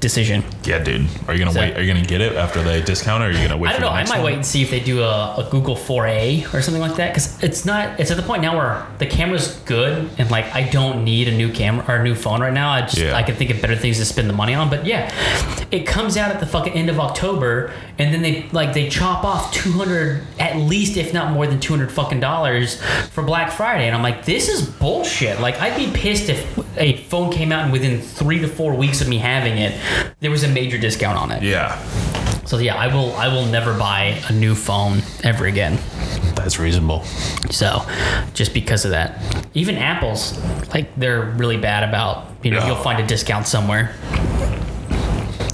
decision. 0.00 0.42
yeah, 0.64 0.78
dude. 0.78 1.06
Are 1.28 1.34
you 1.34 1.38
gonna 1.40 1.52
So- 1.52 1.60
wait? 1.60 1.76
Are 1.76 1.82
you 1.82 1.92
gonna 1.92 2.04
get 2.06 2.20
it 2.20 2.34
after 2.36 2.62
they 2.62 2.80
discount, 2.80 3.22
or 3.22 3.26
are 3.26 3.30
you 3.30 3.38
gonna 3.46 3.56
wait 3.56 3.70
for 3.74 3.80
the 3.80 3.86
floor? 3.86 3.92
I 3.92 3.96
don't 4.02 4.06
know. 4.06 4.12
I 4.12 4.16
might 4.16 4.22
one? 4.22 4.32
wait 4.32 4.34
and 4.36 4.46
see 4.46 4.62
if 4.62 4.70
they 4.70 4.80
do 4.80 5.02
a, 5.02 5.36
a 5.36 5.48
Google 5.50 5.76
4A 5.76 6.52
or 6.54 6.62
something 6.62 6.80
like 6.82 6.96
that 6.96 7.12
because 7.14 7.42
it's 7.42 7.64
not. 7.64 7.98
It's 8.00 8.10
at 8.10 8.16
the 8.16 8.22
point 8.22 8.42
now 8.42 8.56
where 8.56 8.86
the 8.98 9.06
camera's 9.06 9.56
good 9.66 10.08
and 10.18 10.30
like 10.30 10.54
I 10.54 10.62
don't 10.62 11.04
need 11.04 11.28
a 11.28 11.32
new 11.36 11.50
camera 11.52 11.84
or 11.88 11.96
a 11.96 12.02
new 12.02 12.14
phone 12.14 12.40
right 12.40 12.52
now. 12.52 12.70
I 12.70 12.82
just 12.82 12.98
Yeah. 12.98 13.14
I 13.16 13.22
can 13.22 13.34
think 13.36 13.50
of 13.50 13.60
better 13.60 13.76
things 13.76 13.98
to 13.98 14.04
spend 14.04 14.28
the 14.28 14.32
money 14.34 14.54
on. 14.54 14.70
But 14.70 14.86
yeah, 14.86 15.12
it 15.70 15.86
comes 15.86 16.16
out 16.16 16.30
at 16.30 16.40
the 16.40 16.46
fucking 16.46 16.72
end 16.72 16.88
of 16.90 16.98
October 17.00 17.72
and 17.98 18.12
then 18.14 18.22
they 18.22 18.46
like 18.52 18.72
they 18.72 18.88
chop 18.88 19.24
off 19.24 19.52
200 19.54 20.22
at 20.38 20.56
least 20.56 20.96
if 20.96 21.12
not 21.12 21.32
more 21.32 21.46
than 21.46 21.60
200 21.60 21.92
fucking 21.92 22.20
dollars 22.20 22.80
for 23.12 23.22
Black 23.22 23.50
Friday 23.52 23.69
and 23.78 23.94
I'm 23.94 24.02
like 24.02 24.24
this 24.24 24.48
is 24.48 24.66
bullshit. 24.68 25.40
Like 25.40 25.60
I'd 25.60 25.76
be 25.76 25.90
pissed 25.92 26.28
if 26.28 26.58
a 26.78 26.96
phone 27.04 27.32
came 27.32 27.52
out 27.52 27.62
and 27.64 27.72
within 27.72 28.00
three 28.00 28.38
to 28.40 28.48
four 28.48 28.74
weeks 28.74 29.00
of 29.00 29.08
me 29.08 29.18
having 29.18 29.58
it, 29.58 29.78
there 30.20 30.30
was 30.30 30.42
a 30.44 30.48
major 30.48 30.78
discount 30.78 31.18
on 31.18 31.30
it. 31.32 31.42
Yeah, 31.42 31.78
So 32.44 32.58
yeah, 32.58 32.74
I 32.76 32.86
will 32.92 33.14
I 33.16 33.28
will 33.28 33.46
never 33.46 33.76
buy 33.78 34.20
a 34.28 34.32
new 34.32 34.54
phone 34.54 35.02
ever 35.24 35.46
again. 35.46 35.78
That's 36.34 36.58
reasonable. 36.58 37.04
So, 37.50 37.82
just 38.32 38.54
because 38.54 38.84
of 38.86 38.92
that, 38.92 39.20
even 39.52 39.76
apples, 39.76 40.38
like 40.72 40.94
they're 40.96 41.22
really 41.36 41.58
bad 41.58 41.86
about. 41.86 42.28
You 42.42 42.52
know, 42.52 42.58
Yeah. 42.58 42.68
you'll 42.68 42.76
find 42.76 42.98
a 43.02 43.06
discount 43.06 43.46
somewhere. 43.46 43.94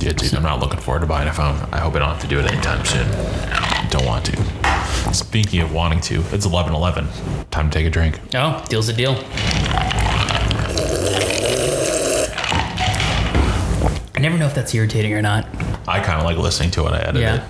Yeah, 0.00 0.12
dude, 0.12 0.34
I'm 0.34 0.42
not 0.44 0.60
looking 0.60 0.78
forward 0.78 1.00
to 1.00 1.06
buying 1.06 1.26
a 1.28 1.32
phone. 1.32 1.56
I 1.72 1.78
hope 1.78 1.96
I 1.96 1.98
don't 1.98 2.08
have 2.10 2.20
to 2.20 2.28
do 2.28 2.38
it 2.38 2.46
anytime 2.52 2.84
soon. 2.84 3.08
Don't 3.90 4.06
want 4.06 4.26
to. 4.26 4.45
Speaking 5.12 5.60
of 5.60 5.72
wanting 5.72 6.00
to, 6.02 6.22
it's 6.32 6.44
11 6.46 6.74
11. 6.74 7.06
Time 7.50 7.70
to 7.70 7.78
take 7.78 7.86
a 7.86 7.90
drink. 7.90 8.18
Oh, 8.34 8.64
deal's 8.68 8.88
a 8.88 8.92
deal. 8.92 9.14
I 14.14 14.18
never 14.20 14.38
know 14.38 14.46
if 14.46 14.54
that's 14.54 14.74
irritating 14.74 15.12
or 15.14 15.22
not. 15.22 15.46
I 15.86 16.00
kind 16.00 16.18
of 16.18 16.24
like 16.24 16.36
listening 16.38 16.70
to 16.72 16.86
it. 16.86 16.92
I 16.92 16.98
edit 17.00 17.22
Yeah. 17.22 17.36
it. 17.36 17.42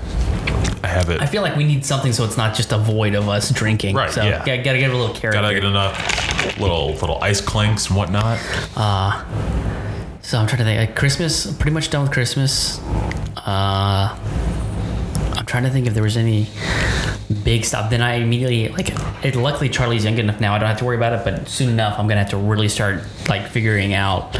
I 0.85 0.89
have 0.89 1.09
it. 1.11 1.21
I 1.21 1.27
feel 1.27 1.43
like 1.43 1.57
we 1.57 1.65
need 1.65 1.85
something 1.85 2.13
so 2.13 2.25
it's 2.25 2.37
not 2.37 2.55
just 2.55 2.73
a 2.73 2.79
void 2.79 3.15
of 3.15 3.29
us 3.29 3.51
drinking. 3.51 3.97
Right, 3.97 4.11
So 4.11 4.23
yeah. 4.23 4.39
gotta, 4.45 4.63
gotta 4.63 4.79
get 4.79 4.91
a 4.91 4.97
little 4.97 5.15
character. 5.15 5.41
Gotta 5.41 5.55
get 5.55 5.65
enough 5.65 6.59
little 6.61 6.93
little 6.95 7.19
ice 7.23 7.41
clinks 7.41 7.89
and 7.89 7.97
whatnot. 7.97 8.39
Uh 8.77 9.25
so 10.23 10.39
I'm 10.39 10.47
trying 10.49 10.59
to 10.59 10.65
think. 10.65 10.81
Like 10.89 10.97
Christmas, 10.97 11.53
pretty 11.55 11.71
much 11.71 11.89
done 11.91 12.03
with 12.03 12.11
Christmas. 12.11 12.81
Uh, 13.37 14.17
trying 15.57 15.65
to 15.65 15.71
think 15.71 15.87
if 15.87 15.95
there 15.95 16.03
was 16.03 16.19
any 16.19 16.47
big 17.43 17.65
stuff. 17.65 17.89
Then 17.89 18.03
I 18.03 18.17
immediately 18.17 18.69
like. 18.69 18.91
It, 19.25 19.37
luckily, 19.37 19.71
Charlie's 19.71 20.05
young 20.05 20.19
enough 20.19 20.39
now. 20.39 20.55
I 20.55 20.59
don't 20.59 20.69
have 20.69 20.79
to 20.81 20.85
worry 20.85 20.97
about 20.97 21.15
it. 21.15 21.25
But 21.25 21.49
soon 21.49 21.71
enough, 21.71 21.99
I'm 21.99 22.07
gonna 22.07 22.21
have 22.21 22.31
to 22.31 22.37
really 22.37 22.69
start 22.69 23.03
like 23.29 23.49
figuring 23.49 23.93
out 23.95 24.33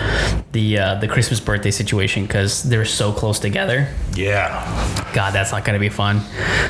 the 0.53 0.79
uh, 0.79 0.95
the 0.97 1.09
Christmas 1.09 1.41
birthday 1.41 1.71
situation 1.71 2.25
because 2.25 2.63
they're 2.63 2.85
so 2.85 3.13
close 3.13 3.39
together. 3.39 3.89
Yeah. 4.15 5.13
God, 5.15 5.33
that's 5.33 5.53
not 5.53 5.65
going 5.65 5.75
to 5.75 5.81
be 5.81 5.89
fun. 5.89 6.21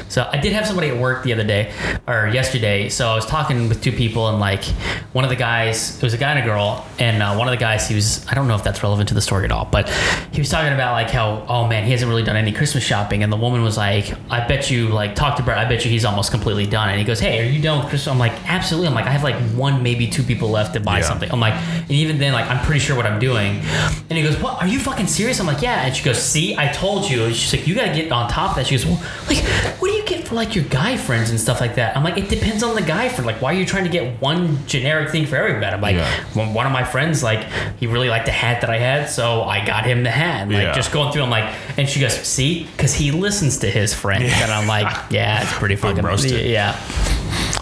So 0.09 0.29
I 0.33 0.39
did 0.39 0.53
have 0.53 0.67
somebody 0.67 0.89
at 0.89 0.97
work 0.97 1.25
the 1.25 1.33
other 1.33 1.45
day 1.45 1.73
or 2.07 2.29
yesterday. 2.29 2.89
So 2.89 3.09
I 3.09 3.15
was 3.15 3.27
talking 3.27 3.69
with 3.69 3.83
two 3.83 3.93
people 3.93 4.29
and 4.29 4.39
like 4.39 4.65
one 5.13 5.25
of 5.25 5.31
the 5.31 5.37
guys, 5.37 5.97
it 5.97 6.03
was 6.03 6.15
a 6.15 6.19
guy 6.19 6.31
and 6.33 6.41
a 6.41 6.45
girl, 6.45 6.87
and 6.99 7.23
uh, 7.23 7.35
one 7.37 7.49
of 7.49 7.53
the 7.53 7.57
guys, 7.57 7.89
he 7.89 7.95
was 7.95 8.27
I 8.29 8.35
don't 8.35 8.47
know 8.49 8.55
if 8.55 8.63
that's 8.65 8.83
relevant 8.83 9.09
to 9.09 9.15
the 9.15 9.21
story 9.21 9.45
at 9.45 9.53
all, 9.53 9.65
but 9.65 9.89
he 10.33 10.41
was 10.41 10.49
talking 10.49 10.73
about 10.73 10.93
like 10.93 11.11
how 11.11 11.45
oh 11.49 11.67
man 11.67 11.85
he 11.85 11.91
hasn't 11.91 12.09
really 12.09 12.23
done 12.23 12.37
any 12.37 12.53
Christmas 12.53 12.85
shopping, 12.85 13.23
and 13.23 13.33
the 13.33 13.37
woman 13.37 13.63
was 13.63 13.77
like 13.77 14.13
I 14.31 14.47
bet 14.47 14.71
you 14.71 14.89
like 14.89 15.15
talk 15.15 15.37
to 15.39 15.43
Brett, 15.43 15.59
I 15.59 15.65
bet 15.69 15.85
you 15.85 15.91
he's 15.91 16.05
almost 16.05 16.31
completely 16.31 16.67
done, 16.67 16.89
and 16.91 16.99
he 16.99 17.05
goes 17.05 17.19
hey 17.21 17.41
are 17.47 17.51
you 17.51 17.61
done 17.61 17.79
with 17.81 17.89
Christmas? 17.89 18.09
I'm 18.13 18.19
like 18.19 18.33
absolutely. 18.49 18.89
I'm 18.89 18.95
like 18.95 19.07
I 19.07 19.11
have 19.11 19.25
like 19.25 19.37
one 19.53 19.83
maybe 19.83 20.07
two 20.07 20.23
people 20.23 20.51
left 20.51 20.75
to 20.75 20.81
buy 20.81 20.99
Yeah. 20.99 21.05
something. 21.05 21.31
I'm 21.33 21.41
like 21.41 21.55
and 21.55 21.91
even 21.91 22.06
then 22.19 22.33
like 22.33 22.47
I'm 22.49 22.65
pretty 22.65 22.81
sure 22.81 22.97
what 22.97 23.07
I'm 23.07 23.19
doing, 23.19 23.61
and 24.09 24.13
he 24.13 24.23
goes 24.23 24.37
what 24.41 24.63
are 24.63 24.67
you 24.69 24.79
fucking 24.79 25.07
serious? 25.07 25.41
I'm 25.41 25.47
like 25.47 25.63
yeah, 25.63 25.85
and 25.87 25.95
she 25.97 26.05
goes 26.05 26.23
see 26.23 26.57
I 26.57 26.69
told 26.73 27.09
you. 27.11 27.25
And 27.25 27.35
she's 27.35 27.53
like 27.59 27.67
you 27.67 27.75
got 27.75 27.87
to 27.87 27.95
get 27.95 28.11
on 28.13 28.29
top 28.31 28.51
of 28.51 28.57
that. 28.57 28.67
She 28.67 28.77
goes 28.77 28.87
well 28.87 29.01
like 29.29 29.39
what 29.81 29.89
do 29.91 29.95
you 29.95 30.05
get 30.05 30.27
for 30.27 30.35
like 30.35 30.55
your 30.55 30.65
guy 30.65 30.97
friends 30.97 31.31
and 31.31 31.39
stuff 31.41 31.61
like 31.61 31.75
that? 31.77 31.97
I'm 31.97 32.05
like 32.05 32.17
it 32.19 32.29
depends 32.29 32.63
on 32.63 32.75
the 32.75 32.83
guy 32.83 33.09
friend. 33.09 33.27
Like 33.27 33.41
why 33.43 33.55
are 33.55 33.59
you 33.59 33.67
trying 33.67 33.85
to 33.85 33.91
get 33.91 34.21
one 34.21 34.65
generic 34.67 35.11
thing 35.11 35.27
for 35.27 35.37
everybody? 35.37 35.67
I'm 35.67 35.81
like 35.81 35.97
Yeah. 35.97 36.25
one 36.35 36.55
one 36.55 36.67
of 36.67 36.73
my 36.73 36.85
friends 36.85 37.23
like 37.23 37.45
he 37.79 37.87
really 37.87 38.09
liked 38.09 38.27
the 38.27 38.33
hat 38.33 38.61
that 38.63 38.71
I 38.71 38.79
had, 38.79 39.09
so 39.09 39.43
I 39.43 39.65
got 39.65 39.85
him 39.87 40.03
the 40.03 40.11
hat. 40.11 40.49
Like 40.49 40.63
Yeah. 40.63 40.73
just 40.75 40.93
going 40.93 41.13
through, 41.13 41.23
I'm 41.23 41.31
like, 41.31 41.53
and 41.77 41.89
she 41.89 42.01
goes, 42.01 42.15
see, 42.15 42.65
because 42.77 42.95
he 42.95 43.11
listens 43.11 43.59
to 43.59 43.71
his 43.71 43.93
friends, 43.95 44.33
and 44.33 44.51
I'm 44.53 44.67
like, 44.67 44.87
yeah, 45.11 45.43
it's 45.43 45.53
pretty 45.55 45.77
fucking 45.77 46.05
roasted. 46.05 46.47
Yeah. 46.47 46.77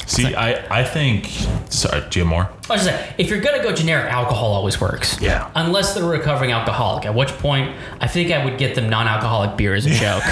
See, 0.06 0.34
I, 0.34 0.80
I 0.80 0.84
think. 0.84 1.26
Sorry, 1.70 2.02
do 2.08 2.20
you 2.20 2.24
have 2.24 2.30
more? 2.30 2.44
I 2.70 2.74
was 2.74 2.84
just 2.84 2.84
saying, 2.84 3.14
if 3.18 3.30
you're 3.30 3.40
gonna 3.40 3.62
go 3.62 3.72
generic, 3.74 4.12
alcohol 4.12 4.52
always 4.52 4.80
works. 4.80 5.20
Yeah. 5.20 5.50
Unless 5.54 5.94
they're 5.94 6.04
a 6.04 6.08
recovering 6.08 6.52
alcoholic, 6.52 7.04
at 7.04 7.14
which 7.14 7.30
point 7.30 7.74
I 8.00 8.06
think 8.06 8.30
I 8.30 8.44
would 8.44 8.58
get 8.58 8.74
them 8.74 8.88
non-alcoholic 8.88 9.56
beer 9.56 9.74
as 9.74 9.86
a 9.86 9.90
joke. 9.90 10.24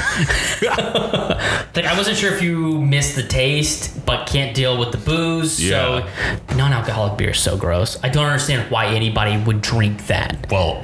like 1.77 1.85
I 1.85 1.95
wasn't 1.97 2.17
sure 2.17 2.33
if 2.33 2.43
you 2.43 2.81
miss 2.81 3.17
the 3.17 3.23
taste 3.23 4.05
but 4.07 4.27
can't 4.27 4.55
deal 4.55 4.79
with 4.79 4.93
the 4.93 4.99
booze. 4.99 5.63
Yeah. 5.63 6.07
So 6.49 6.57
non-alcoholic 6.57 7.19
beer 7.19 7.31
is 7.31 7.41
so 7.41 7.57
gross. 7.57 7.99
I 8.03 8.09
don't 8.09 8.27
understand 8.27 8.71
why 8.71 8.87
anybody 8.87 9.43
would 9.45 9.61
drink 9.61 10.07
that. 10.07 10.51
Well, 10.51 10.83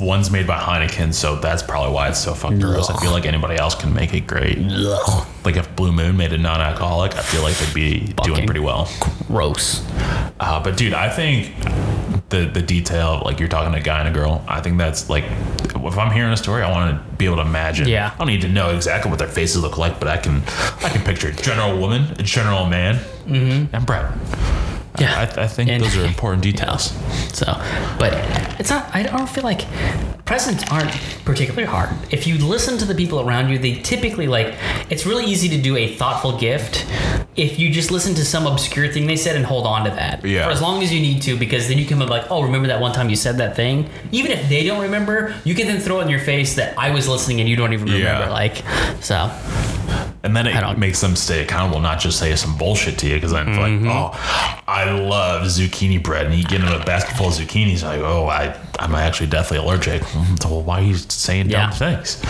one's 0.00 0.30
made 0.30 0.46
by 0.46 0.58
Heineken, 0.58 1.14
so 1.14 1.36
that's 1.36 1.62
probably 1.62 1.92
why 1.94 2.08
it's 2.08 2.18
so 2.18 2.34
fucking 2.34 2.60
gross. 2.60 2.90
I 2.90 3.00
feel 3.00 3.12
like 3.12 3.26
anybody 3.26 3.56
else 3.56 3.74
can 3.74 3.94
make 3.94 4.12
it 4.14 4.26
great. 4.26 4.58
Ugh. 4.58 5.26
Like 5.44 5.56
if 5.56 5.74
Blue 5.76 5.92
Moon 5.92 6.16
made 6.16 6.32
a 6.32 6.38
non-alcoholic, 6.38 7.14
I 7.14 7.22
feel 7.22 7.42
like 7.42 7.56
they'd 7.56 7.74
be 7.74 8.12
doing 8.22 8.46
pretty 8.46 8.60
well. 8.60 8.90
Gross. 9.26 9.86
Uh, 10.40 10.62
but 10.62 10.76
dude, 10.76 10.94
I 10.94 11.08
think 11.08 11.54
the 12.30 12.50
the 12.52 12.62
detail, 12.62 13.22
like 13.24 13.38
you're 13.38 13.48
talking 13.48 13.72
to 13.72 13.78
a 13.78 13.82
guy 13.82 14.00
and 14.00 14.08
a 14.08 14.12
girl, 14.12 14.44
I 14.48 14.60
think 14.60 14.78
that's 14.78 15.08
like, 15.08 15.24
if 15.24 15.98
I'm 15.98 16.12
hearing 16.12 16.32
a 16.32 16.36
story, 16.36 16.62
I 16.62 16.70
want 16.70 16.96
to 16.96 17.16
be 17.16 17.26
able 17.26 17.36
to 17.36 17.42
imagine. 17.42 17.86
Yeah. 17.86 18.10
I 18.14 18.18
don't 18.18 18.26
need 18.26 18.40
to 18.42 18.48
know 18.48 18.74
exactly 18.74 19.10
what 19.10 19.18
their 19.18 19.28
faces 19.28 19.62
look 19.62 19.78
like, 19.78 20.00
but 20.00 20.08
I 20.08 20.16
can 20.16 20.42
I 20.82 20.88
can 20.88 21.04
picture 21.04 21.28
a 21.28 21.32
general 21.32 21.78
woman, 21.78 22.02
a 22.18 22.22
general 22.22 22.66
man, 22.66 22.96
mm-hmm. 23.26 23.74
and 23.74 23.86
Brett. 23.86 24.12
Yeah. 25.00 25.28
I, 25.36 25.42
I 25.42 25.46
think 25.48 25.70
And- 25.70 25.82
those 25.82 25.96
are 25.96 26.04
important 26.04 26.42
details. 26.50 26.92
So, 27.32 27.46
but 27.98 28.12
it's 28.60 28.70
not. 28.70 28.88
I 28.94 29.02
don't 29.02 29.28
feel 29.28 29.42
like 29.44 29.66
presents 30.24 30.62
aren't 30.70 30.90
particularly 31.24 31.66
hard. 31.66 31.90
If 32.10 32.26
you 32.26 32.38
listen 32.38 32.78
to 32.78 32.84
the 32.84 32.94
people 32.94 33.20
around 33.20 33.48
you, 33.50 33.58
they 33.58 33.74
typically 33.80 34.26
like. 34.28 34.54
It's 34.90 35.04
really 35.06 35.24
easy 35.24 35.48
to 35.48 35.60
do 35.60 35.76
a 35.76 35.94
thoughtful 35.96 36.38
gift 36.38 36.86
if 37.36 37.58
you 37.58 37.70
just 37.70 37.90
listen 37.90 38.14
to 38.14 38.24
some 38.24 38.46
obscure 38.46 38.86
thing 38.92 39.08
they 39.08 39.16
said 39.16 39.34
and 39.34 39.44
hold 39.44 39.66
on 39.66 39.82
to 39.84 39.90
that 39.90 40.24
Yeah. 40.24 40.44
for 40.46 40.52
as 40.52 40.62
long 40.62 40.82
as 40.84 40.92
you 40.92 41.00
need 41.00 41.20
to, 41.22 41.36
because 41.36 41.66
then 41.66 41.78
you 41.78 41.84
can 41.84 41.98
be 41.98 42.04
like, 42.04 42.30
oh, 42.30 42.42
remember 42.44 42.68
that 42.68 42.80
one 42.80 42.92
time 42.92 43.10
you 43.10 43.16
said 43.16 43.38
that 43.38 43.56
thing. 43.56 43.90
Even 44.12 44.30
if 44.30 44.48
they 44.48 44.64
don't 44.64 44.82
remember, 44.82 45.34
you 45.44 45.54
can 45.56 45.66
then 45.66 45.80
throw 45.80 45.98
it 45.98 46.02
in 46.04 46.08
your 46.10 46.20
face 46.20 46.54
that 46.54 46.78
I 46.78 46.90
was 46.90 47.08
listening 47.08 47.40
and 47.40 47.48
you 47.48 47.56
don't 47.56 47.72
even 47.72 47.86
remember. 47.86 48.04
Yeah. 48.26 48.30
Like, 48.30 48.58
so 49.02 49.16
And 50.24 50.34
then 50.34 50.46
it 50.46 50.78
makes 50.78 51.00
them 51.02 51.14
stay 51.16 51.42
accountable, 51.42 51.80
not 51.80 52.00
just 52.00 52.18
say 52.18 52.34
some 52.34 52.56
bullshit 52.56 52.98
to 53.00 53.06
you. 53.06 53.14
Because 53.16 53.34
I'm 53.34 53.46
Mm-hmm. 53.46 53.86
like, 53.86 53.94
oh, 53.94 54.62
I 54.66 54.90
love 54.90 55.42
zucchini 55.46 56.02
bread, 56.02 56.26
and 56.26 56.34
you 56.34 56.44
get 56.44 56.62
them 56.62 56.72
a 56.80 56.82
basket 56.84 57.14
full 57.18 57.28
of 57.28 57.34
zucchinis. 57.34 57.82
Like, 57.82 58.00
oh, 58.00 58.26
I, 58.26 58.58
I'm 58.78 58.94
actually 58.94 59.26
definitely 59.28 59.66
allergic. 59.68 60.02
So 60.40 60.58
why 60.58 60.80
are 60.80 60.82
you 60.82 60.94
saying 60.96 61.50
Yeah. 61.50 61.66
dumb 61.68 61.72
things? 61.78 62.20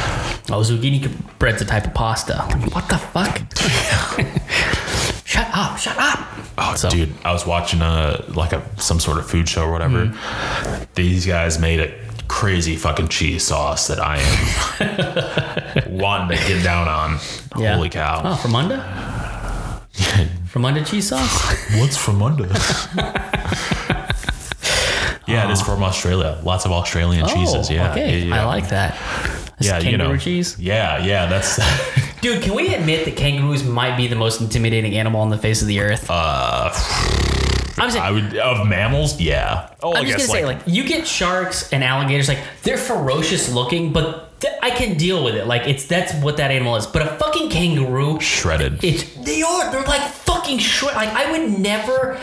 Oh, 0.50 0.60
zucchini 0.60 1.08
bread's 1.38 1.62
a 1.62 1.64
type 1.64 1.86
of 1.86 1.94
pasta. 1.94 2.34
What 2.72 2.88
the 2.88 2.98
fuck? 2.98 3.38
shut 5.24 5.48
up! 5.52 5.78
Shut 5.78 5.96
up! 5.98 6.18
Oh, 6.58 6.74
So- 6.76 6.88
dude, 6.90 7.12
I 7.24 7.32
was 7.32 7.46
watching 7.46 7.80
a 7.80 8.24
like 8.28 8.52
a 8.52 8.62
some 8.80 9.00
sort 9.00 9.18
of 9.18 9.28
food 9.28 9.48
show 9.48 9.64
or 9.64 9.72
whatever. 9.72 10.06
Mm-hmm. 10.06 10.84
These 10.94 11.26
guys 11.26 11.58
made 11.58 11.80
a 11.80 11.92
crazy 12.28 12.76
fucking 12.76 13.08
cheese 13.08 13.44
sauce 13.44 13.86
that 13.88 13.98
I 14.00 14.18
am 14.18 15.92
wanting 15.98 16.36
to 16.38 16.44
get 16.46 16.62
down 16.64 16.88
on. 16.88 17.18
Yeah. 17.56 17.74
Holy 17.76 17.90
cow! 17.90 18.22
Oh, 18.24 18.36
from 18.36 18.54
under? 18.56 18.78
From 20.48 20.64
under 20.64 20.84
cheese 20.84 21.08
sauce? 21.08 21.52
What's 21.78 21.96
from 21.96 22.22
under? 22.22 22.44
yeah, 25.26 25.48
it 25.48 25.50
is 25.52 25.60
from 25.60 25.82
Australia. 25.82 26.38
Lots 26.44 26.64
of 26.64 26.70
Australian 26.70 27.26
cheeses. 27.26 27.68
Yeah, 27.70 27.88
Oh, 27.88 27.92
okay. 27.92 28.18
yeah, 28.20 28.24
yeah. 28.26 28.40
I 28.42 28.44
like 28.44 28.68
that. 28.68 28.94
Yeah, 29.58 29.80
kangaroo 29.80 29.90
you 29.90 29.98
know. 29.98 30.16
cheese. 30.16 30.56
Yeah, 30.58 30.98
yeah. 31.04 31.26
That's 31.26 31.58
Dude, 32.20 32.42
can 32.42 32.54
we 32.54 32.72
admit 32.74 33.04
that 33.06 33.16
kangaroos 33.16 33.64
might 33.64 33.96
be 33.96 34.06
the 34.06 34.14
most 34.16 34.40
intimidating 34.40 34.94
animal 34.96 35.20
on 35.22 35.30
the 35.30 35.38
face 35.38 35.60
of 35.62 35.66
the 35.68 35.80
earth? 35.80 36.06
uh, 36.08 36.70
I'm 37.76 37.90
saying, 37.90 38.04
I 38.04 38.10
would 38.10 38.36
of 38.36 38.66
mammals. 38.66 39.20
Yeah. 39.20 39.70
Oh, 39.82 39.92
I 39.92 40.00
I'm 40.00 40.06
just 40.06 40.18
guess 40.18 40.26
gonna 40.28 40.46
like, 40.46 40.60
say, 40.60 40.66
like, 40.66 40.76
you 40.76 40.84
get 40.84 41.06
sharks 41.06 41.72
and 41.72 41.82
alligators, 41.82 42.28
like, 42.28 42.38
they're 42.62 42.76
ferocious 42.78 43.52
looking, 43.52 43.92
but 43.92 44.40
th- 44.40 44.54
I 44.62 44.70
can 44.70 44.96
deal 44.96 45.24
with 45.24 45.34
it. 45.34 45.46
Like, 45.46 45.66
it's 45.66 45.86
that's 45.86 46.14
what 46.22 46.36
that 46.36 46.50
animal 46.50 46.76
is. 46.76 46.86
But 46.86 47.02
a 47.02 47.16
fucking 47.16 47.50
kangaroo, 47.50 48.20
shredded. 48.20 48.82
It's 48.84 49.02
they 49.16 49.42
are. 49.42 49.70
They're 49.72 49.82
like 49.82 50.02
fucking 50.02 50.58
shred. 50.58 50.94
Like 50.94 51.08
I 51.08 51.32
would 51.32 51.58
never. 51.58 52.20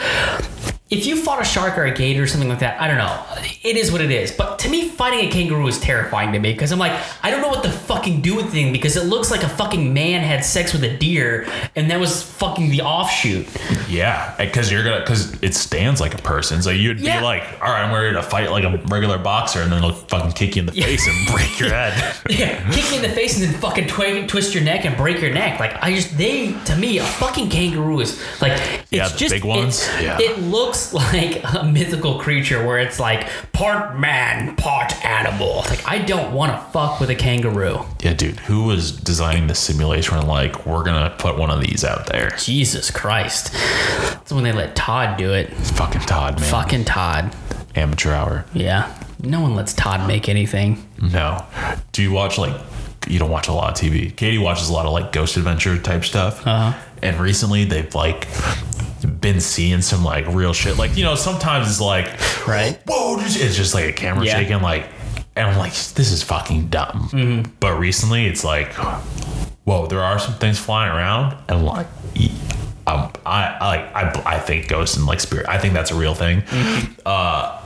If 0.92 1.06
you 1.06 1.16
fought 1.16 1.42
a 1.42 1.46
shark 1.46 1.78
or 1.78 1.86
a 1.86 1.92
gator 1.96 2.24
or 2.24 2.28
something 2.28 2.50
like 2.50 2.60
that, 2.60 2.82
I 2.82 2.88
don't 2.90 2.98
know. 2.98 3.24
It 3.64 3.78
is 3.78 3.94
what 3.94 4.02
it 4.02 4.12
is. 4.12 4.30
But 4.34 4.60
to 4.60 4.70
me, 4.70 4.90
fighting 4.90 5.26
a 5.30 5.32
kangaroo 5.32 5.66
is 5.68 5.80
terrifying 5.80 6.34
to 6.34 6.40
me 6.40 6.52
because 6.52 6.74
I'm 6.74 6.80
like, 6.80 6.92
I 7.24 7.32
don't 7.32 7.40
know 7.42 7.48
what 7.48 7.64
to 7.64 7.72
fucking 7.72 8.20
do 8.20 8.36
with 8.36 8.48
the 8.48 8.52
thing 8.52 8.74
because 8.74 8.98
it 8.98 9.06
looks 9.06 9.32
like 9.32 9.42
a 9.44 9.48
fucking 9.48 9.94
man 9.94 10.20
had 10.22 10.44
sex 10.44 10.74
with 10.74 10.84
a 10.84 10.98
deer 10.98 11.48
and 11.78 11.90
that 11.90 11.98
was 12.00 12.22
fucking 12.22 12.72
the 12.72 12.82
offshoot. 12.82 13.48
Yeah, 13.90 14.36
because 14.38 14.70
you're 14.70 14.84
gonna 14.84 15.00
because 15.00 15.42
it 15.42 15.56
stands 15.56 16.02
like 16.02 16.14
a 16.14 16.22
person, 16.22 16.62
so 16.62 16.72
you'd 16.72 17.00
Yeah. 17.00 17.20
be 17.20 17.24
like, 17.26 17.44
all 17.62 17.72
right, 17.72 17.84
I'm 17.84 17.94
ready 17.96 18.14
to 18.14 18.22
fight 18.24 18.52
like 18.52 18.66
a 18.66 18.78
regular 18.88 19.18
boxer, 19.18 19.62
and 19.62 19.72
then 19.72 19.78
it'll 19.80 19.94
fucking 19.96 20.34
kick 20.34 20.58
you 20.58 20.62
in 20.62 20.66
the 20.66 20.74
face 20.74 21.08
and 21.08 21.28
break 21.36 21.58
your 21.60 21.70
head. 21.70 22.16
Yeah, 22.30 22.70
kick 22.72 22.90
you 22.92 22.98
in 22.98 23.02
the 23.02 23.10
face 23.10 23.40
and 23.42 23.50
then 23.54 23.60
fucking 23.62 23.88
twi- 23.88 24.26
twist 24.28 24.54
your 24.54 24.64
neck 24.64 24.84
and 24.86 24.96
break 24.98 25.22
your 25.22 25.34
neck. 25.34 25.60
Like 25.60 25.74
I 25.82 25.94
just 25.96 26.18
they 26.18 26.52
to 26.66 26.76
me 26.76 26.98
a 26.98 27.04
fucking 27.04 27.50
kangaroo 27.50 28.00
is 28.02 28.22
like 28.42 28.54
it's 28.54 28.92
Yeah, 28.92 29.08
just 29.16 29.34
big 29.34 29.46
ones? 29.46 29.88
It, 29.98 30.04
Yeah. 30.04 30.18
it 30.20 30.40
looks 30.40 30.81
like 30.94 31.42
a 31.44 31.64
mythical 31.64 32.20
creature 32.20 32.66
where 32.66 32.80
it's 32.80 33.00
like 33.00 33.28
part 33.54 33.98
man, 33.98 34.56
part 34.56 34.94
animal. 35.06 35.58
Like 35.70 35.88
I 35.88 36.00
don't 36.00 36.34
want 36.34 36.52
to 36.52 36.72
fuck 36.72 37.00
with 37.00 37.10
a 37.10 37.16
kangaroo. 37.16 37.80
yeah, 38.02 38.14
dude, 38.14 38.40
who 38.42 38.64
was 38.64 38.92
designing 38.92 39.48
the 39.48 39.56
simulation? 39.56 40.26
Like 40.28 40.66
we're 40.66 40.84
gonna 40.84 41.16
put 41.18 41.38
one 41.38 41.50
of 41.50 41.62
these 41.62 41.84
out 41.84 42.08
there? 42.08 42.32
Jesus 42.38 42.92
Christ, 42.92 43.54
that's 43.54 44.32
when 44.32 44.44
they 44.44 44.52
let 44.52 44.76
Todd 44.76 45.18
do 45.18 45.34
it. 45.34 45.50
It's 45.52 45.72
fucking 45.72 46.02
Todd, 46.02 46.40
man. 46.40 46.50
Fucking 46.50 46.86
Todd. 46.86 47.36
Amateur 47.76 48.12
hour. 48.12 48.46
Yeah, 48.54 48.94
no 49.24 49.42
one 49.42 49.56
lets 49.56 49.74
Todd 49.74 50.08
make 50.08 50.28
anything. 50.28 50.86
No. 51.02 51.46
Do 51.94 52.02
you 52.04 52.12
watch 52.12 52.38
like 52.38 52.60
you 53.08 53.20
don't 53.20 53.32
watch 53.32 53.48
a 53.48 53.54
lot 53.54 53.72
of 53.72 53.78
TV. 53.78 54.16
Katie 54.16 54.38
watches 54.38 54.70
a 54.70 54.74
lot 54.74 54.86
of 54.86 54.94
like 54.94 55.12
ghost 55.12 55.38
adventure 55.38 55.78
type 55.78 56.06
stuff. 56.06 56.46
Uh-huh. 56.46 56.80
And 57.02 57.20
recently 57.20 57.66
they've 57.66 57.94
like 57.96 58.28
been 59.06 59.40
seeing 59.42 59.82
some 59.82 60.04
like 60.04 60.26
real 60.28 60.54
shit. 60.54 60.78
Like, 60.78 60.96
you 60.98 61.04
know, 61.04 61.16
sometimes 61.16 61.68
it's 61.70 61.82
like, 61.82 62.06
Right. 62.48 62.80
Whoa, 62.88 63.20
it's 63.20 63.36
it's 63.40 63.56
just 63.56 63.74
like 63.74 63.86
a 63.86 63.94
camera 63.94 64.26
Yeah. 64.26 64.38
shaking, 64.40 64.62
like, 64.62 64.88
and 65.36 65.48
I'm 65.48 65.58
like, 65.58 65.72
this 65.74 66.12
is 66.12 66.24
fucking 66.24 66.68
dumb. 66.68 67.10
Mm-hmm. 67.12 67.52
But 67.60 67.80
recently 67.80 68.26
it's 68.26 68.44
like, 68.44 68.74
whoa, 69.64 69.88
there 69.88 70.02
are 70.02 70.20
some 70.20 70.34
things 70.36 70.60
flying 70.60 70.92
around, 70.92 71.38
and 71.48 71.66
like, 71.66 71.88
um, 72.88 73.12
I, 73.26 73.46
I 73.62 73.68
like, 73.68 73.96
I, 73.96 74.36
I 74.36 74.40
think 74.40 74.68
ghosts 74.68 74.98
and 74.98 75.06
like 75.06 75.20
spirit, 75.20 75.48
I 75.48 75.58
think 75.58 75.74
that's 75.74 75.92
a 75.92 75.96
real 75.96 76.14
thing. 76.16 76.42
Mm-hmm. 76.42 76.94
Uh, 77.06 77.58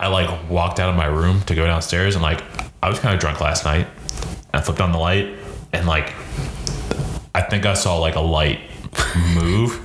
I 0.00 0.06
like 0.08 0.48
walked 0.48 0.78
out 0.80 0.88
of 0.90 0.96
my 0.96 1.06
room 1.06 1.42
to 1.42 1.54
go 1.54 1.66
downstairs, 1.66 2.14
and 2.14 2.22
like, 2.22 2.40
I 2.82 2.88
was 2.88 2.98
kind 3.00 3.14
of 3.14 3.20
drunk 3.20 3.40
last 3.40 3.64
night. 3.64 3.86
And 4.52 4.54
I 4.54 4.60
flipped 4.62 4.80
on 4.80 4.92
the 4.92 4.98
light, 4.98 5.36
and 5.72 5.86
like, 5.86 6.14
I 7.34 7.42
think 7.42 7.66
I 7.66 7.74
saw 7.74 7.98
like 7.98 8.14
a 8.14 8.20
light 8.20 8.60
move. 9.34 9.78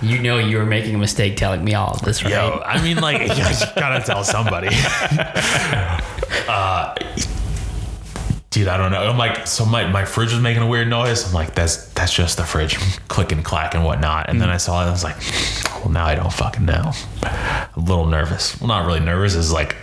You 0.00 0.18
know 0.20 0.38
you 0.38 0.58
were 0.58 0.66
making 0.66 0.94
a 0.94 0.98
mistake 0.98 1.36
telling 1.36 1.64
me 1.64 1.74
all 1.74 1.90
of 1.92 2.02
this, 2.02 2.22
right? 2.22 2.32
Yo, 2.32 2.62
I 2.64 2.82
mean, 2.82 2.98
like, 2.98 3.20
you 3.22 3.66
gotta 3.76 4.04
tell 4.04 4.22
somebody. 4.22 4.68
uh, 6.48 6.94
dude, 8.50 8.68
I 8.68 8.76
don't 8.76 8.92
know. 8.92 9.02
I'm 9.02 9.18
like, 9.18 9.46
so 9.46 9.64
my, 9.64 9.88
my 9.88 10.04
fridge 10.04 10.32
was 10.32 10.40
making 10.40 10.62
a 10.62 10.68
weird 10.68 10.88
noise. 10.88 11.26
I'm 11.26 11.34
like, 11.34 11.54
that's 11.54 11.88
that's 11.94 12.14
just 12.14 12.36
the 12.36 12.44
fridge 12.44 12.76
clicking, 13.08 13.42
clack, 13.42 13.74
and 13.74 13.84
whatnot. 13.84 14.30
And 14.30 14.40
then 14.40 14.50
I 14.50 14.56
saw 14.56 14.84
it. 14.84 14.88
I 14.88 14.90
was 14.90 15.02
like, 15.02 15.16
well, 15.80 15.90
now 15.90 16.06
I 16.06 16.14
don't 16.14 16.32
fucking 16.32 16.64
know. 16.64 16.92
a 17.22 17.68
little 17.76 18.06
nervous. 18.06 18.60
Well, 18.60 18.68
not 18.68 18.86
really 18.86 19.00
nervous. 19.00 19.34
Is 19.34 19.52
like 19.52 19.74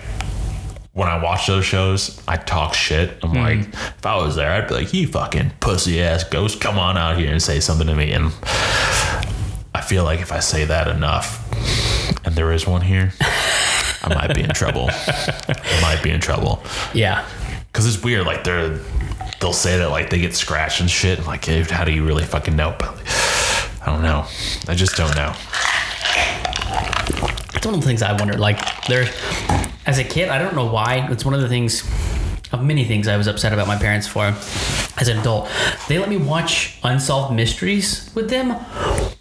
when 0.95 1.09
I 1.09 1.21
watch 1.21 1.47
those 1.47 1.65
shows, 1.65 2.21
I 2.25 2.37
talk 2.37 2.73
shit. 2.73 3.17
I'm 3.21 3.33
like, 3.33 3.67
if 3.67 4.05
I 4.05 4.15
was 4.15 4.37
there, 4.37 4.49
I'd 4.49 4.69
be 4.69 4.75
like, 4.75 4.93
you 4.93 5.07
fucking 5.07 5.51
pussy 5.59 6.01
ass 6.01 6.23
ghost, 6.23 6.61
come 6.61 6.79
on 6.79 6.97
out 6.97 7.17
here 7.17 7.29
and 7.29 7.41
say 7.41 7.59
something 7.59 7.85
to 7.87 7.95
me. 7.95 8.13
And 8.13 8.31
feel 9.85 10.03
like 10.03 10.19
if 10.19 10.31
I 10.31 10.39
say 10.39 10.65
that 10.65 10.87
enough, 10.87 11.41
and 12.25 12.35
there 12.35 12.51
is 12.51 12.65
one 12.67 12.81
here, 12.81 13.13
I 14.03 14.13
might 14.13 14.33
be 14.35 14.41
in 14.41 14.49
trouble. 14.51 14.89
I 14.91 15.79
might 15.81 16.01
be 16.03 16.09
in 16.09 16.19
trouble 16.19 16.63
Yeah. 16.93 17.25
because 17.71 17.85
it's 17.87 18.03
weird. 18.03 18.25
Like 18.25 18.43
they're 18.43 18.79
they'll 19.39 19.53
say 19.53 19.77
that 19.77 19.89
like 19.89 20.09
they 20.09 20.19
get 20.19 20.33
scratched 20.35 20.79
and 20.81 20.89
shit. 20.89 21.19
I'm 21.19 21.25
like, 21.25 21.45
"Hey, 21.45 21.61
how 21.63 21.83
do 21.85 21.91
you 21.91 22.05
really 22.05 22.23
fucking 22.23 22.55
know? 22.55 22.75
But 22.79 22.89
I 23.81 23.85
don't 23.87 24.01
know. 24.01 24.25
I 24.67 24.75
just 24.75 24.95
don't 24.97 25.15
know. 25.15 25.33
It's 27.53 27.65
one 27.65 27.75
of 27.75 27.81
the 27.81 27.87
things 27.87 28.01
I 28.01 28.13
wonder. 28.13 28.37
Like, 28.37 28.85
there, 28.87 29.07
as 29.85 29.97
a 29.97 30.03
kid, 30.03 30.29
I 30.29 30.39
don't 30.39 30.55
know 30.55 30.65
why. 30.65 31.07
It's 31.11 31.25
one 31.25 31.33
of 31.33 31.41
the 31.41 31.47
things, 31.49 31.83
of 32.51 32.63
many 32.63 32.85
things 32.85 33.07
I 33.07 33.17
was 33.17 33.27
upset 33.27 33.53
about 33.53 33.67
my 33.67 33.77
parents 33.77 34.07
for. 34.07 34.25
As 34.97 35.07
an 35.07 35.17
adult, 35.19 35.49
they 35.87 35.97
let 35.99 36.09
me 36.09 36.17
watch 36.17 36.77
Unsolved 36.83 37.33
Mysteries 37.35 38.09
with 38.15 38.29
them. 38.29 38.51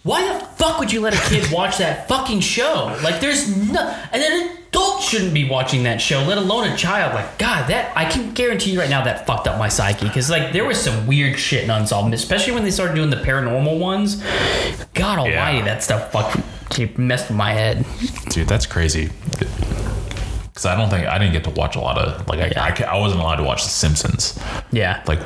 Why 0.03 0.21
the 0.25 0.44
fuck 0.57 0.79
would 0.79 0.91
you 0.91 1.01
let 1.01 1.13
a 1.13 1.29
kid 1.29 1.51
watch 1.53 1.77
that 1.79 2.07
fucking 2.07 2.39
show? 2.41 2.97
Like, 3.03 3.19
there's 3.21 3.55
no, 3.71 3.81
and 4.11 4.21
an 4.23 4.57
adult 4.69 5.01
shouldn't 5.03 5.33
be 5.33 5.47
watching 5.47 5.83
that 5.83 6.01
show, 6.01 6.21
let 6.23 6.37
alone 6.37 6.67
a 6.69 6.75
child. 6.77 7.13
Like, 7.13 7.37
God, 7.37 7.69
that 7.69 7.95
I 7.95 8.09
can 8.09 8.33
guarantee 8.33 8.71
you 8.71 8.79
right 8.79 8.89
now 8.89 9.03
that 9.05 9.25
fucked 9.25 9.47
up 9.47 9.57
my 9.57 9.69
psyche 9.69 10.07
because 10.07 10.29
like 10.29 10.51
there 10.53 10.65
was 10.65 10.79
some 10.79 11.07
weird 11.07 11.39
shit 11.39 11.63
in 11.63 11.69
Unsolved, 11.69 12.13
especially 12.13 12.53
when 12.53 12.63
they 12.63 12.71
started 12.71 12.95
doing 12.95 13.09
the 13.09 13.15
paranormal 13.17 13.79
ones. 13.79 14.21
God 14.93 15.19
Almighty, 15.19 15.57
Yeah. 15.59 15.65
that 15.65 15.83
stuff 15.83 16.11
fucked, 16.11 16.37
messed 16.97 17.29
with 17.29 17.37
my 17.37 17.51
head. 17.53 17.85
Dude, 18.29 18.47
that's 18.47 18.65
crazy. 18.65 19.09
Because 20.47 20.65
I 20.65 20.75
don't 20.77 20.89
think 20.89 21.05
I 21.07 21.17
didn't 21.17 21.33
get 21.33 21.43
to 21.45 21.49
watch 21.51 21.75
a 21.75 21.79
lot 21.81 21.97
of 21.97 22.27
like 22.27 22.39
I, 22.39 22.47
Yeah. 22.47 22.87
I, 22.91 22.95
I 22.95 22.99
wasn't 22.99 23.21
allowed 23.21 23.35
to 23.37 23.43
watch 23.43 23.63
The 23.63 23.69
Simpsons. 23.69 24.37
Yeah. 24.71 25.03
Like 25.07 25.19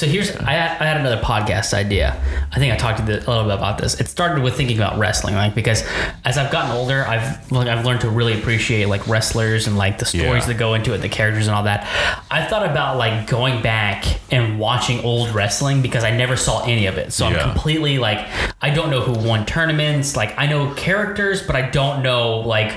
So 0.00 0.06
here's 0.06 0.34
I 0.34 0.52
had, 0.52 0.80
I 0.80 0.86
had 0.86 0.96
another 0.96 1.20
podcast 1.20 1.74
idea. 1.74 2.18
I 2.52 2.58
think 2.58 2.72
I 2.72 2.76
talked 2.78 3.00
to 3.00 3.04
the, 3.04 3.18
a 3.18 3.28
little 3.28 3.44
bit 3.44 3.52
about 3.52 3.76
this. 3.76 4.00
It 4.00 4.08
started 4.08 4.42
with 4.42 4.56
thinking 4.56 4.78
about 4.78 4.98
wrestling, 4.98 5.34
like 5.34 5.54
because 5.54 5.84
as 6.24 6.38
I've 6.38 6.50
gotten 6.50 6.70
older, 6.70 7.04
I've 7.06 7.52
like 7.52 7.68
I've 7.68 7.84
learned 7.84 8.00
to 8.00 8.08
really 8.08 8.32
appreciate 8.32 8.86
like 8.86 9.06
wrestlers 9.06 9.66
and 9.66 9.76
like 9.76 9.98
the 9.98 10.06
stories 10.06 10.44
Yeah. 10.44 10.46
that 10.46 10.54
go 10.58 10.72
into 10.72 10.94
it, 10.94 11.02
the 11.02 11.10
characters 11.10 11.48
and 11.48 11.54
all 11.54 11.64
that. 11.64 11.86
I 12.30 12.46
thought 12.46 12.64
about 12.64 12.96
like 12.96 13.26
going 13.26 13.60
back 13.60 14.06
and 14.32 14.58
watching 14.58 15.04
old 15.04 15.34
wrestling 15.34 15.82
because 15.82 16.02
I 16.02 16.16
never 16.16 16.34
saw 16.34 16.64
any 16.64 16.86
of 16.86 16.96
it. 16.96 17.12
So 17.12 17.28
Yeah. 17.28 17.36
I'm 17.36 17.50
completely 17.52 17.98
like 17.98 18.26
I 18.62 18.70
don't 18.70 18.88
know 18.90 19.02
who 19.02 19.28
won 19.28 19.44
tournaments. 19.44 20.16
Like 20.16 20.32
I 20.38 20.46
know 20.46 20.72
characters, 20.76 21.42
but 21.42 21.56
I 21.56 21.68
don't 21.68 22.02
know 22.02 22.38
like 22.38 22.72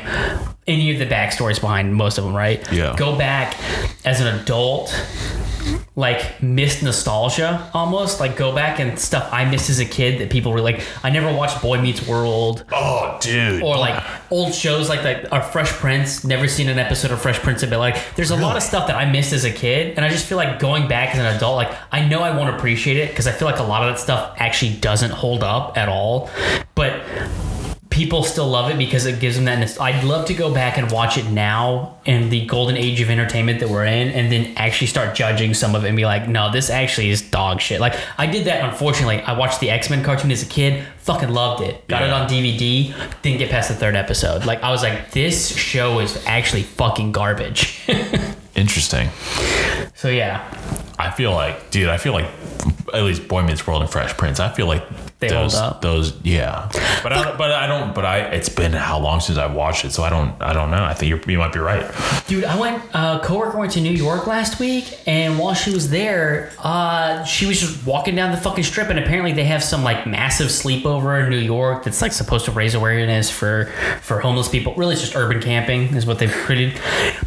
any 0.67 0.91
of 0.91 0.99
the 0.99 1.05
backstories 1.05 1.61
behind 1.61 1.95
most 1.95 2.17
of 2.17 2.25
them. 2.25 2.35
Right? 2.35 2.69
Yeah. 2.69 2.93
Go 2.97 3.17
back 3.17 3.57
as 4.03 4.19
an 4.19 4.27
adult 4.41 4.89
like 5.95 6.41
missed 6.41 6.83
nostalgia 6.83 7.69
almost. 7.73 8.19
Like 8.19 8.35
go 8.35 8.53
back 8.53 8.79
and 8.79 8.97
stuff 8.97 9.29
I 9.31 9.45
missed 9.45 9.69
as 9.69 9.79
a 9.79 9.85
kid 9.85 10.19
that 10.21 10.29
people 10.29 10.51
were 10.51 10.61
like 10.61 10.85
I 11.03 11.09
never 11.09 11.31
watched 11.31 11.61
Boy 11.61 11.81
Meets 11.81 12.07
World. 12.07 12.65
Oh 12.71 13.17
dude. 13.21 13.61
or 13.61 13.77
like 13.77 14.03
old 14.31 14.53
shows 14.53 14.89
like 14.89 15.03
that 15.03 15.31
are 15.31 15.41
Fresh 15.41 15.71
Prince. 15.71 16.23
Never 16.23 16.47
seen 16.47 16.69
an 16.69 16.79
episode 16.79 17.11
of 17.11 17.21
Fresh 17.21 17.39
Prince 17.39 17.63
but 17.63 17.79
like 17.79 18.15
there's 18.15 18.31
a 18.31 18.35
lot 18.35 18.57
of 18.57 18.63
stuff 18.63 18.87
that 18.87 18.95
I 18.95 19.09
missed 19.09 19.33
as 19.33 19.45
a 19.45 19.51
kid 19.51 19.95
and 19.95 20.05
I 20.05 20.09
just 20.09 20.25
feel 20.25 20.37
like 20.37 20.59
going 20.59 20.87
back 20.87 21.13
as 21.13 21.19
an 21.19 21.25
adult 21.35 21.55
like 21.55 21.77
I 21.91 22.05
know 22.05 22.21
I 22.21 22.35
won't 22.35 22.55
appreciate 22.55 22.97
it 22.97 23.09
because 23.09 23.27
I 23.27 23.31
feel 23.31 23.47
like 23.47 23.59
a 23.59 23.63
lot 23.63 23.83
of 23.83 23.93
that 23.93 23.99
stuff 23.99 24.35
actually 24.37 24.75
doesn't 24.77 25.11
hold 25.11 25.43
up 25.43 25.77
at 25.77 25.89
all. 25.89 26.29
But 26.75 27.01
people 27.93 28.23
still 28.23 28.47
love 28.47 28.71
it 28.71 28.77
because 28.77 29.05
it 29.05 29.19
gives 29.19 29.35
them 29.35 29.45
that. 29.45 29.79
I'd 29.79 30.03
love 30.03 30.25
to 30.25 30.33
go 30.33 30.51
back 30.51 30.77
and 30.77 30.91
watch 30.91 31.17
it 31.17 31.29
now 31.29 31.97
in 32.05 32.29
the 32.29 32.43
golden 32.47 32.75
age 32.75 32.99
of 33.01 33.09
entertainment 33.09 33.59
that 33.59 33.69
we're 33.69 33.85
in, 33.85 34.09
and 34.09 34.31
then 34.31 34.53
actually 34.57 34.87
start 34.87 35.15
judging 35.15 35.53
some 35.53 35.75
of 35.75 35.85
it 35.85 35.89
and 35.89 35.95
be 35.95 36.05
like, 36.05 36.27
no, 36.27 36.51
this 36.51 36.71
actually 36.71 37.11
is 37.11 37.21
dog 37.21 37.61
shit. 37.61 37.79
Like 37.79 37.95
I 38.17 38.25
did 38.25 38.45
that. 38.47 38.67
Unfortunately, 38.67 39.21
I 39.21 39.37
watched 39.37 39.59
the 39.59 39.69
X 39.69 39.91
Men 39.91 40.03
cartoon 40.03 40.31
as 40.31 40.41
a 40.41 40.47
kid. 40.47 40.85
Fucking 40.97 41.29
loved 41.29 41.63
it. 41.63 41.87
Got 41.87 42.01
it 42.01 42.09
on 42.09 42.27
DVD. 42.27 42.93
Didn't 43.21 43.37
get 43.37 43.51
past 43.51 43.69
the 43.69 43.75
third 43.75 43.95
episode. 43.95 44.45
Like 44.45 44.63
I 44.63 44.71
was 44.71 44.81
like, 44.81 45.11
this 45.11 45.55
show 45.55 45.99
is 45.99 46.21
actually 46.25 46.63
fucking 46.63 47.11
garbage. 47.11 47.79
Interesting. 48.55 49.09
so 49.93 50.09
yeah, 50.09 50.47
I 50.97 51.11
feel 51.11 51.31
like, 51.31 51.69
dude, 51.69 51.89
I 51.89 51.97
feel 51.97 52.13
like 52.13 52.29
at 52.93 53.03
least 53.03 53.27
Boy 53.27 53.43
Meets 53.43 53.67
World 53.67 53.81
and 53.81 53.91
Fresh 53.91 54.17
Prince. 54.17 54.39
I 54.39 54.51
feel 54.51 54.67
like 54.67 54.83
They 55.29 55.33
hold 55.35 55.45
those, 55.45 55.55
up. 55.55 55.81
those, 55.81 56.13
yeah. 56.23 56.69
But 57.03 57.13
I, 57.13 57.23
don't- 57.23 57.37
but 57.37 57.51
I 57.51 57.67
don't. 57.67 57.93
But 57.95 58.05
I, 58.05 58.19
it's 58.19 58.49
been 58.49 58.71
how 58.73 58.99
long 58.99 59.19
since 59.19 59.37
I've 59.37 59.53
watched 59.53 59.85
it, 59.85 59.91
so 59.91 60.03
I 60.03 60.09
don't, 60.09 60.39
I 60.41 60.53
don't 60.53 60.71
know. 60.71 60.83
I 60.83 60.93
think 60.93 61.09
you're, 61.09 61.21
you 61.29 61.37
might 61.37 61.53
be 61.53 61.59
right. 61.59 61.83
Dude, 62.27 62.43
I 62.45 62.59
went. 62.59 62.83
A 62.93 63.19
coworker 63.23 63.57
went 63.57 63.71
to 63.73 63.81
New 63.81 63.91
York 63.91 64.27
last 64.27 64.59
week, 64.59 64.99
and 65.05 65.37
while 65.39 65.53
she 65.53 65.71
was 65.71 65.89
there, 65.89 66.51
uh, 66.59 67.23
she 67.23 67.45
was 67.45 67.59
just 67.59 67.85
walking 67.85 68.15
down 68.15 68.31
the 68.31 68.37
fucking 68.37 68.63
strip, 68.63 68.89
and 68.89 68.99
apparently 68.99 69.33
they 69.33 69.43
have 69.45 69.63
some 69.63 69.83
like 69.83 70.05
massive 70.07 70.47
sleepover 70.47 71.23
in 71.23 71.29
New 71.29 71.37
York 71.37 71.83
that's 71.83 72.01
like 72.01 72.11
supposed 72.13 72.45
to 72.45 72.51
raise 72.51 72.73
awareness 72.75 73.29
for 73.29 73.65
for 74.01 74.19
homeless 74.19 74.47
people. 74.49 74.73
Really, 74.75 74.93
it's 74.93 75.01
just 75.01 75.15
urban 75.15 75.41
camping 75.41 75.95
is 75.95 76.05
what 76.05 76.19
they've 76.19 76.31
created. 76.31 76.79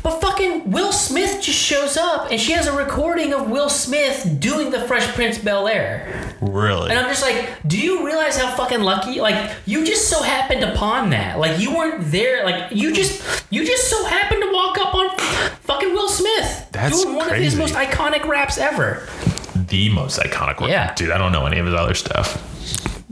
But 0.03 0.21
fucking 0.21 0.71
Will 0.71 0.93
Smith 0.93 1.41
just 1.43 1.59
shows 1.59 1.97
up, 1.97 2.31
and 2.31 2.41
she 2.41 2.53
has 2.53 2.67
a 2.67 2.77
recording 2.77 3.33
of 3.33 3.49
Will 3.51 3.69
Smith 3.69 4.37
doing 4.41 4.71
the 4.71 4.81
Fresh 4.81 5.07
Prince 5.15 5.39
Bel 5.39 5.69
Air. 5.69 6.35
Really? 6.41 6.91
And 6.91 6.99
I'm 6.99 7.09
just 7.09 7.22
like, 7.22 7.49
do 7.66 7.78
you 7.78 8.05
realize 8.07 8.37
how 8.37 8.55
fucking 8.55 8.80
lucky? 8.80 9.20
Like, 9.20 9.53
you 9.64 9.84
just 9.87 10.09
so 10.09 10.22
happened 10.22 10.62
upon 10.64 11.11
that. 11.11 11.39
Like, 11.39 11.59
you 11.59 11.74
weren't 11.76 12.11
there. 12.11 12.45
Like, 12.45 12.72
you 12.72 12.93
just, 12.93 13.45
you 13.51 13.64
just 13.64 13.89
so 13.89 14.05
happened 14.07 14.43
to 14.43 14.53
walk 14.53 14.78
up 14.78 14.95
on 14.95 15.16
fucking 15.62 15.93
Will 15.93 16.09
Smith 16.09 16.68
That's 16.72 17.03
doing 17.03 17.16
one 17.16 17.30
of 17.30 17.37
his 17.37 17.57
most 17.57 17.74
iconic 17.74 18.26
raps 18.26 18.59
ever. 18.59 19.09
the 19.55 19.89
most 19.91 20.18
iconic 20.20 20.61
one. 20.61 20.70
Yeah. 20.70 20.95
Dude, 20.95 21.11
I 21.11 21.18
don't 21.18 21.32
know 21.32 21.47
any 21.47 21.59
of 21.59 21.66
his 21.66 21.74
other 21.74 21.95
stuff. 21.95 22.43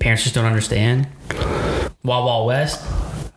Parents 0.00 0.22
just 0.22 0.34
don't 0.34 0.44
understand. 0.44 1.08
Wild 2.04 2.26
Wild 2.26 2.46
West, 2.46 2.84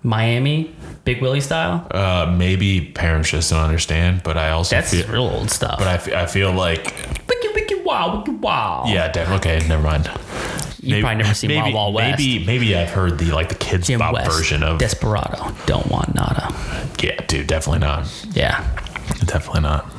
Miami, 0.03 0.75
Big 1.05 1.21
Willie 1.21 1.39
style. 1.39 1.87
Uh, 1.91 2.33
maybe 2.37 2.81
parents 2.81 3.29
just 3.29 3.49
don't 3.49 3.61
understand, 3.63 4.21
but 4.23 4.37
I 4.37 4.49
also 4.49 4.75
That's 4.75 4.91
feel, 4.91 5.07
real 5.07 5.23
old 5.29 5.49
stuff. 5.49 5.77
but 5.79 5.87
I, 6.13 6.23
I 6.23 6.25
feel 6.25 6.51
like, 6.51 6.93
wow 7.97 8.23
wow. 8.41 8.83
yeah, 8.87 9.11
damn, 9.11 9.31
okay, 9.33 9.59
never 9.67 9.83
mind. 9.83 10.09
you 10.79 11.01
probably 11.01 11.23
never 11.23 11.33
seen 11.33 11.49
maybe, 11.49 11.61
Wild 11.61 11.73
Wild 11.73 11.95
West. 11.95 12.19
Maybe, 12.19 12.45
maybe 12.45 12.75
I've 12.75 12.89
heard 12.89 13.17
the 13.17 13.31
like 13.31 13.49
the 13.49 13.55
kids 13.55 13.87
Jim 13.87 13.99
bop 13.99 14.13
West, 14.13 14.31
version 14.31 14.63
of. 14.63 14.79
Desperado. 14.79 15.53
Don't 15.65 15.87
want 15.87 16.13
nada. 16.15 16.53
yeah, 17.01 17.19
dude, 17.25 17.47
definitely 17.47 17.79
not. 17.79 18.07
Yeah. 18.31 18.63
Definitely 19.25 19.61
not. 19.61 19.89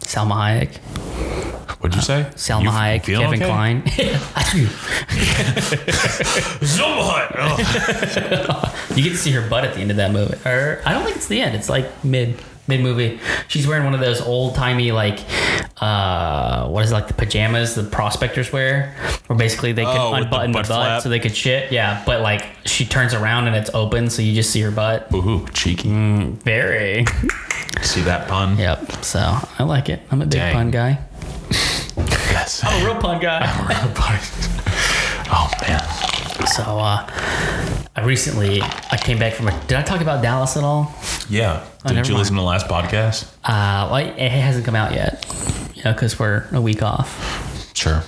Salma 0.00 0.34
Hayek. 0.34 0.76
What'd 1.80 1.94
you 1.94 2.00
uh, 2.00 2.04
say? 2.04 2.26
Salma 2.34 2.62
You 2.62 2.70
Hayek, 2.70 3.02
Kevin 3.04 3.42
okay? 3.42 3.44
Kline. 3.44 3.82
Salma 6.62 7.02
Hayek. 7.10 8.46
Oh. 8.48 8.72
You 8.96 9.02
get 9.02 9.10
to 9.10 9.18
see 9.18 9.32
her 9.32 9.46
butt 9.46 9.64
at 9.64 9.74
the 9.74 9.80
end 9.80 9.90
of 9.90 9.98
that 9.98 10.10
movie. 10.10 10.38
Or 10.48 10.80
I 10.86 10.94
don't 10.94 11.04
think 11.04 11.16
it's 11.16 11.28
the 11.28 11.42
end. 11.42 11.54
It's 11.54 11.68
like 11.68 12.02
mid 12.02 12.40
mid 12.68 12.80
movie. 12.80 13.18
She's 13.48 13.66
wearing 13.66 13.84
one 13.84 13.94
of 13.94 14.00
those 14.00 14.20
old 14.20 14.54
timey 14.54 14.92
like 14.92 15.20
uh 15.78 16.66
what 16.68 16.82
is 16.84 16.90
it 16.90 16.94
like 16.94 17.06
the 17.06 17.12
pajamas 17.14 17.74
the 17.74 17.82
prospectors 17.84 18.50
wear, 18.52 18.94
where 19.26 19.38
basically 19.38 19.72
they 19.72 19.84
can 19.84 19.96
Oh, 19.96 20.10
with 20.12 20.20
the 20.20 20.24
unbutton 20.26 20.52
the, 20.52 20.58
butt 20.58 20.68
butt 20.68 20.76
flap? 20.84 21.02
so 21.02 21.08
they 21.08 21.20
could 21.20 21.36
shit. 21.36 21.70
Yeah, 21.72 22.02
but 22.06 22.20
like 22.22 22.46
she 22.64 22.84
turns 22.86 23.12
around 23.14 23.46
and 23.46 23.56
it's 23.56 23.70
open, 23.74 24.08
so 24.10 24.22
you 24.22 24.34
just 24.34 24.50
see 24.50 24.60
her 24.62 24.70
butt. 24.70 25.08
Ooh, 25.14 25.46
cheeky. 25.52 25.90
Very. 26.44 27.04
See 27.82 28.00
that 28.02 28.26
pun? 28.28 28.56
Yep. 28.58 29.04
So 29.04 29.18
I 29.20 29.62
like 29.64 29.88
it. 29.90 30.00
I'm 30.10 30.22
a 30.22 30.24
big 30.24 30.32
Dang. 30.40 30.54
pun 30.54 30.70
guy. 30.70 30.98
Yes. 32.00 32.62
I'm 32.64 32.82
a 32.82 32.84
real 32.86 33.00
pun 33.00 33.20
guy. 33.20 33.40
oh 35.30 35.50
man. 35.66 36.46
so 36.46 36.62
uh, 36.78 37.06
I 37.96 38.02
recently 38.04 38.62
I 38.62 38.96
came 38.96 39.18
back 39.18 39.34
from 39.34 39.48
a. 39.48 39.60
Did 39.66 39.76
I 39.76 39.82
talk 39.82 40.00
about 40.00 40.22
Dallas 40.22 40.56
at 40.56 40.64
all? 40.64 40.94
Yeah. 41.28 41.64
Did 41.86 41.94
never 41.94 42.06
you 42.08 42.14
mind. 42.14 42.18
listen 42.18 42.34
to 42.36 42.40
the 42.40 42.46
last 42.46 42.66
podcast? 42.68 43.24
Uh, 43.44 43.88
well, 43.90 43.96
it 43.96 44.30
hasn't 44.30 44.64
come 44.64 44.74
out 44.76 44.92
yet. 44.92 45.24
You 45.74 45.84
know, 45.84 45.92
because 45.92 46.18
we're 46.18 46.46
a 46.52 46.60
week 46.60 46.82
off. 46.82 47.72
Sure. 47.74 48.02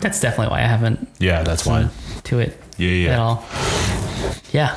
That's 0.00 0.20
definitely 0.20 0.48
why 0.52 0.58
I 0.60 0.66
haven't 0.66 1.08
Yeah, 1.18 1.42
that's 1.42 1.64
why. 1.64 1.88
to 2.24 2.38
it 2.38 2.60
Yeah, 2.76 2.88
yeah. 2.88 3.12
at 3.12 3.18
all. 3.18 3.44
Yeah. 4.52 4.74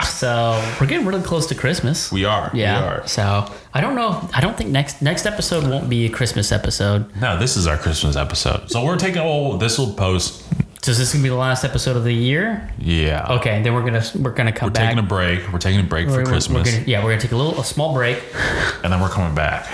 so 0.04 0.60
we're 0.80 0.86
getting 0.86 1.06
really 1.06 1.22
close 1.22 1.46
to 1.46 1.54
Christmas. 1.54 2.10
We 2.10 2.24
are. 2.24 2.50
yeah. 2.52 2.80
We 2.80 2.86
are. 2.88 3.06
So 3.06 3.50
I 3.72 3.80
don't 3.80 3.94
know. 3.94 4.28
I 4.34 4.40
don't 4.40 4.56
think 4.56 4.70
next 4.70 5.00
next 5.00 5.26
episode 5.26 5.64
won't 5.70 5.88
be 5.88 6.06
a 6.06 6.10
Christmas 6.10 6.50
episode. 6.52 7.14
No, 7.16 7.38
this 7.38 7.56
is 7.56 7.66
our 7.66 7.76
Christmas 7.78 8.16
episode. 8.16 8.70
So 8.70 8.84
we're 8.84 8.96
taking. 8.98 9.22
Oh, 9.24 9.56
this 9.56 9.78
will 9.78 9.94
post. 9.94 10.42
So 10.82 10.92
is 10.92 10.98
this 10.98 11.12
gonna 11.12 11.22
be 11.22 11.28
the 11.28 11.34
last 11.34 11.62
episode 11.62 11.96
of 11.96 12.04
the 12.04 12.12
year? 12.12 12.66
Yeah. 12.78 13.26
Okay, 13.38 13.62
then 13.62 13.74
we're 13.74 13.82
gonna 13.84 14.02
we're 14.18 14.30
gonna 14.30 14.50
come 14.50 14.72
back. 14.72 14.80
We're 14.80 14.86
back. 14.86 14.88
taking 14.94 15.04
a 15.04 15.08
break. 15.08 15.52
We're 15.52 15.58
taking 15.58 15.80
a 15.80 15.84
break 15.84 16.06
We're- 16.06 16.14
for 16.16 16.22
we're- 16.22 16.32
Christmas, 16.32 16.66
We're 16.68 16.72
gonna, 16.72 16.84
yeah, 16.86 17.04
we're 17.04 17.10
gonna 17.10 17.20
take 17.20 17.32
a 17.32 17.36
little 17.36 17.60
a 17.60 17.64
small 17.64 17.92
break, 17.92 18.22
and 18.82 18.90
then 18.90 18.98
we're 19.00 19.10
coming 19.10 19.34
back. 19.34 19.66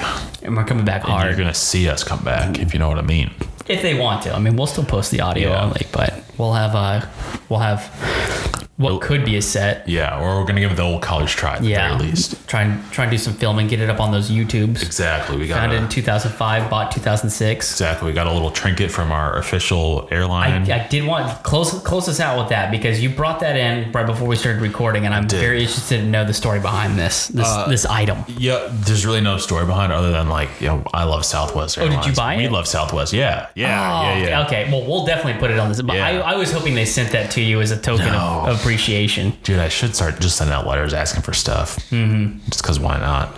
and 0.42 0.56
we're 0.56 0.64
coming 0.64 0.84
back 0.84 1.08
And 1.08 1.22
you're 1.24 1.36
gonna 1.36 1.54
see 1.54 1.88
us 1.88 2.02
come 2.02 2.24
back, 2.24 2.58
if 2.58 2.72
you 2.72 2.80
know 2.80 2.88
what 2.88 2.98
I 2.98 3.02
mean. 3.02 3.30
if 3.68 3.82
they 3.82 3.94
want 3.94 4.22
to. 4.24 4.34
I 4.34 4.38
mean, 4.40 4.56
we'll 4.56 4.66
still 4.66 4.84
post 4.84 5.10
the 5.12 5.20
audio 5.20 5.50
Yeah. 5.50 5.64
only, 5.64 5.86
but 5.92 6.24
we'll 6.38 6.54
have 6.54 6.74
uh 6.74 7.06
we'll 7.48 7.60
have 7.60 8.65
what 8.76 9.00
could 9.00 9.24
be 9.24 9.36
a 9.36 9.42
set. 9.42 9.88
Yeah, 9.88 10.20
or 10.20 10.38
we're 10.40 10.46
gonna 10.46 10.60
give 10.60 10.72
it 10.72 10.74
the 10.76 10.82
old 10.82 11.00
college 11.02 11.30
try 11.34 11.54
at 11.54 11.62
the 11.62 11.68
Yeah, 11.68 11.96
very 11.96 12.10
least. 12.10 12.46
Try 12.46 12.62
and 12.62 12.92
try 12.92 13.04
and 13.04 13.10
do 13.10 13.16
some 13.16 13.32
filming, 13.34 13.68
get 13.68 13.80
it 13.80 13.88
up 13.88 14.00
on 14.00 14.12
those 14.12 14.30
YouTubes. 14.30 14.82
Exactly. 14.82 15.36
We 15.38 15.46
got 15.48 15.60
Founded 15.60 15.82
in 15.82 15.88
2005, 15.88 16.68
bought 16.68 16.90
2006. 16.92 17.72
exactly. 17.72 18.06
We 18.08 18.12
got 18.12 18.26
a 18.26 18.32
little 18.32 18.50
trinket 18.50 18.90
from 18.90 19.12
our 19.12 19.38
official 19.38 20.06
airline. 20.10 20.70
I 20.70 20.86
did 20.88 21.06
want 21.06 21.42
close 21.42 21.72
close 21.82 22.06
us 22.08 22.20
out 22.20 22.38
with 22.38 22.50
that 22.50 22.70
because 22.70 23.00
you 23.02 23.08
brought 23.08 23.40
that 23.40 23.56
in 23.56 23.90
right 23.92 24.04
before 24.06 24.28
we 24.28 24.36
started 24.36 24.60
recording, 24.60 25.06
and 25.06 25.14
I'm 25.14 25.26
very 25.28 25.60
interested 25.62 25.98
to 26.00 26.04
know 26.06 26.24
the 26.24 26.34
story 26.34 26.60
behind 26.60 26.98
this 26.98 27.28
this 27.28 27.46
Uh, 27.48 27.66
this 27.68 27.86
item. 27.86 28.24
yeah, 28.36 28.58
there's 28.70 29.06
really 29.06 29.20
no 29.22 29.38
story 29.38 29.64
behind 29.64 29.90
it 29.92 29.94
other 29.96 30.10
than 30.12 30.28
like, 30.28 30.50
you 30.60 30.66
know, 30.68 30.82
I 30.92 31.04
love 31.04 31.24
Southwest 31.24 31.78
Oh, 31.78 31.88
did 31.88 32.04
you 32.04 32.12
buy 32.12 32.36
we 32.36 32.44
it? 32.44 32.48
We 32.50 32.54
love 32.54 32.66
Southwest. 32.66 33.12
Yeah, 33.12 33.46
yeah, 33.54 33.66
Oh, 34.14 34.18
yeah, 34.18 34.26
yeah. 34.28 34.44
Okay, 34.46 34.68
well, 34.70 34.84
we'll 34.84 35.06
definitely 35.06 35.40
put 35.40 35.50
it 35.50 35.58
on 35.58 35.68
this. 35.68 35.80
But 35.80 35.96
Yeah. 35.96 36.06
I, 36.22 36.32
I 36.32 36.36
was 36.36 36.52
hoping 36.52 36.74
they 36.74 36.84
sent 36.84 37.12
that 37.12 37.30
to 37.32 37.40
you 37.40 37.60
as 37.62 37.70
a 37.70 37.76
token 37.76 38.06
No. 38.12 38.44
of 38.46 38.65
appreciation. 38.66 39.32
Dude, 39.44 39.60
I 39.60 39.68
should 39.68 39.94
start 39.94 40.18
just 40.20 40.36
sending 40.36 40.52
out 40.54 40.66
letters 40.66 40.92
asking 40.92 41.22
for 41.22 41.32
stuff. 41.32 41.76
Mm-hmm. 41.90 42.38
Just 42.46 42.62
because 42.62 42.80
why 42.80 42.98
not? 42.98 43.32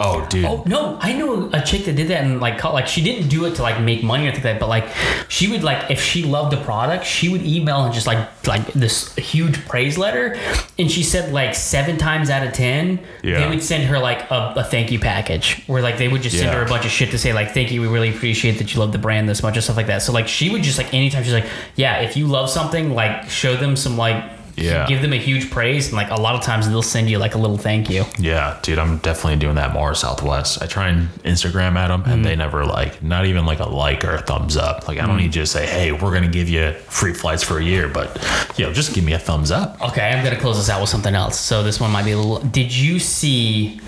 Oh, 0.00 0.26
dude. 0.28 0.44
Oh 0.44 0.64
no, 0.66 0.98
I 1.00 1.12
knew 1.12 1.50
a 1.52 1.60
chick 1.62 1.84
that 1.84 1.94
did 1.96 2.08
that 2.08 2.24
and 2.24 2.40
like 2.40 2.58
call, 2.58 2.72
like 2.72 2.88
she 2.88 3.02
didn't 3.02 3.28
do 3.28 3.44
it 3.44 3.54
to 3.56 3.62
like 3.62 3.80
make 3.80 4.02
money 4.02 4.24
or 4.24 4.28
anything 4.30 4.42
like 4.44 4.54
that, 4.54 4.60
but 4.60 4.68
like 4.68 4.88
she 5.28 5.48
would 5.50 5.62
like 5.62 5.90
if 5.90 6.00
she 6.02 6.24
loved 6.24 6.52
a 6.52 6.60
product, 6.64 7.04
she 7.06 7.28
would 7.28 7.42
email 7.42 7.84
and 7.84 7.94
just 7.94 8.06
like 8.06 8.46
like 8.46 8.66
this 8.72 9.14
huge 9.16 9.64
praise 9.66 9.96
letter, 9.96 10.36
and 10.78 10.90
she 10.90 11.02
said 11.04 11.32
like 11.32 11.54
seven 11.54 11.96
times 11.96 12.28
out 12.28 12.44
of 12.44 12.52
ten 12.52 12.98
Yeah. 13.22 13.40
they 13.40 13.48
would 13.48 13.62
send 13.62 13.84
her 13.84 13.98
like 13.98 14.28
a, 14.30 14.54
a 14.56 14.64
thank 14.64 14.90
you 14.90 14.98
package 14.98 15.62
where 15.68 15.80
like 15.82 15.96
they 15.98 16.08
would 16.08 16.22
just 16.22 16.36
send 16.36 16.48
Yeah. 16.50 16.56
her 16.58 16.64
a 16.64 16.68
bunch 16.68 16.84
of 16.84 16.90
shit 16.90 17.10
to 17.12 17.18
say 17.18 17.32
like 17.32 17.52
thank 17.52 17.70
you, 17.70 17.80
we 17.80 17.86
really 17.86 18.10
appreciate 18.10 18.58
that 18.58 18.74
you 18.74 18.80
love 18.80 18.90
the 18.92 18.98
brand 18.98 19.28
this 19.28 19.42
much 19.44 19.54
and 19.54 19.62
stuff 19.62 19.76
like 19.76 19.86
that. 19.86 20.02
So 20.02 20.12
like 20.12 20.26
she 20.26 20.50
would 20.50 20.62
just 20.62 20.76
like 20.78 20.92
anytime 20.92 21.22
she's 21.22 21.32
like 21.32 21.46
yeah, 21.76 22.00
if 22.00 22.16
you 22.16 22.26
love 22.26 22.50
something 22.50 22.94
like 22.94 23.30
show 23.30 23.54
them 23.56 23.76
some 23.76 23.96
like. 23.96 24.32
Yeah. 24.56 24.86
Give 24.86 25.02
them 25.02 25.12
a 25.12 25.18
huge 25.18 25.50
praise, 25.50 25.88
and 25.88 25.96
like 25.96 26.10
a 26.10 26.20
lot 26.20 26.34
of 26.34 26.42
times 26.42 26.68
they'll 26.68 26.82
send 26.82 27.10
you 27.10 27.18
like 27.18 27.34
a 27.34 27.38
little 27.38 27.58
thank 27.58 27.90
you. 27.90 28.04
Yeah, 28.18 28.58
dude, 28.62 28.78
I'm 28.78 28.98
definitely 28.98 29.36
doing 29.40 29.56
that 29.56 29.72
more 29.72 29.94
Southwest. 29.94 30.62
I 30.62 30.66
try 30.66 30.88
and 30.88 31.08
Instagram 31.24 31.76
at 31.76 31.88
them, 31.88 32.02
and 32.04 32.12
Mm-hmm. 32.14 32.22
they 32.22 32.36
never 32.36 32.64
like, 32.64 33.02
not 33.02 33.26
even 33.26 33.44
like 33.46 33.58
a 33.60 33.68
like 33.68 34.04
or 34.04 34.14
a 34.14 34.20
thumbs 34.22 34.56
up. 34.56 34.86
Like, 34.88 34.98
I 34.98 35.02
Mm. 35.02 35.06
don't 35.08 35.16
need 35.16 35.34
you 35.34 35.42
to 35.42 35.46
say, 35.46 35.66
hey, 35.66 35.92
we're 35.92 36.10
going 36.10 36.22
to 36.22 36.28
give 36.28 36.48
you 36.48 36.72
free 36.88 37.12
flights 37.12 37.42
for 37.42 37.58
a 37.58 37.62
year, 37.64 37.88
but, 37.88 38.16
you 38.56 38.64
know, 38.64 38.72
just 38.72 38.94
give 38.94 39.04
me 39.04 39.12
a 39.12 39.18
thumbs 39.18 39.50
up. 39.50 39.80
Okay, 39.82 40.08
I'm 40.10 40.22
gonna 40.24 40.38
close 40.38 40.56
this 40.56 40.70
out 40.70 40.80
with 40.80 40.90
something 40.90 41.14
else. 41.14 41.38
So 41.38 41.62
this 41.62 41.80
one 41.80 41.90
might 41.90 42.04
be 42.04 42.12
a 42.12 42.16
little. 42.18 42.38
Did 42.46 42.74
you 42.74 42.98
see 42.98 43.80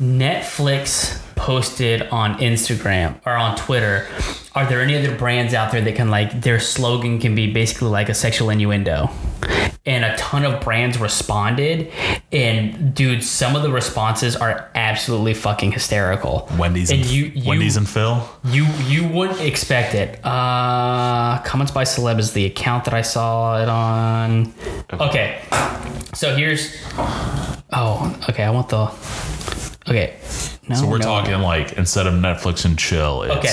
Netflix 0.00 1.20
posted 1.36 2.02
on 2.10 2.38
Instagram 2.38 3.14
or 3.26 3.32
on 3.32 3.56
Twitter? 3.56 4.06
Are 4.54 4.66
there 4.66 4.80
any 4.80 4.96
other 4.96 5.16
brands 5.16 5.54
out 5.54 5.72
there 5.72 5.80
that 5.80 5.94
can 5.94 6.10
like 6.10 6.40
their 6.42 6.58
slogan 6.60 7.18
can 7.18 7.34
be 7.34 7.52
basically 7.52 7.88
like 7.88 8.08
a 8.08 8.14
sexual 8.14 8.50
innuendo? 8.50 9.08
And 9.86 10.04
a 10.04 10.14
ton 10.18 10.44
of 10.44 10.60
brands 10.60 10.98
responded, 10.98 11.90
and 12.30 12.94
dude, 12.94 13.24
some 13.24 13.56
of 13.56 13.62
the 13.62 13.70
responses 13.72 14.36
are 14.36 14.70
absolutely 14.74 15.32
fucking 15.32 15.72
hysterical. 15.72 16.46
Wendy's 16.58 16.90
and 16.90 17.00
and, 17.00 17.10
you, 17.10 17.24
you 17.34 17.48
Wendy's 17.48 17.78
and 17.78 17.88
Phil. 17.88 18.28
you 18.44 18.66
you 18.86 19.08
wouldn't 19.08 19.40
expect 19.40 19.94
it. 19.94 20.20
Uh, 20.22 21.40
comments 21.46 21.72
by 21.72 21.84
celeb 21.84 22.18
is 22.18 22.34
the 22.34 22.44
account 22.44 22.84
that 22.84 22.92
I 22.92 23.00
saw 23.00 23.62
it 23.62 23.70
on. 23.70 24.52
Okay, 24.92 25.40
so 26.12 26.36
here's. 26.36 26.76
Oh, 27.72 28.14
okay. 28.28 28.42
I 28.44 28.50
want 28.50 28.68
the. 28.68 28.84
Okay. 29.88 30.18
No, 30.68 30.76
So 30.76 30.86
we're 30.86 30.98
no, 30.98 31.04
talking 31.04 31.38
like 31.40 31.72
instead 31.72 32.06
of 32.06 32.12
Netflix 32.14 32.64
and 32.66 32.78
chill, 32.78 33.22
Okay, 33.30 33.48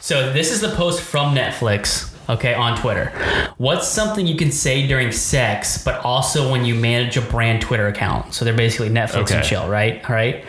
so 0.00 0.32
this 0.32 0.52
is 0.52 0.60
the 0.60 0.70
post 0.76 1.02
from 1.02 1.34
Netflix. 1.34 2.11
Okay, 2.28 2.54
on 2.54 2.78
Twitter. 2.78 3.10
What's 3.58 3.88
something 3.88 4.26
you 4.26 4.36
can 4.36 4.52
say 4.52 4.86
during 4.86 5.10
sex, 5.12 5.82
but 5.82 6.04
also 6.04 6.50
when 6.50 6.64
you 6.64 6.74
manage 6.74 7.16
a 7.16 7.20
brand 7.20 7.60
Twitter 7.62 7.88
account? 7.88 8.32
So 8.32 8.44
they're 8.44 8.56
basically 8.56 8.90
Netflix 8.90 9.32
and 9.32 9.44
chill, 9.44 9.68
right? 9.68 10.02
All 10.08 10.14
right. 10.14 10.44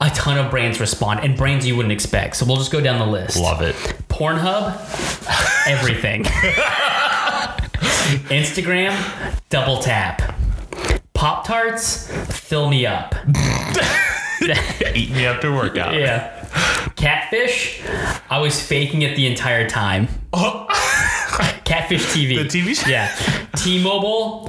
A 0.00 0.10
ton 0.10 0.38
of 0.38 0.50
brands 0.50 0.80
respond, 0.80 1.20
and 1.20 1.36
brands 1.36 1.66
you 1.66 1.76
wouldn't 1.76 1.92
expect. 1.92 2.36
So 2.36 2.46
we'll 2.46 2.56
just 2.56 2.70
go 2.70 2.80
down 2.80 2.98
the 3.00 3.06
list. 3.06 3.36
love 3.38 3.60
it. 3.62 3.74
Pornhub, 4.08 4.76
everything. 5.66 6.24
Instagram, 8.28 8.94
double 9.50 9.78
tap. 9.78 10.34
Pop 11.12 11.44
Tarts, 11.46 12.08
fill 12.32 12.70
me 12.70 12.86
up. 12.86 13.14
Eat 14.94 15.10
me 15.10 15.26
up 15.26 15.36
after 15.36 15.52
workout. 15.52 15.94
Yeah. 15.94 16.37
Catfish, 16.96 17.82
I 18.30 18.38
was 18.40 18.60
faking 18.60 19.02
it 19.02 19.16
the 19.16 19.26
entire 19.26 19.68
time. 19.68 20.08
Catfish 21.64 22.04
TV. 22.06 22.36
The 22.36 22.58
TV 22.58 22.74
show? 22.74 22.88
Yeah. 22.88 23.14
T-Mobile, 23.56 24.48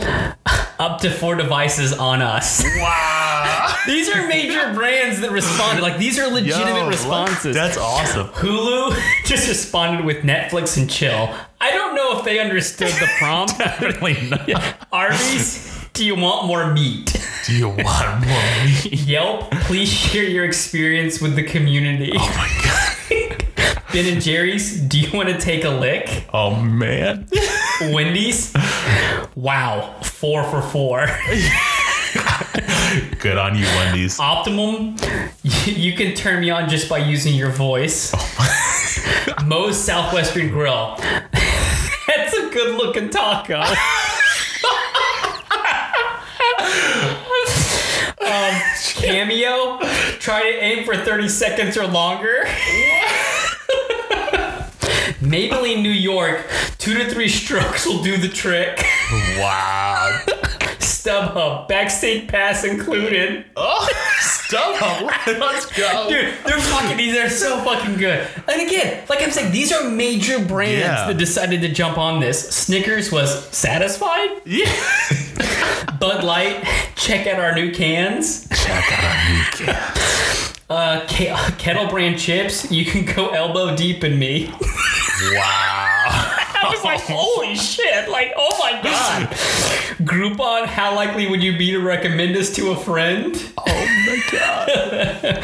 up 0.80 1.02
to 1.02 1.12
four 1.12 1.36
devices 1.36 1.94
on 1.94 2.22
us. 2.22 2.64
Wow. 2.64 3.76
These 3.86 4.10
are 4.10 4.28
major 4.28 4.74
brands 4.74 5.20
that 5.22 5.32
responded. 5.32 5.82
Like 5.82 5.98
these 5.98 6.20
are 6.20 6.30
legitimate 6.32 6.82
Yo, 6.82 6.88
responses. 6.88 7.56
That's 7.56 7.78
awesome. 7.78 8.28
Hulu 8.28 8.98
just 9.26 9.48
responded 9.48 10.06
with 10.06 10.18
Netflix 10.18 10.78
and 10.78 10.90
chill. 10.90 11.34
I 11.62 11.72
don't 11.72 11.96
know 11.96 12.18
if 12.18 12.26
they 12.26 12.40
understood 12.40 12.92
the 12.94 13.08
prompt. 13.18 13.58
Definitely 13.58 14.30
not. 14.30 14.88
Arby's, 14.92 15.88
do 15.94 16.06
you 16.06 16.16
want 16.16 16.48
more 16.48 16.72
meat? 16.72 17.19
Do 17.50 17.56
you 17.56 17.70
want 17.70 18.28
more 18.28 18.64
meat? 18.64 18.94
Yelp, 19.08 19.50
please 19.50 19.90
share 19.90 20.24
your 20.24 20.46
experience 20.46 21.20
with 21.20 21.36
the 21.36 21.42
community. 21.42 22.12
Oh 22.14 22.28
my 22.38 22.48
God. 22.64 23.86
Ben 23.92 24.06
and 24.06 24.22
Jerry's, 24.22 24.80
do 24.80 25.00
you 25.00 25.12
want 25.12 25.30
to 25.30 25.38
take 25.40 25.64
a 25.64 25.70
lick? 25.72 26.26
Oh 26.32 26.54
man. 26.62 27.28
Wendy's, 27.82 28.54
wow, 29.34 30.00
four 30.04 30.44
for 30.44 30.62
four. 30.62 31.08
Good 33.18 33.40
on 33.40 33.58
you, 33.58 33.66
Wendy's. 33.66 34.20
Optimum, 34.20 34.96
you, 35.42 35.74
you 35.74 35.94
can 35.94 36.14
turn 36.14 36.42
me 36.42 36.52
on 36.52 36.70
just 36.70 36.88
by 36.88 37.00
using 37.00 37.34
your 37.34 37.50
voice. 37.50 38.12
Oh 38.14 39.36
Moe's 39.44 39.76
Southwestern 39.76 40.50
Grill, 40.50 40.98
that's 41.00 42.34
a 42.36 42.52
good 42.52 42.76
looking 42.76 43.10
taco. 43.10 43.64
Um, 48.30 48.62
Cameo, 48.96 49.80
try 50.20 50.44
to 50.44 50.58
aim 50.64 50.86
for 50.86 50.96
30 50.96 51.28
seconds 51.30 51.78
or 51.78 51.88
longer. 51.88 52.44
Maybelline, 55.20 55.82
New 55.82 55.90
York, 55.90 56.46
two 56.78 56.94
to 56.94 57.10
three 57.10 57.28
strokes 57.28 57.86
will 57.86 58.02
do 58.02 58.18
the 58.18 58.30
trick. 58.30 58.84
Wow. 59.38 60.22
StubHub, 61.10 61.68
backstage 61.68 62.28
pass 62.28 62.64
included. 62.64 63.46
Oh, 63.56 63.90
stop. 64.20 65.02
Let's 65.28 65.66
go. 65.66 66.08
Dude, 66.10 66.34
they're 66.46 66.60
fucking. 66.60 66.98
These 66.98 67.18
are 67.18 67.30
so 67.30 67.60
fucking 67.64 67.96
good. 67.98 68.28
And 68.48 68.62
again, 68.62 69.04
like 69.10 69.24
I'm 69.24 69.32
saying, 69.32 69.52
these 69.52 69.72
are 69.72 69.90
major 69.90 70.38
brands 70.44 70.80
Yeah. 70.82 71.08
that 71.08 71.18
decided 71.18 71.62
to 71.62 71.70
jump 71.70 71.98
on 71.98 72.20
this. 72.20 72.48
Snickers 72.50 73.12
was 73.12 73.44
satisfied. 73.50 74.30
Yeah. 74.46 74.72
Bud 76.00 76.24
Light, 76.24 76.64
check 76.96 77.26
out 77.28 77.40
our 77.40 77.56
new 77.56 77.72
cans. 77.72 78.48
Check 78.50 78.92
out 78.94 79.04
our 79.04 79.34
new 79.34 79.74
cans. 79.74 79.96
Uh, 80.70 81.04
Ke- 81.08 81.58
Kettle 81.58 81.88
brand 81.88 82.20
chips, 82.20 82.72
you 82.72 82.86
can 82.86 83.04
go 83.16 83.30
elbow 83.30 83.76
deep 83.76 84.04
in 84.04 84.20
me. 84.20 84.46
Wow. 84.52 86.06
I 86.62 86.70
was 86.72 86.84
like, 86.84 87.00
holy 87.02 87.56
shit! 87.56 88.08
Like, 88.08 88.34
oh 88.38 88.56
my 88.60 88.80
god. 88.84 89.36
Groupon, 90.10 90.66
how 90.66 90.96
likely 90.96 91.28
would 91.28 91.44
you 91.44 91.56
be 91.56 91.70
to 91.70 91.78
recommend 91.78 92.36
us 92.36 92.52
to 92.56 92.72
a 92.72 92.76
friend? 92.76 93.52
Oh 93.60 93.64
my 94.08 94.24
god. 94.32 95.38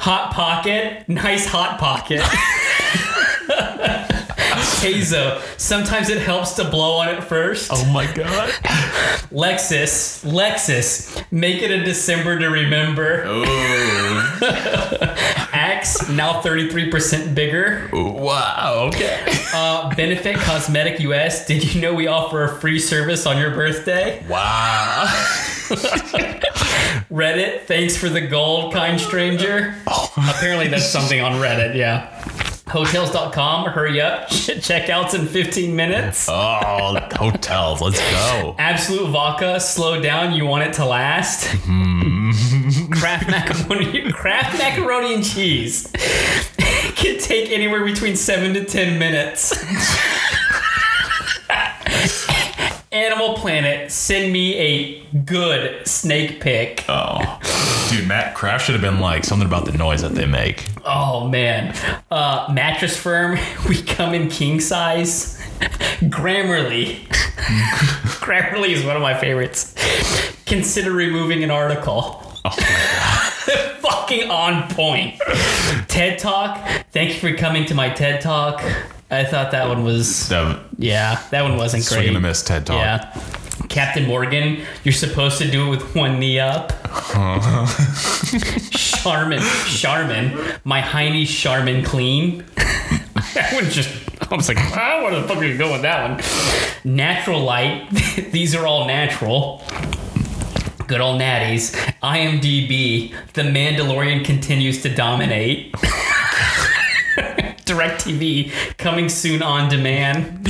Hot 0.00 0.32
Pocket, 0.32 1.06
nice 1.06 1.44
Hot 1.48 1.78
Pocket. 1.78 2.22
Hazo, 4.82 5.40
sometimes 5.58 6.08
it 6.08 6.20
helps 6.20 6.54
to 6.54 6.64
blow 6.64 6.96
on 6.96 7.08
it 7.08 7.24
first. 7.24 7.70
Oh 7.72 7.84
my 7.92 8.06
god. 8.12 8.50
Lexus, 9.30 10.24
Lexus, 10.24 11.24
make 11.30 11.62
it 11.62 11.70
a 11.70 11.82
December 11.84 12.38
to 12.38 12.46
remember. 12.48 13.24
Oh. 13.26 14.38
Axe, 15.52 16.08
now 16.08 16.40
33% 16.42 17.34
bigger. 17.34 17.88
Wow. 17.92 18.88
Okay. 18.88 19.24
Uh, 19.52 19.94
Benefit 19.94 20.36
Cosmetic 20.36 21.00
US, 21.00 21.46
did 21.46 21.74
you 21.74 21.80
know 21.80 21.94
we 21.94 22.06
offer 22.06 22.44
a 22.44 22.60
free 22.60 22.78
service 22.78 23.26
on 23.26 23.38
your 23.38 23.50
birthday? 23.50 24.24
Wow. 24.28 25.04
Reddit, 27.10 27.62
thanks 27.62 27.96
for 27.96 28.08
the 28.08 28.20
gold, 28.20 28.72
kind 28.72 29.00
stranger. 29.00 29.74
Oh. 29.86 30.12
Apparently 30.16 30.68
that's 30.68 30.88
something 30.88 31.20
on 31.20 31.40
Reddit, 31.40 31.74
yeah. 31.74 32.12
Hotels.com, 32.68 33.70
hurry 33.70 34.00
up. 34.00 34.28
Checkouts 34.28 35.14
in 35.14 35.26
15 35.26 35.76
minutes. 35.76 36.28
Oh, 36.28 36.98
hotels. 37.12 37.80
Let's 37.80 38.00
go. 38.10 38.56
Absolut 38.58 39.10
vodka, 39.10 39.60
slow 39.60 40.00
down, 40.00 40.34
you 40.34 40.46
want 40.46 40.64
it 40.64 40.72
to 40.74 40.84
last. 40.84 41.46
Mm-hmm. 41.46 42.92
Kraft 42.92 43.30
macaroni, 43.30 44.10
Kraft 44.10 44.58
macaroni 44.58 45.14
and 45.14 45.24
cheese 45.24 45.90
can 46.96 47.20
take 47.20 47.50
anywhere 47.50 47.84
between 47.84 48.16
seven 48.16 48.52
to 48.54 48.64
ten 48.64 48.98
minutes. 48.98 49.52
Animal 52.90 53.34
Planet, 53.34 53.92
send 53.92 54.32
me 54.32 54.54
a 54.56 55.04
good 55.24 55.86
snake 55.86 56.40
pic. 56.40 56.84
Oh, 56.88 57.38
dude, 57.90 58.06
Matt 58.08 58.34
Kraft 58.34 58.64
should 58.66 58.74
have 58.74 58.82
been 58.82 59.00
like 59.00 59.24
something 59.24 59.46
about 59.46 59.64
the 59.66 59.72
noise 59.76 60.02
that 60.02 60.14
they 60.14 60.26
make. 60.26 60.66
Oh 60.84 61.28
man, 61.28 61.74
uh, 62.10 62.50
mattress 62.52 62.96
firm, 62.96 63.38
we 63.68 63.82
come 63.82 64.14
in 64.14 64.28
king 64.28 64.60
size. 64.60 65.40
Grammarly, 66.00 67.06
Grammarly 68.20 68.68
is 68.70 68.84
one 68.84 68.96
of 68.96 69.02
my 69.02 69.14
favorites. 69.18 69.74
Consider 70.46 70.92
removing 70.92 71.42
an 71.42 71.50
article. 71.50 72.22
Oh 72.44 72.54
my 72.56 72.62
god. 72.62 73.80
Fucking 73.80 74.30
on 74.30 74.68
point. 74.70 75.20
TED 75.88 76.18
Talk. 76.18 76.58
Thank 76.92 77.14
you 77.14 77.20
for 77.32 77.36
coming 77.36 77.64
to 77.66 77.74
my 77.74 77.88
TED 77.88 78.20
Talk. 78.20 78.62
I 79.10 79.24
thought 79.24 79.52
that 79.52 79.68
one 79.68 79.84
was 79.84 80.28
That 80.28 80.60
yeah, 80.78 81.22
that 81.30 81.42
one 81.42 81.56
wasn't 81.56 81.84
swing 81.84 82.00
great. 82.00 82.08
and 82.08 82.16
a 82.16 82.20
miss 82.20 82.42
TED 82.42 82.66
Talk. 82.66 82.76
Yeah. 82.76 83.35
Captain 83.68 84.06
Morgan, 84.06 84.60
you're 84.84 84.92
supposed 84.92 85.38
to 85.38 85.50
do 85.50 85.66
it 85.66 85.70
with 85.70 85.94
one 85.94 86.18
knee 86.18 86.38
up. 86.38 86.72
Charmin, 88.70 89.40
Charmin, 89.66 90.38
my 90.64 90.80
Heine 90.80 91.26
Charmin 91.26 91.84
clean. 91.84 92.44
that 93.34 93.50
one 93.52 93.64
just, 93.70 93.90
I 94.30 94.34
was 94.34 94.48
like, 94.48 94.58
ah, 94.58 95.00
where 95.02 95.20
the 95.20 95.26
fuck 95.26 95.38
are 95.38 95.44
you 95.44 95.58
going 95.58 95.72
with 95.72 95.82
that 95.82 96.10
one? 96.10 96.22
Natural 96.84 97.40
light, 97.40 97.88
these 98.32 98.54
are 98.54 98.66
all 98.66 98.86
natural. 98.86 99.62
Good 100.86 101.00
old 101.00 101.20
natties. 101.20 101.74
IMDb, 102.02 103.12
The 103.32 103.42
Mandalorian 103.42 104.24
continues 104.24 104.82
to 104.82 104.94
dominate. 104.94 105.72
DirecTV, 107.66 108.76
coming 108.78 109.08
soon 109.08 109.42
on 109.42 109.68
demand. 109.68 110.46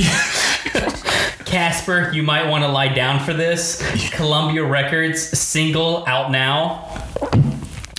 Casper, 1.57 2.11
you 2.13 2.21
might 2.21 2.47
want 2.47 2.63
to 2.63 2.67
lie 2.67 2.89
down 2.89 3.19
for 3.19 3.33
this. 3.33 3.81
Columbia 4.11 4.63
Records 4.63 5.19
single 5.19 6.05
out 6.05 6.29
now. 6.29 6.87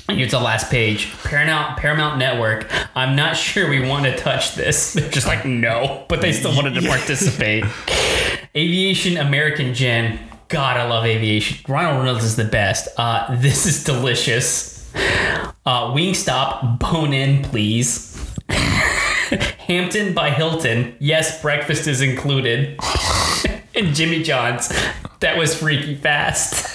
Here's 0.08 0.30
the 0.30 0.38
last 0.38 0.70
page. 0.70 1.12
Paramount 1.24 1.76
Paramount 1.76 2.18
Network. 2.18 2.70
I'm 2.94 3.16
not 3.16 3.36
sure 3.36 3.68
we 3.68 3.80
want 3.80 4.04
to 4.04 4.16
touch 4.16 4.54
this. 4.54 4.92
They're 4.94 5.10
just 5.10 5.26
like 5.26 5.44
no, 5.44 6.06
but 6.08 6.20
they 6.20 6.32
still 6.32 6.54
wanted 6.54 6.74
to 6.74 6.88
participate. 6.88 7.64
Aviation 8.54 9.16
American 9.16 9.74
Gin. 9.74 10.20
God, 10.46 10.76
I 10.76 10.88
love 10.88 11.04
aviation. 11.04 11.58
Ryan 11.66 11.98
Reynolds 11.98 12.22
is 12.22 12.36
the 12.36 12.44
best. 12.44 12.86
Uh, 12.96 13.34
this 13.40 13.66
is 13.66 13.82
delicious. 13.82 14.88
Uh, 15.66 15.92
Wingstop, 15.92 16.78
bone 16.78 17.12
in, 17.12 17.42
please. 17.42 18.24
Hampton 18.48 20.14
by 20.14 20.30
Hilton. 20.30 20.94
Yes, 21.00 21.42
breakfast 21.42 21.88
is 21.88 22.00
included. 22.00 22.78
And 23.78 23.94
Jimmy 23.94 24.22
John's. 24.22 24.68
That 25.20 25.36
was 25.36 25.54
freaky 25.54 25.94
fast. 25.94 26.68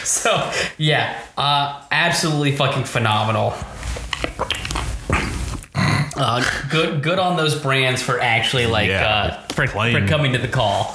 so 0.06 0.50
yeah, 0.78 1.20
uh, 1.36 1.84
absolutely 1.90 2.52
fucking 2.52 2.84
phenomenal. 2.84 3.54
Uh, 6.22 6.44
good, 6.68 7.02
good 7.02 7.18
on 7.18 7.36
those 7.38 7.58
brands 7.58 8.02
for 8.02 8.20
actually 8.20 8.66
like 8.66 8.88
Yeah, 8.88 9.06
uh, 9.06 9.46
for, 9.54 9.66
for 9.66 10.06
coming 10.06 10.32
to 10.32 10.38
the 10.38 10.48
call. 10.48 10.94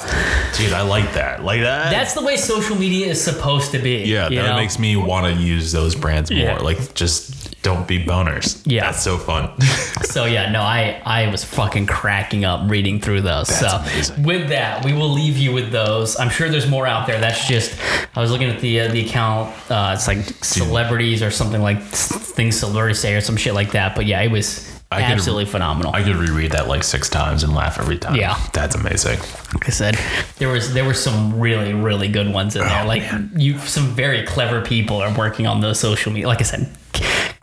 Dude, 0.55 0.71
I 0.71 0.83
like 0.83 1.13
that. 1.13 1.43
Like 1.43 1.61
that. 1.61 1.89
That's 1.89 2.13
the 2.13 2.23
way 2.23 2.37
social 2.37 2.75
media 2.75 3.07
is 3.07 3.23
supposed 3.23 3.71
to 3.71 3.79
be. 3.79 4.03
yeah, 4.03 4.29
that 4.29 4.35
know? 4.35 4.55
makes 4.55 4.77
me 4.77 4.95
want 4.95 5.25
to 5.25 5.41
use 5.41 5.71
those 5.71 5.95
brands 5.95 6.29
more. 6.29 6.39
Yeah. 6.39 6.57
Like 6.59 6.93
just 6.93 7.34
don't 7.65 7.87
be 7.87 7.97
boners. 8.03 8.61
Yeah. 8.65 8.85
That's 8.85 9.01
so 9.01 9.17
fun. 9.17 9.49
So 10.05 10.25
yeah, 10.25 10.49
no, 10.51 10.61
I 10.61 11.01
I 11.05 11.27
was 11.29 11.43
fucking 11.43 11.87
cracking 11.87 12.45
up 12.45 12.69
reading 12.69 13.01
through 13.01 13.21
those. 13.21 13.47
That's 13.47 13.59
so 13.59 13.77
amazing. 13.77 14.23
with 14.23 14.47
that, 14.49 14.85
we 14.85 14.93
will 14.93 15.09
leave 15.09 15.35
you 15.37 15.51
with 15.51 15.71
those. 15.71 16.17
I'm 16.17 16.29
sure 16.29 16.47
there's 16.47 16.69
more 16.69 16.85
out 16.87 17.05
there. 17.07 17.19
That's 17.19 17.45
just 17.47 17.77
I 18.15 18.21
was 18.21 18.31
looking 18.31 18.49
at 18.49 18.61
the 18.61 18.81
uh, 18.81 18.87
the 18.89 19.05
account. 19.05 19.53
Uh, 19.69 19.91
it's 19.95 20.07
like 20.07 20.19
celebrities 20.43 21.21
or 21.21 21.31
something 21.31 21.61
like 21.61 21.81
things 21.81 22.57
celebrities 22.57 22.99
say 22.99 23.13
or 23.15 23.19
some 23.21 23.35
shit 23.35 23.53
like 23.53 23.71
that. 23.71 23.95
But 23.95 24.05
yeah, 24.05 24.21
it 24.21 24.31
was 24.31 24.71
I 24.91 25.01
could- 25.01 25.11
absolutely 25.13 25.45
phenomenal. 25.45 25.93
I 25.93 26.03
could 26.03 26.15
reread 26.15 26.51
that 26.51 26.67
like 26.69 26.83
six 26.83 27.09
times 27.09 27.43
and 27.43 27.53
laugh 27.53 27.77
every 27.79 27.97
time. 27.97 28.15
Yeah. 28.15 28.37
That's 28.53 28.75
amazing. 28.75 29.19
like 29.53 29.67
I 29.67 29.71
said, 29.71 29.97
there 30.37 30.49
was 30.49 30.73
there 30.73 30.85
were 30.85 30.93
some 30.93 31.39
really 31.39 31.73
really 31.73 32.07
good 32.07 32.31
ones 32.33 32.55
in 32.55 32.61
there. 32.61 32.83
Oh, 32.83 32.87
like 32.87 33.03
you, 33.35 33.57
some 33.59 33.87
very 33.95 34.25
clever 34.25 34.61
people 34.61 34.97
are 34.97 35.13
working 35.17 35.45
on 35.47 35.59
those 35.61 35.79
social 35.79 36.11
media. 36.13 36.27
Like 36.27 36.39
I 36.41 36.45
said, 36.45 36.69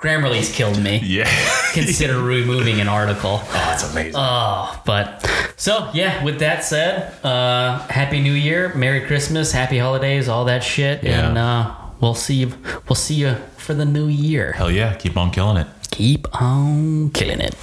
Grammarly's 0.03 0.53
killed 0.55 0.79
me. 0.83 0.99
Yeah. 1.13 1.31
Consider 1.73 2.21
removing 2.21 2.81
an 2.81 2.89
article. 2.89 3.39
oh, 3.43 3.51
that's 3.53 3.91
amazing. 3.91 4.15
Oh, 4.17 4.83
but 4.85 5.25
so 5.57 5.89
yeah. 5.95 6.23
With 6.25 6.41
that 6.41 6.65
said, 6.65 7.13
uh, 7.25 7.79
happy 7.89 8.21
New 8.21 8.33
Year, 8.35 8.75
Merry 8.75 9.01
Christmas, 9.07 9.53
Happy 9.53 9.79
Holidays, 9.79 10.29
all 10.29 10.45
that 10.47 10.63
shit, 10.65 11.03
Yeah. 11.05 11.29
and 11.29 11.39
uh, 11.39 11.75
we'll 12.01 12.15
see 12.15 12.35
you. 12.35 12.53
We'll 12.89 12.97
see 12.97 13.15
you 13.15 13.37
for 13.57 13.75
the 13.75 13.85
new 13.85 14.07
year. 14.09 14.53
Hell 14.53 14.71
yeah. 14.71 14.95
Keep 14.97 15.17
on 15.17 15.31
killing 15.31 15.57
it. 15.57 15.67
Keep 15.91 16.27
on 16.43 17.11
killing 17.11 17.41
it. 17.41 17.55